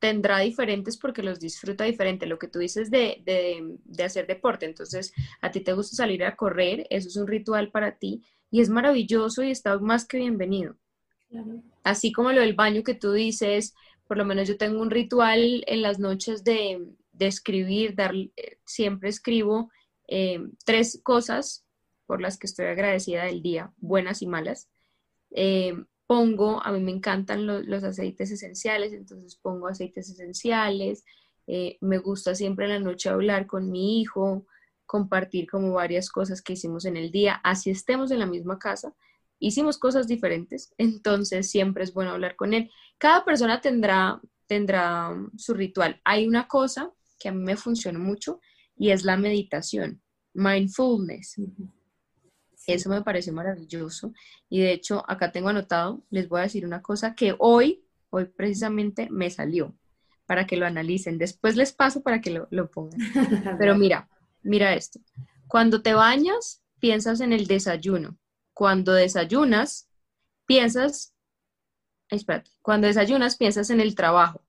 tendrá 0.00 0.40
diferentes 0.40 0.96
porque 0.96 1.22
los 1.22 1.38
disfruta 1.38 1.84
diferente. 1.84 2.26
Lo 2.26 2.40
que 2.40 2.48
tú 2.48 2.58
dices 2.58 2.90
de, 2.90 3.22
de, 3.24 4.04
hacer 4.04 4.26
deporte, 4.26 4.66
entonces 4.66 5.12
a 5.40 5.52
ti 5.52 5.60
te 5.60 5.74
gusta 5.74 5.94
salir 5.94 6.24
a 6.24 6.34
correr, 6.34 6.88
eso 6.90 7.06
es 7.06 7.14
un 7.14 7.28
ritual 7.28 7.70
para 7.70 7.96
ti 7.96 8.24
y 8.50 8.62
es 8.62 8.70
maravilloso 8.70 9.44
y 9.44 9.52
está 9.52 9.78
más 9.78 10.08
que 10.08 10.16
bienvenido. 10.16 10.74
Así 11.84 12.10
como 12.10 12.32
lo 12.32 12.40
del 12.40 12.54
baño 12.54 12.82
que 12.82 12.94
tú 12.94 13.12
dices, 13.12 13.74
por 14.08 14.16
lo 14.16 14.24
menos 14.24 14.48
yo 14.48 14.56
tengo 14.56 14.82
un 14.82 14.90
ritual 14.90 15.62
en 15.68 15.82
las 15.82 16.00
noches 16.00 16.42
de, 16.42 16.84
de 17.12 17.26
escribir, 17.28 17.94
dar, 17.94 18.12
siempre 18.64 19.08
escribo 19.08 19.70
eh, 20.08 20.40
tres 20.64 21.00
cosas 21.02 21.64
por 22.06 22.20
las 22.20 22.38
que 22.38 22.46
estoy 22.46 22.66
agradecida 22.66 23.24
del 23.24 23.42
día, 23.42 23.72
buenas 23.78 24.22
y 24.22 24.26
malas. 24.26 24.68
Eh, 25.30 25.74
pongo, 26.06 26.62
a 26.62 26.70
mí 26.72 26.80
me 26.80 26.92
encantan 26.92 27.46
los 27.46 27.84
aceites 27.84 28.30
esenciales, 28.30 28.92
entonces 28.92 29.36
pongo 29.36 29.68
aceites 29.68 30.10
esenciales, 30.10 31.04
eh, 31.46 31.78
me 31.80 31.98
gusta 31.98 32.34
siempre 32.34 32.66
en 32.66 32.72
la 32.72 32.78
noche 32.78 33.08
hablar 33.08 33.46
con 33.46 33.70
mi 33.70 34.00
hijo, 34.00 34.46
compartir 34.86 35.48
como 35.48 35.72
varias 35.72 36.10
cosas 36.10 36.42
que 36.42 36.54
hicimos 36.54 36.84
en 36.84 36.96
el 36.96 37.10
día, 37.10 37.40
así 37.42 37.70
estemos 37.70 38.10
en 38.10 38.18
la 38.18 38.26
misma 38.26 38.58
casa, 38.58 38.94
hicimos 39.38 39.78
cosas 39.78 40.06
diferentes, 40.06 40.74
entonces 40.78 41.50
siempre 41.50 41.84
es 41.84 41.94
bueno 41.94 42.12
hablar 42.12 42.36
con 42.36 42.54
él. 42.54 42.70
Cada 42.98 43.24
persona 43.24 43.60
tendrá, 43.60 44.20
tendrá 44.46 45.10
su 45.36 45.54
ritual. 45.54 46.00
Hay 46.04 46.26
una 46.26 46.48
cosa 46.48 46.92
que 47.18 47.28
a 47.28 47.32
mí 47.32 47.42
me 47.42 47.56
funciona 47.56 47.98
mucho 47.98 48.40
y 48.76 48.90
es 48.90 49.04
la 49.04 49.16
meditación, 49.16 50.02
mindfulness. 50.32 51.36
Eso 52.66 52.88
me 52.88 53.02
pareció 53.02 53.32
maravilloso. 53.32 54.12
Y 54.48 54.60
de 54.60 54.72
hecho, 54.72 55.04
acá 55.08 55.32
tengo 55.32 55.48
anotado, 55.48 56.02
les 56.10 56.28
voy 56.28 56.40
a 56.40 56.44
decir 56.44 56.64
una 56.66 56.82
cosa 56.82 57.14
que 57.14 57.34
hoy, 57.38 57.84
hoy 58.10 58.24
precisamente 58.26 59.08
me 59.10 59.30
salió 59.30 59.74
para 60.26 60.46
que 60.46 60.56
lo 60.56 60.66
analicen. 60.66 61.18
Después 61.18 61.56
les 61.56 61.72
paso 61.72 62.02
para 62.02 62.20
que 62.20 62.30
lo, 62.30 62.48
lo 62.50 62.70
pongan. 62.70 62.98
Pero 63.58 63.76
mira, 63.76 64.08
mira 64.42 64.74
esto. 64.74 65.00
Cuando 65.46 65.82
te 65.82 65.94
bañas, 65.94 66.62
piensas 66.80 67.20
en 67.20 67.32
el 67.32 67.46
desayuno. 67.46 68.18
Cuando 68.52 68.92
desayunas, 68.92 69.88
piensas, 70.46 71.14
espérate, 72.08 72.50
cuando 72.62 72.86
desayunas, 72.86 73.36
piensas 73.36 73.70
en 73.70 73.80
el 73.80 73.94
trabajo. 73.94 74.42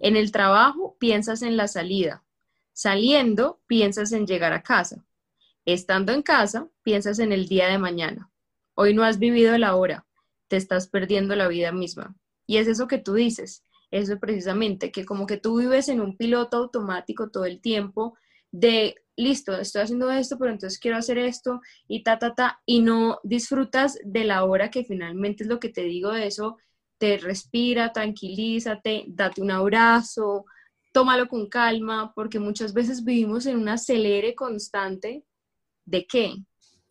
En 0.00 0.16
el 0.16 0.32
trabajo, 0.32 0.96
piensas 0.98 1.42
en 1.42 1.56
la 1.56 1.68
salida. 1.68 2.24
Saliendo, 2.78 3.60
piensas 3.66 4.12
en 4.12 4.24
llegar 4.24 4.52
a 4.52 4.62
casa. 4.62 5.04
Estando 5.64 6.12
en 6.12 6.22
casa, 6.22 6.68
piensas 6.84 7.18
en 7.18 7.32
el 7.32 7.48
día 7.48 7.66
de 7.66 7.76
mañana. 7.76 8.30
Hoy 8.74 8.94
no 8.94 9.02
has 9.02 9.18
vivido 9.18 9.58
la 9.58 9.74
hora, 9.74 10.06
te 10.46 10.58
estás 10.58 10.86
perdiendo 10.86 11.34
la 11.34 11.48
vida 11.48 11.72
misma. 11.72 12.14
Y 12.46 12.58
es 12.58 12.68
eso 12.68 12.86
que 12.86 12.98
tú 12.98 13.14
dices, 13.14 13.64
eso 13.90 14.20
precisamente, 14.20 14.92
que 14.92 15.04
como 15.04 15.26
que 15.26 15.38
tú 15.38 15.58
vives 15.58 15.88
en 15.88 16.00
un 16.00 16.16
piloto 16.16 16.56
automático 16.56 17.30
todo 17.30 17.46
el 17.46 17.60
tiempo 17.60 18.16
de, 18.52 18.94
listo, 19.16 19.58
estoy 19.58 19.82
haciendo 19.82 20.12
esto, 20.12 20.38
pero 20.38 20.52
entonces 20.52 20.78
quiero 20.78 20.98
hacer 20.98 21.18
esto 21.18 21.60
y 21.88 22.04
ta, 22.04 22.20
ta, 22.20 22.36
ta, 22.36 22.62
y 22.64 22.80
no 22.80 23.18
disfrutas 23.24 23.98
de 24.04 24.22
la 24.22 24.44
hora 24.44 24.70
que 24.70 24.84
finalmente 24.84 25.42
es 25.42 25.48
lo 25.48 25.58
que 25.58 25.70
te 25.70 25.82
digo 25.82 26.12
de 26.12 26.28
eso, 26.28 26.58
te 26.98 27.18
respira, 27.18 27.92
tranquilízate, 27.92 29.06
date 29.08 29.42
un 29.42 29.50
abrazo, 29.50 30.44
tómalo 30.92 31.28
con 31.28 31.48
calma, 31.48 32.12
porque 32.14 32.38
muchas 32.38 32.72
veces 32.72 33.04
vivimos 33.04 33.46
en 33.46 33.58
un 33.58 33.68
acelere 33.68 34.34
constante. 34.34 35.24
¿De 35.84 36.06
qué? 36.06 36.34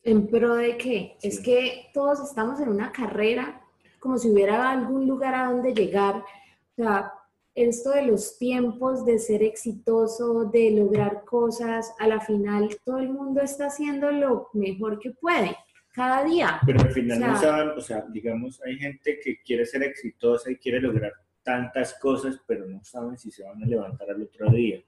¿En 0.03 0.27
pro 0.27 0.55
de 0.55 0.77
qué? 0.77 1.17
Es 1.21 1.39
que 1.39 1.89
todos 1.93 2.19
estamos 2.21 2.59
en 2.59 2.69
una 2.69 2.91
carrera, 2.91 3.61
como 3.99 4.17
si 4.17 4.29
hubiera 4.29 4.71
algún 4.71 5.07
lugar 5.07 5.35
a 5.35 5.51
donde 5.51 5.73
llegar. 5.73 6.15
O 6.15 6.75
sea, 6.75 7.13
esto 7.57 7.89
de 7.89 8.03
los 8.03 8.37
tiempos, 8.37 9.03
de 9.03 9.17
ser 9.17 9.41
exitoso, 9.43 10.45
de 10.45 10.71
lograr 10.71 11.25
cosas, 11.25 11.93
a 11.99 12.07
la 12.07 12.21
final 12.21 12.69
todo 12.85 12.99
el 12.99 13.09
mundo 13.09 13.41
está 13.41 13.65
haciendo 13.65 14.11
lo 14.11 14.49
mejor 14.53 14.99
que 14.99 15.11
puede, 15.11 15.57
cada 15.91 16.23
día. 16.23 16.59
Pero 16.65 16.81
al 16.81 16.91
final 16.91 17.19
no 17.19 17.39
saben, 17.39 17.69
o 17.69 17.81
sea, 17.81 18.05
digamos, 18.09 18.61
hay 18.63 18.77
gente 18.77 19.19
que 19.23 19.41
quiere 19.41 19.65
ser 19.65 19.81
exitosa 19.83 20.51
y 20.51 20.57
quiere 20.57 20.79
lograr 20.79 21.13
tantas 21.47 21.93
cosas, 21.93 22.37
pero 22.45 22.65
no 22.65 22.83
saben 22.83 23.17
si 23.17 23.31
se 23.31 23.41
van 23.41 23.63
a 23.63 23.65
levantar 23.65 24.09
al 24.09 24.21
otro 24.21 24.49
día. 24.49 24.83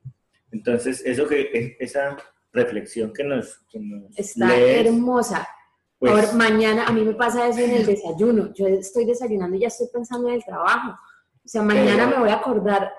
Entonces, 0.52 1.02
eso 1.06 1.26
que, 1.26 1.77
esa 1.80 2.18
reflexión 2.52 3.14
que 3.14 3.23
nos... 3.23 3.61
Está 4.18 4.60
hermosa. 4.60 5.48
Pues, 5.98 6.11
Ahora, 6.11 6.34
mañana 6.34 6.86
a 6.86 6.91
mí 6.91 7.02
me 7.02 7.14
pasa 7.14 7.48
eso 7.48 7.60
en 7.60 7.72
el 7.72 7.86
desayuno. 7.86 8.53
Yo 8.53 8.68
estoy 8.68 9.06
desayunando 9.06 9.56
y 9.56 9.61
ya 9.61 9.68
estoy 9.68 9.88
pensando 9.88 10.27
en 10.27 10.36
el 10.36 10.44
trabajo. 10.44 10.91
O 10.91 11.48
sea, 11.48 11.61
mañana 11.61 12.07
me 12.07 12.19
voy 12.19 12.30
a 12.30 12.36
acordar. 12.36 12.91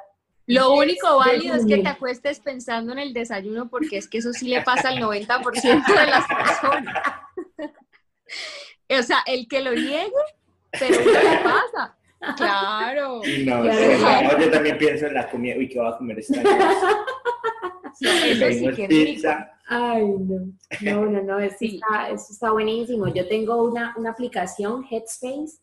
Lo 0.46 0.72
único 0.72 1.18
válido 1.18 1.54
es 1.54 1.66
que 1.66 1.82
te 1.82 1.88
acuestes 1.88 2.40
pensando 2.40 2.92
en 2.92 2.98
el 2.98 3.12
desayuno 3.12 3.68
porque 3.68 3.98
es 3.98 4.08
que 4.08 4.18
eso 4.18 4.32
sí 4.32 4.48
le 4.48 4.62
pasa 4.62 4.88
al 4.88 4.98
90% 4.98 5.86
de 5.86 6.06
las 6.06 6.26
personas. 6.26 6.96
o 8.98 9.02
sea, 9.02 9.18
el 9.26 9.46
que 9.48 9.60
lo 9.60 9.72
niegue, 9.72 10.10
pero 10.72 10.96
¿qué 10.98 11.12
le 11.12 11.38
pasa? 11.44 11.99
Claro. 12.36 13.22
no, 13.44 13.62
claro. 13.62 14.38
yo 14.38 14.50
también 14.50 14.78
pienso 14.78 15.06
en 15.06 15.14
la 15.14 15.30
comida. 15.30 15.56
Uy, 15.56 15.68
¿qué 15.68 15.78
va 15.78 15.90
a 15.90 15.98
comer 15.98 16.18
esta 16.18 16.42
Sí, 17.94 18.06
eso 18.06 18.46
sí 18.50 18.76
que 18.76 19.18
Ay, 19.66 20.04
no. 20.04 20.52
No, 20.80 21.06
no, 21.06 21.22
no, 21.22 21.38
eso, 21.38 21.56
está, 21.60 22.10
eso 22.10 22.32
está 22.32 22.50
buenísimo. 22.50 23.08
Yo 23.08 23.26
tengo 23.28 23.62
una, 23.62 23.94
una 23.96 24.10
aplicación, 24.10 24.84
Headspace. 24.90 25.58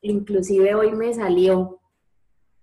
Inclusive 0.00 0.74
hoy 0.74 0.92
me 0.92 1.12
salió, 1.14 1.80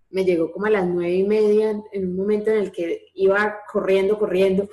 me 0.10 0.26
llegó 0.26 0.52
como 0.52 0.66
a 0.66 0.72
las 0.72 0.88
nueve 0.88 1.14
y 1.14 1.24
media, 1.24 1.72
en 1.92 2.08
un 2.10 2.16
momento 2.16 2.52
en 2.52 2.58
el 2.58 2.72
que 2.72 3.08
iba 3.14 3.60
corriendo, 3.72 4.18
corriendo, 4.18 4.70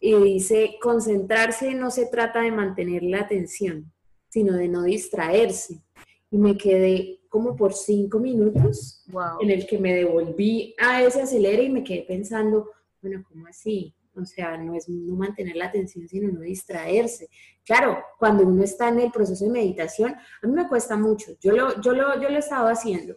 y 0.00 0.14
dice, 0.14 0.76
concentrarse 0.80 1.74
no 1.74 1.90
se 1.90 2.06
trata 2.06 2.42
de 2.42 2.52
mantener 2.52 3.02
la 3.02 3.20
atención, 3.20 3.92
sino 4.28 4.54
de 4.54 4.68
no 4.68 4.82
distraerse. 4.84 5.82
Y 6.30 6.38
me 6.38 6.56
quedé 6.56 7.17
como 7.28 7.56
por 7.56 7.72
cinco 7.74 8.18
minutos 8.18 9.04
en 9.40 9.50
el 9.50 9.66
que 9.66 9.78
me 9.78 9.94
devolví 9.94 10.74
a 10.78 11.02
ese 11.02 11.22
acelere 11.22 11.64
y 11.64 11.70
me 11.70 11.84
quedé 11.84 12.02
pensando, 12.02 12.70
bueno, 13.02 13.22
¿cómo 13.28 13.46
así? 13.46 13.94
O 14.14 14.24
sea, 14.24 14.56
no 14.56 14.74
es 14.74 14.88
no 14.88 15.14
mantener 15.14 15.56
la 15.56 15.66
atención, 15.66 16.08
sino 16.08 16.32
no 16.32 16.40
distraerse. 16.40 17.28
Claro, 17.64 17.98
cuando 18.18 18.44
uno 18.44 18.64
está 18.64 18.88
en 18.88 19.00
el 19.00 19.12
proceso 19.12 19.44
de 19.44 19.50
meditación, 19.50 20.14
a 20.42 20.46
mí 20.46 20.52
me 20.52 20.68
cuesta 20.68 20.96
mucho. 20.96 21.32
Yo 21.40 21.52
lo, 21.52 21.80
yo 21.80 21.92
lo, 21.92 22.20
yo 22.20 22.28
lo 22.28 22.36
he 22.36 22.38
estado 22.38 22.68
haciendo, 22.68 23.16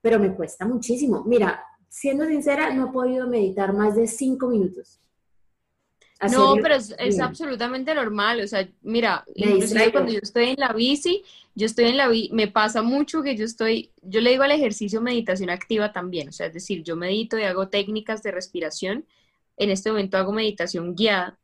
pero 0.00 0.18
me 0.18 0.34
cuesta 0.34 0.66
muchísimo. 0.66 1.22
Mira, 1.24 1.62
siendo 1.88 2.24
sincera, 2.24 2.74
no 2.74 2.88
he 2.88 2.92
podido 2.92 3.28
meditar 3.28 3.72
más 3.72 3.94
de 3.94 4.06
cinco 4.06 4.48
minutos. 4.48 5.00
No, 6.28 6.56
pero 6.62 6.74
es, 6.74 7.20
absolutamente 7.20 7.94
normal. 7.94 8.40
O 8.40 8.46
sea, 8.46 8.68
mira, 8.82 9.24
cuando 9.92 10.12
yo 10.12 10.18
estoy 10.22 10.50
en 10.50 10.56
la 10.60 10.72
bici, 10.72 11.22
yo 11.54 11.66
estoy 11.66 11.86
en 11.86 11.96
la 11.96 12.08
vida, 12.08 12.34
me 12.34 12.48
pasa 12.48 12.82
mucho 12.82 13.22
que 13.22 13.36
yo 13.36 13.44
estoy, 13.44 13.90
yo 14.02 14.20
le 14.20 14.30
digo 14.30 14.42
al 14.42 14.52
ejercicio 14.52 15.00
meditación 15.00 15.50
activa 15.50 15.92
también, 15.92 16.28
o 16.28 16.32
sea, 16.32 16.46
es 16.46 16.54
decir, 16.54 16.82
yo 16.82 16.96
medito 16.96 17.38
y 17.38 17.42
hago 17.42 17.68
técnicas 17.68 18.22
de 18.22 18.30
respiración, 18.30 19.04
en 19.56 19.70
este 19.70 19.90
momento 19.90 20.16
hago 20.16 20.32
meditación 20.32 20.94
guiada 20.94 21.38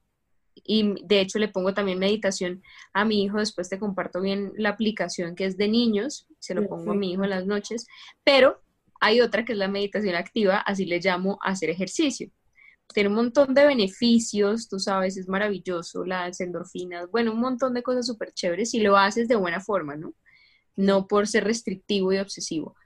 y 0.55 0.95
de 1.05 1.21
hecho 1.21 1.39
le 1.39 1.49
pongo 1.49 1.75
también 1.75 1.99
meditación 1.99 2.63
a 2.93 3.05
mi 3.05 3.25
hijo, 3.25 3.39
después 3.39 3.69
te 3.69 3.79
comparto 3.79 4.21
bien 4.21 4.53
la 4.57 4.71
aplicación 4.71 5.35
que 5.35 5.45
es 5.45 5.59
de 5.59 5.69
niños, 5.69 6.27
se 6.39 6.55
lo 6.55 6.67
pongo 6.69 6.93
a 6.93 6.95
mi 6.95 7.13
hijo 7.13 7.25
en 7.25 7.31
las 7.31 7.47
noches, 7.47 7.87
pero 8.25 8.63
hay 9.01 9.21
otra 9.21 9.45
que 9.45 9.53
es 9.53 9.59
la 9.59 9.69
meditación 9.69 10.15
activa, 10.15 10.59
así 10.59 10.87
le 10.87 11.01
llamo 11.01 11.39
hacer 11.43 11.69
ejercicio 11.69 12.31
tiene 12.93 13.09
un 13.09 13.17
montón 13.17 13.55
de 13.55 13.67
beneficios, 13.67 14.69
tú 14.69 14.79
sabes, 14.79 15.17
es 15.17 15.29
maravilloso, 15.29 16.05
las 16.05 16.41
endorfinas, 16.41 17.11
bueno, 17.11 17.33
un 17.33 17.41
montón 17.41 17.75
de 17.75 17.83
cosas 17.83 18.07
súper 18.07 18.33
chéveres 18.33 18.71
si 18.71 18.81
lo 18.81 18.97
haces 18.97 19.29
de 19.29 19.37
buena 19.37 19.61
forma, 19.61 19.97
¿no? 19.97 20.15
No 20.77 21.07
por 21.07 21.27
ser 21.27 21.45
restrictivo 21.45 22.13
y 22.13 22.19
obsesivo. 22.19 22.77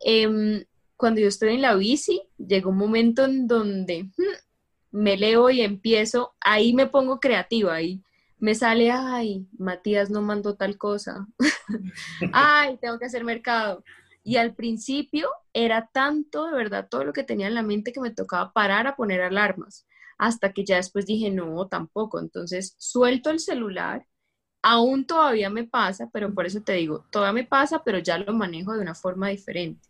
Em, 0.00 0.64
cuando 0.96 1.20
yo 1.20 1.28
estoy 1.28 1.54
en 1.54 1.62
la 1.62 1.74
bici, 1.74 2.22
llega 2.38 2.68
un 2.68 2.76
momento 2.76 3.24
en 3.24 3.46
donde 3.46 4.04
hmm, 4.04 4.92
me 4.92 5.16
leo 5.16 5.50
y 5.50 5.60
empiezo, 5.62 6.34
ahí 6.40 6.72
me 6.72 6.86
pongo 6.86 7.20
creativa, 7.20 7.74
ahí 7.74 8.02
me 8.38 8.54
sale, 8.54 8.90
ay, 8.90 9.46
Matías 9.58 10.10
no 10.10 10.22
mandó 10.22 10.56
tal 10.56 10.76
cosa, 10.78 11.26
ay, 12.32 12.78
tengo 12.80 12.98
que 12.98 13.06
hacer 13.06 13.24
mercado, 13.24 13.82
y 14.26 14.38
al 14.38 14.56
principio 14.56 15.30
era 15.52 15.88
tanto, 15.92 16.46
de 16.46 16.56
verdad, 16.56 16.88
todo 16.90 17.04
lo 17.04 17.12
que 17.12 17.22
tenía 17.22 17.46
en 17.46 17.54
la 17.54 17.62
mente 17.62 17.92
que 17.92 18.00
me 18.00 18.10
tocaba 18.10 18.52
parar 18.52 18.88
a 18.88 18.96
poner 18.96 19.20
alarmas, 19.20 19.86
hasta 20.18 20.52
que 20.52 20.64
ya 20.64 20.76
después 20.76 21.06
dije, 21.06 21.30
no, 21.30 21.68
tampoco. 21.68 22.18
Entonces, 22.18 22.74
suelto 22.76 23.30
el 23.30 23.38
celular, 23.38 24.04
aún 24.62 25.06
todavía 25.06 25.48
me 25.48 25.62
pasa, 25.62 26.10
pero 26.12 26.34
por 26.34 26.44
eso 26.44 26.60
te 26.60 26.72
digo, 26.72 27.06
todavía 27.12 27.40
me 27.40 27.46
pasa, 27.46 27.84
pero 27.84 28.00
ya 28.00 28.18
lo 28.18 28.32
manejo 28.32 28.72
de 28.72 28.80
una 28.80 28.96
forma 28.96 29.28
diferente. 29.28 29.88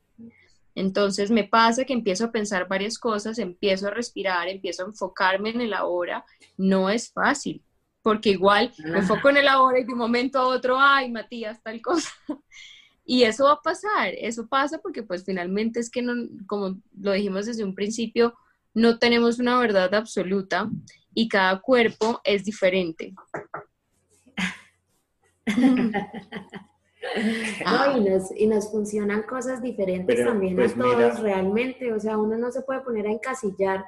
Entonces 0.74 1.30
me 1.30 1.44
pasa 1.44 1.86
que 1.86 1.94
empiezo 1.94 2.26
a 2.26 2.30
pensar 2.30 2.68
varias 2.68 2.98
cosas, 2.98 3.38
empiezo 3.38 3.86
a 3.86 3.90
respirar, 3.90 4.48
empiezo 4.48 4.82
a 4.82 4.88
enfocarme 4.88 5.48
en 5.48 5.62
el 5.62 5.72
ahora. 5.72 6.26
No 6.58 6.90
es 6.90 7.10
fácil, 7.10 7.64
porque 8.02 8.32
igual 8.32 8.70
me 8.84 8.98
enfoco 8.98 9.30
en 9.30 9.38
el 9.38 9.48
ahora 9.48 9.80
y 9.80 9.84
de 9.84 9.92
un 9.94 9.98
momento 9.98 10.38
a 10.38 10.48
otro, 10.48 10.78
ay, 10.78 11.10
Matías, 11.10 11.62
tal 11.62 11.80
cosa. 11.80 12.10
Y 13.08 13.22
eso 13.22 13.44
va 13.44 13.52
a 13.52 13.62
pasar, 13.62 14.12
eso 14.18 14.48
pasa 14.48 14.78
porque 14.78 15.04
pues 15.04 15.24
finalmente 15.24 15.78
es 15.78 15.88
que, 15.88 16.02
no, 16.02 16.12
como 16.48 16.76
lo 16.98 17.12
dijimos 17.12 17.46
desde 17.46 17.62
un 17.62 17.74
principio, 17.74 18.34
no 18.74 18.98
tenemos 18.98 19.38
una 19.38 19.58
verdad 19.60 19.94
absoluta 19.94 20.68
y 21.14 21.28
cada 21.28 21.60
cuerpo 21.60 22.20
es 22.24 22.44
diferente. 22.44 23.14
y, 28.36 28.46
nos, 28.46 28.70
funcionan 28.70 29.22
cosas 29.22 29.62
diferentes 29.62 30.24
también 30.24 30.54
a 30.54 30.64
pues, 30.64 30.74
todos 30.74 31.20
realmente, 31.20 31.92
o 31.92 32.00
sea, 32.00 32.18
uno 32.18 32.36
no 32.36 32.50
se 32.50 32.62
puede 32.62 32.80
poner 32.80 33.06
a 33.06 33.12
encasillar 33.12 33.84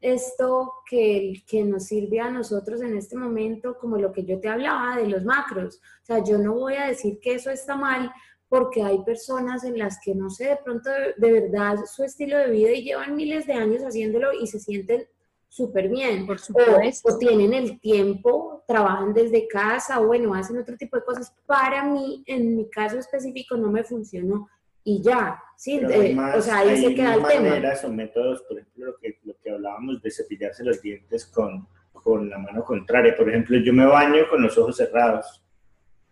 esto 0.00 0.72
que, 0.88 1.42
que 1.46 1.62
nos 1.62 1.84
sirve 1.84 2.20
a 2.20 2.30
nosotros 2.30 2.80
en 2.80 2.96
este 2.96 3.16
momento, 3.16 3.76
como 3.78 3.96
lo 3.98 4.12
que 4.12 4.24
yo 4.24 4.40
te 4.40 4.48
hablaba 4.48 4.96
de 4.96 5.06
los 5.06 5.24
macros. 5.24 5.76
O 6.02 6.04
sea, 6.04 6.24
yo 6.24 6.38
no 6.38 6.54
voy 6.54 6.74
a 6.74 6.86
decir 6.86 7.20
que 7.20 7.34
eso 7.34 7.50
está 7.50 7.76
mal, 7.76 8.10
porque 8.50 8.82
hay 8.82 8.98
personas 9.04 9.62
en 9.62 9.78
las 9.78 10.00
que 10.04 10.12
no 10.12 10.28
sé, 10.28 10.48
de 10.48 10.56
pronto 10.56 10.90
de, 11.16 11.32
verdad 11.32 11.76
su 11.86 12.02
estilo 12.02 12.36
de 12.36 12.50
vida 12.50 12.72
y 12.72 12.82
llevan 12.82 13.14
miles 13.14 13.46
de 13.46 13.52
años 13.52 13.82
haciéndolo 13.82 14.32
y 14.32 14.48
se 14.48 14.58
sienten 14.58 15.06
súper 15.48 15.88
bien. 15.88 16.26
Por 16.26 16.40
supuesto. 16.40 17.14
O, 17.14 17.16
tienen 17.16 17.54
el 17.54 17.80
tiempo, 17.80 18.64
trabajan 18.66 19.14
desde 19.14 19.46
casa, 19.46 20.00
o 20.00 20.08
bueno, 20.08 20.34
hacen 20.34 20.58
otro 20.58 20.76
tipo 20.76 20.96
de 20.96 21.04
cosas. 21.04 21.32
Para 21.46 21.84
mí, 21.84 22.24
en 22.26 22.56
mi 22.56 22.68
caso 22.68 22.98
específico, 22.98 23.56
no 23.56 23.70
me 23.70 23.84
funcionó 23.84 24.48
y 24.82 25.00
ya, 25.00 25.40
sí, 25.56 25.78
eh, 25.78 26.16
o 26.34 26.40
sea, 26.40 26.58
ahí 26.58 26.76
se 26.76 26.94
queda 26.94 27.14
el 27.14 27.22
tema. 27.22 27.50
maneras 27.50 27.84
o 27.84 27.92
métodos, 27.92 28.42
por 28.42 28.58
ejemplo, 28.58 28.86
lo 28.86 28.96
que, 28.96 29.20
lo 29.22 29.34
que 29.40 29.50
hablábamos 29.50 30.02
de 30.02 30.10
cepillarse 30.10 30.64
los 30.64 30.82
dientes 30.82 31.26
con, 31.26 31.68
con 31.92 32.28
la 32.28 32.38
mano 32.38 32.64
contraria. 32.64 33.14
Por 33.16 33.28
ejemplo, 33.28 33.58
yo 33.58 33.72
me 33.72 33.86
baño 33.86 34.24
con 34.28 34.42
los 34.42 34.58
ojos 34.58 34.76
cerrados 34.76 35.40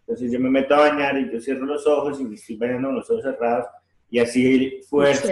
entonces 0.09 0.32
yo 0.32 0.40
me 0.40 0.48
meto 0.48 0.74
a 0.74 0.89
bañar 0.89 1.18
y 1.18 1.30
yo 1.30 1.39
cierro 1.39 1.66
los 1.66 1.86
ojos 1.86 2.18
y 2.18 2.24
me 2.24 2.35
estoy 2.35 2.56
bañando 2.56 2.89
con 2.89 2.97
los 2.97 3.10
ojos 3.10 3.24
cerrados 3.24 3.66
y 4.09 4.18
así 4.18 4.80
fuerzo 4.89 5.28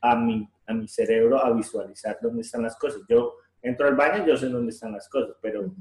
a 0.00 0.16
mi, 0.16 0.48
a 0.66 0.74
mi 0.74 0.88
cerebro 0.88 1.38
a 1.38 1.52
visualizar 1.52 2.18
dónde 2.20 2.42
están 2.42 2.64
las 2.64 2.76
cosas. 2.76 3.02
Yo 3.08 3.34
entro 3.62 3.86
al 3.86 3.94
baño 3.94 4.24
y 4.24 4.28
yo 4.28 4.36
sé 4.36 4.48
dónde 4.48 4.72
están 4.72 4.90
las 4.90 5.08
cosas, 5.08 5.36
pero 5.40 5.72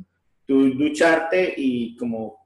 tú 0.46 0.76
ducharte 0.76 1.56
y 1.58 1.98
como 1.98 2.38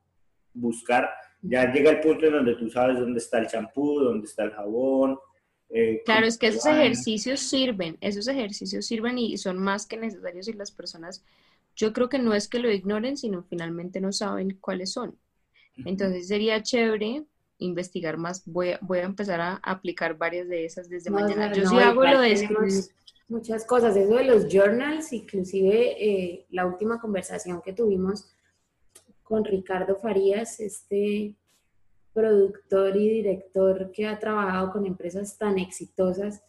buscar, 0.53 1.09
ya 1.41 1.69
llega 1.69 1.91
el 1.91 1.99
punto 1.99 2.27
en 2.27 2.31
donde 2.31 2.55
tú 2.55 2.69
sabes 2.69 2.97
dónde 2.97 3.19
está 3.19 3.39
el 3.39 3.47
champú, 3.47 3.99
dónde 3.99 4.25
está 4.25 4.45
el 4.45 4.51
jabón. 4.51 5.19
Eh, 5.67 6.01
claro, 6.05 6.27
es 6.27 6.37
que 6.37 6.47
esos 6.47 6.65
ejercicios 6.65 7.41
sirven, 7.41 7.97
esos 7.99 8.29
ejercicios 8.29 8.85
sirven 8.85 9.17
y 9.17 9.37
son 9.37 9.57
más 9.57 9.85
que 9.85 9.97
necesarios 9.97 10.47
y 10.47 10.53
las 10.53 10.71
personas, 10.71 11.25
yo 11.75 11.91
creo 11.91 12.07
que 12.07 12.19
no 12.19 12.33
es 12.33 12.47
que 12.47 12.59
lo 12.59 12.71
ignoren, 12.71 13.17
sino 13.17 13.43
finalmente 13.43 13.99
no 13.99 14.13
saben 14.13 14.57
cuáles 14.61 14.93
son. 14.93 15.19
Entonces 15.85 16.27
sería 16.27 16.61
chévere 16.61 17.23
investigar 17.59 18.17
más. 18.17 18.43
Voy 18.45 18.71
voy 18.81 18.99
a 18.99 19.03
empezar 19.03 19.39
a 19.41 19.55
aplicar 19.63 20.17
varias 20.17 20.47
de 20.47 20.65
esas 20.65 20.89
desde 20.89 21.09
mañana. 21.09 21.51
Yo 21.53 21.67
sí 21.67 21.77
hago 21.77 22.03
lo 22.03 22.21
de 22.21 22.31
escribir. 22.31 22.83
Muchas 23.27 23.63
cosas, 23.63 23.95
eso 23.95 24.15
de 24.15 24.23
los 24.23 24.47
journals, 24.51 25.13
inclusive 25.13 26.03
eh, 26.03 26.47
la 26.49 26.65
última 26.65 26.99
conversación 26.99 27.61
que 27.61 27.73
tuvimos 27.73 28.27
con 29.21 29.45
Ricardo 29.45 29.97
Farías, 29.97 30.59
este 30.59 31.35
productor 32.11 32.97
y 32.97 33.07
director 33.07 33.91
que 33.91 34.07
ha 34.07 34.17
trabajado 34.17 34.71
con 34.71 34.87
empresas 34.87 35.37
tan 35.37 35.59
exitosas, 35.59 36.41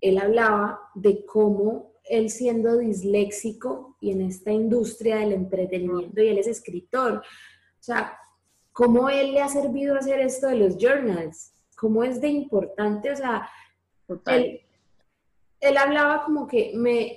él 0.00 0.18
hablaba 0.18 0.80
de 0.96 1.24
cómo 1.24 1.92
él 2.04 2.28
siendo 2.30 2.78
disléxico 2.78 3.96
y 4.00 4.10
en 4.10 4.22
esta 4.22 4.50
industria 4.50 5.18
del 5.18 5.32
entretenimiento 5.32 6.20
y 6.20 6.28
él 6.28 6.38
es 6.38 6.48
escritor, 6.48 7.18
o 7.18 7.82
sea, 7.82 8.18
cómo 8.74 9.08
él 9.08 9.32
le 9.32 9.40
ha 9.40 9.48
servido 9.48 9.96
hacer 9.96 10.20
esto 10.20 10.48
de 10.48 10.56
los 10.56 10.76
journals, 10.76 11.54
cómo 11.76 12.02
es 12.02 12.20
de 12.20 12.28
importante, 12.28 13.12
o 13.12 13.16
sea, 13.16 13.48
él, 14.26 14.60
él, 15.60 15.76
hablaba 15.78 16.24
como 16.24 16.46
que 16.46 16.72
me, 16.74 17.16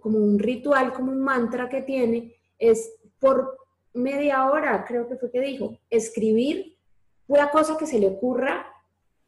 como 0.00 0.18
un 0.18 0.38
ritual, 0.38 0.92
como 0.92 1.12
un 1.12 1.22
mantra 1.22 1.68
que 1.68 1.82
tiene, 1.82 2.34
es 2.58 2.92
por 3.20 3.56
media 3.94 4.50
hora, 4.50 4.84
creo 4.84 5.08
que 5.08 5.16
fue 5.16 5.30
que 5.30 5.40
dijo, 5.40 5.78
escribir 5.88 6.76
una 7.28 7.50
cosa 7.50 7.78
que 7.78 7.86
se 7.86 8.00
le 8.00 8.08
ocurra 8.08 8.66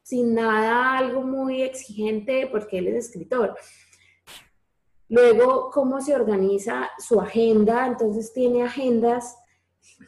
sin 0.03 0.33
nada, 0.33 0.97
algo 0.97 1.21
muy 1.21 1.61
exigente, 1.61 2.47
porque 2.51 2.79
él 2.79 2.87
es 2.87 3.05
escritor. 3.05 3.55
Luego, 5.07 5.71
cómo 5.71 6.01
se 6.01 6.13
organiza 6.13 6.89
su 6.97 7.21
agenda, 7.21 7.87
entonces 7.87 8.33
tiene 8.33 8.63
agendas 8.63 9.37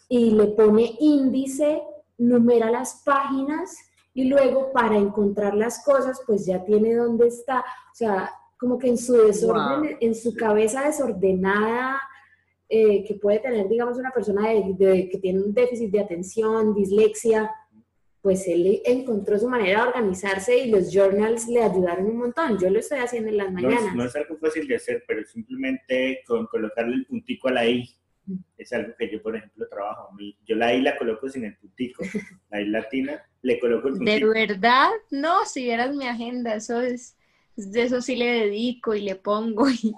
y 0.10 0.32
le 0.32 0.48
pone 0.48 0.96
índice, 1.00 1.82
numera 2.18 2.70
las 2.70 3.02
páginas 3.04 3.76
y 4.14 4.26
luego 4.26 4.72
para 4.72 4.98
encontrar 4.98 5.56
las 5.56 5.84
cosas, 5.84 6.22
pues 6.26 6.46
ya 6.46 6.64
tiene 6.64 6.96
dónde 6.96 7.28
está. 7.28 7.60
O 7.60 7.96
sea, 7.96 8.32
como 8.58 8.78
que 8.78 8.90
en 8.90 8.98
su 8.98 9.14
desorden, 9.14 9.98
en 10.00 10.14
su 10.14 10.36
cabeza 10.36 10.86
desordenada, 10.86 12.00
eh, 12.70 13.04
que 13.06 13.16
puede 13.16 13.40
tener, 13.40 13.68
digamos, 13.68 13.98
una 13.98 14.12
persona 14.12 14.44
que 14.48 15.20
tiene 15.22 15.42
un 15.42 15.54
déficit 15.54 15.92
de 15.92 16.00
atención, 16.00 16.74
dislexia, 16.74 17.52
pues 18.22 18.48
él 18.48 18.82
encontró 18.86 19.38
su 19.40 19.50
manera 19.50 19.82
de 19.82 19.88
organizarse 19.88 20.58
y 20.58 20.70
los 20.70 20.94
journals 20.94 21.48
le 21.48 21.64
ayudaron 21.64 22.06
un 22.06 22.18
montón. 22.18 22.60
Yo 22.60 22.70
lo 22.70 22.80
estoy 22.80 23.00
haciendo 23.00 23.30
en 23.30 23.38
las 23.38 23.52
mañanas. 23.52 23.96
No 23.96 24.06
es, 24.06 24.16
algo 24.16 24.38
fácil 24.38 24.68
de 24.68 24.76
hacer, 24.76 25.04
pero 25.08 25.26
simplemente 25.26 26.22
con 26.28 26.46
colocarle 26.46 26.96
el 26.96 27.06
puntico 27.08 27.48
a 27.48 27.52
la 27.52 27.68
I. 27.68 27.90
es 28.58 28.72
algo 28.74 28.94
que 28.98 29.12
yo, 29.12 29.22
por 29.22 29.36
ejemplo, 29.36 29.68
trabajo. 29.70 30.10
Yo 30.46 30.56
la 30.56 30.74
I 30.74 30.82
la 30.82 30.98
coloco 30.98 31.28
sin 31.30 31.46
el 31.46 31.58
puntico. 31.58 32.04
La 32.50 32.62
I 32.62 32.68
latina 32.68 33.22
le 33.42 33.60
coloco 33.60 33.88
el 33.88 33.96
puntico. 33.96 34.34
¿De 34.34 34.48
verdad? 34.48 34.90
No, 35.10 35.46
si 35.46 35.64
vieras 35.64 35.96
mi 35.96 36.06
agenda, 36.06 36.56
eso 36.56 36.82
es, 36.82 37.18
de 37.56 37.84
eso 37.84 38.02
sí 38.02 38.16
le 38.16 38.26
dedico 38.26 38.94
y 38.94 39.02
le 39.02 39.16
pongo 39.16 39.70
y, 39.70 39.94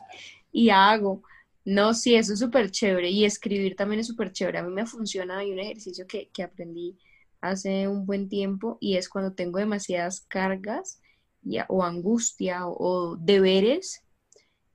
y 0.51 0.69
hago. 0.69 1.23
No, 1.65 1.93
sí, 1.93 2.15
eso 2.15 2.33
es 2.33 2.39
súper 2.39 2.71
chévere. 2.71 3.09
Y 3.09 3.25
escribir 3.25 3.75
también 3.75 3.99
es 4.01 4.07
súper 4.07 4.31
chévere. 4.31 4.59
A 4.59 4.63
mí 4.63 4.73
me 4.73 4.85
funciona. 4.85 5.39
Hay 5.39 5.51
un 5.51 5.59
ejercicio 5.59 6.05
que, 6.07 6.29
que 6.29 6.43
aprendí 6.43 6.97
hace 7.41 7.87
un 7.89 8.05
buen 8.05 8.29
tiempo 8.29 8.77
y 8.79 8.95
es 8.95 9.09
cuando 9.09 9.33
tengo 9.33 9.59
demasiadas 9.59 10.21
cargas 10.21 11.01
o 11.67 11.83
angustia 11.83 12.67
o, 12.67 13.17
deberes. 13.17 14.01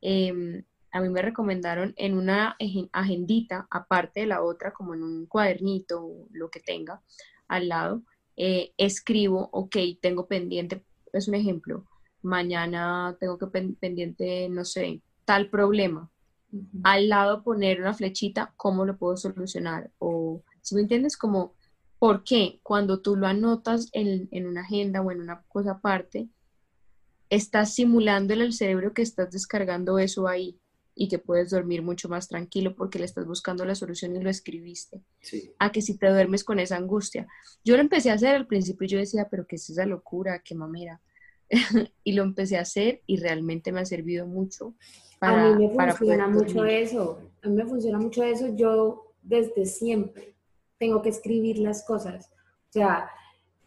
Em, 0.00 0.64
a 0.90 1.00
mí 1.00 1.08
me 1.08 1.22
recomendaron 1.22 1.94
en 1.96 2.16
una 2.16 2.56
agendita, 2.92 3.66
aparte 3.70 4.20
de 4.20 4.26
la 4.26 4.42
otra, 4.42 4.72
como 4.72 4.94
en 4.94 5.02
un 5.02 5.26
cuadernito 5.26 6.04
o 6.04 6.26
lo 6.32 6.50
que 6.50 6.60
tenga 6.60 7.02
al 7.46 7.68
lado, 7.68 8.02
eh, 8.36 8.72
escribo, 8.76 9.48
ok, 9.52 9.76
tengo 10.00 10.26
pendiente, 10.26 10.84
es 11.12 11.28
un 11.28 11.34
ejemplo, 11.34 11.84
mañana 12.22 13.16
tengo 13.20 13.38
que 13.38 13.46
pendiente, 13.46 14.48
no 14.48 14.64
sé, 14.64 15.02
tal 15.24 15.50
problema. 15.50 16.10
Al 16.82 17.10
lado 17.10 17.42
poner 17.42 17.80
una 17.80 17.92
flechita, 17.92 18.54
¿cómo 18.56 18.86
lo 18.86 18.96
puedo 18.96 19.18
solucionar? 19.18 19.90
O, 19.98 20.42
si 20.62 20.74
me 20.74 20.80
entiendes, 20.82 21.16
como 21.18 21.54
porque 21.98 22.60
cuando 22.62 23.00
tú 23.02 23.16
lo 23.16 23.26
anotas 23.26 23.90
en, 23.92 24.28
una 24.46 24.62
agenda 24.62 25.02
o 25.02 25.10
en 25.10 25.20
una 25.20 25.42
cosa 25.48 25.72
aparte, 25.72 26.28
estás 27.28 27.74
simulando 27.74 28.32
en 28.32 28.40
el 28.40 28.52
cerebro 28.54 28.94
que 28.94 29.02
estás 29.02 29.30
descargando 29.30 29.98
eso 29.98 30.28
ahí 30.28 30.58
y 31.00 31.06
que 31.06 31.20
puedes 31.20 31.50
dormir 31.50 31.80
mucho 31.80 32.08
más 32.08 32.26
tranquilo 32.26 32.74
porque 32.74 32.98
le 32.98 33.04
estás 33.04 33.24
buscando 33.24 33.64
la 33.64 33.76
solución 33.76 34.16
y 34.16 34.20
lo 34.20 34.28
escribiste. 34.28 35.00
A 35.60 35.70
que 35.70 35.80
si 35.80 35.96
te 35.96 36.08
duermes 36.08 36.42
con 36.42 36.58
esa 36.58 36.76
angustia. 36.76 37.28
Yo 37.64 37.76
lo 37.76 37.82
empecé 37.82 38.10
a 38.10 38.14
hacer 38.14 38.34
al 38.34 38.48
principio 38.48 38.84
y 38.84 38.88
yo 38.88 38.98
decía, 38.98 39.28
pero 39.30 39.46
¿qué 39.46 39.56
es 39.56 39.70
esa 39.70 39.86
locura? 39.86 40.42
¿Qué 40.44 40.56
mamera? 40.56 41.00
y 42.02 42.12
lo 42.14 42.24
empecé 42.24 42.58
a 42.58 42.62
hacer 42.62 43.02
y 43.06 43.18
realmente 43.18 43.70
me 43.70 43.78
ha 43.78 43.84
servido 43.84 44.26
mucho. 44.26 44.74
Para, 45.20 45.52
a 45.52 45.54
mí 45.54 45.68
me 45.68 45.92
funciona 45.92 46.26
mucho 46.26 46.64
eso. 46.64 47.20
A 47.44 47.48
mí 47.48 47.54
me 47.54 47.64
funciona 47.64 47.98
mucho 47.98 48.24
eso. 48.24 48.56
Yo 48.56 49.14
desde 49.22 49.66
siempre 49.66 50.34
tengo 50.78 51.00
que 51.00 51.10
escribir 51.10 51.60
las 51.60 51.86
cosas. 51.86 52.28
O 52.70 52.72
sea, 52.72 53.08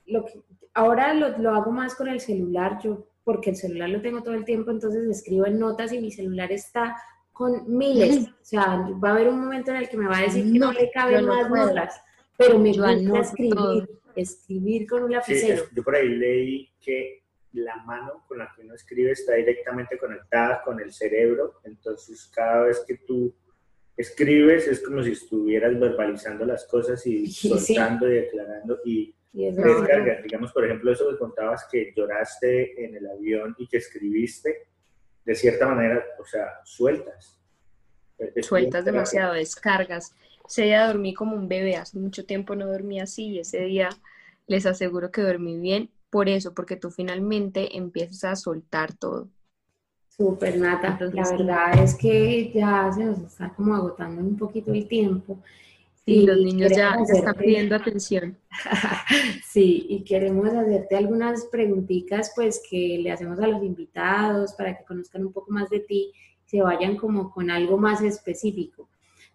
lo 0.06 0.26
que, 0.26 0.41
ahora 0.74 1.14
lo, 1.14 1.38
lo, 1.38 1.56
hago 1.56 1.72
más 1.72 1.95
con 1.95 2.10
el 2.10 2.20
celular, 2.20 2.78
yo, 2.84 3.08
porque 3.24 3.52
el 3.52 3.56
celular 3.56 3.90
lo 3.90 4.02
tengo 4.02 4.22
todo 4.22 4.34
el 4.34 4.44
tiempo, 4.44 4.70
entonces 4.70 5.08
escribo 5.08 5.45
en 5.45 5.60
notas 5.60 5.94
y 5.94 6.02
mi 6.02 6.12
celular 6.12 6.52
está 6.52 6.98
con 7.42 7.76
miles. 7.76 8.28
O 8.28 8.44
sea, 8.44 8.88
va 9.04 9.10
a 9.10 9.12
haber 9.14 9.30
un 9.30 9.42
momento 9.42 9.72
en 9.72 9.78
el 9.78 9.90
que 9.90 9.98
me 9.98 10.08
va 10.08 10.20
a 10.20 10.22
decir 10.22 10.44
que 10.54 10.60
no, 10.60 10.72
le 10.72 10.92
caben 10.92 11.26
más 11.26 11.50
notas, 11.50 12.00
pero 12.38 12.60
me 12.60 12.70
gusta 12.70 13.20
escribir, 13.20 13.90
escribir 14.16 14.88
con 14.88 15.04
un 15.06 15.12
lapicero. 15.12 15.64
yo 15.74 15.84
por 15.84 15.96
ahí 15.96 16.10
leí 16.10 16.70
que 16.80 17.24
la 17.54 17.78
mano 17.78 18.24
con 18.28 18.38
la 18.38 18.54
que 18.56 18.62
uno 18.62 18.76
escribe 18.76 19.12
está 19.12 19.34
directamente 19.34 19.98
conectada 19.98 20.62
con 20.62 20.80
el 20.80 20.94
cerebro, 20.94 21.62
entonces 21.64 22.30
cada 22.32 22.66
vez 22.66 22.84
que 22.88 22.98
tú 23.08 23.34
escribes 23.98 24.68
es 24.68 24.80
como 24.82 25.02
si 25.02 25.14
estuvieras 25.14 25.80
verbalizando 25.80 26.46
las 26.46 26.68
cosas 26.68 27.04
y 27.08 27.26
soltando 27.32 28.08
y 28.08 28.14
declarando 28.14 28.80
y, 28.86 29.16
descargas. 29.34 30.22
Digamos, 30.22 30.52
por 30.52 30.66
ejemplo, 30.66 30.92
eso 30.92 31.10
que 31.10 31.18
contabas 31.18 31.68
que 31.72 31.92
lloraste 31.96 32.86
en 32.86 32.98
el 32.98 33.08
avión 33.08 33.56
y 33.58 33.68
que 33.68 33.78
escribiste, 33.78 34.68
de 35.26 35.35
cierta 35.35 35.68
manera, 35.68 36.03
o 36.19 36.26
sea, 36.26 36.61
sueltas. 36.64 37.39
sueltas 38.41 38.85
demasiado, 38.85 39.34
descargas. 39.34 40.15
Ese 40.48 40.64
día 40.64 40.88
dormí 40.88 41.14
como 41.14 41.35
un 41.35 41.48
bebé, 41.48 41.77
hace 41.77 41.98
mucho 41.98 42.26
tiempo 42.26 42.56
no 42.56 42.68
dormí 42.68 42.99
así 42.99 43.27
y 43.30 43.39
ese 43.39 43.60
día 43.61 43.89
les 44.48 44.65
aseguro 44.65 45.11
que 45.11 45.22
dormí 45.22 45.57
bien 45.57 45.89
por 46.10 46.27
eso, 46.27 46.53
porque 46.53 46.76
tú 46.76 46.91
finalmente 46.91 47.77
empiezas 47.77 48.23
a 48.26 48.35
soltar 48.35 48.93
todo. 48.93 49.30
Súper, 50.10 50.57
Nata. 50.57 50.99
la 51.14 51.31
verdad 51.31 51.84
es 51.84 51.95
que 51.95 52.52
ya 52.53 52.91
se 52.91 53.06
nos 53.06 53.19
está 53.19 53.49
como 53.53 53.73
agotando 53.73 54.22
un 54.22 54.38
poquito 54.38 54.73
el 54.73 54.88
tiempo. 54.88 55.41
Y 56.06 56.26
los 56.26 56.38
niños 56.38 56.72
ya 56.76 56.95
están 57.07 57.36
pidiendo 57.36 57.76
atención. 57.76 58.38
sí, 59.52 59.86
y 59.90 60.03
queremos 60.03 60.49
hacerte 60.49 60.95
algunas 60.95 61.45
preguntitas 61.45 62.32
pues 62.36 62.61
que 62.69 62.99
le 63.02 63.11
hacemos 63.11 63.40
a 63.40 63.48
los 63.48 63.64
invitados 63.64 64.53
para 64.53 64.78
que 64.78 64.84
conozcan 64.86 65.26
un 65.26 65.34
poco 65.34 65.52
más 65.52 65.69
de 65.69 65.80
ti, 65.82 66.11
se 66.45 66.61
vayan 66.61 66.98
como 66.98 67.32
con 67.32 67.49
algo 67.49 67.78
más 67.78 68.02
específico. 68.02 68.90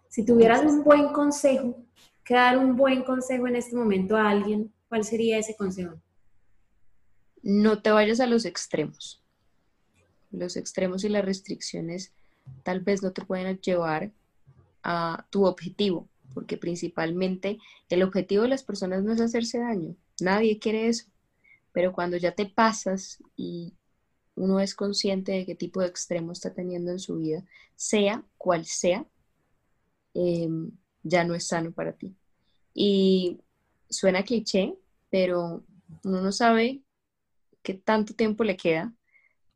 Si 0.08 0.24
tuvieras 0.24 0.64
un 0.64 0.82
buen 0.82 1.12
consejo, 1.12 1.76
que 2.24 2.34
dar 2.34 2.58
un 2.58 2.76
buen 2.76 3.04
consejo 3.04 3.46
en 3.46 3.56
este 3.56 3.76
momento 3.76 4.16
a 4.16 4.28
alguien, 4.28 4.72
¿cuál 4.88 5.04
sería 5.04 5.38
ese 5.38 5.54
consejo? 5.56 6.00
No 7.42 7.80
te 7.80 7.90
vayas 7.90 8.20
a 8.20 8.26
los 8.26 8.44
extremos 8.44 9.22
los 10.30 10.56
extremos 10.56 11.04
y 11.04 11.08
las 11.08 11.24
restricciones 11.24 12.12
tal 12.62 12.80
vez 12.80 13.02
no 13.02 13.12
te 13.12 13.24
pueden 13.24 13.58
llevar 13.58 14.12
a 14.82 15.26
tu 15.30 15.46
objetivo, 15.46 16.08
porque 16.36 16.58
principalmente 16.58 17.56
el 17.88 18.02
objetivo 18.02 18.42
de 18.42 18.50
las 18.50 18.62
personas 18.62 19.02
no 19.02 19.14
es 19.14 19.22
hacerse 19.22 19.58
daño, 19.58 19.96
nadie 20.20 20.58
quiere 20.58 20.86
eso, 20.86 21.06
pero 21.72 21.94
cuando 21.94 22.18
ya 22.18 22.32
te 22.32 22.44
pasas 22.44 23.22
y 23.36 23.72
uno 24.34 24.60
es 24.60 24.74
consciente 24.74 25.32
de 25.32 25.46
qué 25.46 25.54
tipo 25.54 25.80
de 25.80 25.86
extremo 25.86 26.32
está 26.32 26.52
teniendo 26.52 26.90
en 26.90 26.98
su 26.98 27.16
vida, 27.16 27.42
sea 27.74 28.22
cual 28.36 28.66
sea, 28.66 29.06
em, 30.12 30.72
ya 31.02 31.24
no 31.24 31.34
es 31.34 31.46
sano 31.46 31.72
para 31.72 31.94
ti. 31.94 32.14
Y 32.74 33.40
suena 33.88 34.22
cliché, 34.22 34.74
pero 35.08 35.64
uno 36.04 36.20
no 36.20 36.32
sabe 36.32 36.82
qué 37.62 37.72
tanto 37.72 38.12
tiempo 38.12 38.44
le 38.44 38.58
queda 38.58 38.92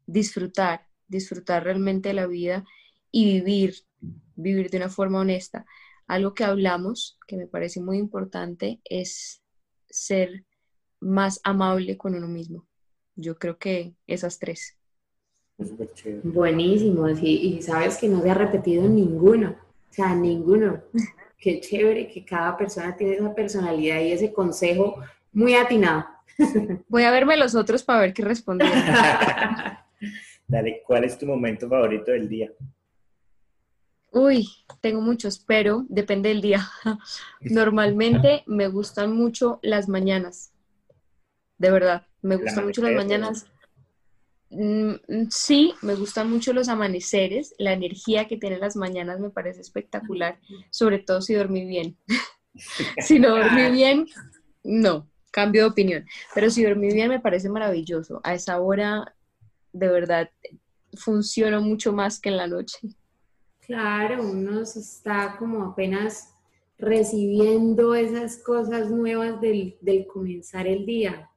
disfrutar, 0.06 0.86
disfrutar 1.08 1.62
realmente 1.62 2.14
la 2.14 2.26
vida 2.26 2.64
y 3.12 3.26
vivir, 3.34 3.74
vivir 4.34 4.70
de 4.70 4.78
una 4.78 4.88
forma 4.88 5.20
honesta. 5.20 5.66
Algo 6.10 6.34
que 6.34 6.42
hablamos, 6.42 7.16
que 7.28 7.36
me 7.36 7.46
parece 7.46 7.80
muy 7.80 7.96
importante, 7.96 8.80
es 8.84 9.44
ser 9.88 10.44
más 10.98 11.40
amable 11.44 11.96
con 11.96 12.16
uno 12.16 12.26
mismo. 12.26 12.66
Yo 13.14 13.38
creo 13.38 13.58
que 13.58 13.94
esas 14.08 14.40
tres. 14.40 14.76
Buenísimo, 16.24 17.08
y 17.08 17.62
sabes 17.62 17.96
que 17.96 18.08
no 18.08 18.22
se 18.22 18.28
ha 18.28 18.34
repetido 18.34 18.88
ninguno, 18.88 19.50
o 19.50 19.92
sea, 19.92 20.12
ninguno. 20.16 20.82
Qué 21.38 21.60
chévere 21.60 22.08
que 22.08 22.24
cada 22.24 22.56
persona 22.56 22.96
tiene 22.96 23.14
esa 23.14 23.32
personalidad 23.32 24.00
y 24.00 24.10
ese 24.10 24.32
consejo 24.32 24.96
muy 25.32 25.54
atinado. 25.54 26.06
Voy 26.88 27.04
a 27.04 27.12
verme 27.12 27.36
los 27.36 27.54
otros 27.54 27.84
para 27.84 28.00
ver 28.00 28.14
qué 28.14 28.24
respondieron. 28.24 28.82
Dale, 30.48 30.82
¿cuál 30.84 31.04
es 31.04 31.16
tu 31.16 31.26
momento 31.26 31.68
favorito 31.68 32.10
del 32.10 32.28
día? 32.28 32.50
Uy, 34.12 34.48
tengo 34.80 35.00
muchos, 35.00 35.38
pero 35.38 35.84
depende 35.88 36.30
del 36.30 36.40
día. 36.40 36.68
Normalmente 37.40 38.42
me 38.46 38.68
gustan 38.68 39.14
mucho 39.14 39.60
las 39.62 39.88
mañanas. 39.88 40.52
de 41.58 41.70
verdad. 41.70 42.06
Me 42.22 42.36
gustan 42.36 42.66
mucho 42.66 42.82
las 42.82 42.94
mañanas. 42.94 43.46
Mm, 44.50 44.94
mm, 45.06 45.30
sí, 45.30 45.74
me 45.80 45.94
gustan 45.94 46.28
mucho 46.28 46.52
los 46.52 46.68
amaneceres, 46.68 47.54
la 47.58 47.72
energía 47.72 48.26
que 48.26 48.36
tienen 48.36 48.60
las 48.60 48.74
mañanas 48.74 49.20
me 49.20 49.30
parece 49.30 49.60
espectacular, 49.60 50.40
sobre 50.70 50.98
todo 50.98 51.22
si 51.22 51.34
dormí 51.34 51.64
bien. 51.64 51.96
si 52.98 53.20
no 53.20 53.36
dormí 53.36 53.70
bien, 53.70 54.06
no, 54.64 55.08
cambio 55.30 55.62
de 55.62 55.68
opinión. 55.68 56.06
Pero 56.34 56.50
si 56.50 56.64
dormí 56.64 56.92
bien 56.92 57.08
me 57.10 57.20
parece 57.20 57.48
maravilloso. 57.48 58.20
A 58.24 58.34
esa 58.34 58.60
hora, 58.60 59.14
de 59.72 59.88
verdad, 59.88 60.30
funciona 60.94 61.60
mucho 61.60 61.92
más 61.92 62.20
que 62.20 62.30
en 62.30 62.36
la 62.36 62.48
noche. 62.48 62.78
Claro, 63.66 64.22
uno 64.22 64.60
está 64.62 65.36
como 65.38 65.64
apenas 65.64 66.34
recibiendo 66.78 67.94
esas 67.94 68.38
cosas 68.38 68.90
nuevas 68.90 69.40
del, 69.40 69.76
del 69.80 70.06
comenzar 70.06 70.66
el 70.66 70.86
día. 70.86 71.30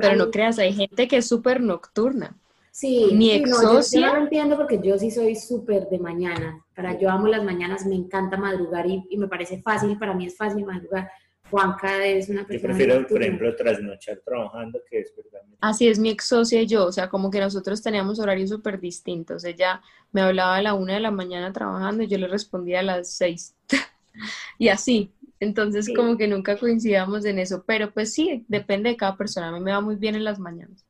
Pero 0.00 0.16
no 0.16 0.30
creas, 0.30 0.58
hay 0.58 0.72
gente 0.72 1.06
que 1.06 1.18
es 1.18 1.28
súper 1.28 1.60
nocturna. 1.60 2.36
Sí, 2.72 3.10
mi 3.12 3.30
exocia. 3.30 4.00
No, 4.00 4.06
yo, 4.06 4.14
lo 4.14 4.22
entiendo 4.22 4.56
porque 4.56 4.80
yo 4.82 4.98
sí 4.98 5.10
soy 5.10 5.34
súper 5.34 5.88
de 5.88 5.98
mañana. 5.98 6.62
Para 6.74 6.98
yo 6.98 7.08
amo 7.08 7.26
las 7.26 7.42
mañanas, 7.42 7.86
me 7.86 7.94
encanta 7.94 8.36
madrugar 8.36 8.86
y, 8.86 9.02
y, 9.08 9.16
me 9.16 9.28
parece 9.28 9.62
fácil, 9.62 9.98
para 9.98 10.12
mí 10.14 10.26
es 10.26 10.36
fácil 10.36 10.64
madrugar. 10.66 11.10
Juanca 11.50 12.04
es 12.04 12.28
una 12.28 12.46
persona. 12.46 12.72
Yo 12.72 12.76
prefiero, 12.76 13.06
por 13.06 13.22
ejemplo, 13.22 13.56
trasnochar 13.56 14.20
trabajando 14.24 14.80
que 14.88 14.98
despertarme. 14.98 15.56
Así 15.60 15.88
es 15.88 15.98
mi 15.98 16.10
ex 16.10 16.24
socia 16.24 16.60
y 16.62 16.66
yo, 16.66 16.86
o 16.86 16.92
sea, 16.92 17.08
como 17.08 17.30
que 17.30 17.40
nosotros 17.40 17.82
teníamos 17.82 18.18
horarios 18.18 18.50
súper 18.50 18.80
distintos. 18.80 19.44
Ella 19.44 19.80
me 20.12 20.20
hablaba 20.20 20.56
a 20.56 20.62
la 20.62 20.74
una 20.74 20.94
de 20.94 21.00
la 21.00 21.10
mañana 21.10 21.52
trabajando 21.52 22.02
y 22.02 22.08
yo 22.08 22.18
le 22.18 22.28
respondía 22.28 22.80
a 22.80 22.82
las 22.82 23.12
seis. 23.12 23.54
y 24.58 24.68
así. 24.68 25.12
Entonces, 25.38 25.90
como 25.94 26.16
que 26.16 26.28
nunca 26.28 26.56
coincidíamos 26.56 27.26
en 27.26 27.38
eso. 27.38 27.62
Pero 27.66 27.92
pues 27.92 28.14
sí, 28.14 28.44
depende 28.48 28.90
de 28.90 28.96
cada 28.96 29.16
persona. 29.16 29.48
A 29.48 29.52
mí 29.52 29.60
me 29.60 29.72
va 29.72 29.80
muy 29.80 29.96
bien 29.96 30.14
en 30.14 30.24
las 30.24 30.38
mañanas. 30.38 30.84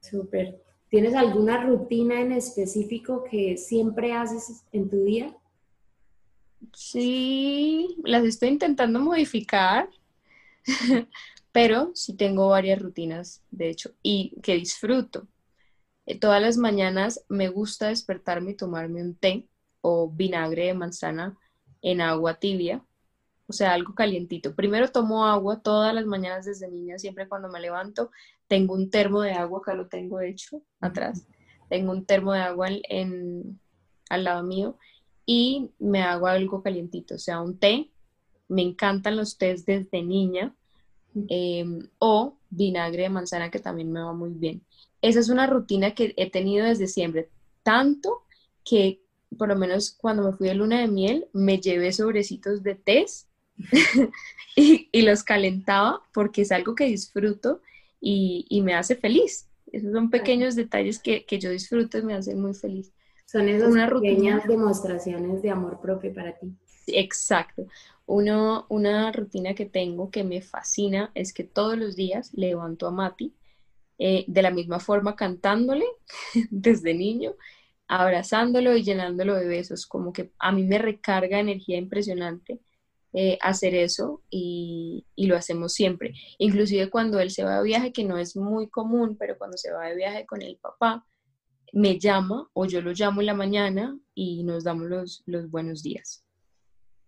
Súper. 0.00 0.62
¿Tienes 0.88 1.14
alguna 1.14 1.62
rutina 1.64 2.20
en 2.20 2.32
específico 2.32 3.24
que 3.24 3.56
siempre 3.56 4.12
haces 4.12 4.64
en 4.72 4.88
tu 4.88 5.04
día? 5.04 5.36
Sí, 6.72 7.96
las 8.04 8.24
estoy 8.24 8.48
intentando 8.50 9.00
modificar, 9.00 9.88
pero 11.52 11.90
sí 11.94 12.16
tengo 12.16 12.48
varias 12.48 12.80
rutinas, 12.80 13.42
de 13.50 13.70
hecho, 13.70 13.90
y 14.02 14.34
que 14.42 14.54
disfruto. 14.54 15.26
Eh, 16.06 16.18
todas 16.18 16.40
las 16.40 16.56
mañanas 16.56 17.24
me 17.28 17.48
gusta 17.48 17.88
despertarme 17.88 18.52
y 18.52 18.56
tomarme 18.56 19.02
un 19.02 19.14
té 19.16 19.48
o 19.80 20.10
vinagre 20.10 20.66
de 20.66 20.74
manzana 20.74 21.36
en 21.82 22.00
agua 22.00 22.34
tibia, 22.34 22.84
o 23.46 23.52
sea, 23.52 23.74
algo 23.74 23.94
calientito. 23.94 24.54
Primero 24.54 24.88
tomo 24.90 25.26
agua 25.26 25.60
todas 25.60 25.94
las 25.94 26.06
mañanas 26.06 26.46
desde 26.46 26.70
niña, 26.70 26.98
siempre 26.98 27.28
cuando 27.28 27.48
me 27.48 27.60
levanto, 27.60 28.10
tengo 28.48 28.74
un 28.74 28.90
termo 28.90 29.20
de 29.22 29.32
agua, 29.32 29.60
acá 29.60 29.74
lo 29.74 29.88
tengo 29.88 30.20
hecho 30.20 30.62
atrás, 30.80 31.26
tengo 31.68 31.92
un 31.92 32.06
termo 32.06 32.32
de 32.32 32.40
agua 32.40 32.68
en, 32.88 33.60
al 34.08 34.24
lado 34.24 34.42
mío 34.42 34.78
y 35.26 35.70
me 35.78 36.02
hago 36.02 36.26
algo 36.26 36.62
calientito, 36.62 37.14
o 37.14 37.18
sea, 37.18 37.40
un 37.40 37.58
té. 37.58 37.90
Me 38.48 38.62
encantan 38.62 39.16
los 39.16 39.38
tés 39.38 39.64
desde 39.64 40.02
niña 40.02 40.54
em, 41.28 41.88
o 41.98 42.36
vinagre 42.50 43.04
de 43.04 43.08
manzana 43.08 43.50
que 43.50 43.58
también 43.58 43.90
me 43.90 44.02
va 44.02 44.12
muy 44.12 44.30
bien. 44.30 44.62
Esa 45.00 45.20
es 45.20 45.28
una 45.28 45.46
rutina 45.46 45.94
que 45.94 46.14
he 46.16 46.30
tenido 46.30 46.66
desde 46.66 46.86
siempre, 46.86 47.28
tanto 47.62 48.22
que 48.64 49.00
por 49.36 49.48
lo 49.48 49.56
menos 49.56 49.90
cuando 49.90 50.22
me 50.22 50.36
fui 50.36 50.48
de 50.48 50.54
luna 50.54 50.80
de 50.80 50.88
miel 50.88 51.26
me 51.32 51.58
llevé 51.58 51.92
sobrecitos 51.92 52.62
de 52.62 52.74
tés 52.76 53.26
y, 54.56 55.02
los 55.02 55.22
calentaba 55.22 56.02
porque 56.12 56.42
es 56.42 56.52
algo 56.52 56.74
que 56.74 56.86
disfruto 56.86 57.60
y, 58.00 58.60
me 58.62 58.74
hace 58.74 58.96
feliz. 58.96 59.48
Esos 59.72 59.92
son 59.92 60.10
pequeños 60.10 60.54
detalles 60.54 60.98
que, 60.98 61.24
que 61.24 61.38
yo 61.38 61.50
disfruto 61.50 61.98
y 61.98 62.02
me 62.02 62.14
hacen 62.14 62.40
muy 62.40 62.54
feliz. 62.54 62.92
Son 63.34 63.48
esas 63.48 63.68
una 63.68 63.88
pequeñas 63.88 64.46
demostraciones 64.46 65.42
de 65.42 65.50
amor 65.50 65.80
propio 65.80 66.14
para 66.14 66.38
ti. 66.38 66.54
Exacto. 66.86 67.66
Uno, 68.06 68.64
una 68.68 69.10
rutina 69.10 69.56
que 69.56 69.66
tengo 69.66 70.08
que 70.12 70.22
me 70.22 70.40
fascina 70.40 71.10
es 71.16 71.32
que 71.32 71.42
todos 71.42 71.76
los 71.76 71.96
días 71.96 72.32
levanto 72.34 72.86
a 72.86 72.92
Mati 72.92 73.34
eh, 73.98 74.24
de 74.28 74.40
la 74.40 74.52
misma 74.52 74.78
forma 74.78 75.16
cantándole 75.16 75.84
desde 76.52 76.94
niño, 76.94 77.34
abrazándolo 77.88 78.76
y 78.76 78.84
llenándolo 78.84 79.34
de 79.34 79.48
besos. 79.48 79.84
Como 79.84 80.12
que 80.12 80.30
a 80.38 80.52
mí 80.52 80.62
me 80.62 80.78
recarga 80.78 81.40
energía 81.40 81.76
impresionante 81.76 82.60
eh, 83.14 83.36
hacer 83.42 83.74
eso 83.74 84.22
y, 84.30 85.06
y, 85.16 85.26
lo 85.26 85.34
hacemos 85.34 85.72
siempre. 85.72 86.14
Inclusive 86.38 86.88
cuando 86.88 87.18
él 87.18 87.32
se 87.32 87.42
va 87.42 87.56
de 87.56 87.64
viaje, 87.64 87.92
que 87.92 88.04
no 88.04 88.16
es 88.16 88.36
muy 88.36 88.68
común, 88.68 89.16
pero 89.18 89.36
cuando 89.36 89.56
se 89.56 89.72
va 89.72 89.88
de 89.88 89.96
viaje 89.96 90.24
con 90.24 90.40
el 90.40 90.56
papá, 90.58 91.04
me 91.74 91.98
llama 91.98 92.48
o 92.52 92.66
yo 92.66 92.80
lo 92.80 92.92
llamo 92.92 93.20
en 93.20 93.26
la 93.26 93.34
mañana 93.34 93.98
y 94.14 94.44
nos 94.44 94.62
damos 94.62 94.88
los, 94.88 95.22
los 95.26 95.50
buenos 95.50 95.82
días. 95.82 96.24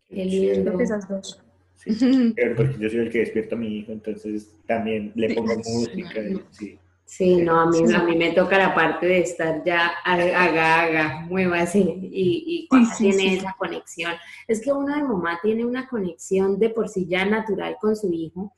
Qué 0.08 0.24
lindo. 0.24 0.78
esas 0.80 1.08
dos. 1.08 1.40
Sí, 1.74 1.90
porque 2.56 2.76
yo 2.78 2.90
soy 2.90 3.00
el 3.00 3.10
que 3.10 3.20
despierta 3.20 3.54
a 3.54 3.58
mi 3.58 3.78
hijo, 3.78 3.92
entonces 3.92 4.56
también 4.66 5.12
le 5.14 5.34
pongo 5.34 5.56
música. 5.56 6.20
Sí. 6.50 6.78
Sí, 7.04 7.36
no, 7.36 7.60
a 7.60 7.70
mí, 7.70 7.78
a 7.94 8.02
mí 8.02 8.16
me 8.16 8.32
toca 8.32 8.58
la 8.58 8.74
parte 8.74 9.06
de 9.06 9.20
estar 9.20 9.62
ya 9.64 9.92
haga, 10.04 10.82
haga, 10.82 11.20
muévase 11.28 11.78
y, 11.78 12.68
y 12.68 12.68
tiene 12.98 13.34
esa 13.36 13.54
conexión. 13.56 14.12
Es 14.48 14.60
que 14.60 14.72
uno 14.72 14.92
de 14.92 15.04
mamá 15.04 15.38
tiene 15.40 15.64
una 15.64 15.86
conexión 15.86 16.58
de 16.58 16.70
por 16.70 16.88
sí 16.88 17.06
ya 17.06 17.24
natural 17.24 17.76
con 17.80 17.94
su 17.94 18.12
hijo, 18.12 18.52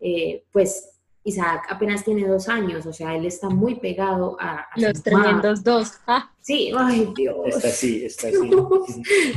eh, 0.00 0.44
pues 0.52 0.93
Isaac 1.24 1.66
apenas 1.70 2.04
tiene 2.04 2.28
dos 2.28 2.48
años, 2.50 2.84
o 2.84 2.92
sea, 2.92 3.14
él 3.16 3.24
está 3.24 3.48
muy 3.48 3.76
pegado 3.76 4.36
a... 4.38 4.66
Los 4.76 5.02
tremendos 5.02 5.64
dos. 5.64 5.94
Ah. 6.06 6.30
Sí, 6.40 6.70
ay 6.76 7.10
Dios. 7.16 7.36
Está 7.46 7.68
así, 7.68 8.04
está 8.04 8.28
así. 8.28 8.50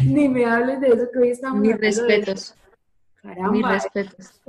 Ni 0.04 0.28
me 0.28 0.46
hables 0.46 0.82
de 0.82 0.90
eso, 0.90 1.08
que 1.12 1.20
hoy 1.20 1.30
estamos... 1.30 1.62
Mis 1.62 1.78
respetos. 1.78 2.56
Caramba, 3.22 3.52
Mis 3.52 3.66
respetos. 3.66 4.42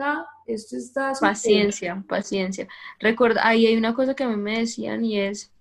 Esto 0.46 0.76
está, 0.76 1.12
paciencia, 1.20 2.04
paciencia. 2.08 2.66
Recuerda, 2.98 3.46
ahí 3.46 3.66
hay 3.66 3.76
una 3.76 3.94
cosa 3.94 4.14
que 4.14 4.24
a 4.24 4.28
mí 4.28 4.36
me 4.36 4.58
decían 4.58 5.04
y 5.04 5.20
es, 5.20 5.52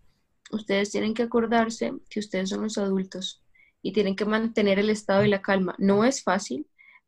ustedes 0.49 0.89
tienen 0.89 1.13
que 1.13 1.23
acordarse 1.23 1.93
que 2.09 2.19
ustedes 2.19 2.49
son 2.49 2.63
los 2.63 2.79
adultos 2.79 3.43
y 3.83 3.93
tienen 3.93 4.15
que 4.15 4.25
mantener 4.25 4.79
el 4.79 4.89
estado 4.89 5.23
y 5.23 5.27
la 5.27 5.43
calma. 5.43 5.75
No 5.77 6.05
es 6.05 6.23
fácil, 6.23 6.65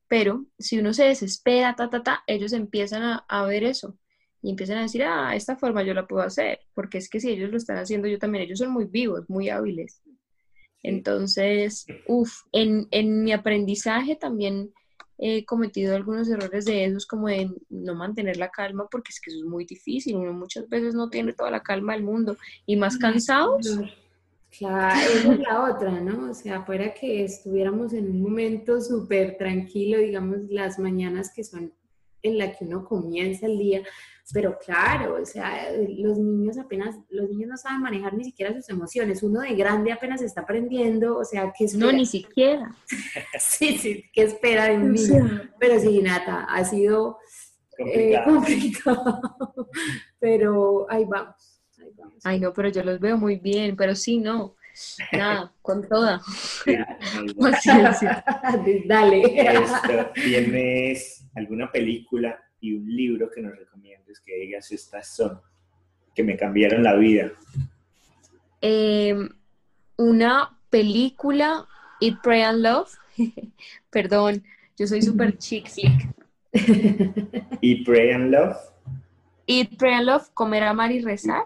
pero 0.08 0.46
si 0.60 0.78
uno 0.78 0.94
se 0.94 1.06
desespera, 1.06 1.76
ta, 1.76 1.90
ta, 1.90 2.04
ta, 2.04 2.24
ellos 2.28 2.54
empiezan 2.54 3.02
a, 3.02 3.26
a 3.28 3.46
ver 3.46 3.64
eso 3.64 3.98
y 4.42 4.52
empiezan 4.52 4.78
a 4.78 4.84
decir, 4.84 5.04
ah, 5.04 5.36
esta 5.36 5.56
forma 5.56 5.84
yo 5.84 5.94
la 5.94 6.08
puedo 6.08 6.24
hacer, 6.24 6.60
porque 6.74 6.98
es 6.98 7.10
que 7.10 7.20
si 7.20 7.30
ellos 7.30 7.52
lo 7.52 7.58
están 7.58 7.78
haciendo, 7.78 8.08
yo 8.08 8.18
también, 8.18 8.46
ellos 8.46 8.60
son 8.60 8.72
muy 8.72 8.86
vivos, 8.86 9.30
muy 9.30 9.50
hábiles. 9.50 10.02
Entonces, 10.82 11.86
uff, 12.08 12.44
en, 12.54 12.88
en, 12.92 13.24
mi 13.24 13.34
aprendizaje 13.34 14.16
también 14.16 14.72
he 15.18 15.44
cometido 15.44 15.94
algunos 15.94 16.30
errores 16.30 16.64
de 16.64 16.86
esos, 16.86 17.06
como 17.06 17.28
de 17.28 17.52
no 17.70 17.96
mantener 17.96 18.38
la 18.38 18.50
calma, 18.50 18.88
porque 18.90 19.10
es 19.10 19.20
que 19.20 19.32
eso 19.32 19.40
es 19.40 19.46
muy 19.46 19.66
difícil, 19.66 20.16
uno 20.16 20.32
muchas 20.32 20.70
veces 20.70 20.96
no 20.96 21.10
tiene 21.10 21.34
toda 21.34 21.52
la 21.52 21.62
calma 21.62 21.94
del 21.94 22.04
mundo, 22.04 22.38
y 22.66 22.78
más 22.78 22.98
cansados. 22.98 23.80
Claro, 24.58 25.00
esa 25.00 25.34
es 25.34 25.40
la 25.40 25.64
otra, 25.70 26.00
¿no? 26.00 26.32
O 26.32 26.34
sea, 26.34 26.64
fuera 26.64 26.94
que 26.94 27.24
estuviéramos 27.24 27.94
en 27.94 28.10
un 28.10 28.22
momento 28.22 28.82
súper 28.82 29.38
tranquilo, 29.38 30.00
digamos, 30.00 30.50
las 30.50 30.80
mañanas 30.80 31.32
que 31.36 31.44
son 31.44 31.74
en 32.24 32.38
la 32.38 32.52
que 32.52 32.66
uno 32.66 32.86
comienza 32.86 33.46
el 33.46 33.58
día, 33.58 33.84
pero 34.34 34.58
claro, 34.60 35.22
o 35.22 35.26
sea, 35.26 35.72
los 35.72 36.18
niños 36.18 36.58
apenas, 36.58 36.96
los 37.10 37.30
niños 37.30 37.50
no 37.50 37.58
saben 37.58 37.82
manejar 37.82 38.14
ni 38.14 38.24
siquiera 38.24 38.54
sus 38.54 38.70
emociones. 38.70 39.24
Uno 39.24 39.42
de 39.42 39.56
grande 39.56 39.92
apenas 39.92 40.22
está 40.22 40.42
aprendiendo, 40.42 41.18
o 41.18 41.26
sea, 41.26 41.54
¿qué 41.58 41.66
No, 41.76 41.92
ni 41.92 42.06
siquiera. 42.06 42.76
sí, 43.40 43.78
sí, 43.78 44.06
¿qué 44.14 44.24
espera 44.24 44.66
de 44.66 44.78
un 44.78 44.92
niño? 44.94 45.50
Pero 45.60 45.80
sí, 45.80 46.02
Nata, 46.02 46.46
ha 46.46 46.64
sido 46.64 47.18
eh, 47.78 48.20
complicado. 48.26 49.22
pero 50.20 50.86
ahí 50.90 51.06
vamos, 51.06 51.62
ahí 51.80 51.92
vamos. 51.98 52.16
Ay, 52.24 52.40
no, 52.40 52.54
pero 52.54 52.70
yo 52.70 52.84
los 52.84 53.00
veo 53.00 53.18
muy 53.18 53.38
bien, 53.38 53.76
pero 53.76 53.96
sí, 53.96 54.20
no. 54.20 54.56
Nada, 55.12 55.54
con 55.62 55.88
toda. 55.88 56.22
Dale. 58.86 60.12
¿Tienes 60.14 61.26
alguna 61.36 61.72
película 61.72 62.40
y 62.62 62.74
un 62.74 62.96
libro 62.96 63.30
que 63.30 63.42
nos 63.42 63.58
que 64.20 64.36
digas 64.36 64.72
estas 64.72 65.16
son, 65.16 65.40
que 66.16 66.24
me 66.24 66.36
cambiaron 66.36 66.84
la 66.84 66.96
vida? 66.96 67.32
Em, 68.62 69.30
una 69.98 70.58
película, 70.70 71.68
Eat, 72.02 72.22
Pray 72.22 72.42
and 72.42 72.62
Love. 72.62 72.98
Perdón, 73.90 74.44
yo 74.78 74.88
soy 74.88 75.02
súper 75.02 75.38
chick 75.38 75.68
flick. 75.70 76.10
Eat, 77.62 77.86
Pray 77.86 78.12
and 78.12 78.32
Love. 78.32 78.58
Eat, 79.46 79.78
Pray 79.78 79.94
and 79.94 80.06
Love, 80.08 80.30
comer, 80.34 80.64
amar 80.64 80.92
y 80.92 81.02
rezar. 81.02 81.44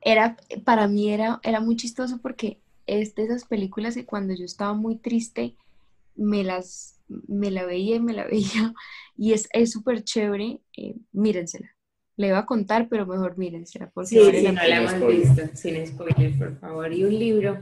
Era, 0.00 0.36
para 0.64 0.88
mí 0.88 1.12
era, 1.12 1.40
era 1.42 1.60
muy 1.60 1.76
chistoso 1.76 2.18
porque 2.20 2.58
es 2.86 3.14
de 3.14 3.24
esas 3.24 3.44
películas 3.44 3.94
que 3.94 4.04
cuando 4.04 4.34
yo 4.34 4.44
estaba 4.44 4.74
muy 4.74 4.96
triste 4.96 5.56
me 6.16 6.44
las 6.44 7.00
me 7.28 7.50
la 7.50 7.64
veía 7.64 7.96
y 7.96 8.00
me 8.00 8.12
la 8.12 8.24
veía 8.28 8.74
y 9.16 9.32
es 9.32 9.48
súper 9.70 10.04
chévere, 10.04 10.60
eh, 10.76 10.96
mírensela, 11.12 11.70
le 12.16 12.28
iba 12.28 12.38
a 12.38 12.46
contar, 12.46 12.88
pero 12.88 13.06
mejor 13.06 13.38
miren, 13.38 13.66
será 13.66 13.90
porque 13.90 14.08
sí, 14.08 14.18
sí, 14.18 14.42
no 14.42 14.52
la 14.52 14.76
hemos 14.76 15.06
visto, 15.06 15.42
sin 15.54 15.86
spoiler, 15.86 16.38
por 16.38 16.58
favor. 16.58 16.92
¿Y 16.92 17.04
un 17.04 17.18
libro? 17.18 17.58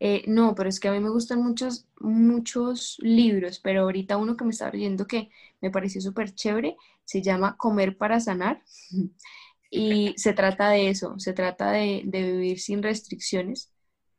Eh, 0.00 0.24
no, 0.26 0.54
pero 0.54 0.68
es 0.68 0.80
que 0.80 0.88
a 0.88 0.92
mí 0.92 1.00
me 1.00 1.08
gustan 1.08 1.42
muchos, 1.42 1.86
muchos 2.00 2.98
libros, 3.00 3.60
pero 3.60 3.82
ahorita 3.82 4.16
uno 4.16 4.36
que 4.36 4.44
me 4.44 4.50
estaba 4.50 4.72
leyendo 4.72 5.06
que 5.06 5.30
me 5.60 5.70
pareció 5.70 6.00
súper 6.00 6.34
chévere 6.34 6.76
se 7.04 7.22
llama 7.22 7.56
Comer 7.56 7.96
para 7.96 8.20
sanar 8.20 8.62
y 9.70 10.14
se 10.16 10.32
trata 10.32 10.70
de 10.70 10.88
eso, 10.88 11.18
se 11.18 11.32
trata 11.32 11.70
de, 11.72 12.02
de 12.04 12.32
vivir 12.32 12.60
sin 12.60 12.82
restricciones, 12.82 13.72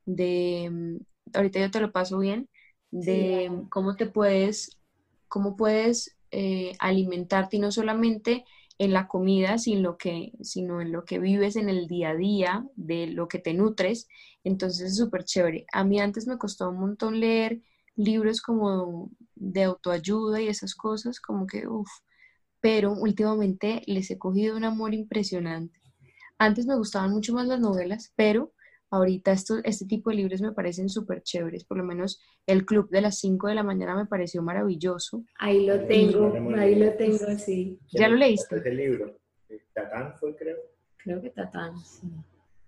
de, 0.05 0.69
mm, 0.71 0.97
ahorita 1.33 1.59
yo 1.59 1.71
te 1.71 1.79
lo 1.79 1.91
paso 1.91 2.19
bien, 2.19 2.49
de 2.95 3.51
cómo 3.69 3.95
te 3.95 4.05
puedes, 4.05 4.77
cómo 5.27 5.57
puedes 5.57 6.15
eh, 6.31 6.73
alimentarte 6.79 7.57
y 7.57 7.59
no 7.59 7.71
solamente 7.71 8.45
en 8.77 8.93
la 8.93 9.07
comida, 9.07 9.57
sino, 9.57 9.97
que, 9.97 10.31
sino 10.41 10.81
en 10.81 10.91
lo 10.91 11.03
que 11.03 11.19
vives 11.19 11.55
en 11.57 11.69
el 11.69 11.87
día 11.87 12.11
a 12.11 12.15
día, 12.15 12.65
de 12.75 13.07
lo 13.07 13.27
que 13.27 13.39
te 13.39 13.53
nutres. 13.53 14.07
Entonces 14.43 14.91
es 14.91 14.97
súper 14.97 15.25
chévere. 15.25 15.65
A 15.73 15.83
mí 15.83 15.99
antes 15.99 16.25
me 16.25 16.37
costó 16.37 16.69
un 16.69 16.79
montón 16.79 17.19
leer 17.19 17.61
libros 17.95 18.41
como 18.41 19.11
de 19.35 19.63
autoayuda 19.63 20.41
y 20.41 20.47
esas 20.47 20.73
cosas, 20.73 21.19
como 21.19 21.47
que, 21.47 21.67
uff, 21.67 21.89
pero 22.61 22.93
últimamente 22.93 23.81
les 23.87 24.09
he 24.09 24.17
cogido 24.17 24.55
un 24.55 24.63
amor 24.63 24.93
impresionante. 24.93 25.79
Antes 26.37 26.65
me 26.65 26.75
gustaban 26.75 27.11
mucho 27.11 27.33
más 27.33 27.47
las 27.47 27.59
novelas, 27.59 28.13
pero 28.15 28.53
ahorita 28.89 29.31
esto, 29.31 29.55
este 29.63 29.85
tipo 29.85 30.09
de 30.09 30.17
libros 30.17 30.41
me 30.41 30.51
parecen 30.51 30.89
súper 30.89 31.21
chéveres, 31.23 31.63
por 31.65 31.77
lo 31.77 31.83
menos 31.83 32.21
el 32.45 32.65
club 32.65 32.89
de 32.89 33.01
las 33.01 33.19
5 33.19 33.47
de 33.47 33.55
la 33.55 33.63
mañana 33.63 33.95
me 33.95 34.05
pareció 34.05 34.41
maravilloso. 34.41 35.23
Ahí 35.39 35.65
lo 35.65 35.85
tengo, 35.85 36.33
ahí 36.57 36.75
lo 36.75 36.93
tengo, 36.93 37.37
sí. 37.37 37.79
¿Ya 37.91 38.07
lo 38.07 38.15
leíste? 38.15 38.61
el 38.63 38.77
libro? 38.77 39.17
Tatán 39.73 40.13
fue, 40.17 40.35
creo. 40.35 40.57
Creo 40.97 41.21
que 41.21 41.29
Tatán, 41.29 41.77
sí. 41.79 42.07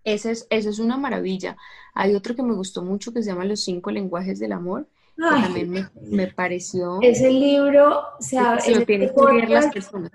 Ese 0.03 0.31
es, 0.31 0.47
eso 0.49 0.69
es 0.69 0.79
una 0.79 0.97
maravilla. 0.97 1.57
Hay 1.93 2.15
otro 2.15 2.33
que 2.33 2.43
me 2.43 2.53
gustó 2.53 2.81
mucho 2.81 3.11
que 3.11 3.21
se 3.21 3.29
llama 3.29 3.43
Los 3.43 3.63
cinco 3.63 3.91
lenguajes 3.91 4.39
del 4.39 4.53
amor. 4.53 4.87
que 5.17 5.23
también 5.23 5.89
me, 6.01 6.27
pareció. 6.27 6.99
Ese 7.01 7.29
libro, 7.29 8.03
o 8.17 8.21
sea, 8.21 8.59
se 8.59 8.73
lo 8.73 8.85
tienen 8.85 9.09
que 9.13 9.33
leer 9.33 9.49
las 9.49 9.73
personas. 9.73 10.11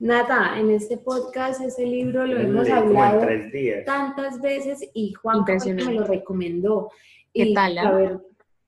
Nada, 0.00 0.58
en 0.58 0.70
este 0.70 0.96
podcast 0.96 1.60
ese 1.60 1.84
libro 1.84 2.26
lo 2.26 2.40
hemos 2.40 2.70
hablado 2.70 3.20
tantas 3.84 4.40
veces 4.40 4.82
y 4.94 5.12
Juan 5.12 5.44
me 5.46 5.92
lo 5.92 6.04
recomendó. 6.04 6.90
¿Qué 7.34 7.52
tal? 7.54 7.76
Ah? 7.76 8.18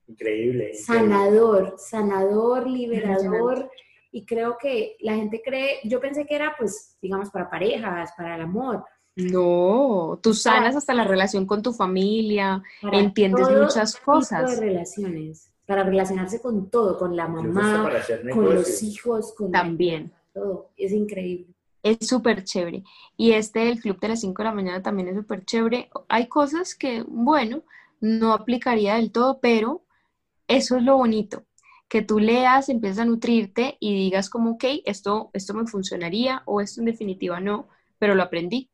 increíble. 0.07 0.75
Sanador, 0.75 1.73
sanador, 1.79 2.69
liberador. 2.69 3.71
Y 4.11 4.25
creo 4.25 4.57
que 4.61 4.95
la 4.99 5.15
gente 5.15 5.41
cree, 5.43 5.79
yo 5.85 5.99
pensé 5.99 6.27
que 6.27 6.35
era 6.35 6.53
pues, 6.55 6.99
digamos, 7.01 7.31
para 7.31 7.49
parejas, 7.49 8.11
para 8.15 8.35
el 8.35 8.41
amor. 8.41 8.85
No, 9.15 10.19
tú 10.21 10.35
sanas 10.35 10.75
hasta 10.75 10.93
la 10.93 11.03
relación 11.03 11.47
con 11.47 11.63
tu 11.63 11.73
familia, 11.73 12.61
entiendes 12.91 13.49
muchas 13.49 13.95
cosas. 13.95 14.51
Tipo 14.51 14.61
de 14.61 14.67
relaciones, 14.67 15.51
para 15.65 15.83
relacionarse 15.83 16.39
con 16.39 16.69
todo, 16.69 16.99
con 16.99 17.15
la 17.15 17.27
mamá, 17.27 17.89
con 18.31 18.53
los 18.53 18.83
hijos, 18.83 19.33
con 19.33 19.51
también 19.51 20.13
todo. 20.33 20.71
Es 20.77 20.91
increíble. 20.91 21.53
Es 21.83 22.07
súper 22.07 22.43
chévere. 22.43 22.83
Y 23.17 23.31
este 23.31 23.59
del 23.59 23.79
club 23.79 23.99
de 23.99 24.09
las 24.09 24.21
5 24.21 24.41
de 24.41 24.49
la 24.49 24.55
mañana 24.55 24.81
también 24.81 25.09
es 25.09 25.15
súper 25.15 25.45
chévere. 25.45 25.89
Hay 26.07 26.27
cosas 26.27 26.75
que, 26.75 27.03
bueno, 27.07 27.63
no 27.99 28.33
aplicaría 28.33 28.95
del 28.95 29.11
todo, 29.11 29.39
pero 29.39 29.83
eso 30.47 30.77
es 30.77 30.83
lo 30.83 30.97
bonito. 30.97 31.45
Que 31.89 32.01
tú 32.01 32.19
leas, 32.19 32.69
empiezas 32.69 32.99
a 32.99 33.05
nutrirte 33.05 33.77
y 33.79 33.93
digas 33.95 34.29
como, 34.29 34.51
ok, 34.51 34.63
esto, 34.85 35.29
esto 35.33 35.53
me 35.53 35.67
funcionaría 35.67 36.41
o 36.45 36.61
esto 36.61 36.81
en 36.81 36.85
definitiva 36.85 37.39
no, 37.39 37.67
pero 37.99 38.15
lo 38.15 38.23
aprendí. 38.23 38.69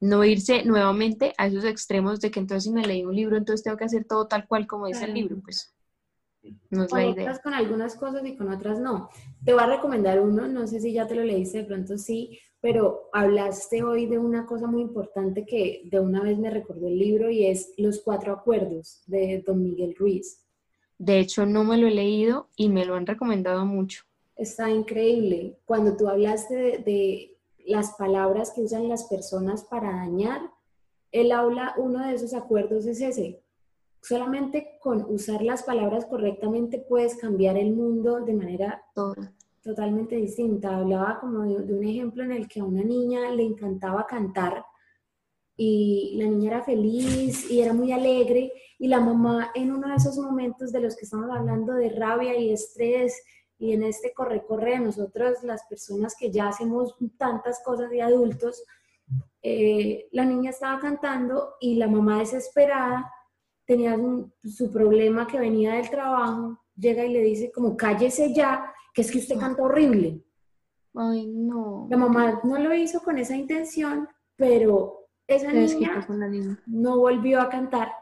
No 0.00 0.24
irse 0.24 0.64
nuevamente 0.64 1.34
a 1.36 1.46
esos 1.46 1.64
extremos 1.64 2.20
de 2.20 2.30
que 2.30 2.40
entonces 2.40 2.64
si 2.64 2.70
me 2.70 2.86
leí 2.86 3.04
un 3.04 3.14
libro, 3.14 3.36
entonces 3.36 3.64
tengo 3.64 3.76
que 3.76 3.84
hacer 3.84 4.04
todo 4.04 4.26
tal 4.26 4.46
cual 4.46 4.66
como 4.66 4.86
dice 4.86 5.04
el 5.04 5.14
libro. 5.14 5.36
Pues 5.42 5.73
no 6.70 6.86
con 6.88 7.54
algunas 7.54 7.96
cosas 7.96 8.24
y 8.26 8.36
con 8.36 8.52
otras 8.52 8.78
no. 8.78 9.08
Te 9.44 9.52
voy 9.52 9.62
a 9.62 9.66
recomendar 9.66 10.20
uno, 10.20 10.46
no 10.48 10.66
sé 10.66 10.80
si 10.80 10.92
ya 10.92 11.06
te 11.06 11.14
lo 11.14 11.24
leíste, 11.24 11.58
de 11.58 11.64
pronto 11.64 11.98
sí, 11.98 12.38
pero 12.60 13.10
hablaste 13.12 13.82
hoy 13.82 14.06
de 14.06 14.18
una 14.18 14.46
cosa 14.46 14.66
muy 14.66 14.82
importante 14.82 15.44
que 15.44 15.82
de 15.84 16.00
una 16.00 16.22
vez 16.22 16.38
me 16.38 16.50
recordó 16.50 16.88
el 16.88 16.98
libro 16.98 17.30
y 17.30 17.46
es 17.46 17.74
Los 17.76 18.00
Cuatro 18.00 18.32
Acuerdos 18.32 19.02
de 19.06 19.42
Don 19.46 19.62
Miguel 19.62 19.94
Ruiz. 19.96 20.44
De 20.98 21.18
hecho, 21.18 21.44
no 21.44 21.64
me 21.64 21.76
lo 21.76 21.86
he 21.86 21.90
leído 21.90 22.48
y 22.56 22.68
me 22.68 22.84
lo 22.84 22.94
han 22.94 23.06
recomendado 23.06 23.66
mucho. 23.66 24.04
Está 24.36 24.70
increíble. 24.70 25.58
Cuando 25.64 25.96
tú 25.96 26.08
hablaste 26.08 26.54
de, 26.54 26.78
de 26.78 27.38
las 27.66 27.92
palabras 27.96 28.52
que 28.54 28.62
usan 28.62 28.88
las 28.88 29.04
personas 29.04 29.64
para 29.64 29.90
dañar, 29.90 30.40
él 31.12 31.32
habla, 31.32 31.74
uno 31.76 32.06
de 32.06 32.14
esos 32.14 32.34
acuerdos 32.34 32.86
es 32.86 33.00
ese, 33.00 33.43
solamente 34.04 34.76
con 34.80 35.02
usar 35.08 35.40
las 35.42 35.62
palabras 35.62 36.04
correctamente 36.04 36.78
puedes 36.78 37.16
cambiar 37.16 37.56
el 37.56 37.72
mundo 37.72 38.20
de 38.20 38.34
manera 38.34 38.84
totalmente 39.62 40.16
distinta. 40.16 40.76
Hablaba 40.76 41.18
como 41.20 41.42
de, 41.42 41.72
un 41.72 41.84
ejemplo 41.84 42.22
en 42.22 42.32
el 42.32 42.46
que 42.46 42.60
a 42.60 42.64
una 42.64 42.82
niña 42.82 43.30
le 43.30 43.44
encantaba 43.44 44.06
cantar 44.06 44.62
y 45.56 46.16
la 46.18 46.26
niña 46.26 46.50
era 46.50 46.62
feliz 46.62 47.50
y 47.50 47.62
era 47.62 47.72
muy 47.72 47.92
alegre 47.92 48.52
y 48.78 48.88
la 48.88 49.00
mamá 49.00 49.50
en 49.54 49.72
uno 49.72 49.88
de 49.88 49.94
esos 49.94 50.18
momentos 50.18 50.70
de 50.70 50.80
los 50.80 50.96
que 50.96 51.06
estamos 51.06 51.30
hablando 51.30 51.72
de 51.72 51.88
rabia 51.88 52.36
y 52.36 52.52
estrés 52.52 53.22
y 53.58 53.72
en 53.72 53.84
este 53.84 54.12
corre-corre 54.12 54.72
de 54.72 54.80
nosotros, 54.80 55.42
las 55.44 55.64
personas 55.66 56.14
que 56.18 56.30
ya 56.30 56.48
hacemos 56.48 56.94
tantas 57.16 57.62
cosas 57.64 57.88
de 57.88 58.02
adultos, 58.02 58.64
eh, 59.40 60.08
la 60.10 60.26
niña 60.26 60.50
estaba 60.50 60.78
cantando 60.80 61.54
y 61.60 61.76
la 61.76 61.88
mamá 61.88 62.18
desesperada 62.18 63.10
tenía 63.66 63.98
su 64.42 64.70
problema 64.70 65.26
que 65.26 65.38
venía 65.38 65.74
del 65.74 65.90
trabajo, 65.90 66.58
llega 66.76 67.04
y 67.04 67.12
le 67.12 67.22
dice 67.22 67.52
como 67.52 67.76
cállese 67.76 68.32
ya, 68.34 68.72
que 68.92 69.02
es 69.02 69.10
que 69.10 69.18
usted 69.18 69.38
canta 69.38 69.62
horrible. 69.62 70.22
Ay, 70.94 71.26
no. 71.26 71.88
La 71.90 71.96
mamá 71.96 72.40
no 72.44 72.58
lo 72.58 72.72
hizo 72.74 73.00
con 73.02 73.18
esa 73.18 73.36
intención, 73.36 74.08
pero 74.36 75.08
esa 75.26 75.52
niña 75.52 76.06
no 76.66 76.98
volvió 76.98 77.40
a 77.40 77.48
cantar. 77.48 77.92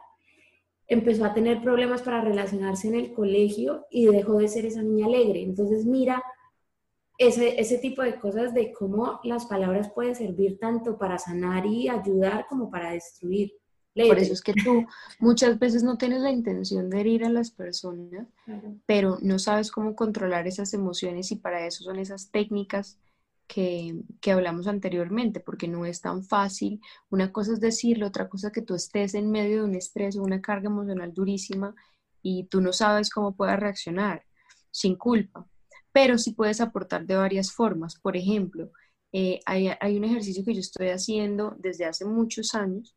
Empezó 0.86 1.24
a 1.24 1.32
tener 1.32 1.62
problemas 1.62 2.02
para 2.02 2.20
relacionarse 2.20 2.89
en 2.89 2.97
el 2.97 3.12
colegio 3.14 3.86
y 3.90 4.06
dejó 4.06 4.39
de 4.39 4.48
ser 4.48 4.66
esa 4.66 4.82
niña 4.82 5.06
alegre. 5.06 5.43
Entonces 5.43 5.86
mira 5.86 6.22
ese, 7.16 7.59
ese 7.59 7.78
tipo 7.78 8.02
de 8.02 8.18
cosas 8.18 8.52
de 8.52 8.72
cómo 8.72 9.20
las 9.22 9.47
palabras 9.47 9.90
pueden 9.94 10.14
servir 10.14 10.59
tanto 10.59 10.98
para 10.98 11.18
sanar 11.18 11.64
y 11.64 11.89
ayudar 11.89 12.47
como 12.48 12.70
para 12.70 12.90
destruir. 12.90 13.52
Por 13.94 14.19
eso 14.19 14.32
es 14.32 14.40
que 14.40 14.55
tú 14.55 14.86
muchas 15.19 15.59
veces 15.59 15.82
no 15.82 15.98
tienes 15.98 16.23
la 16.23 16.31
intención 16.31 16.89
de 16.89 17.01
herir 17.01 17.24
a 17.24 17.28
las 17.28 17.51
personas, 17.51 18.27
pero 18.86 19.19
no 19.20 19.39
sabes 19.39 19.70
cómo 19.70 19.94
controlar 19.94 20.47
esas 20.47 20.73
emociones 20.73 21.31
y 21.31 21.36
para 21.36 21.66
eso 21.66 21.85
son 21.85 21.98
esas 21.98 22.31
técnicas 22.31 22.98
que, 23.47 23.94
que, 24.23 24.32
hablamos 24.32 24.66
anteriormente, 24.66 25.40
porque 25.40 25.69
no 25.69 25.85
es 25.85 26.01
tan 26.01 26.24
fácil. 26.24 26.81
Una 27.10 27.32
cosa 27.32 27.52
es 27.52 27.60
decirlo, 27.60 28.06
otra 28.06 28.31
cosa 28.31 28.51
que 28.51 28.62
tú 28.62 28.74
estés 28.74 29.12
en 29.12 29.31
medio 29.31 29.59
de 29.59 29.64
un 29.64 29.74
estrés 29.74 30.16
o 30.16 30.23
una 30.23 30.40
carga 30.40 30.69
emocional 30.69 31.12
durísima 31.12 31.74
y 32.23 32.44
tú 32.44 32.62
no 32.62 32.73
sabes 32.73 33.10
cómo 33.10 33.36
puedas 33.36 33.60
reaccionar 33.60 34.24
sin 34.70 34.97
culpa, 34.97 35.47
pero 35.93 36.16
sí 36.16 36.32
puedes 36.32 36.62
aportar 36.62 37.05
de 37.05 37.16
varias 37.16 37.52
formas. 37.52 37.97
Por 37.97 38.16
ejemplo, 38.16 38.70
eh, 39.12 39.40
hay, 39.44 39.69
hay 39.78 39.98
un 39.98 40.05
ejercicio 40.05 40.44
que 40.44 40.55
yo 40.55 40.60
estoy 40.60 40.89
haciendo 40.89 41.55
desde 41.59 41.85
hace 41.85 42.06
muchos 42.06 42.55
años 42.55 42.97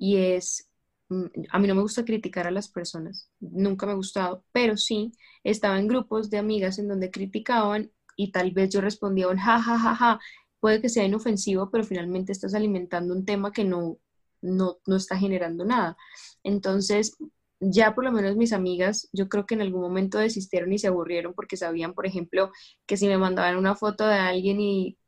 y 0.00 0.16
es, 0.16 0.68
mm, 1.10 1.26
a 1.50 1.58
mí 1.60 1.68
no 1.68 1.74
me 1.76 1.82
gusta 1.82 2.04
criticar 2.04 2.46
a 2.46 2.50
las 2.50 2.68
personas, 2.68 3.30
nunca 3.38 3.86
me 3.86 3.92
ha 3.92 3.96
gustado, 3.96 4.44
pero 4.50 4.76
sí 4.76 5.12
estaba 5.44 5.78
en 5.78 5.88
grupos 5.88 6.30
de 6.30 6.38
amigas 6.38 6.78
en 6.78 6.88
donde 6.88 7.10
criticaban 7.10 7.92
y 8.16 8.32
tal 8.32 8.50
vez 8.52 8.70
yo 8.70 8.80
respondía 8.80 9.28
un 9.28 9.36
ja, 9.38 9.60
ja, 9.60 9.78
ja, 9.78 9.94
ja, 9.94 10.20
puede 10.58 10.80
que 10.80 10.88
sea 10.88 11.04
inofensivo, 11.04 11.70
pero 11.70 11.84
finalmente 11.84 12.32
estás 12.32 12.54
alimentando 12.54 13.14
un 13.14 13.24
tema 13.26 13.52
que 13.52 13.64
no, 13.64 13.98
no, 14.42 14.78
no 14.86 14.96
está 14.96 15.16
generando 15.18 15.64
nada. 15.64 15.96
Entonces, 16.42 17.16
ya 17.60 17.94
por 17.94 18.04
lo 18.04 18.12
menos 18.12 18.36
mis 18.36 18.52
amigas, 18.52 19.08
yo 19.12 19.28
creo 19.28 19.46
que 19.46 19.54
en 19.54 19.62
algún 19.62 19.82
momento 19.82 20.18
desistieron 20.18 20.72
y 20.72 20.78
se 20.78 20.88
aburrieron 20.88 21.34
porque 21.34 21.56
sabían, 21.56 21.94
por 21.94 22.06
ejemplo, 22.06 22.50
que 22.86 22.96
si 22.96 23.06
me 23.06 23.18
mandaban 23.18 23.56
una 23.56 23.76
foto 23.76 24.06
de 24.06 24.14
alguien 24.14 24.60
y 24.60 24.98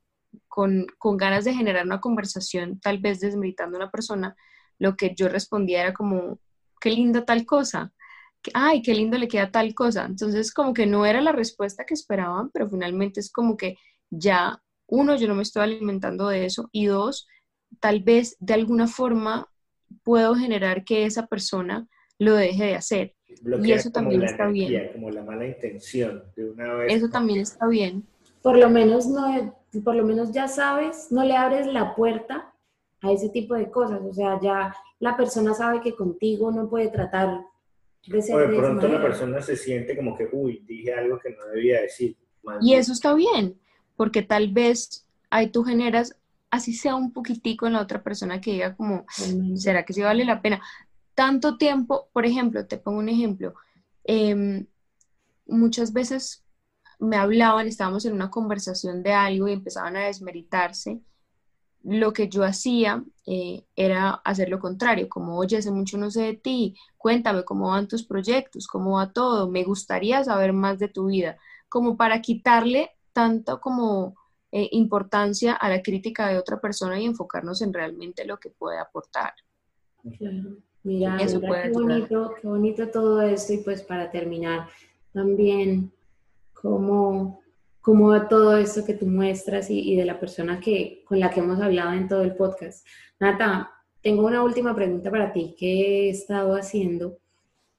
con, 0.49 0.87
con 0.99 1.17
ganas 1.17 1.45
de 1.45 1.55
generar 1.55 1.87
una 1.87 2.01
conversación, 2.01 2.79
tal 2.81 2.99
vez 2.99 3.21
desmeritando 3.21 3.77
a 3.77 3.81
una 3.83 3.91
persona, 3.91 4.37
lo 4.83 4.97
que 4.97 5.15
yo 5.15 5.29
respondía 5.29 5.81
era 5.81 5.95
como, 5.95 6.41
qué 6.81 6.91
linda 6.91 7.25
tal 7.25 7.47
cosa, 7.47 7.93
ay, 8.53 8.83
qué 8.83 8.93
lindo 8.95 9.17
le 9.17 9.29
queda 9.29 9.53
tal 9.53 9.73
cosa. 9.75 10.05
Entonces, 10.05 10.53
como 10.53 10.75
que 10.75 10.87
no 10.87 11.07
era 11.07 11.21
la 11.21 11.31
respuesta 11.31 11.85
que 11.87 11.95
esperaban, 11.95 12.51
pero 12.51 12.69
finalmente 12.69 13.21
es 13.21 13.31
como 13.31 13.57
que 13.57 13.77
ya, 14.11 14.61
uno, 14.89 15.15
yo 15.15 15.29
no 15.29 15.37
me 15.37 15.45
estoy 15.45 15.63
alimentando 15.63 16.27
de 16.27 16.47
eso, 16.47 16.69
y 16.73 16.87
dos, 16.87 17.29
tal 17.79 18.03
vez 18.03 18.37
de 18.41 18.55
alguna 18.55 18.89
forma 18.89 19.49
puedo 20.03 20.35
generar 20.35 20.85
que 20.85 21.07
esa 21.07 21.29
persona 21.29 21.87
lo 22.19 22.35
deje 22.35 22.65
de 22.65 22.75
hacer. 22.75 23.15
y 23.63 23.71
eso 23.71 23.93
también 23.93 24.25
está 24.25 24.49
bien. 24.49 24.91
Como 24.95 25.11
la 25.11 25.23
mala 25.23 25.47
intención 25.47 26.25
de 26.35 26.51
una 26.51 26.75
vez. 26.75 26.93
Eso 26.93 27.09
también 27.09 27.39
está 27.39 27.69
bien. 27.69 28.05
Por 28.43 28.59
lo 28.59 28.69
menos 28.69 29.07
no, 29.07 29.55
por 29.85 29.95
lo 29.95 30.05
menos 30.05 30.33
ya 30.33 30.49
sabes, 30.49 31.13
no 31.13 31.23
le 31.23 31.37
abres 31.37 31.69
la 31.69 31.95
puerta 31.95 32.52
a 33.03 33.13
ese 33.13 33.29
tipo 33.29 33.55
de 33.55 33.71
cosas. 33.71 34.01
O 34.03 34.13
sea, 34.13 34.41
ya 34.41 34.75
la 35.01 35.17
persona 35.17 35.53
sabe 35.55 35.81
que 35.81 35.95
contigo 35.95 36.51
no 36.51 36.69
puede 36.69 36.89
tratar 36.89 37.45
de 38.07 38.23
ser. 38.23 38.37
O 38.37 38.39
de 38.39 38.57
pronto 38.57 38.89
la 38.89 39.03
persona 39.03 39.43
se 39.43 39.57
siente 39.57 39.97
como 39.97 40.17
que, 40.17 40.29
uy, 40.33 40.65
dije 40.67 40.95
algo 40.95 41.19
que 41.19 41.31
no 41.31 41.45
debía 41.47 41.83
decir. 41.83 42.17
Y 42.61 42.75
eso 42.75 42.93
está 42.93 43.15
bien, 43.15 43.61
porque 43.97 44.23
tal 44.23 44.53
vez 44.53 45.07
ahí 45.31 45.49
tú 45.49 45.63
generas, 45.63 46.17
así 46.51 46.75
sea 46.75 46.97
un 46.97 47.13
poquitico 47.13 47.67
en 47.67 47.75
la 47.75 47.81
otra 47.81 48.03
persona 48.03 48.41
que 48.41 48.53
diga 48.53 48.75
como, 48.75 49.05
¿será 49.55 49.85
que 49.85 49.93
sí 49.93 50.03
vale 50.03 50.25
la 50.25 50.43
pena? 50.43 50.61
Tanto 51.15 51.57
tiempo, 51.57 52.09
por 52.13 52.27
ejemplo, 52.27 52.67
te 52.67 52.79
pongo 52.79 52.99
un 52.99 53.09
ejemplo, 53.09 53.55
em, 54.05 54.67
muchas 55.47 55.93
veces 55.93 56.45
me 56.99 57.17
hablaban, 57.17 57.67
estábamos 57.67 58.05
en 58.05 58.15
una 58.15 58.31
conversación 58.31 59.03
de 59.03 59.13
algo 59.13 59.49
y 59.49 59.53
empezaban 59.53 59.97
a 59.97 60.07
desmeritarse. 60.07 61.01
Lo 61.85 62.13
que 62.13 62.29
yo 62.29 62.45
hacía 62.45 63.03
eh, 63.27 63.65
era 63.75 64.11
hacer 64.11 64.49
lo 64.49 64.59
contrario, 64.59 65.09
como, 65.09 65.37
oye, 65.37 65.57
hace 65.57 65.71
mucho 65.71 65.99
no 65.99 66.11
sé 66.11 66.23
de 66.23 66.35
ti, 66.35 66.77
cuéntame 66.97 67.45
cómo 67.45 67.71
van 67.71 67.89
tus 67.89 68.05
proyectos, 68.05 68.67
cómo 68.67 68.97
va 68.97 69.13
todo, 69.13 69.51
me 69.51 69.65
gustaría 69.65 70.23
saber 70.23 70.53
más 70.53 70.79
de 70.79 70.89
tu 70.89 71.07
vida, 71.07 71.37
como 71.69 71.97
para 71.97 72.21
quitarle 72.21 72.91
tanto 73.13 73.61
como 73.61 74.15
eh, 74.53 74.69
importancia 74.73 75.55
a 75.55 75.69
la 75.69 75.83
crítica 75.83 76.29
de 76.29 76.39
otra 76.39 76.61
persona 76.61 77.01
y 77.01 77.07
enfocarnos 77.07 77.63
en 77.63 77.73
realmente 77.73 78.25
lo 78.25 78.39
que 78.39 78.51
puede 78.51 78.79
aportar. 78.79 79.33
Mira, 80.85 81.17
qué, 81.17 81.71
bonito, 81.71 82.35
qué 82.41 82.47
bonito 82.47 82.89
todo 82.89 83.23
esto 83.23 83.53
y 83.53 83.59
pues 83.59 83.83
para 83.83 84.11
terminar 84.11 84.69
también 85.13 85.93
cómo, 86.53 87.41
cómo 87.83 88.29
todo 88.29 88.57
esto 88.57 88.85
que 88.87 88.95
tú 88.95 89.07
muestras 89.07 89.69
y, 89.69 89.97
de 89.97 90.05
la 90.05 90.19
persona 90.19 90.61
que, 90.61 91.03
con 91.05 91.21
la 91.21 91.31
que 91.31 91.41
hemos 91.41 91.61
hablado 91.61 91.93
en 91.93 92.09
todo 92.09 92.23
el 92.23 92.35
podcast. 92.35 92.87
Nata, 93.19 93.71
tengo 94.01 94.25
una 94.25 94.43
última 94.43 94.75
pregunta 94.75 95.11
para 95.11 95.33
ti 95.33 95.55
que 95.59 95.67
he 96.07 96.11
estado 96.11 96.55
haciendo. 96.55 97.19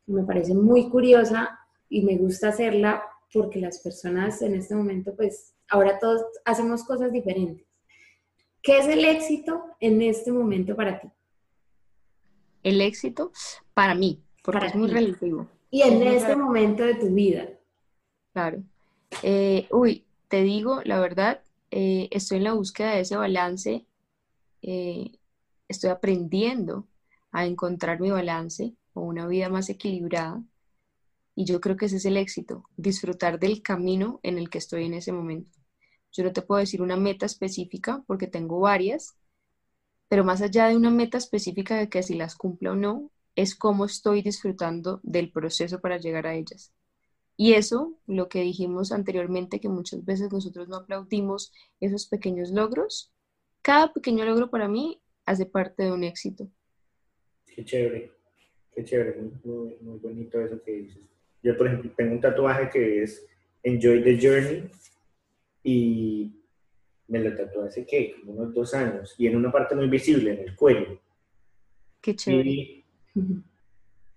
Me 0.06 0.24
parece 0.24 0.54
muy 0.54 0.90
curiosa 0.90 1.58
y 1.90 2.04
me 2.04 2.18
gusta 2.18 2.50
hacerla 2.50 3.02
porque 3.34 3.60
las 3.60 3.80
personas 3.80 4.42
en 4.42 4.56
este 4.56 4.76
momento, 4.76 5.16
pues 5.16 5.56
ahora 5.70 5.98
todos 6.00 6.22
hacemos 6.46 6.84
cosas 6.84 7.12
diferentes. 7.12 7.66
¿Qué 8.62 8.78
es 8.78 8.88
el 8.88 9.06
éxito 9.06 9.64
en 9.80 10.02
este 10.02 10.32
momento 10.32 10.76
para 10.76 11.00
ti? 11.00 11.08
El 12.62 12.82
éxito 12.82 13.32
para 13.74 13.96
mí, 13.96 14.22
porque 14.44 14.68
es 14.68 14.76
muy 14.76 14.90
relativo. 14.90 15.48
Y 15.70 15.82
en 15.82 16.04
este 16.04 16.36
momento 16.36 16.84
de 16.84 16.96
tu 16.96 17.08
vida. 17.08 17.50
Claro. 18.32 18.64
Eh, 19.22 19.68
uy, 19.72 20.06
te 20.28 20.44
digo, 20.44 20.82
la 20.84 21.00
verdad, 21.00 21.42
eh, 21.72 22.08
estoy 22.12 22.38
en 22.38 22.46
la 22.46 22.54
búsqueda 22.54 22.92
de 22.92 23.02
ese 23.02 23.16
balance. 23.16 23.86
Eh, 24.62 25.12
estoy 25.68 25.90
aprendiendo 25.90 26.88
a 27.32 27.46
encontrar 27.46 28.00
mi 28.00 28.12
balance 28.12 28.74
o 28.94 29.02
una 29.02 29.28
vida 29.28 29.50
más 29.50 29.70
equilibrada. 29.70 30.44
Y 31.36 31.46
yo 31.46 31.60
creo 31.62 31.78
que 31.78 31.86
ese 31.86 31.98
es 31.98 32.06
el 32.06 32.18
éxito, 32.18 32.64
disfrutar 32.78 33.40
del 33.40 33.62
camino 33.62 34.20
en 34.24 34.38
el 34.38 34.50
que 34.50 34.60
estoy 34.60 34.86
en 34.86 34.94
ese 34.94 35.12
momento. 35.12 35.60
Yo 36.12 36.24
no 36.24 36.32
te 36.32 36.44
puedo 36.44 36.60
decir 36.60 36.82
una 36.82 36.96
meta 36.96 37.26
específica 37.26 38.04
porque 38.06 38.28
tengo 38.28 38.60
varias, 38.60 39.16
pero 40.08 40.24
más 40.24 40.42
allá 40.44 40.68
de 40.68 40.78
una 40.78 40.92
meta 40.92 41.18
específica 41.18 41.76
de 41.76 41.90
que 41.90 42.04
si 42.04 42.14
las 42.14 42.36
cumplo 42.36 42.74
o 42.74 42.76
no, 42.76 43.10
es 43.36 43.56
cómo 43.56 43.86
estoy 43.86 44.22
disfrutando 44.22 45.00
del 45.02 45.32
proceso 45.32 45.82
para 45.82 45.98
llegar 45.98 46.28
a 46.28 46.36
ellas. 46.36 46.72
Y 47.36 47.54
eso, 47.54 47.98
lo 48.06 48.30
que 48.30 48.42
dijimos 48.42 48.92
anteriormente, 48.92 49.60
que 49.60 49.70
muchas 49.70 50.06
veces 50.06 50.32
nosotros 50.32 50.68
no 50.68 50.78
aplaudimos 50.78 51.52
esos 51.80 52.06
pequeños 52.06 52.52
logros, 52.52 53.12
cada 53.62 53.92
pequeño 53.92 54.26
logro 54.26 54.50
para 54.50 54.68
mí 54.68 55.02
hace 55.26 55.46
parte 55.46 55.84
de 55.84 55.92
un 55.92 56.04
éxito. 56.04 56.48
Qué 57.48 57.66
chévere, 57.66 58.12
qué 58.72 58.84
chévere, 58.84 59.20
muy, 59.44 59.78
muy 59.82 60.00
bonito 60.00 60.40
eso 60.42 60.62
que 60.64 60.72
dices. 60.72 61.04
Yo, 61.42 61.58
por 61.58 61.68
ejemplo, 61.68 61.92
tengo 61.96 62.14
un 62.14 62.22
tatuaje 62.22 62.70
que 62.70 63.04
es 63.04 63.26
Enjoy 63.64 64.04
the 64.04 64.20
Journey 64.22 64.70
y 65.64 66.32
me 67.08 67.20
lo 67.20 67.36
tatué 67.36 67.68
hace, 67.68 67.86
¿qué? 67.86 68.16
Como 68.20 68.34
unos 68.34 68.54
dos 68.54 68.74
años 68.74 69.16
y 69.18 69.28
en 69.28 69.36
una 69.36 69.52
parte 69.52 69.76
muy 69.76 69.88
visible, 69.88 70.34
en 70.34 70.50
el 70.50 70.56
cuello. 70.56 71.02
Qué 72.00 72.16
chévere. 72.16 72.84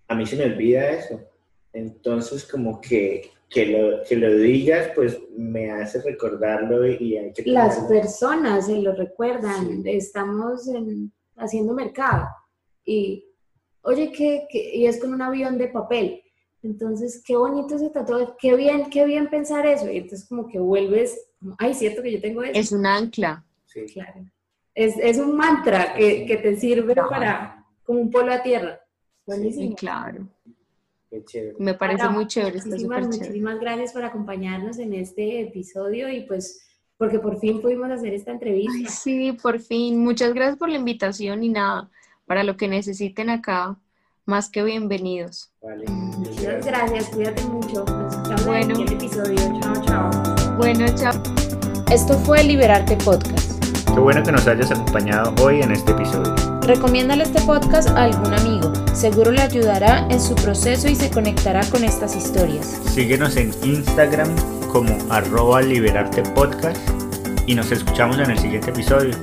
a 0.08 0.14
mí 0.14 0.26
se 0.26 0.36
me 0.36 0.44
olvida 0.44 0.90
eso 0.90 1.35
entonces, 1.76 2.44
como 2.44 2.80
que, 2.80 3.30
que, 3.50 3.66
lo, 3.66 4.02
que 4.08 4.16
lo 4.16 4.34
digas, 4.38 4.90
pues 4.94 5.18
me 5.36 5.70
hace 5.70 6.00
recordarlo 6.00 6.86
y 6.86 7.16
hay 7.18 7.32
que... 7.32 7.42
Las 7.44 7.80
personas 7.80 8.66
se 8.66 8.80
lo 8.80 8.94
recuerdan, 8.94 9.82
estamos 9.84 10.66
en, 10.68 11.12
haciendo 11.36 11.74
mercado 11.74 12.26
y, 12.84 13.26
oye, 13.82 14.10
que, 14.10 14.48
y 14.50 14.86
es 14.86 14.98
con 14.98 15.12
un 15.12 15.20
avión 15.20 15.58
de 15.58 15.68
papel. 15.68 16.22
Entonces, 16.62 17.22
qué 17.24 17.36
bonito 17.36 17.76
ese 17.76 17.90
tatuaje, 17.90 18.32
qué 18.38 18.56
bien, 18.56 18.88
qué 18.90 19.04
bien 19.04 19.28
pensar 19.28 19.66
eso. 19.66 19.90
Y 19.90 19.98
entonces 19.98 20.26
como 20.26 20.48
que 20.48 20.58
vuelves, 20.58 21.28
ay, 21.58 21.74
cierto 21.74 22.02
que 22.02 22.12
yo 22.12 22.20
tengo 22.20 22.42
eso. 22.42 22.58
Es 22.58 22.72
un 22.72 22.86
ancla. 22.86 23.44
Sí. 23.66 23.84
Claro. 23.92 24.24
Es, 24.74 24.96
es 24.98 25.18
un 25.18 25.36
mantra 25.36 25.94
que, 25.94 26.24
que 26.26 26.38
te 26.38 26.56
sirve 26.56 26.94
para, 26.94 27.64
como 27.84 28.00
un 28.00 28.10
polo 28.10 28.32
a 28.32 28.42
tierra. 28.42 28.80
Buenísimo. 29.26 29.70
Sí, 29.70 29.74
claro. 29.74 30.28
Me 31.58 31.74
parece 31.74 32.08
muy 32.08 32.26
chévere. 32.26 32.60
Muchísimas, 32.64 33.06
muchísimas 33.06 33.60
gracias 33.60 33.92
por 33.92 34.04
acompañarnos 34.04 34.78
en 34.78 34.92
este 34.94 35.40
episodio 35.40 36.10
y 36.10 36.22
pues 36.22 36.62
porque 36.98 37.18
por 37.18 37.38
fin 37.38 37.60
pudimos 37.60 37.90
hacer 37.90 38.14
esta 38.14 38.32
entrevista. 38.32 38.90
sí, 38.90 39.32
por 39.32 39.60
fin. 39.60 40.02
Muchas 40.02 40.32
gracias 40.34 40.58
por 40.58 40.68
la 40.68 40.76
invitación 40.76 41.42
y 41.42 41.50
nada, 41.50 41.90
para 42.26 42.42
lo 42.42 42.56
que 42.56 42.68
necesiten 42.68 43.30
acá, 43.30 43.76
más 44.24 44.50
que 44.50 44.62
bienvenidos. 44.62 45.52
Vale. 45.62 45.84
Muchas 45.88 46.64
gracias, 46.64 47.08
cuídate 47.10 47.42
mucho. 47.44 47.84
Nos 47.84 48.14
escuchamos 48.14 48.46
bueno. 48.46 48.74
en 48.74 48.80
el 48.80 48.92
episodio. 48.92 49.60
Chao, 49.60 49.84
chao. 49.84 50.56
Bueno, 50.56 50.86
chao. 50.96 51.12
Esto 51.90 52.18
fue 52.20 52.42
Liberarte 52.42 52.96
Podcast. 52.96 53.64
Qué 53.94 54.00
bueno 54.00 54.22
que 54.22 54.32
nos 54.32 54.46
hayas 54.46 54.70
acompañado 54.70 55.32
hoy 55.42 55.62
en 55.62 55.72
este 55.72 55.92
episodio. 55.92 56.34
Recomiéndale 56.62 57.22
este 57.22 57.40
podcast 57.42 57.88
a 57.90 58.04
algún 58.04 58.34
amigo. 58.34 58.72
Seguro 58.96 59.30
le 59.30 59.42
ayudará 59.42 60.08
en 60.08 60.18
su 60.18 60.34
proceso 60.34 60.88
y 60.88 60.96
se 60.96 61.10
conectará 61.10 61.60
con 61.66 61.84
estas 61.84 62.16
historias. 62.16 62.80
Síguenos 62.94 63.36
en 63.36 63.52
Instagram 63.62 64.34
como 64.72 64.96
arroba 65.10 65.60
liberarte 65.60 66.22
podcast 66.22 66.78
y 67.46 67.54
nos 67.54 67.70
escuchamos 67.70 68.18
en 68.18 68.30
el 68.30 68.38
siguiente 68.38 68.70
episodio. 68.70 69.14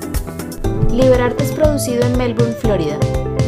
Liberarte 0.92 1.44
es 1.44 1.52
producido 1.54 2.04
en 2.04 2.16
Melbourne, 2.20 2.54
Florida. 2.54 3.00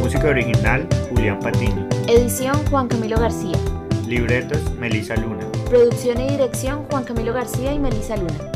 Música 0.02 0.28
original 0.28 0.88
Julián 1.12 1.40
Patiño. 1.42 1.88
Edición 2.08 2.56
Juan 2.72 2.88
Camilo 2.88 3.20
García. 3.20 3.60
Libretos 4.08 4.60
Melisa 4.80 5.16
Luna. 5.18 5.46
Producción 5.70 6.20
y 6.22 6.30
dirección 6.32 6.86
Juan 6.86 7.04
Camilo 7.04 7.34
García 7.34 7.72
y 7.72 7.78
Melisa 7.78 8.18
Luna. 8.18 8.55